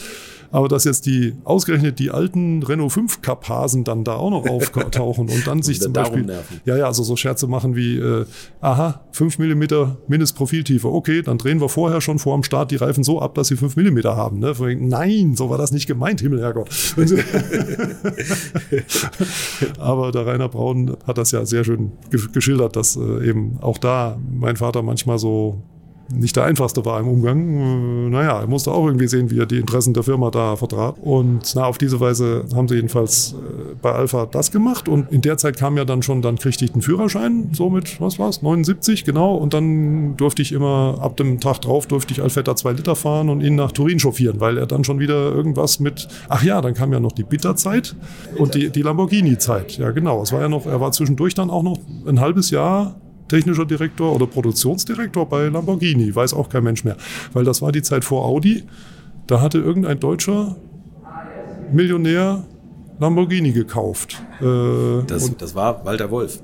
Aber 0.55 0.69
dass 0.69 0.85
jetzt 0.85 1.07
die 1.07 1.35
ausgerechnet 1.43 1.99
die 1.99 2.13
alten 2.13 2.63
Renault 2.63 2.93
5 2.93 3.23
Cup-Hasen 3.23 3.83
dann 3.83 4.05
da 4.05 4.15
auch 4.15 4.31
noch 4.31 4.47
auftauchen 4.49 5.29
und 5.29 5.45
dann 5.49 5.63
sich 5.63 5.77
wieder 5.79 5.87
zum 5.87 5.93
Beispiel 5.95 6.23
nerven. 6.23 6.61
ja, 6.65 6.77
ja, 6.77 6.87
also 6.87 7.03
so 7.03 7.17
Scherze 7.17 7.49
machen 7.49 7.75
wie, 7.75 7.97
äh, 7.99 8.25
aha, 8.61 9.01
5 9.11 9.39
mm 9.41 9.63
Mindestprofiltiefe. 10.07 10.87
Okay, 10.93 11.23
dann 11.23 11.39
drehen 11.39 11.61
wir 11.61 11.69
vorher 11.69 12.01
schon 12.01 12.21
vor 12.21 12.37
dem 12.37 12.45
Start 12.45 12.71
die 12.71 12.77
Reifen 12.77 13.03
so 13.03 13.21
ab, 13.21 13.35
dass 13.35 13.49
sie 13.49 13.57
5 13.57 13.75
mm 13.77 13.99
haben. 14.05 14.39
Ne? 14.39 14.55
Nein, 14.79 15.35
so 15.35 15.51
war 15.51 15.59
das 15.59 15.73
nicht 15.73 15.89
gemeint, 15.89 16.21
Himmel, 16.21 16.41
Herrgott. 16.41 16.69
Aber 19.79 20.13
der 20.13 20.27
Rainer 20.27 20.49
Braun 20.49 20.97
hat 21.07 21.19
das 21.19 21.33
ja 21.33 21.45
sehr 21.45 21.65
schön 21.65 21.93
ge- 22.11 22.29
geschildert, 22.33 22.77
dass 22.77 22.97
äh, 22.97 23.29
eben 23.29 23.59
auch 23.61 23.79
da 23.79 24.19
mein 24.31 24.57
Vater 24.57 24.83
manchmal 24.83 25.19
so 25.19 25.63
nicht 26.19 26.37
der 26.37 26.45
einfachste 26.45 26.85
war 26.85 27.01
im 27.01 27.09
Umgang. 27.09 28.07
Äh, 28.07 28.11
naja, 28.11 28.41
er 28.41 28.47
musste 28.47 28.73
auch 28.73 28.87
irgendwie 28.87 29.09
sehen, 29.09 29.31
wie 29.31 29.39
er 29.39 29.47
die 29.47 29.59
Interessen 29.59 29.95
der 29.95 30.03
Firma 30.03 30.31
da 30.31 30.57
vertrat. 30.57 30.97
Und 31.01 31.53
na, 31.55 31.65
auf 31.65 31.79
diese 31.79 32.01
Weise 32.01 32.45
haben 32.55 32.69
sie 32.69 32.77
jedenfalls 32.77 33.35
äh, 33.35 33.75
bei 33.81 33.93
Alpha 33.93 34.27
das 34.27 34.51
gemacht. 34.51 34.89
Und 34.89 35.11
in 35.13 35.21
der 35.21 35.37
Zeit 35.37 35.57
kam 35.57 35.77
ja 35.77 35.85
dann 35.85 36.03
schon, 36.03 36.23
dann 36.23 36.37
kriegte 36.37 36.65
ich 36.65 36.73
den 36.73 36.83
Führerschein, 36.83 37.51
so 37.53 37.71
mit, 37.71 38.01
was 38.01 38.19
war's, 38.19 38.43
79, 38.43 39.05
genau. 39.05 39.35
Und 39.35 39.55
dann 39.55 40.17
durfte 40.17 40.43
ich 40.43 40.53
immer, 40.53 40.99
ab 41.01 41.17
dem 41.17 41.41
Tag 41.41 41.61
drauf, 41.61 41.87
durfte 41.87 42.13
ich 42.13 42.23
Alfetta 42.23 42.57
2 42.57 42.73
Liter 42.73 42.97
fahren 42.97 43.29
und 43.29 43.41
ihn 43.41 43.55
nach 43.55 43.73
Turin 43.73 43.99
chauffieren, 43.99 44.41
weil 44.41 44.59
er 44.59 44.67
dann 44.67 44.85
schon 44.85 44.99
wieder 44.99 45.33
irgendwas 45.33 45.81
mit, 45.81 46.09
ach 46.29 46.43
ja, 46.43 46.61
dann 46.61 46.75
kam 46.75 46.93
ja 46.93 47.01
noch 47.01 47.13
die 47.13 47.25
Bitterzeit 47.25 47.97
und 48.37 48.55
die, 48.55 48.71
die 48.71 48.83
Lamborghini-Zeit. 48.83 49.79
Ja, 49.79 49.91
genau. 49.91 50.23
Es 50.23 50.33
war 50.33 50.41
ja 50.41 50.49
noch, 50.49 50.67
er 50.67 50.81
war 50.81 50.93
zwischendurch 50.93 51.35
dann 51.35 51.51
auch 51.51 51.63
noch 51.63 51.79
ein 52.07 52.21
halbes 52.21 52.51
Jahr 52.51 52.97
technischer 53.35 53.65
Direktor 53.65 54.15
oder 54.15 54.27
Produktionsdirektor 54.27 55.29
bei 55.29 55.49
Lamborghini, 55.49 56.15
weiß 56.15 56.35
auch 56.35 56.49
kein 56.49 56.63
Mensch 56.63 56.85
mehr. 56.85 56.97
Weil 57.33 57.45
das 57.45 57.61
war 57.63 57.73
die 57.73 57.83
Zeit 57.83 58.05
vor 58.05 58.25
Audi. 58.25 58.63
Da 59.27 59.41
hatte 59.41 59.59
irgendein 59.59 59.99
deutscher 59.99 60.57
Millionär 61.73 62.45
Lamborghini 63.01 63.51
gekauft. 63.51 64.23
Äh, 64.41 65.03
das, 65.09 65.37
das 65.37 65.55
war 65.55 65.85
Walter 65.85 66.11
Wolf. 66.11 66.41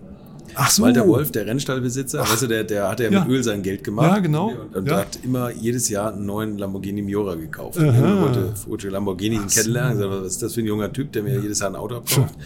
Ach 0.57 0.68
so. 0.68 0.82
Walter 0.82 1.07
Wolf, 1.07 1.30
der 1.30 1.47
Rennstallbesitzer, 1.47 2.22
Ach. 2.24 2.32
weißt 2.32 2.43
du, 2.43 2.47
der, 2.49 2.64
der 2.64 2.88
hat 2.88 2.99
ja 2.99 3.09
mit 3.09 3.28
Öl 3.28 3.45
sein 3.45 3.62
Geld 3.62 3.84
gemacht. 3.84 4.09
Ja, 4.09 4.18
genau. 4.18 4.49
Und, 4.49 4.74
und 4.74 4.88
ja. 4.88 4.97
hat 4.99 5.20
immer 5.22 5.53
jedes 5.53 5.88
Jahr 5.88 6.12
einen 6.12 6.26
neuen 6.26 6.59
Lamborghini 6.59 7.03
Miura 7.03 7.36
gekauft. 7.36 7.78
Und 7.78 7.86
wollte, 7.86 8.53
wollte 8.66 8.88
Lamborghini 8.88 9.38
kennenlernen. 9.47 10.11
Was 10.11 10.26
ist 10.26 10.43
das 10.43 10.55
für 10.55 10.61
ein 10.61 10.66
junger 10.66 10.93
Typ, 10.93 11.12
der 11.12 11.22
mir 11.22 11.38
jedes 11.38 11.61
Jahr 11.61 11.70
ein 11.70 11.76
Auto 11.76 11.99
abkauft? 11.99 12.34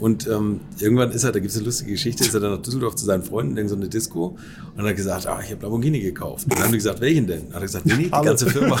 Und 0.00 0.26
ähm, 0.26 0.60
irgendwann 0.78 1.10
ist 1.10 1.24
er, 1.24 1.32
da 1.32 1.40
gibt 1.40 1.50
es 1.50 1.56
eine 1.58 1.66
lustige 1.66 1.92
Geschichte, 1.92 2.24
ist 2.24 2.32
er 2.32 2.40
dann 2.40 2.52
nach 2.52 2.62
Düsseldorf 2.62 2.96
zu 2.96 3.04
seinen 3.04 3.22
Freunden 3.22 3.58
in 3.58 3.68
so 3.68 3.76
eine 3.76 3.86
Disco 3.86 4.38
und 4.74 4.84
hat 4.84 4.96
gesagt, 4.96 5.26
ah, 5.26 5.40
ich 5.44 5.50
habe 5.50 5.62
Lamborghini 5.62 6.00
gekauft. 6.00 6.44
Und 6.44 6.54
dann 6.54 6.64
haben 6.64 6.72
die 6.72 6.78
gesagt, 6.78 7.02
welchen 7.02 7.26
denn? 7.26 7.48
Hat 7.48 7.56
er 7.56 7.60
gesagt, 7.60 7.84
nee, 7.84 7.94
nee, 7.96 8.04
die 8.04 8.10
ganze 8.10 8.48
Firma. 8.48 8.80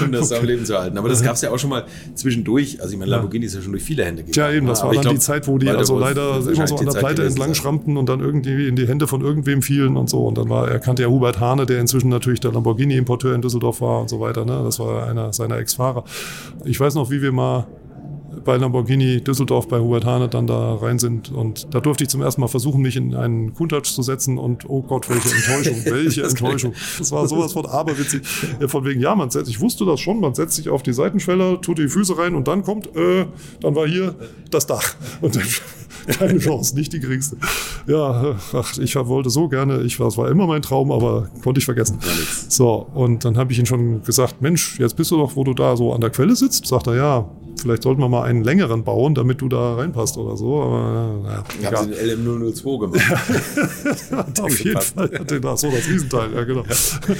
um 0.00 0.12
das 0.12 0.30
okay. 0.30 0.40
am 0.40 0.46
Leben 0.46 0.64
zu 0.64 0.78
halten. 0.78 0.96
Aber 0.96 1.08
das 1.08 1.24
gab 1.24 1.34
es 1.34 1.42
ja 1.42 1.50
auch 1.50 1.58
schon 1.58 1.70
mal 1.70 1.86
zwischendurch. 2.14 2.80
Also 2.80 2.92
ich 2.92 2.98
meine, 3.00 3.10
Lamborghini 3.10 3.46
ist 3.46 3.56
ja 3.56 3.62
schon 3.62 3.72
durch 3.72 3.82
viele 3.82 4.04
Hände 4.04 4.22
gegangen. 4.22 4.52
Ja, 4.52 4.56
eben, 4.56 4.68
das 4.68 4.84
war 4.84 4.92
dann 4.92 5.02
glaub, 5.02 5.14
die 5.14 5.20
Zeit, 5.20 5.48
wo 5.48 5.58
die 5.58 5.68
also 5.68 5.98
leider 5.98 6.36
immer 6.36 6.68
so 6.68 6.76
an 6.76 6.86
der 6.86 6.92
Pleite 6.92 7.24
entlang 7.24 7.54
schrammten 7.54 7.96
und 7.96 8.08
dann 8.08 8.20
irgendwie 8.20 8.68
in 8.68 8.76
die 8.76 8.86
Hände 8.86 9.08
von 9.08 9.22
irgendwem 9.22 9.62
fielen 9.62 9.96
und 9.96 10.08
so. 10.08 10.24
Und 10.24 10.38
dann 10.38 10.48
war, 10.48 10.70
er 10.70 10.78
kannte 10.78 11.02
ja 11.02 11.08
Hubert 11.08 11.40
Hane, 11.40 11.66
der 11.66 11.80
inzwischen 11.80 12.10
natürlich 12.10 12.38
der 12.38 12.52
Lamborghini-Importeur 12.52 13.34
in 13.34 13.42
Düsseldorf 13.42 13.80
war 13.80 14.02
und 14.02 14.08
so 14.08 14.20
weiter. 14.20 14.44
Ne? 14.44 14.60
Das 14.62 14.78
war 14.78 15.08
einer 15.08 15.32
seiner 15.32 15.58
Ex-Fahrer. 15.58 16.04
Ich 16.64 16.78
weiß 16.78 16.94
noch, 16.94 17.10
wie 17.10 17.22
wir 17.22 17.32
mal 17.32 17.66
bei 18.44 18.56
Lamborghini 18.56 19.20
Düsseldorf 19.20 19.68
bei 19.68 19.78
Hubert 19.78 20.04
Hane 20.04 20.28
dann 20.28 20.46
da 20.46 20.74
rein 20.74 20.98
sind. 20.98 21.30
Und 21.30 21.72
da 21.74 21.80
durfte 21.80 22.04
ich 22.04 22.10
zum 22.10 22.22
ersten 22.22 22.40
Mal 22.40 22.48
versuchen, 22.48 22.82
mich 22.82 22.96
in 22.96 23.14
einen 23.14 23.54
Countach 23.54 23.82
zu 23.82 24.02
setzen 24.02 24.38
und 24.38 24.68
oh 24.68 24.82
Gott, 24.82 25.08
welche 25.08 25.28
Enttäuschung, 25.34 25.84
welche 25.84 26.22
Enttäuschung. 26.22 26.74
Das 26.98 27.12
war 27.12 27.26
sowas 27.28 27.52
von 27.52 27.66
aberwitzig. 27.66 28.22
Von 28.66 28.84
wegen, 28.84 29.00
ja, 29.00 29.14
man 29.14 29.30
setzt, 29.30 29.50
ich 29.50 29.60
wusste 29.60 29.84
das 29.84 30.00
schon, 30.00 30.20
man 30.20 30.34
setzt 30.34 30.56
sich 30.56 30.68
auf 30.68 30.82
die 30.82 30.92
Seitenschweller, 30.92 31.60
tut 31.60 31.78
die 31.78 31.88
Füße 31.88 32.16
rein 32.16 32.34
und 32.34 32.48
dann 32.48 32.62
kommt, 32.62 32.94
äh, 32.96 33.26
dann 33.60 33.74
war 33.74 33.86
hier 33.86 34.14
das 34.50 34.66
Dach. 34.66 34.94
Und 35.20 35.36
dann, 35.36 35.44
keine 36.18 36.38
Chance, 36.38 36.74
nicht 36.74 36.92
die 36.92 37.00
geringste. 37.00 37.36
Ja, 37.86 38.36
ach, 38.52 38.78
ich 38.78 38.96
wollte 38.96 39.30
so 39.30 39.48
gerne, 39.48 39.82
ich, 39.82 39.98
das 39.98 40.16
war 40.16 40.30
immer 40.30 40.46
mein 40.46 40.62
Traum, 40.62 40.92
aber 40.92 41.28
konnte 41.42 41.58
ich 41.58 41.64
vergessen. 41.64 41.98
So, 42.48 42.86
und 42.94 43.24
dann 43.24 43.36
habe 43.36 43.52
ich 43.52 43.58
ihn 43.58 43.66
schon 43.66 44.02
gesagt, 44.02 44.40
Mensch, 44.40 44.78
jetzt 44.78 44.96
bist 44.96 45.10
du 45.10 45.16
doch, 45.16 45.36
wo 45.36 45.44
du 45.44 45.54
da 45.54 45.76
so 45.76 45.92
an 45.92 46.00
der 46.00 46.10
Quelle 46.10 46.36
sitzt. 46.36 46.66
Sagt 46.66 46.86
er, 46.86 46.96
ja, 46.96 47.30
vielleicht 47.60 47.82
sollten 47.82 48.00
wir 48.00 48.08
mal 48.08 48.22
einen 48.22 48.44
längeren 48.44 48.84
bauen, 48.84 49.14
damit 49.14 49.40
du 49.40 49.48
da 49.48 49.76
reinpasst 49.76 50.16
oder 50.18 50.36
so. 50.36 50.62
Aber 50.62 51.44
ja, 51.62 51.72
haben 51.72 51.92
sie 51.92 51.94
den 51.94 52.26
LM002 52.26 52.80
gemacht. 52.80 54.40
Auf 54.40 54.64
jeden 54.64 54.80
Fall 54.80 55.10
hatte 55.18 55.40
das 55.40 55.60
so 55.60 55.70
das 55.70 55.88
Riesenteil, 55.88 56.32
ja 56.34 56.44
genau. 56.44 56.64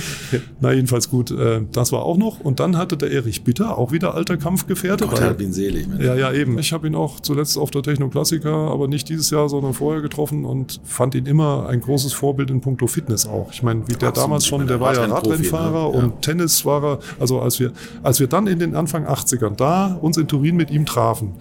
Na 0.60 0.72
jedenfalls 0.72 1.08
gut, 1.08 1.30
äh, 1.30 1.62
das 1.72 1.92
war 1.92 2.02
auch 2.02 2.16
noch. 2.16 2.40
Und 2.40 2.60
dann 2.60 2.76
hatte 2.76 2.96
der 2.96 3.10
Erich 3.10 3.44
Bitter, 3.44 3.78
auch 3.78 3.92
wieder 3.92 4.14
alter 4.14 4.36
Kampfgefährte. 4.36 5.06
Gott 5.06 5.20
hat 5.20 5.40
ihn 5.40 5.52
selig. 5.52 5.86
Ja, 5.98 6.14
ja 6.14 6.32
eben. 6.32 6.58
Ich 6.58 6.72
habe 6.72 6.86
ihn 6.86 6.94
auch 6.94 7.20
zuletzt 7.20 7.58
auf 7.58 7.70
der 7.70 7.82
Technoklassiker, 7.82 8.52
aber 8.52 8.88
nicht 8.88 9.08
dieses 9.08 9.30
Jahr, 9.30 9.48
sondern 9.48 9.74
vorher 9.74 10.02
getroffen 10.02 10.44
und 10.44 10.80
fand 10.84 11.14
ihn 11.14 11.26
immer 11.26 11.68
ein 11.68 11.80
großes 11.80 12.12
Vorbild 12.12 12.50
in 12.50 12.60
puncto 12.60 12.86
Fitness 12.86 13.26
auch. 13.26 13.52
Ich 13.52 13.62
meine, 13.62 13.86
wie 13.88 13.92
der 13.92 14.08
Absolut. 14.08 14.16
damals 14.26 14.46
schon, 14.46 14.66
der 14.66 14.80
war 14.80 14.94
ja 14.94 15.04
Radrennfahrer 15.04 15.88
ne? 15.90 15.96
ja. 15.96 16.04
und 16.04 16.22
Tennis 16.22 16.64
war 16.64 16.84
er, 16.84 16.98
also 17.18 17.40
als 17.40 17.60
wir, 17.60 17.72
als 18.02 18.20
wir 18.20 18.26
dann 18.26 18.46
in 18.46 18.58
den 18.58 18.74
Anfang 18.74 19.06
80ern 19.06 19.56
da 19.56 19.98
uns 20.00 20.16
in 20.16 20.28
Turin 20.30 20.56
mit 20.56 20.70
ihm 20.70 20.86
trafen. 20.86 21.34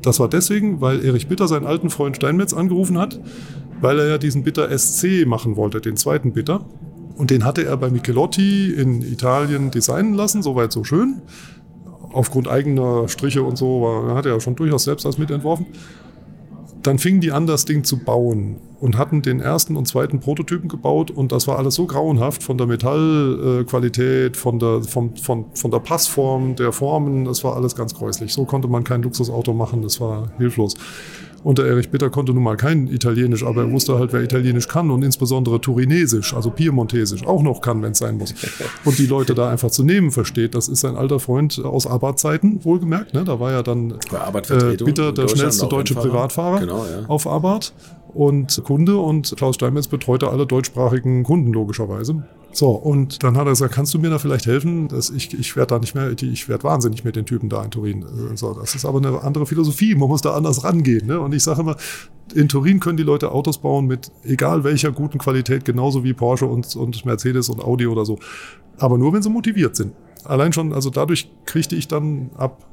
Das 0.00 0.20
war 0.20 0.28
deswegen, 0.28 0.80
weil 0.80 1.04
Erich 1.04 1.26
Bitter 1.26 1.48
seinen 1.48 1.66
alten 1.66 1.90
Freund 1.90 2.16
Steinmetz 2.16 2.52
angerufen 2.52 2.98
hat, 2.98 3.18
weil 3.80 3.98
er 3.98 4.06
ja 4.06 4.18
diesen 4.18 4.44
Bitter 4.44 4.76
SC 4.76 5.26
machen 5.26 5.56
wollte, 5.56 5.80
den 5.80 5.96
zweiten 5.96 6.32
Bitter. 6.32 6.64
Und 7.16 7.30
den 7.30 7.44
hatte 7.44 7.64
er 7.64 7.76
bei 7.76 7.90
Michelotti 7.90 8.72
in 8.72 9.02
Italien 9.02 9.70
designen 9.70 10.14
lassen, 10.14 10.42
soweit 10.42 10.70
so 10.70 10.84
schön. 10.84 11.22
Aufgrund 12.12 12.46
eigener 12.46 13.08
Striche 13.08 13.42
und 13.42 13.56
so, 13.56 13.82
war, 13.82 14.14
hat 14.14 14.26
er 14.26 14.34
ja 14.34 14.40
schon 14.40 14.54
durchaus 14.54 14.84
selbst 14.84 15.06
als 15.06 15.18
mitentworfen. 15.18 15.66
Dann 16.86 17.00
fingen 17.00 17.20
die 17.20 17.32
an, 17.32 17.48
das 17.48 17.64
Ding 17.64 17.82
zu 17.82 17.98
bauen 17.98 18.58
und 18.78 18.96
hatten 18.96 19.20
den 19.20 19.40
ersten 19.40 19.76
und 19.76 19.88
zweiten 19.88 20.20
Prototypen 20.20 20.68
gebaut 20.68 21.10
und 21.10 21.32
das 21.32 21.48
war 21.48 21.58
alles 21.58 21.74
so 21.74 21.86
grauenhaft 21.86 22.44
von 22.44 22.58
der 22.58 22.68
Metallqualität, 22.68 24.36
von 24.36 24.60
der, 24.60 24.82
von, 24.82 25.16
von, 25.16 25.46
von 25.52 25.70
der 25.72 25.80
Passform 25.80 26.54
der 26.54 26.70
Formen, 26.70 27.24
das 27.24 27.42
war 27.42 27.56
alles 27.56 27.74
ganz 27.74 27.92
gräuslich. 27.92 28.32
So 28.32 28.44
konnte 28.44 28.68
man 28.68 28.84
kein 28.84 29.02
Luxusauto 29.02 29.52
machen, 29.52 29.82
das 29.82 30.00
war 30.00 30.30
hilflos. 30.38 30.74
Und 31.46 31.58
der 31.58 31.66
Erich 31.66 31.90
Bitter 31.90 32.10
konnte 32.10 32.34
nun 32.34 32.42
mal 32.42 32.56
kein 32.56 32.88
Italienisch, 32.88 33.44
aber 33.44 33.60
er 33.62 33.70
wusste 33.70 33.96
halt, 34.00 34.12
wer 34.12 34.20
Italienisch 34.20 34.66
kann 34.66 34.90
und 34.90 35.04
insbesondere 35.04 35.60
Turinesisch, 35.60 36.34
also 36.34 36.50
Piemontesisch, 36.50 37.24
auch 37.24 37.40
noch 37.40 37.60
kann, 37.60 37.80
wenn 37.82 37.92
es 37.92 37.98
sein 37.98 38.18
muss. 38.18 38.34
Und 38.84 38.98
die 38.98 39.06
Leute 39.06 39.32
da 39.36 39.48
einfach 39.48 39.70
zu 39.70 39.84
nehmen 39.84 40.10
versteht. 40.10 40.56
Das 40.56 40.66
ist 40.66 40.84
ein 40.84 40.96
alter 40.96 41.20
Freund 41.20 41.64
aus 41.64 41.86
Abarth-Zeiten, 41.86 42.64
wohlgemerkt. 42.64 43.14
Ne? 43.14 43.22
Da 43.22 43.38
war 43.38 43.52
ja 43.52 43.62
dann 43.62 43.92
äh, 43.92 44.76
Bitter 44.76 45.12
der 45.12 45.28
schnellste 45.28 45.68
deutsche 45.68 45.94
Privatfahrer 45.94 46.58
genau, 46.58 46.84
ja. 46.84 47.06
auf 47.06 47.28
Abarth 47.28 47.74
und 48.12 48.64
Kunde 48.64 48.96
und 48.96 49.32
Klaus 49.36 49.54
Steinmetz 49.54 49.86
betreute 49.86 50.30
alle 50.30 50.46
deutschsprachigen 50.46 51.22
Kunden 51.22 51.52
logischerweise. 51.52 52.24
So, 52.56 52.70
und 52.70 53.22
dann 53.22 53.36
hat 53.36 53.46
er 53.46 53.50
gesagt, 53.50 53.74
kannst 53.74 53.92
du 53.92 53.98
mir 53.98 54.08
da 54.08 54.18
vielleicht 54.18 54.46
helfen? 54.46 54.88
Dass 54.88 55.10
ich 55.10 55.38
ich 55.38 55.56
werde 55.56 55.74
da 55.74 55.78
nicht 55.78 55.94
mehr, 55.94 56.10
ich 56.10 56.48
werde 56.48 56.64
wahnsinnig 56.64 57.04
mit 57.04 57.14
den 57.14 57.26
Typen 57.26 57.50
da 57.50 57.62
in 57.62 57.70
Turin. 57.70 58.02
So, 58.34 58.54
das 58.54 58.74
ist 58.74 58.86
aber 58.86 58.96
eine 58.96 59.22
andere 59.22 59.44
Philosophie, 59.44 59.94
man 59.94 60.08
muss 60.08 60.22
da 60.22 60.32
anders 60.32 60.64
rangehen. 60.64 61.06
Ne? 61.06 61.20
Und 61.20 61.34
ich 61.34 61.42
sage 61.42 61.60
immer, 61.60 61.76
in 62.34 62.48
Turin 62.48 62.80
können 62.80 62.96
die 62.96 63.02
Leute 63.02 63.30
Autos 63.30 63.58
bauen 63.58 63.84
mit 63.86 64.10
egal 64.24 64.64
welcher 64.64 64.90
guten 64.90 65.18
Qualität, 65.18 65.66
genauso 65.66 66.02
wie 66.02 66.14
Porsche 66.14 66.46
und, 66.46 66.74
und 66.76 67.04
Mercedes 67.04 67.50
und 67.50 67.62
Audi 67.62 67.86
oder 67.88 68.06
so. 68.06 68.18
Aber 68.78 68.96
nur, 68.96 69.12
wenn 69.12 69.22
sie 69.22 69.28
motiviert 69.28 69.76
sind. 69.76 69.92
Allein 70.24 70.54
schon, 70.54 70.72
also 70.72 70.88
dadurch 70.88 71.30
kriegte 71.44 71.76
ich 71.76 71.88
dann 71.88 72.30
ab 72.38 72.64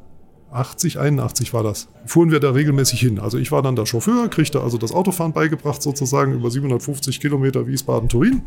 80, 0.53 0.99
81 0.99 1.53
war 1.53 1.63
das, 1.63 1.87
fuhren 2.05 2.31
wir 2.31 2.39
da 2.39 2.51
regelmäßig 2.51 2.99
hin. 2.99 3.19
Also 3.19 3.37
ich 3.37 3.51
war 3.51 3.61
dann 3.61 3.75
der 3.75 3.85
Chauffeur, 3.85 4.27
kriegte 4.29 4.61
also 4.61 4.77
das 4.77 4.91
Autofahren 4.91 5.33
beigebracht, 5.33 5.81
sozusagen 5.81 6.33
über 6.33 6.49
750 6.49 7.19
Kilometer 7.19 7.67
Wiesbaden-Turin. 7.67 8.43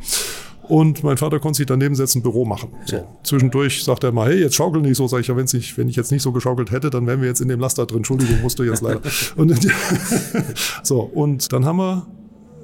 Und 0.68 1.04
mein 1.04 1.16
Vater 1.16 1.38
konnte 1.38 1.58
sich 1.58 1.66
daneben 1.66 1.94
setzen, 1.94 2.22
Büro 2.22 2.44
machen. 2.44 2.70
So. 2.86 3.06
Zwischendurch 3.22 3.84
sagt 3.84 4.02
er 4.02 4.10
mal, 4.10 4.28
hey, 4.28 4.40
jetzt 4.40 4.56
schaukel 4.56 4.82
nicht 4.82 4.96
so. 4.96 5.06
Sag 5.06 5.20
ich, 5.20 5.28
ja, 5.28 5.36
wenn's 5.36 5.52
nicht, 5.52 5.78
wenn 5.78 5.88
ich 5.88 5.94
jetzt 5.94 6.10
nicht 6.10 6.22
so 6.22 6.32
geschaukelt 6.32 6.72
hätte, 6.72 6.90
dann 6.90 7.06
wären 7.06 7.20
wir 7.20 7.28
jetzt 7.28 7.40
in 7.40 7.48
dem 7.48 7.60
Laster 7.60 7.86
drin. 7.86 7.98
Entschuldigung, 7.98 8.42
musst 8.42 8.58
du 8.58 8.64
jetzt 8.64 8.82
leider. 8.82 9.00
und, 9.36 9.56
so, 10.82 11.00
und 11.00 11.52
dann 11.52 11.64
haben 11.64 11.76
wir 11.76 12.06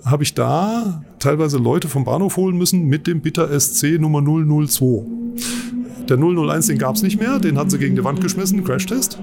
habe 0.05 0.25
ich 0.25 0.35
da 0.35 1.05
teilweise 1.19 1.59
Leute 1.59 1.89
vom 1.89 2.05
Bahnhof 2.05 2.37
holen 2.37 2.57
müssen 2.57 2.87
mit 2.87 3.07
dem 3.07 3.21
Bitter 3.21 3.59
SC 3.59 4.01
Nummer 4.01 4.21
002. 4.21 5.05
Der 6.09 6.19
001, 6.19 6.67
den 6.67 6.79
gab 6.79 6.97
es 6.97 7.03
nicht 7.03 7.21
mehr, 7.21 7.39
den 7.39 7.59
hatten 7.59 7.71
sie 7.71 7.79
gegen 7.79 7.97
die 7.97 8.05
Wand 8.05 8.21
geschmissen, 8.21 8.65
Crashtest. 8.65 9.19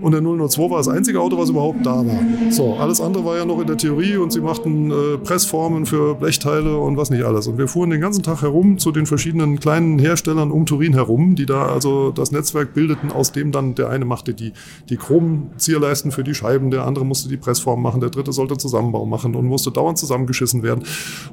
Und 0.00 0.12
der 0.12 0.20
002 0.20 0.70
war 0.70 0.78
das 0.78 0.88
einzige 0.88 1.20
Auto, 1.20 1.38
was 1.38 1.50
überhaupt 1.50 1.84
da 1.84 1.96
war. 2.06 2.20
So, 2.50 2.74
alles 2.74 3.00
andere 3.00 3.24
war 3.24 3.36
ja 3.36 3.44
noch 3.44 3.60
in 3.60 3.66
der 3.66 3.76
Theorie 3.76 4.16
und 4.16 4.32
sie 4.32 4.40
machten 4.40 4.90
äh, 4.90 5.18
Pressformen 5.18 5.86
für 5.86 6.14
Blechteile 6.14 6.76
und 6.76 6.96
was 6.96 7.10
nicht 7.10 7.24
alles. 7.24 7.46
Und 7.46 7.58
wir 7.58 7.68
fuhren 7.68 7.90
den 7.90 8.00
ganzen 8.00 8.22
Tag 8.22 8.42
herum 8.42 8.78
zu 8.78 8.92
den 8.92 9.06
verschiedenen 9.06 9.60
kleinen 9.60 9.98
Herstellern 9.98 10.50
um 10.50 10.66
Turin 10.66 10.94
herum, 10.94 11.34
die 11.34 11.46
da 11.46 11.66
also 11.66 12.10
das 12.10 12.32
Netzwerk 12.32 12.74
bildeten, 12.74 13.12
aus 13.12 13.32
dem 13.32 13.52
dann 13.52 13.74
der 13.74 13.90
eine 13.90 14.04
machte 14.04 14.34
die, 14.34 14.52
die 14.88 14.96
Chromzierleisten 14.96 16.12
für 16.12 16.24
die 16.24 16.34
Scheiben, 16.34 16.70
der 16.70 16.86
andere 16.86 17.04
musste 17.04 17.28
die 17.28 17.36
Pressform 17.36 17.82
machen, 17.82 18.00
der 18.00 18.10
dritte 18.10 18.32
sollte 18.32 18.56
Zusammenbau 18.56 19.06
machen 19.06 19.34
und 19.34 19.46
musste 19.46 19.70
dauernd 19.70 19.98
zusammengeschissen 19.98 20.62
werden. 20.62 20.84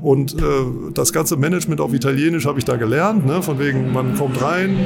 Und 0.01 0.35
äh, 0.35 0.41
das 0.93 1.13
ganze 1.13 1.37
Management 1.37 1.81
auf 1.81 1.93
Italienisch 1.93 2.45
habe 2.45 2.59
ich 2.59 2.65
da 2.65 2.75
gelernt, 2.75 3.25
ne? 3.25 3.41
von 3.41 3.59
wegen, 3.59 3.91
man 3.93 4.15
kommt 4.15 4.41
rein, 4.41 4.77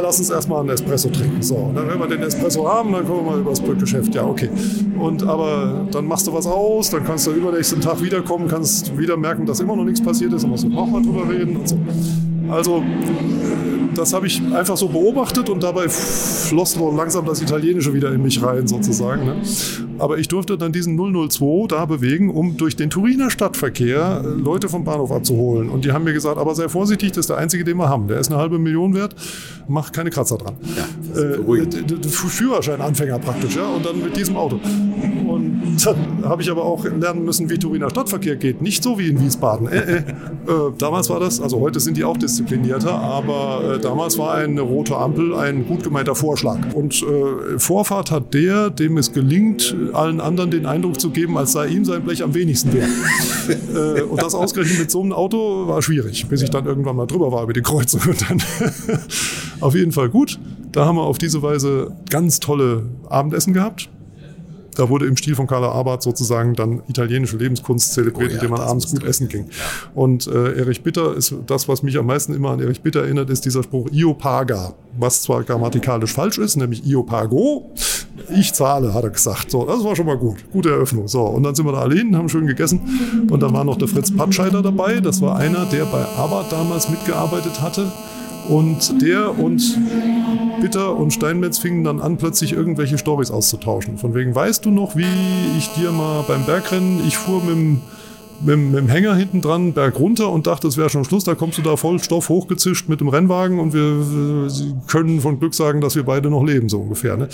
lass 0.00 0.18
uns 0.18 0.30
erstmal 0.30 0.60
einen 0.60 0.70
Espresso 0.70 1.08
trinken. 1.08 1.42
So, 1.42 1.56
und 1.56 1.74
dann, 1.74 1.88
wenn 1.88 1.98
wir 1.98 2.06
den 2.06 2.22
Espresso 2.22 2.68
haben, 2.68 2.92
dann 2.92 3.06
kommen 3.06 3.24
wir 3.24 3.32
mal 3.32 3.40
übers 3.40 3.60
Brückgeschäft. 3.60 4.14
Ja, 4.14 4.24
okay. 4.24 4.50
Und 4.98 5.22
aber 5.22 5.86
dann 5.90 6.06
machst 6.06 6.26
du 6.26 6.32
was 6.32 6.46
aus, 6.46 6.90
dann 6.90 7.04
kannst 7.04 7.26
du 7.26 7.32
übernächsten 7.32 7.80
Tag 7.80 8.02
wiederkommen, 8.02 8.48
kannst 8.48 8.96
wieder 8.96 9.16
merken, 9.16 9.46
dass 9.46 9.60
immer 9.60 9.76
noch 9.76 9.84
nichts 9.84 10.02
passiert 10.02 10.32
ist, 10.32 10.42
dann 10.42 10.50
musst 10.50 10.64
du 10.64 10.68
nochmal 10.68 11.02
drüber 11.02 11.28
reden 11.28 11.56
und 11.56 11.68
so. 11.68 11.78
Also 12.48 12.82
das 13.94 14.12
habe 14.12 14.26
ich 14.26 14.40
einfach 14.52 14.76
so 14.76 14.88
beobachtet 14.88 15.48
und 15.48 15.62
dabei 15.62 15.88
floss 15.88 16.72
so 16.72 16.90
langsam 16.90 17.26
das 17.26 17.42
Italienische 17.42 17.92
wieder 17.94 18.12
in 18.12 18.22
mich 18.22 18.42
rein 18.42 18.66
sozusagen. 18.66 19.24
Ne? 19.24 19.36
Aber 20.00 20.18
ich 20.18 20.28
durfte 20.28 20.56
dann 20.58 20.72
diesen 20.72 20.96
002 20.96 21.66
da 21.68 21.84
bewegen, 21.84 22.30
um 22.30 22.56
durch 22.56 22.76
den 22.76 22.90
Turiner 22.90 23.30
Stadtverkehr 23.30 24.22
äh, 24.24 24.28
Leute 24.28 24.68
vom 24.68 24.84
Bahnhof 24.84 25.12
abzuholen. 25.12 25.68
Und 25.68 25.84
die 25.84 25.92
haben 25.92 26.04
mir 26.04 26.12
gesagt, 26.12 26.38
aber 26.38 26.54
sei 26.54 26.68
vorsichtig, 26.68 27.10
das 27.10 27.18
ist 27.18 27.30
der 27.30 27.36
einzige, 27.36 27.64
den 27.64 27.76
wir 27.76 27.88
haben. 27.88 28.08
Der 28.08 28.18
ist 28.18 28.30
eine 28.30 28.40
halbe 28.40 28.58
Million 28.58 28.94
wert, 28.94 29.14
mach 29.68 29.92
keine 29.92 30.10
Kratzer 30.10 30.38
dran. 30.38 30.56
Ja, 30.76 31.20
äh, 31.20 32.08
Führerscheinanfänger 32.08 33.18
praktisch, 33.18 33.56
ja, 33.56 33.68
und 33.68 33.84
dann 33.84 34.02
mit 34.02 34.16
diesem 34.16 34.36
Auto. 34.36 34.58
Und 35.26 35.84
dann 35.84 35.96
habe 36.24 36.42
ich 36.42 36.50
aber 36.50 36.64
auch 36.64 36.84
lernen 36.84 37.24
müssen, 37.24 37.48
wie 37.50 37.58
Turiner 37.58 37.90
Stadtverkehr 37.90 38.36
geht. 38.36 38.62
Nicht 38.62 38.82
so 38.82 38.98
wie 38.98 39.08
in 39.08 39.20
Wiesbaden. 39.20 39.68
Äh, 39.68 39.78
äh, 39.78 39.96
äh, 39.98 40.02
damals 40.78 41.10
war 41.10 41.20
das, 41.20 41.40
also 41.40 41.60
heute 41.60 41.80
sind 41.80 41.96
die 41.96 42.04
auch 42.04 42.16
disziplinierter, 42.16 42.92
aber 42.92 43.74
äh, 43.74 43.78
damals 43.80 44.18
war 44.18 44.34
eine 44.34 44.60
rote 44.60 44.96
Ampel 44.96 45.34
ein 45.34 45.66
gut 45.66 45.82
gemeinter 45.82 46.14
Vorschlag. 46.14 46.58
Und 46.74 47.04
Vorfahrt 47.56 48.10
hat 48.10 48.34
der, 48.34 48.70
dem 48.70 48.96
es 48.96 49.12
gelingt, 49.12 49.74
allen 49.94 50.20
anderen 50.20 50.50
den 50.50 50.66
Eindruck 50.66 51.00
zu 51.00 51.10
geben, 51.10 51.36
als 51.36 51.52
sei 51.52 51.68
ihm 51.68 51.84
sein 51.84 52.02
Blech 52.02 52.22
am 52.22 52.34
wenigsten 52.34 52.72
wert. 52.72 52.90
Äh, 53.50 54.02
und 54.02 54.22
das 54.22 54.34
ausgerechnet 54.34 54.78
mit 54.78 54.90
so 54.90 55.02
einem 55.02 55.12
Auto 55.12 55.66
war 55.66 55.82
schwierig, 55.82 56.26
bis 56.28 56.42
ich 56.42 56.50
dann 56.50 56.66
irgendwann 56.66 56.94
mal 56.94 57.06
drüber 57.06 57.32
war 57.32 57.42
über 57.42 57.52
die 57.52 57.62
Kreuzung. 57.62 58.00
Und 58.06 58.30
dann 58.30 58.40
auf 59.60 59.74
jeden 59.74 59.90
Fall 59.90 60.08
gut. 60.08 60.38
Da 60.72 60.84
haben 60.84 60.96
wir 60.96 61.02
auf 61.02 61.18
diese 61.18 61.42
Weise 61.42 61.92
ganz 62.10 62.38
tolle 62.38 62.84
Abendessen 63.08 63.52
gehabt. 63.52 63.88
Da 64.76 64.88
wurde 64.88 65.06
im 65.06 65.16
Stil 65.16 65.34
von 65.34 65.46
Carla 65.46 65.72
Abad 65.72 66.02
sozusagen 66.02 66.54
dann 66.54 66.82
italienische 66.88 67.36
Lebenskunst 67.36 67.92
zelebriert, 67.92 68.30
oh 68.30 68.34
ja, 68.34 68.36
indem 68.36 68.50
man 68.52 68.60
abends 68.60 68.90
gut 68.90 69.04
essen 69.04 69.28
ging. 69.28 69.46
Und 69.94 70.26
äh, 70.26 70.58
Erich 70.58 70.82
Bitter 70.82 71.14
ist 71.14 71.34
das, 71.46 71.68
was 71.68 71.82
mich 71.82 71.98
am 71.98 72.06
meisten 72.06 72.34
immer 72.34 72.50
an 72.50 72.60
Erich 72.60 72.80
Bitter 72.80 73.02
erinnert, 73.02 73.30
ist 73.30 73.44
dieser 73.44 73.62
Spruch 73.62 73.88
Io 73.92 74.14
paga, 74.14 74.74
was 74.98 75.22
zwar 75.22 75.42
grammatikalisch 75.42 76.12
falsch 76.12 76.38
ist, 76.38 76.56
nämlich 76.56 76.86
Io 76.86 77.02
pago. 77.02 77.74
Ich 78.28 78.52
zahle, 78.52 78.94
hat 78.94 79.04
er 79.04 79.10
gesagt. 79.10 79.50
So, 79.50 79.64
das 79.64 79.82
war 79.84 79.96
schon 79.96 80.06
mal 80.06 80.18
gut. 80.18 80.36
Gute 80.52 80.70
Eröffnung. 80.70 81.08
So, 81.08 81.22
und 81.22 81.42
dann 81.42 81.54
sind 81.54 81.66
wir 81.66 81.72
da 81.72 81.80
alle 81.80 81.94
hin, 81.96 82.16
haben 82.16 82.28
schön 82.28 82.46
gegessen. 82.46 83.26
Und 83.30 83.42
dann 83.42 83.52
war 83.52 83.64
noch 83.64 83.76
der 83.76 83.88
Fritz 83.88 84.14
Patscheider 84.14 84.62
dabei. 84.62 85.00
Das 85.00 85.20
war 85.20 85.36
einer, 85.36 85.64
der 85.66 85.84
bei 85.86 86.04
Abad 86.16 86.52
damals 86.52 86.88
mitgearbeitet 86.88 87.60
hatte 87.60 87.90
und 88.48 89.00
der 89.00 89.38
und 89.38 89.78
Bitter 90.60 90.96
und 90.96 91.12
Steinmetz 91.12 91.58
fingen 91.58 91.84
dann 91.84 92.00
an, 92.00 92.16
plötzlich 92.16 92.52
irgendwelche 92.52 92.98
Storys 92.98 93.30
auszutauschen. 93.30 93.96
Von 93.96 94.14
wegen, 94.14 94.34
weißt 94.34 94.64
du 94.64 94.70
noch, 94.70 94.96
wie 94.96 95.06
ich 95.56 95.68
dir 95.74 95.92
mal 95.92 96.24
beim 96.26 96.44
Bergrennen, 96.44 97.00
ich 97.06 97.16
fuhr 97.16 97.42
mit 97.42 97.54
dem 97.54 97.80
mit, 98.40 98.58
mit 98.58 98.78
dem 98.78 98.88
Hänger 98.88 99.14
hinten 99.14 99.40
dran 99.40 99.72
berg 99.72 99.98
runter 99.98 100.30
und 100.30 100.46
dachte, 100.46 100.68
es 100.68 100.76
wäre 100.76 100.90
schon 100.90 101.04
Schluss. 101.04 101.24
Da 101.24 101.34
kommst 101.34 101.58
du 101.58 101.62
da 101.62 101.76
voll 101.76 101.98
Stoff 102.02 102.28
hochgezischt 102.28 102.88
mit 102.88 103.00
dem 103.00 103.08
Rennwagen 103.08 103.58
und 103.58 103.72
wir 103.72 104.48
können 104.86 105.20
von 105.20 105.38
Glück 105.38 105.54
sagen, 105.54 105.80
dass 105.80 105.96
wir 105.96 106.04
beide 106.04 106.30
noch 106.30 106.44
leben, 106.44 106.68
so 106.68 106.80
ungefähr. 106.80 107.16
Ne? 107.16 107.28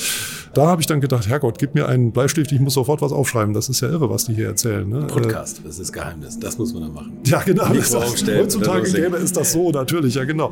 Da 0.55 0.67
habe 0.67 0.81
ich 0.81 0.87
dann 0.87 1.01
gedacht, 1.01 1.29
Herrgott, 1.29 1.59
gib 1.59 1.75
mir 1.75 1.87
einen 1.87 2.13
Bleistift, 2.13 2.51
ich 2.53 2.61
muss 2.61 2.75
sofort 2.75 3.03
was 3.03 3.13
aufschreiben. 3.13 3.55
Das 3.55 3.69
ist 3.69 3.81
ja 3.81 3.89
irre, 3.89 4.11
was 4.11 4.27
die 4.27 4.35
hier 4.35 4.47
erzählen. 4.47 4.89
Ne? 4.89 5.07
Podcast, 5.07 5.61
das 5.65 5.79
ist 5.79 5.93
Geheimnis. 5.93 6.39
Das 6.39 6.59
muss 6.59 6.73
man 6.73 6.83
dann 6.83 6.95
machen. 6.95 7.13
Ja, 7.25 7.43
genau. 7.43 7.67
Das, 7.73 7.95
heutzutage 7.95 8.91
gäbe 8.91 9.17
es 9.17 9.33
das 9.33 9.53
so, 9.53 9.71
natürlich, 9.71 10.15
ja 10.15 10.25
genau. 10.25 10.51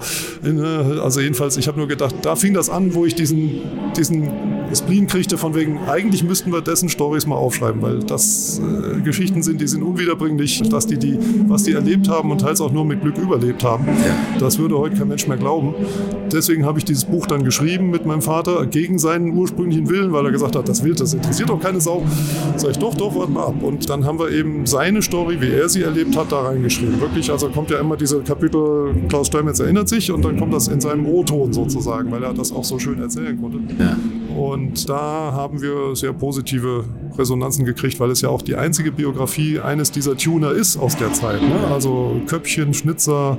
Also 1.03 1.21
jedenfalls, 1.21 1.57
ich 1.57 1.69
habe 1.69 1.79
nur 1.79 1.89
gedacht, 1.89 2.15
da 2.23 2.37
fing 2.37 2.55
das 2.55 2.69
an, 2.69 2.95
wo 2.95 3.05
ich 3.05 3.15
diesen, 3.15 3.61
diesen 3.97 4.31
Spleen 4.75 5.07
kriegte 5.07 5.39
von 5.39 5.55
wegen, 5.55 5.79
eigentlich 5.87 6.23
müssten 6.23 6.53
wir 6.53 6.61
dessen 6.61 6.89
Stories 6.89 7.27
mal 7.27 7.37
aufschreiben, 7.37 7.81
weil 7.83 8.01
das 8.01 8.61
äh, 8.61 9.01
Geschichten 9.01 9.43
sind, 9.43 9.61
die 9.61 9.69
sind 9.69 9.83
unwiederbringlich, 9.83 10.44
dass 10.73 10.87
die, 10.87 10.99
die, 10.99 11.19
was 11.49 11.65
die 11.65 11.73
erlebt 11.73 12.09
haben 12.09 12.31
und 12.31 12.41
teils 12.41 12.61
auch 12.61 12.73
nur 12.73 12.85
mit 12.85 13.03
Glück 13.03 13.19
überlebt 13.19 13.65
haben. 13.65 13.87
Das 14.39 14.59
würde 14.59 14.79
heute 14.79 14.97
kein 14.97 15.09
Mensch 15.09 15.27
mehr 15.27 15.37
glauben. 15.37 15.75
Deswegen 16.33 16.65
habe 16.65 16.79
ich 16.79 16.85
dieses 16.85 17.05
Buch 17.05 17.27
dann 17.27 17.45
geschrieben 17.45 17.91
mit 17.91 18.07
meinem 18.07 18.23
Vater 18.23 18.67
gegen 18.67 18.99
seinen 18.99 19.37
ursprünglichen 19.37 19.89
Willen, 19.89 20.13
weil 20.13 20.27
er 20.27 20.33
gesagt 20.33 20.57
hat, 20.57 20.69
das 20.69 20.83
will, 20.83 20.95
das 20.95 21.15
interessiert 21.15 21.51
doch 21.51 21.61
keine 21.61 21.81
Sau. 21.81 22.03
Sag 22.57 22.73
ich, 22.73 22.79
doch, 22.79 22.95
doch, 22.95 23.15
warte 23.15 23.33
mal 23.33 23.47
ab. 23.47 23.63
Und 23.63 23.89
dann 23.89 24.05
haben 24.05 24.19
wir 24.19 24.31
eben 24.31 24.67
seine 24.67 25.03
Story, 25.03 25.41
wie 25.41 25.51
er 25.51 25.69
sie 25.69 25.83
erlebt 25.83 26.17
hat, 26.17 26.33
da 26.33 26.41
reingeschrieben. 26.43 27.01
Wirklich, 27.01 27.31
also 27.31 27.49
kommt 27.49 27.71
ja 27.71 27.79
immer 27.79 27.97
diese 27.97 28.21
Kapitel, 28.21 28.95
Klaus 29.09 29.29
Steinmetz 29.29 29.61
erinnert 29.61 29.89
sich 29.89 30.11
und 30.11 30.25
dann 30.25 30.39
kommt 30.39 30.55
das 30.55 30.69
in 30.69 30.81
seinem 30.81 31.07
O-Ton 31.07 31.53
sozusagen, 31.53 32.11
weil 32.11 32.23
er 32.23 32.35
das 32.35 32.53
auch 32.53 32.65
so 32.65 32.79
schön 32.79 33.01
erzählen 33.01 33.41
konnte. 33.41 33.59
Ja. 33.79 33.97
Und 34.37 34.89
da 34.89 35.33
haben 35.33 35.63
wir 35.63 35.95
sehr 35.95 36.13
positive 36.13 36.85
Resonanzen 37.17 37.65
gekriegt, 37.65 38.01
weil 38.01 38.11
es 38.11 38.21
ja 38.21 38.29
auch 38.29 38.43
die 38.43 38.57
einzige 38.57 38.91
Biografie 38.91 39.61
eines 39.61 39.91
dieser 39.91 40.17
Tuner 40.17 40.51
ist 40.51 40.77
aus 40.77 40.97
der 40.97 41.13
Zeit. 41.13 41.41
Ne? 41.41 41.69
Also 41.73 42.21
Köpfchen, 42.27 42.75
Schnitzer, 42.75 43.39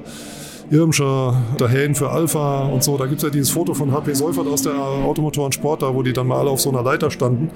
Irmscher, 0.72 1.36
der 1.60 1.68
Hähn 1.68 1.96
für 1.96 2.10
Alpha 2.10 2.66
und 2.66 2.84
so. 2.84 2.98
Da 2.98 3.06
gibt 3.06 3.18
es 3.18 3.24
ja 3.24 3.30
dieses 3.30 3.50
Foto 3.50 3.74
von 3.74 3.92
HP 3.92 4.14
Seufert 4.14 4.48
aus 4.48 4.62
der 4.62 4.74
Automotoren 4.74 5.52
Sport, 5.52 5.82
da 5.82 5.94
wo 5.94 6.02
die 6.02 6.14
dann 6.14 6.28
mal 6.28 6.40
alle 6.40 6.50
auf 6.50 6.62
so 6.62 6.70
einer 6.70 6.82
Leiter 6.82 7.12
standen. 7.12 7.50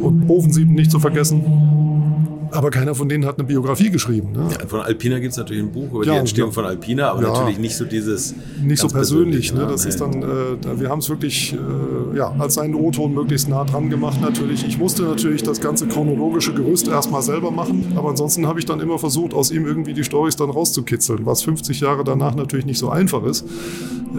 Und 0.00 0.28
Ofensieben 0.28 0.74
nicht 0.74 0.90
zu 0.90 1.00
vergessen. 1.00 2.37
Aber 2.50 2.70
keiner 2.70 2.94
von 2.94 3.08
denen 3.08 3.24
hat 3.24 3.38
eine 3.38 3.46
Biografie 3.46 3.90
geschrieben. 3.90 4.32
Ne? 4.32 4.48
Ja, 4.50 4.66
von 4.66 4.80
Alpina 4.80 5.18
gibt 5.18 5.32
es 5.32 5.38
natürlich 5.38 5.62
ein 5.62 5.72
Buch 5.72 5.92
über 5.92 6.04
ja, 6.04 6.14
die 6.14 6.18
Entstehung 6.18 6.52
von 6.52 6.64
Alpina, 6.64 7.10
aber 7.10 7.22
natürlich 7.22 7.58
nicht 7.58 7.76
so 7.76 7.84
dieses. 7.84 8.34
Nicht 8.62 8.80
so 8.80 8.88
persönlich. 8.88 9.52
Ne? 9.52 9.66
Das 9.66 9.84
ist 9.84 10.00
dann, 10.00 10.22
äh, 10.22 10.80
wir 10.80 10.88
haben 10.88 11.00
es 11.00 11.08
wirklich 11.08 11.54
äh, 11.54 12.16
ja, 12.16 12.34
als 12.38 12.58
einen 12.58 12.74
O-Ton 12.74 13.14
möglichst 13.14 13.48
nah 13.48 13.64
dran 13.64 13.90
gemacht 13.90 14.20
natürlich. 14.20 14.66
Ich 14.66 14.78
musste 14.78 15.02
natürlich 15.02 15.42
das 15.42 15.60
ganze 15.60 15.86
chronologische 15.86 16.54
Gerüst 16.54 16.88
erstmal 16.88 17.22
selber 17.22 17.50
machen, 17.50 17.92
aber 17.96 18.10
ansonsten 18.10 18.46
habe 18.46 18.58
ich 18.58 18.66
dann 18.66 18.80
immer 18.80 18.98
versucht, 18.98 19.34
aus 19.34 19.50
ihm 19.50 19.66
irgendwie 19.66 19.94
die 19.94 20.04
Storys 20.04 20.36
dann 20.36 20.50
rauszukitzeln, 20.50 21.26
was 21.26 21.42
50 21.42 21.80
Jahre 21.80 22.04
danach 22.04 22.34
natürlich 22.34 22.66
nicht 22.66 22.78
so 22.78 22.88
einfach 22.90 23.24
ist. 23.24 23.44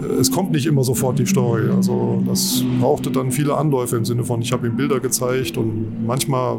Äh, 0.00 0.20
es 0.20 0.30
kommt 0.30 0.52
nicht 0.52 0.66
immer 0.66 0.84
sofort 0.84 1.18
die 1.18 1.26
Story. 1.26 1.70
Also 1.74 2.22
das 2.26 2.62
brauchte 2.80 3.10
dann 3.10 3.32
viele 3.32 3.56
Anläufe 3.56 3.96
im 3.96 4.04
Sinne 4.04 4.24
von, 4.24 4.42
ich 4.42 4.52
habe 4.52 4.66
ihm 4.66 4.76
Bilder 4.76 5.00
gezeigt 5.00 5.56
und 5.56 6.06
manchmal 6.06 6.58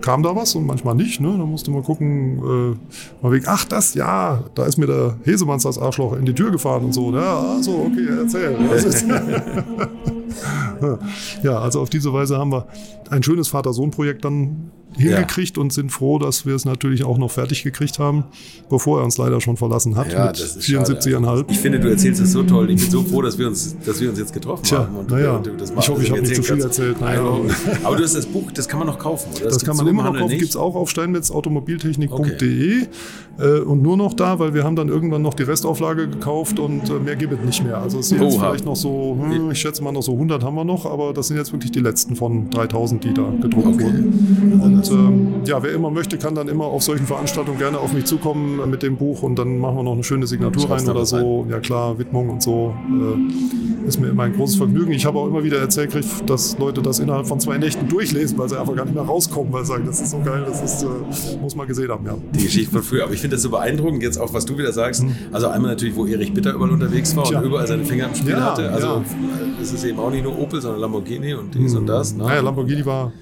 kam 0.00 0.22
da 0.22 0.34
was 0.34 0.54
und 0.54 0.66
manchmal 0.66 0.94
nicht. 0.94 1.20
Ne? 1.20 1.34
Da 1.36 1.44
musste 1.44 1.70
man 1.70 1.82
gucken, 1.82 2.38
äh, 2.38 2.76
mal 3.22 3.32
wegen, 3.32 3.46
ach 3.46 3.64
das, 3.64 3.94
ja, 3.94 4.42
da 4.54 4.64
ist 4.64 4.78
mir 4.78 4.86
der 4.86 5.16
Hesemanns 5.24 5.64
das 5.64 5.78
Arschloch 5.78 6.14
in 6.14 6.24
die 6.24 6.34
Tür 6.34 6.50
gefahren 6.50 6.84
und 6.84 6.92
so. 6.92 7.12
Ja, 7.12 7.54
also, 7.56 7.86
okay, 7.90 8.06
erzähl. 8.20 8.56
ja, 11.42 11.58
also 11.58 11.80
auf 11.80 11.90
diese 11.90 12.12
Weise 12.12 12.38
haben 12.38 12.52
wir 12.52 12.66
ein 13.10 13.22
schönes 13.22 13.48
Vater-Sohn-Projekt 13.48 14.24
dann 14.24 14.70
hingekriegt 14.96 15.56
ja. 15.56 15.62
und 15.62 15.72
sind 15.72 15.90
froh, 15.90 16.18
dass 16.18 16.46
wir 16.46 16.54
es 16.54 16.64
natürlich 16.64 17.04
auch 17.04 17.18
noch 17.18 17.30
fertig 17.30 17.62
gekriegt 17.62 17.98
haben, 17.98 18.24
bevor 18.68 19.00
er 19.00 19.04
uns 19.04 19.18
leider 19.18 19.40
schon 19.40 19.56
verlassen 19.56 19.96
hat 19.96 20.12
ja, 20.12 20.26
mit 20.26 20.36
74,5. 20.36 21.44
Ich 21.48 21.58
finde, 21.58 21.80
du 21.80 21.88
erzählst 21.88 22.20
es 22.20 22.32
so 22.32 22.42
toll. 22.42 22.70
Ich 22.70 22.80
bin 22.80 22.90
so 22.90 23.02
froh, 23.02 23.22
dass 23.22 23.38
wir 23.38 23.46
uns, 23.46 23.76
dass 23.84 24.00
wir 24.00 24.10
uns 24.10 24.18
jetzt 24.18 24.32
getroffen 24.32 24.64
Tja, 24.64 24.78
haben. 24.78 24.96
Und 24.96 25.10
naja, 25.10 25.38
du, 25.38 25.50
das 25.56 25.70
ich 25.70 25.88
hoffe, 25.88 26.02
ich 26.02 26.10
habe 26.10 26.22
nicht 26.22 26.34
zu 26.34 26.42
viel 26.42 26.60
erzählt. 26.60 27.00
Naja. 27.00 27.22
Aber 27.84 27.96
du 27.96 28.02
hast 28.02 28.14
das 28.14 28.26
Buch, 28.26 28.50
das 28.52 28.68
kann 28.68 28.78
man 28.78 28.88
noch 28.88 28.98
kaufen, 28.98 29.30
oder? 29.34 29.44
Das, 29.44 29.54
das 29.54 29.64
kann 29.64 29.76
man 29.76 29.86
immer 29.86 30.04
noch 30.04 30.16
kaufen, 30.16 30.38
gibt 30.38 30.50
es 30.50 30.56
auch 30.56 30.74
auf 30.74 30.90
steinmetzautomobiltechnik.de 30.90 32.82
okay. 32.82 32.88
Äh, 33.38 33.60
und 33.60 33.82
nur 33.82 33.96
noch 33.96 34.14
da, 34.14 34.38
weil 34.38 34.54
wir 34.54 34.64
haben 34.64 34.76
dann 34.76 34.88
irgendwann 34.88 35.22
noch 35.22 35.34
die 35.34 35.44
Restauflage 35.44 36.08
gekauft 36.08 36.58
und 36.58 36.88
äh, 36.90 36.94
mehr 36.94 37.16
gibt 37.16 37.32
es 37.32 37.40
nicht 37.40 37.64
mehr. 37.64 37.78
Also 37.78 38.00
es 38.00 38.08
sind 38.08 38.22
jetzt 38.22 38.38
vielleicht 38.38 38.64
noch 38.64 38.76
so, 38.76 39.16
hm, 39.18 39.50
ich 39.50 39.60
schätze 39.60 39.82
mal 39.82 39.92
noch 39.92 40.02
so 40.02 40.12
100 40.12 40.42
haben 40.42 40.54
wir 40.54 40.64
noch, 40.64 40.86
aber 40.86 41.12
das 41.12 41.28
sind 41.28 41.36
jetzt 41.36 41.52
wirklich 41.52 41.72
die 41.72 41.80
letzten 41.80 42.16
von 42.16 42.50
3000, 42.50 43.04
die 43.04 43.14
da 43.14 43.32
gedruckt 43.40 43.66
okay. 43.66 43.84
wurden. 43.84 44.60
Und 44.62 44.79
und 44.88 44.90
ähm, 44.90 45.34
ja, 45.44 45.62
wer 45.62 45.72
immer 45.72 45.90
möchte, 45.90 46.16
kann 46.16 46.34
dann 46.34 46.48
immer 46.48 46.64
auf 46.64 46.82
solchen 46.82 47.06
Veranstaltungen 47.06 47.58
gerne 47.58 47.78
auf 47.78 47.92
mich 47.92 48.04
zukommen 48.04 48.68
mit 48.70 48.82
dem 48.82 48.96
Buch 48.96 49.22
und 49.22 49.36
dann 49.38 49.58
machen 49.58 49.76
wir 49.76 49.82
noch 49.82 49.92
eine 49.92 50.04
schöne 50.04 50.26
Signatur 50.26 50.70
rein 50.70 50.88
oder 50.88 51.04
so. 51.04 51.42
Ein. 51.44 51.50
Ja 51.50 51.60
klar, 51.60 51.98
Widmung 51.98 52.30
und 52.30 52.42
so. 52.42 52.74
Äh, 52.88 53.86
ist 53.86 54.00
mir 54.00 54.08
immer 54.08 54.24
ein 54.24 54.34
großes 54.34 54.56
Vergnügen. 54.56 54.92
Ich 54.92 55.04
habe 55.04 55.18
auch 55.18 55.26
immer 55.26 55.42
wieder 55.42 55.58
erzählt, 55.58 55.94
dass 56.26 56.58
Leute 56.58 56.82
das 56.82 56.98
innerhalb 56.98 57.26
von 57.26 57.40
zwei 57.40 57.58
Nächten 57.58 57.88
durchlesen, 57.88 58.38
weil 58.38 58.48
sie 58.48 58.58
einfach 58.58 58.74
gar 58.74 58.84
nicht 58.84 58.94
mehr 58.94 59.04
rauskommen, 59.04 59.52
weil 59.52 59.64
sie 59.64 59.68
sagen, 59.68 59.84
das 59.86 60.00
ist 60.00 60.10
so 60.10 60.20
geil, 60.20 60.44
das 60.46 60.62
ist, 60.62 60.82
äh, 60.82 61.36
muss 61.40 61.56
man 61.56 61.66
gesehen 61.66 61.90
haben. 61.90 62.06
Ja. 62.06 62.16
Die 62.32 62.44
Geschichte 62.44 62.70
von 62.72 62.82
früher. 62.82 63.04
Aber 63.04 63.12
ich 63.12 63.20
finde 63.20 63.36
das 63.36 63.42
so 63.42 63.50
beeindruckend, 63.50 64.02
jetzt 64.02 64.18
auch, 64.18 64.32
was 64.32 64.46
du 64.46 64.56
wieder 64.56 64.72
sagst. 64.72 65.02
Mhm. 65.02 65.14
Also 65.32 65.48
einmal 65.48 65.72
natürlich, 65.72 65.96
wo 65.96 66.06
Erich 66.06 66.32
Bitter 66.32 66.52
überall 66.54 66.70
unterwegs 66.70 67.16
war 67.16 67.24
Tja. 67.24 67.40
und 67.40 67.46
überall 67.46 67.66
seine 67.66 67.84
Finger 67.84 68.06
im 68.06 68.14
Spiel 68.14 68.32
ja, 68.32 68.50
hatte. 68.52 68.70
Also 68.70 68.86
ja. 68.86 69.02
es 69.60 69.72
ist 69.72 69.84
eben 69.84 69.98
auch 69.98 70.10
nicht 70.10 70.24
nur 70.24 70.38
Opel, 70.38 70.60
sondern 70.60 70.80
Lamborghini 70.80 71.34
und 71.34 71.54
dies 71.54 71.72
mhm. 71.72 71.80
und 71.80 71.86
das. 71.86 72.14
Ne? 72.14 72.24
Naja, 72.24 72.40
Lamborghini 72.40 72.84
war 72.86 73.12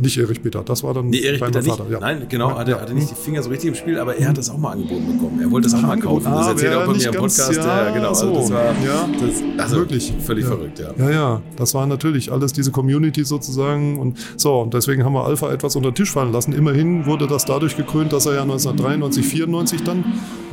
nicht 0.00 0.18
Erich 0.18 0.42
Peter, 0.42 0.62
das 0.62 0.82
war 0.82 0.94
dann 0.94 1.10
nee, 1.10 1.20
Erich 1.20 1.40
Peter 1.40 1.62
Vater. 1.62 1.84
Nicht. 1.84 1.92
Ja. 1.92 2.00
Nein, 2.00 2.26
genau, 2.28 2.50
ja, 2.50 2.58
hatte, 2.58 2.70
ja. 2.72 2.80
hatte 2.80 2.94
nicht 2.94 3.10
die 3.10 3.14
Finger 3.14 3.42
so 3.42 3.50
richtig 3.50 3.68
im 3.68 3.74
Spiel, 3.74 3.98
aber 3.98 4.16
er 4.16 4.28
hat 4.28 4.38
das 4.38 4.50
auch 4.50 4.58
mal 4.58 4.72
angeboten 4.72 5.06
bekommen. 5.06 5.40
Er 5.40 5.50
wollte 5.50 5.68
das 5.68 5.78
auch 5.78 5.86
mal 5.86 5.98
kaufen. 6.00 6.26
Ah, 6.26 6.38
das 6.38 6.48
erzählt 6.48 6.72
er 6.72 6.82
auch 6.82 6.86
bei 6.86 6.94
mir 6.94 7.06
im 7.06 7.14
Podcast. 7.14 7.56
Ja, 7.56 7.90
genau. 7.90 8.14
So. 8.14 8.28
Also 8.28 8.40
das 8.40 8.52
war 8.52 8.74
das, 9.20 9.62
also 9.64 9.76
wirklich 9.76 10.12
völlig 10.20 10.44
verrückt, 10.44 10.78
ja. 10.78 10.92
Ja, 10.98 11.10
ja, 11.10 11.42
das 11.56 11.74
war 11.74 11.86
natürlich 11.86 12.32
alles 12.32 12.52
diese 12.52 12.70
Community 12.70 13.24
sozusagen 13.24 13.98
und 13.98 14.18
so 14.36 14.60
und 14.60 14.74
deswegen 14.74 15.04
haben 15.04 15.12
wir 15.12 15.24
Alpha 15.24 15.52
etwas 15.52 15.76
unter 15.76 15.90
den 15.90 15.94
Tisch 15.94 16.10
fallen 16.10 16.32
lassen. 16.32 16.52
Immerhin 16.52 17.06
wurde 17.06 17.26
das 17.26 17.44
dadurch 17.44 17.76
gekrönt, 17.76 18.12
dass 18.12 18.26
er 18.26 18.34
ja 18.34 18.42
1993, 18.42 19.26
94 19.26 19.82
dann 19.82 20.04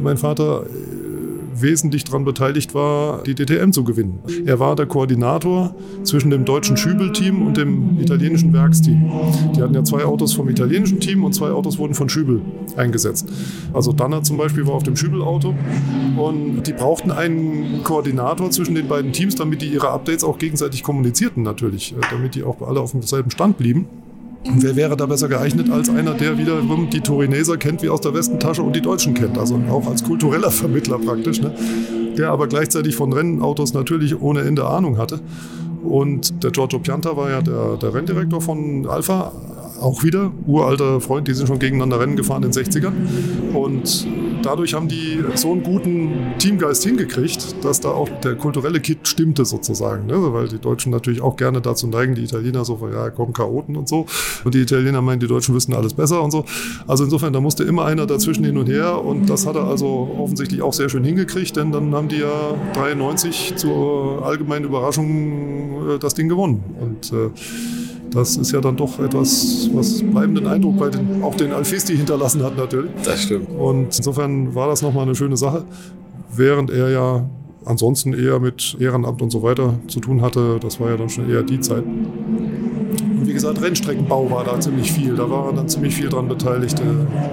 mein 0.01 0.17
Vater 0.17 0.65
wesentlich 1.61 2.03
daran 2.03 2.25
beteiligt 2.25 2.73
war, 2.73 3.23
die 3.23 3.35
DTM 3.35 3.71
zu 3.71 3.83
gewinnen. 3.83 4.19
Er 4.45 4.59
war 4.59 4.75
der 4.75 4.85
Koordinator 4.85 5.75
zwischen 6.03 6.29
dem 6.29 6.45
deutschen 6.45 6.77
Schübel-Team 6.77 7.45
und 7.45 7.57
dem 7.57 7.99
italienischen 7.99 8.53
Werksteam. 8.53 9.11
Die 9.55 9.61
hatten 9.61 9.73
ja 9.73 9.83
zwei 9.83 10.05
Autos 10.05 10.33
vom 10.33 10.49
italienischen 10.49 10.99
Team 10.99 11.23
und 11.23 11.33
zwei 11.33 11.51
Autos 11.51 11.77
wurden 11.77 11.93
von 11.93 12.09
Schübel 12.09 12.41
eingesetzt. 12.77 13.27
Also 13.73 13.91
Danner 13.91 14.23
zum 14.23 14.37
Beispiel 14.37 14.65
war 14.67 14.73
auf 14.73 14.83
dem 14.83 14.95
Schübel-Auto 14.95 15.53
und 16.17 16.63
die 16.63 16.73
brauchten 16.73 17.11
einen 17.11 17.83
Koordinator 17.83 18.51
zwischen 18.51 18.75
den 18.75 18.87
beiden 18.87 19.11
Teams, 19.13 19.35
damit 19.35 19.61
die 19.61 19.67
ihre 19.67 19.89
Updates 19.89 20.23
auch 20.23 20.37
gegenseitig 20.37 20.83
kommunizierten 20.83 21.43
natürlich, 21.43 21.93
äh, 21.93 22.01
damit 22.11 22.35
die 22.35 22.43
auch 22.43 22.61
alle 22.61 22.79
auf 22.79 22.91
demselben 22.91 23.31
Stand 23.31 23.57
blieben. 23.57 23.87
Und 24.45 24.61
wer 24.61 24.75
wäre 24.75 24.97
da 24.97 25.05
besser 25.05 25.29
geeignet 25.29 25.69
als 25.69 25.89
einer, 25.89 26.13
der 26.13 26.37
wiederum 26.37 26.89
die 26.89 27.01
Turineser 27.01 27.57
kennt 27.57 27.81
wie 27.81 27.89
aus 27.89 28.01
der 28.01 28.13
Westentasche 28.13 28.61
und 28.61 28.75
die 28.75 28.81
Deutschen 28.81 29.13
kennt, 29.13 29.37
also 29.37 29.59
auch 29.69 29.87
als 29.87 30.03
kultureller 30.03 30.51
Vermittler 30.51 30.97
praktisch, 30.99 31.41
ne? 31.41 31.53
der 32.17 32.29
aber 32.29 32.47
gleichzeitig 32.47 32.95
von 32.95 33.13
Rennautos 33.13 33.73
natürlich 33.73 34.21
ohne 34.21 34.41
Ende 34.41 34.65
Ahnung 34.65 34.97
hatte. 34.97 35.19
Und 35.83 36.43
der 36.43 36.51
Giorgio 36.51 36.79
Pianta 36.79 37.15
war 37.17 37.29
ja 37.29 37.41
der, 37.41 37.77
der 37.77 37.93
Renndirektor 37.93 38.41
von 38.41 38.87
Alpha, 38.87 39.31
auch 39.83 40.03
wieder 40.03 40.31
uralter 40.47 41.01
Freund, 41.01 41.27
die 41.27 41.33
sind 41.33 41.47
schon 41.47 41.59
gegeneinander 41.59 41.99
Rennen 41.99 42.15
gefahren 42.15 42.43
in 42.43 42.51
den 42.51 42.63
60ern. 42.63 42.93
Und 43.53 44.07
dadurch 44.41 44.73
haben 44.73 44.87
die 44.87 45.23
so 45.35 45.51
einen 45.51 45.63
guten 45.63 46.33
Teamgeist 46.39 46.83
hingekriegt, 46.83 47.63
dass 47.63 47.81
da 47.81 47.89
auch 47.89 48.09
der 48.21 48.35
kulturelle 48.35 48.79
Kit 48.79 49.07
stimmte 49.07 49.45
sozusagen. 49.45 50.07
Ne? 50.07 50.33
Weil 50.33 50.47
die 50.47 50.59
Deutschen 50.59 50.91
natürlich 50.91 51.21
auch 51.21 51.35
gerne 51.35 51.61
dazu 51.61 51.87
neigen, 51.87 52.15
die 52.15 52.23
Italiener 52.23 52.63
so, 52.63 52.79
ja, 52.91 53.09
kommen 53.09 53.33
Chaoten 53.33 53.75
und 53.75 53.89
so. 53.89 54.05
Und 54.43 54.53
die 54.53 54.61
Italiener 54.61 55.01
meinen, 55.01 55.19
die 55.19 55.27
Deutschen 55.27 55.53
wüssten 55.53 55.73
alles 55.73 55.93
besser 55.93 56.21
und 56.21 56.31
so. 56.31 56.45
Also 56.87 57.03
insofern, 57.03 57.33
da 57.33 57.41
musste 57.41 57.63
immer 57.63 57.85
einer 57.85 58.05
dazwischen 58.05 58.45
hin 58.45 58.57
und 58.57 58.69
her. 58.69 59.03
Und 59.03 59.29
das 59.29 59.45
hat 59.45 59.55
er 59.55 59.65
also 59.65 60.15
offensichtlich 60.17 60.61
auch 60.61 60.73
sehr 60.73 60.89
schön 60.89 61.03
hingekriegt, 61.03 61.55
denn 61.57 61.71
dann 61.71 61.93
haben 61.93 62.07
die 62.07 62.19
ja 62.19 62.55
93 62.73 63.55
zur 63.57 64.25
allgemeinen 64.25 64.65
Überraschung 64.65 65.95
äh, 65.95 65.99
das 65.99 66.13
Ding 66.13 66.29
gewonnen. 66.29 66.63
Und 66.79 67.11
äh, 67.11 67.29
das 68.13 68.37
ist 68.37 68.51
ja 68.51 68.61
dann 68.61 68.75
doch 68.75 68.99
etwas, 68.99 69.69
was 69.73 70.01
bleibenden 70.01 70.47
Eindruck 70.47 70.77
bei 70.77 70.89
den, 70.89 71.23
auch 71.23 71.35
den 71.35 71.51
Alfisti 71.51 71.95
hinterlassen 71.97 72.43
hat 72.43 72.57
natürlich. 72.57 72.91
Das 73.03 73.23
stimmt. 73.23 73.49
Und 73.49 73.97
insofern 73.97 74.53
war 74.55 74.67
das 74.67 74.81
nochmal 74.81 75.03
eine 75.03 75.15
schöne 75.15 75.37
Sache, 75.37 75.65
während 76.35 76.69
er 76.69 76.89
ja 76.89 77.29
ansonsten 77.65 78.13
eher 78.13 78.39
mit 78.39 78.77
Ehrenamt 78.79 79.21
und 79.21 79.29
so 79.31 79.41
weiter 79.43 79.75
zu 79.87 79.99
tun 79.99 80.21
hatte. 80.21 80.59
Das 80.61 80.79
war 80.79 80.89
ja 80.89 80.97
dann 80.97 81.09
schon 81.09 81.29
eher 81.29 81.43
die 81.43 81.59
Zeit. 81.59 81.83
Und 81.83 83.27
wie 83.27 83.33
gesagt, 83.33 83.61
Rennstreckenbau 83.61 84.29
war 84.29 84.43
da 84.43 84.59
ziemlich 84.59 84.91
viel. 84.91 85.15
Da 85.15 85.29
war 85.29 85.53
dann 85.53 85.67
ziemlich 85.67 85.95
viel 85.95 86.09
dran 86.09 86.27
beteiligt 86.27 86.79
äh, 86.79 86.83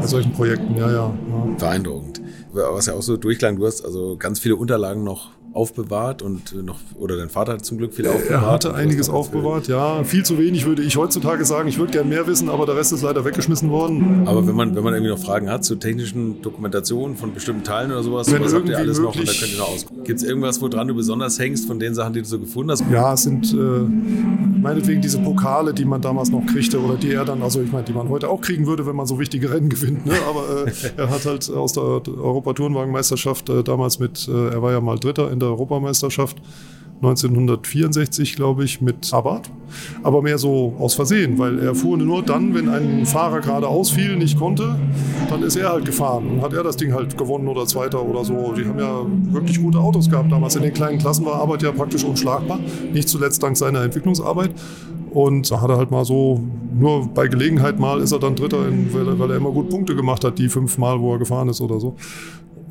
bei 0.00 0.06
solchen 0.06 0.32
Projekten. 0.32 0.76
Ja, 0.76 0.88
ja, 0.88 0.94
ja. 0.94 1.12
Beeindruckend. 1.58 2.20
Was 2.52 2.86
ja 2.86 2.94
auch 2.94 3.02
so 3.02 3.16
durchklang, 3.16 3.56
du 3.56 3.66
hast 3.66 3.84
also 3.84 4.16
ganz 4.18 4.40
viele 4.40 4.56
Unterlagen 4.56 5.04
noch 5.04 5.30
aufbewahrt 5.52 6.22
und 6.22 6.64
noch, 6.64 6.78
oder 6.94 7.16
dein 7.16 7.28
Vater 7.28 7.54
hat 7.54 7.64
zum 7.64 7.78
Glück 7.78 7.94
viel 7.94 8.06
aufbewahrt. 8.06 8.30
Er 8.30 8.50
hatte 8.50 8.74
einiges 8.74 9.08
aufbewahrt, 9.08 9.68
ja. 9.68 10.04
Viel 10.04 10.24
zu 10.24 10.38
wenig 10.38 10.66
würde 10.66 10.82
ich 10.82 10.96
heutzutage 10.96 11.44
sagen. 11.44 11.68
Ich 11.68 11.78
würde 11.78 11.92
gern 11.92 12.08
mehr 12.08 12.26
wissen, 12.26 12.48
aber 12.48 12.66
der 12.66 12.76
Rest 12.76 12.92
ist 12.92 13.02
leider 13.02 13.24
weggeschmissen 13.24 13.70
worden. 13.70 14.22
Aber 14.26 14.46
wenn 14.46 14.54
man, 14.54 14.76
wenn 14.76 14.84
man 14.84 14.94
irgendwie 14.94 15.12
noch 15.12 15.18
Fragen 15.18 15.50
hat 15.50 15.64
zu 15.64 15.76
technischen 15.76 16.40
Dokumentationen 16.42 17.16
von 17.16 17.34
bestimmten 17.34 17.64
Teilen 17.64 17.90
oder 17.90 18.02
sowas, 18.02 18.30
wenn 18.32 18.42
habt 18.42 18.68
ihr 18.68 18.78
alles 18.78 18.98
noch 18.98 19.14
und 19.14 19.28
da 19.28 19.32
könnt 19.32 19.52
ihr 19.52 19.58
noch 19.58 19.68
aus. 19.68 19.86
Gibt 20.04 20.20
es 20.20 20.26
irgendwas, 20.26 20.60
woran 20.60 20.88
du 20.88 20.94
besonders 20.94 21.38
hängst 21.38 21.66
von 21.66 21.78
den 21.78 21.94
Sachen, 21.94 22.12
die 22.12 22.20
du 22.20 22.26
so 22.26 22.38
gefunden 22.38 22.70
hast? 22.70 22.84
Ja, 22.90 23.14
es 23.14 23.22
sind 23.22 23.52
äh, 23.52 23.56
meinetwegen 23.56 25.00
diese 25.00 25.18
Pokale, 25.18 25.74
die 25.74 25.84
man 25.84 26.00
damals 26.00 26.30
noch 26.30 26.44
kriegte 26.46 26.80
oder 26.80 26.94
die 26.94 27.12
er 27.12 27.24
dann, 27.24 27.42
also 27.42 27.60
ich 27.60 27.72
meine, 27.72 27.84
die 27.84 27.92
man 27.92 28.08
heute 28.08 28.28
auch 28.28 28.40
kriegen 28.40 28.66
würde, 28.66 28.86
wenn 28.86 28.96
man 28.96 29.06
so 29.06 29.18
wichtige 29.18 29.50
Rennen 29.50 29.68
gewinnt. 29.68 30.06
Ne? 30.06 30.14
Aber 30.28 30.66
äh, 30.66 30.72
er 30.96 31.10
hat 31.10 31.26
halt 31.26 31.50
aus 31.50 31.72
der 31.72 31.82
Europatourenwagenmeisterschaft 31.82 33.48
äh, 33.48 33.62
damals 33.62 33.98
mit, 33.98 34.28
äh, 34.28 34.50
er 34.50 34.62
war 34.62 34.72
ja 34.72 34.80
mal 34.80 34.98
Dritter 34.98 35.30
in 35.30 35.39
der 35.40 35.48
Europameisterschaft, 35.48 36.36
1964, 37.02 38.36
glaube 38.36 38.64
ich, 38.64 38.82
mit 38.82 39.12
Abarth. 39.12 39.50
Aber 40.02 40.20
mehr 40.20 40.36
so 40.36 40.74
aus 40.78 40.94
Versehen, 40.94 41.38
weil 41.38 41.58
er 41.58 41.74
fuhr 41.74 41.96
nur 41.96 42.22
dann, 42.22 42.54
wenn 42.54 42.68
ein 42.68 43.06
Fahrer 43.06 43.40
gerade 43.40 43.66
ausfiel, 43.66 44.16
nicht 44.16 44.38
konnte, 44.38 44.76
dann 45.30 45.42
ist 45.42 45.56
er 45.56 45.70
halt 45.70 45.86
gefahren 45.86 46.28
und 46.28 46.42
hat 46.42 46.52
er 46.52 46.62
das 46.62 46.76
Ding 46.76 46.92
halt 46.92 47.16
gewonnen 47.16 47.48
oder 47.48 47.64
Zweiter 47.64 48.04
oder 48.04 48.24
so. 48.24 48.52
Die 48.52 48.66
haben 48.66 48.78
ja 48.78 49.06
wirklich 49.32 49.60
gute 49.60 49.78
Autos 49.78 50.10
gehabt 50.10 50.30
damals. 50.30 50.56
In 50.56 50.62
den 50.62 50.74
kleinen 50.74 50.98
Klassen 50.98 51.24
war 51.24 51.40
Abarth 51.40 51.62
ja 51.62 51.72
praktisch 51.72 52.04
unschlagbar. 52.04 52.58
Nicht 52.92 53.08
zuletzt 53.08 53.42
dank 53.42 53.56
seiner 53.56 53.82
Entwicklungsarbeit. 53.82 54.50
Und 55.10 55.50
da 55.50 55.60
hat 55.60 55.70
er 55.70 55.76
halt 55.76 55.90
mal 55.90 56.04
so, 56.04 56.40
nur 56.78 57.08
bei 57.08 57.26
Gelegenheit 57.28 57.80
mal 57.80 58.00
ist 58.00 58.12
er 58.12 58.20
dann 58.20 58.36
Dritter, 58.36 58.68
in, 58.68 58.92
weil, 58.92 59.08
er, 59.08 59.18
weil 59.18 59.30
er 59.30 59.36
immer 59.38 59.50
gut 59.50 59.68
Punkte 59.68 59.96
gemacht 59.96 60.22
hat, 60.22 60.38
die 60.38 60.48
fünf 60.48 60.78
Mal, 60.78 61.00
wo 61.00 61.14
er 61.14 61.18
gefahren 61.18 61.48
ist 61.48 61.60
oder 61.60 61.80
so. 61.80 61.96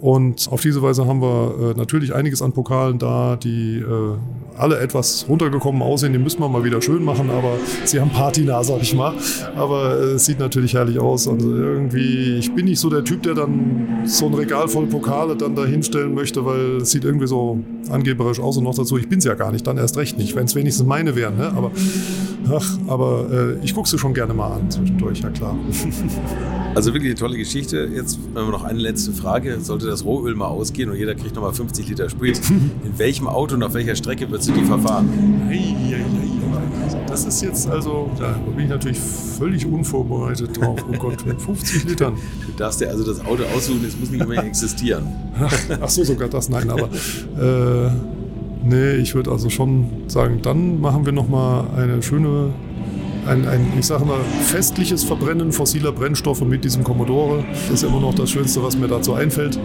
Und 0.02 0.48
auf 0.50 0.62
diese 0.62 0.82
Weise 0.82 1.06
haben 1.06 1.22
wir 1.22 1.72
äh, 1.72 1.78
natürlich 1.78 2.16
einiges 2.16 2.42
an 2.42 2.54
Pokalen 2.54 3.00
da, 3.00 3.36
die 3.36 3.80
äh, 3.80 4.16
alle 4.58 4.80
etwas 4.80 5.26
runtergekommen 5.28 5.82
aussehen. 5.82 6.14
Die 6.14 6.20
müssen 6.20 6.40
wir 6.40 6.48
mal 6.48 6.64
wieder 6.64 6.82
schön 6.82 7.04
machen, 7.04 7.30
aber 7.30 7.54
sie 7.84 8.00
haben 8.00 8.10
Patina, 8.10 8.64
sag 8.64 8.82
ich 8.82 8.96
mal. 8.96 9.14
Aber 9.56 10.00
äh, 10.00 10.04
es 10.14 10.26
sieht 10.26 10.40
natürlich 10.40 10.74
herrlich 10.74 11.00
aus. 11.00 11.28
Also 11.28 11.54
irgendwie, 11.54 12.38
ich 12.38 12.54
bin 12.54 12.66
nicht 12.66 12.80
so 12.80 12.90
der 12.90 13.04
Typ, 13.04 13.24
der 13.24 13.34
dann 13.34 14.04
so 14.06 14.28
ein 14.28 14.34
Regal 14.34 14.70
voll 14.70 14.88
Pokale 14.88 15.36
dann 15.36 15.56
da 15.56 15.66
hinstellen 15.66 16.14
möchte, 16.14 16.46
weil 16.46 16.78
es 16.78 16.92
sieht 16.92 17.04
irgendwie 17.04 17.28
so 17.28 17.60
angeberisch 17.90 18.40
aus 18.40 18.58
und 18.58 18.64
noch 18.64 18.76
dazu. 18.76 18.98
Ich 18.98 19.10
bin 19.10 19.20
es 19.20 19.26
ja 19.26 19.34
gar 19.34 19.52
nicht, 19.52 19.68
dann 19.68 19.78
erst 19.78 19.98
recht 19.98 20.18
nicht, 20.18 20.36
wenn 20.36 20.46
es 20.46 20.56
wenigstens 20.56 20.88
meine 20.88 21.18
wären. 21.18 21.38
Ne? 21.38 21.52
Aber, 21.56 21.72
ach, 22.50 22.78
aber 22.88 23.28
äh, 23.32 23.66
ich 23.66 23.74
gucke 23.74 23.90
sie 23.90 23.98
schon 23.98 24.14
gerne 24.14 24.34
mal 24.34 24.54
an 24.54 24.72
zwischendurch, 24.72 25.20
ja 25.20 25.30
klar. 25.30 25.58
Also 26.76 26.94
wirklich 26.94 27.12
eine 27.12 27.20
tolle 27.20 27.38
Geschichte. 27.38 27.90
Jetzt 27.94 28.20
haben 28.36 28.48
wir 28.48 28.52
noch 28.52 28.64
eine 28.64 28.80
letzte 28.80 29.12
Frage. 29.12 29.60
Sollte 29.60 29.88
das 29.88 30.06
Rohöl 30.06 30.36
mal 30.36 30.48
ausgehen 30.48 30.90
und 30.90 30.98
jeder 30.98 31.16
kriegt 31.16 31.36
nochmal 31.36 31.54
50 31.54 31.90
Liter 31.90 32.10
Sprit, 32.10 32.40
in 32.50 32.98
welchem 32.98 33.28
Auto 33.28 33.56
und 33.56 33.64
auf 33.64 33.74
welcher 33.74 33.96
Strecke 33.96 34.30
würdest 34.30 34.50
du 34.50 34.54
die 34.54 34.64
verfahren? 34.64 35.10
Das 37.08 37.26
ist 37.26 37.42
jetzt 37.42 37.68
also, 37.68 38.10
da 38.20 38.34
bin 38.56 38.66
ich 38.66 38.70
natürlich 38.70 39.00
völlig 39.00 39.66
unvorbereitet 39.66 40.60
drauf. 40.60 40.80
Oh 40.88 40.98
Gott, 40.98 41.26
mit 41.26 41.42
50 41.42 41.86
Litern. 41.86 42.14
Du 42.46 42.52
darfst 42.56 42.82
dir 42.82 42.90
also 42.90 43.04
das 43.04 43.26
Auto 43.26 43.44
aussuchen, 43.56 43.84
es 43.86 44.00
muss 44.00 44.12
nicht 44.12 44.28
mehr 44.28 44.44
existieren. 44.44 45.08
Ach 45.82 45.90
so, 45.90 46.04
sogar 46.04 46.30
das, 46.30 46.50
nein, 46.50 46.70
aber 46.70 46.88
äh, 47.40 47.92
nee, 48.64 48.94
ich 48.98 49.16
würde 49.16 49.32
also 49.32 49.50
schon 49.50 49.88
sagen, 50.08 50.40
dann 50.44 50.80
machen 50.80 51.06
wir 51.06 51.12
nochmal 51.12 51.66
eine 51.76 52.04
schöne 52.04 52.54
ein, 53.26 53.48
ein, 53.48 53.74
ich 53.78 53.86
sage 53.86 54.06
mal, 54.06 54.20
festliches 54.44 55.04
Verbrennen 55.04 55.52
fossiler 55.52 55.92
Brennstoffe 55.92 56.42
mit 56.42 56.64
diesem 56.64 56.84
Commodore. 56.84 57.44
Ist 57.74 57.84
immer 57.84 58.00
noch 58.00 58.14
das 58.14 58.32
Schönste, 58.32 58.64
was 58.64 58.78
mir 58.78 58.88
dazu 58.88 59.14
einfällt. 59.14 59.60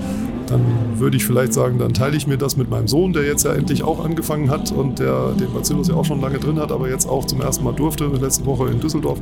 Dann 0.46 0.60
würde 0.96 1.16
ich 1.16 1.24
vielleicht 1.24 1.54
sagen, 1.54 1.78
dann 1.78 1.94
teile 1.94 2.16
ich 2.16 2.26
mir 2.26 2.36
das 2.36 2.56
mit 2.56 2.68
meinem 2.68 2.86
Sohn, 2.86 3.12
der 3.12 3.24
jetzt 3.24 3.44
ja 3.44 3.54
endlich 3.54 3.82
auch 3.82 4.04
angefangen 4.04 4.50
hat 4.50 4.72
und 4.72 4.98
der 4.98 5.32
den 5.32 5.52
Bacillus 5.52 5.88
ja 5.88 5.94
auch 5.94 6.04
schon 6.04 6.20
lange 6.20 6.38
drin 6.38 6.58
hat, 6.58 6.70
aber 6.70 6.88
jetzt 6.90 7.08
auch 7.08 7.24
zum 7.24 7.40
ersten 7.40 7.64
Mal 7.64 7.72
durfte, 7.72 8.06
letzte 8.06 8.44
Woche 8.44 8.68
in 8.68 8.78
Düsseldorf. 8.78 9.18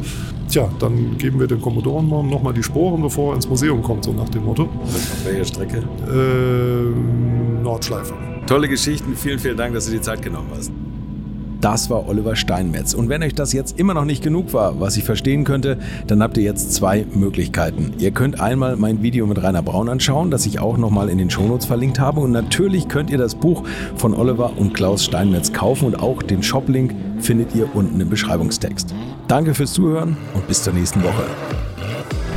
Tja, 0.48 0.68
dann 0.80 1.16
geben 1.18 1.38
wir 1.38 1.46
dem 1.46 1.60
Commodore 1.60 2.02
nochmal 2.02 2.52
die 2.52 2.62
Sporen, 2.62 3.02
bevor 3.02 3.32
er 3.32 3.36
ins 3.36 3.48
Museum 3.48 3.82
kommt, 3.82 4.04
so 4.04 4.12
nach 4.12 4.28
dem 4.30 4.44
Motto. 4.44 4.64
Auf 4.64 5.24
welcher 5.24 5.44
Strecke? 5.44 5.78
Äh, 6.10 7.62
Nordschleife. 7.62 8.14
Tolle 8.46 8.68
Geschichten. 8.68 9.14
Vielen, 9.14 9.38
vielen 9.38 9.56
Dank, 9.56 9.74
dass 9.74 9.86
du 9.86 9.92
die 9.92 10.00
Zeit 10.00 10.22
genommen 10.22 10.48
hast. 10.56 10.72
Das 11.62 11.88
war 11.90 12.08
Oliver 12.08 12.34
Steinmetz. 12.34 12.92
Und 12.92 13.08
wenn 13.08 13.22
euch 13.22 13.36
das 13.36 13.52
jetzt 13.52 13.78
immer 13.78 13.94
noch 13.94 14.04
nicht 14.04 14.20
genug 14.20 14.52
war, 14.52 14.80
was 14.80 14.96
ich 14.96 15.04
verstehen 15.04 15.44
könnte, 15.44 15.78
dann 16.08 16.20
habt 16.20 16.36
ihr 16.36 16.42
jetzt 16.42 16.74
zwei 16.74 17.06
Möglichkeiten. 17.14 17.92
Ihr 17.98 18.10
könnt 18.10 18.40
einmal 18.40 18.74
mein 18.74 19.00
Video 19.00 19.28
mit 19.28 19.40
Rainer 19.40 19.62
Braun 19.62 19.88
anschauen, 19.88 20.32
das 20.32 20.44
ich 20.44 20.58
auch 20.58 20.76
nochmal 20.76 21.08
in 21.08 21.18
den 21.18 21.30
Shownotes 21.30 21.66
verlinkt 21.66 22.00
habe. 22.00 22.18
Und 22.18 22.32
natürlich 22.32 22.88
könnt 22.88 23.10
ihr 23.10 23.18
das 23.18 23.36
Buch 23.36 23.62
von 23.94 24.12
Oliver 24.12 24.50
und 24.56 24.74
Klaus 24.74 25.04
Steinmetz 25.04 25.52
kaufen 25.52 25.86
und 25.86 26.00
auch 26.00 26.20
den 26.20 26.42
Shop-Link 26.42 26.96
findet 27.20 27.54
ihr 27.54 27.68
unten 27.76 28.00
im 28.00 28.10
Beschreibungstext. 28.10 28.92
Danke 29.28 29.54
fürs 29.54 29.72
Zuhören 29.72 30.16
und 30.34 30.48
bis 30.48 30.64
zur 30.64 30.72
nächsten 30.72 31.04
Woche. 31.04 31.22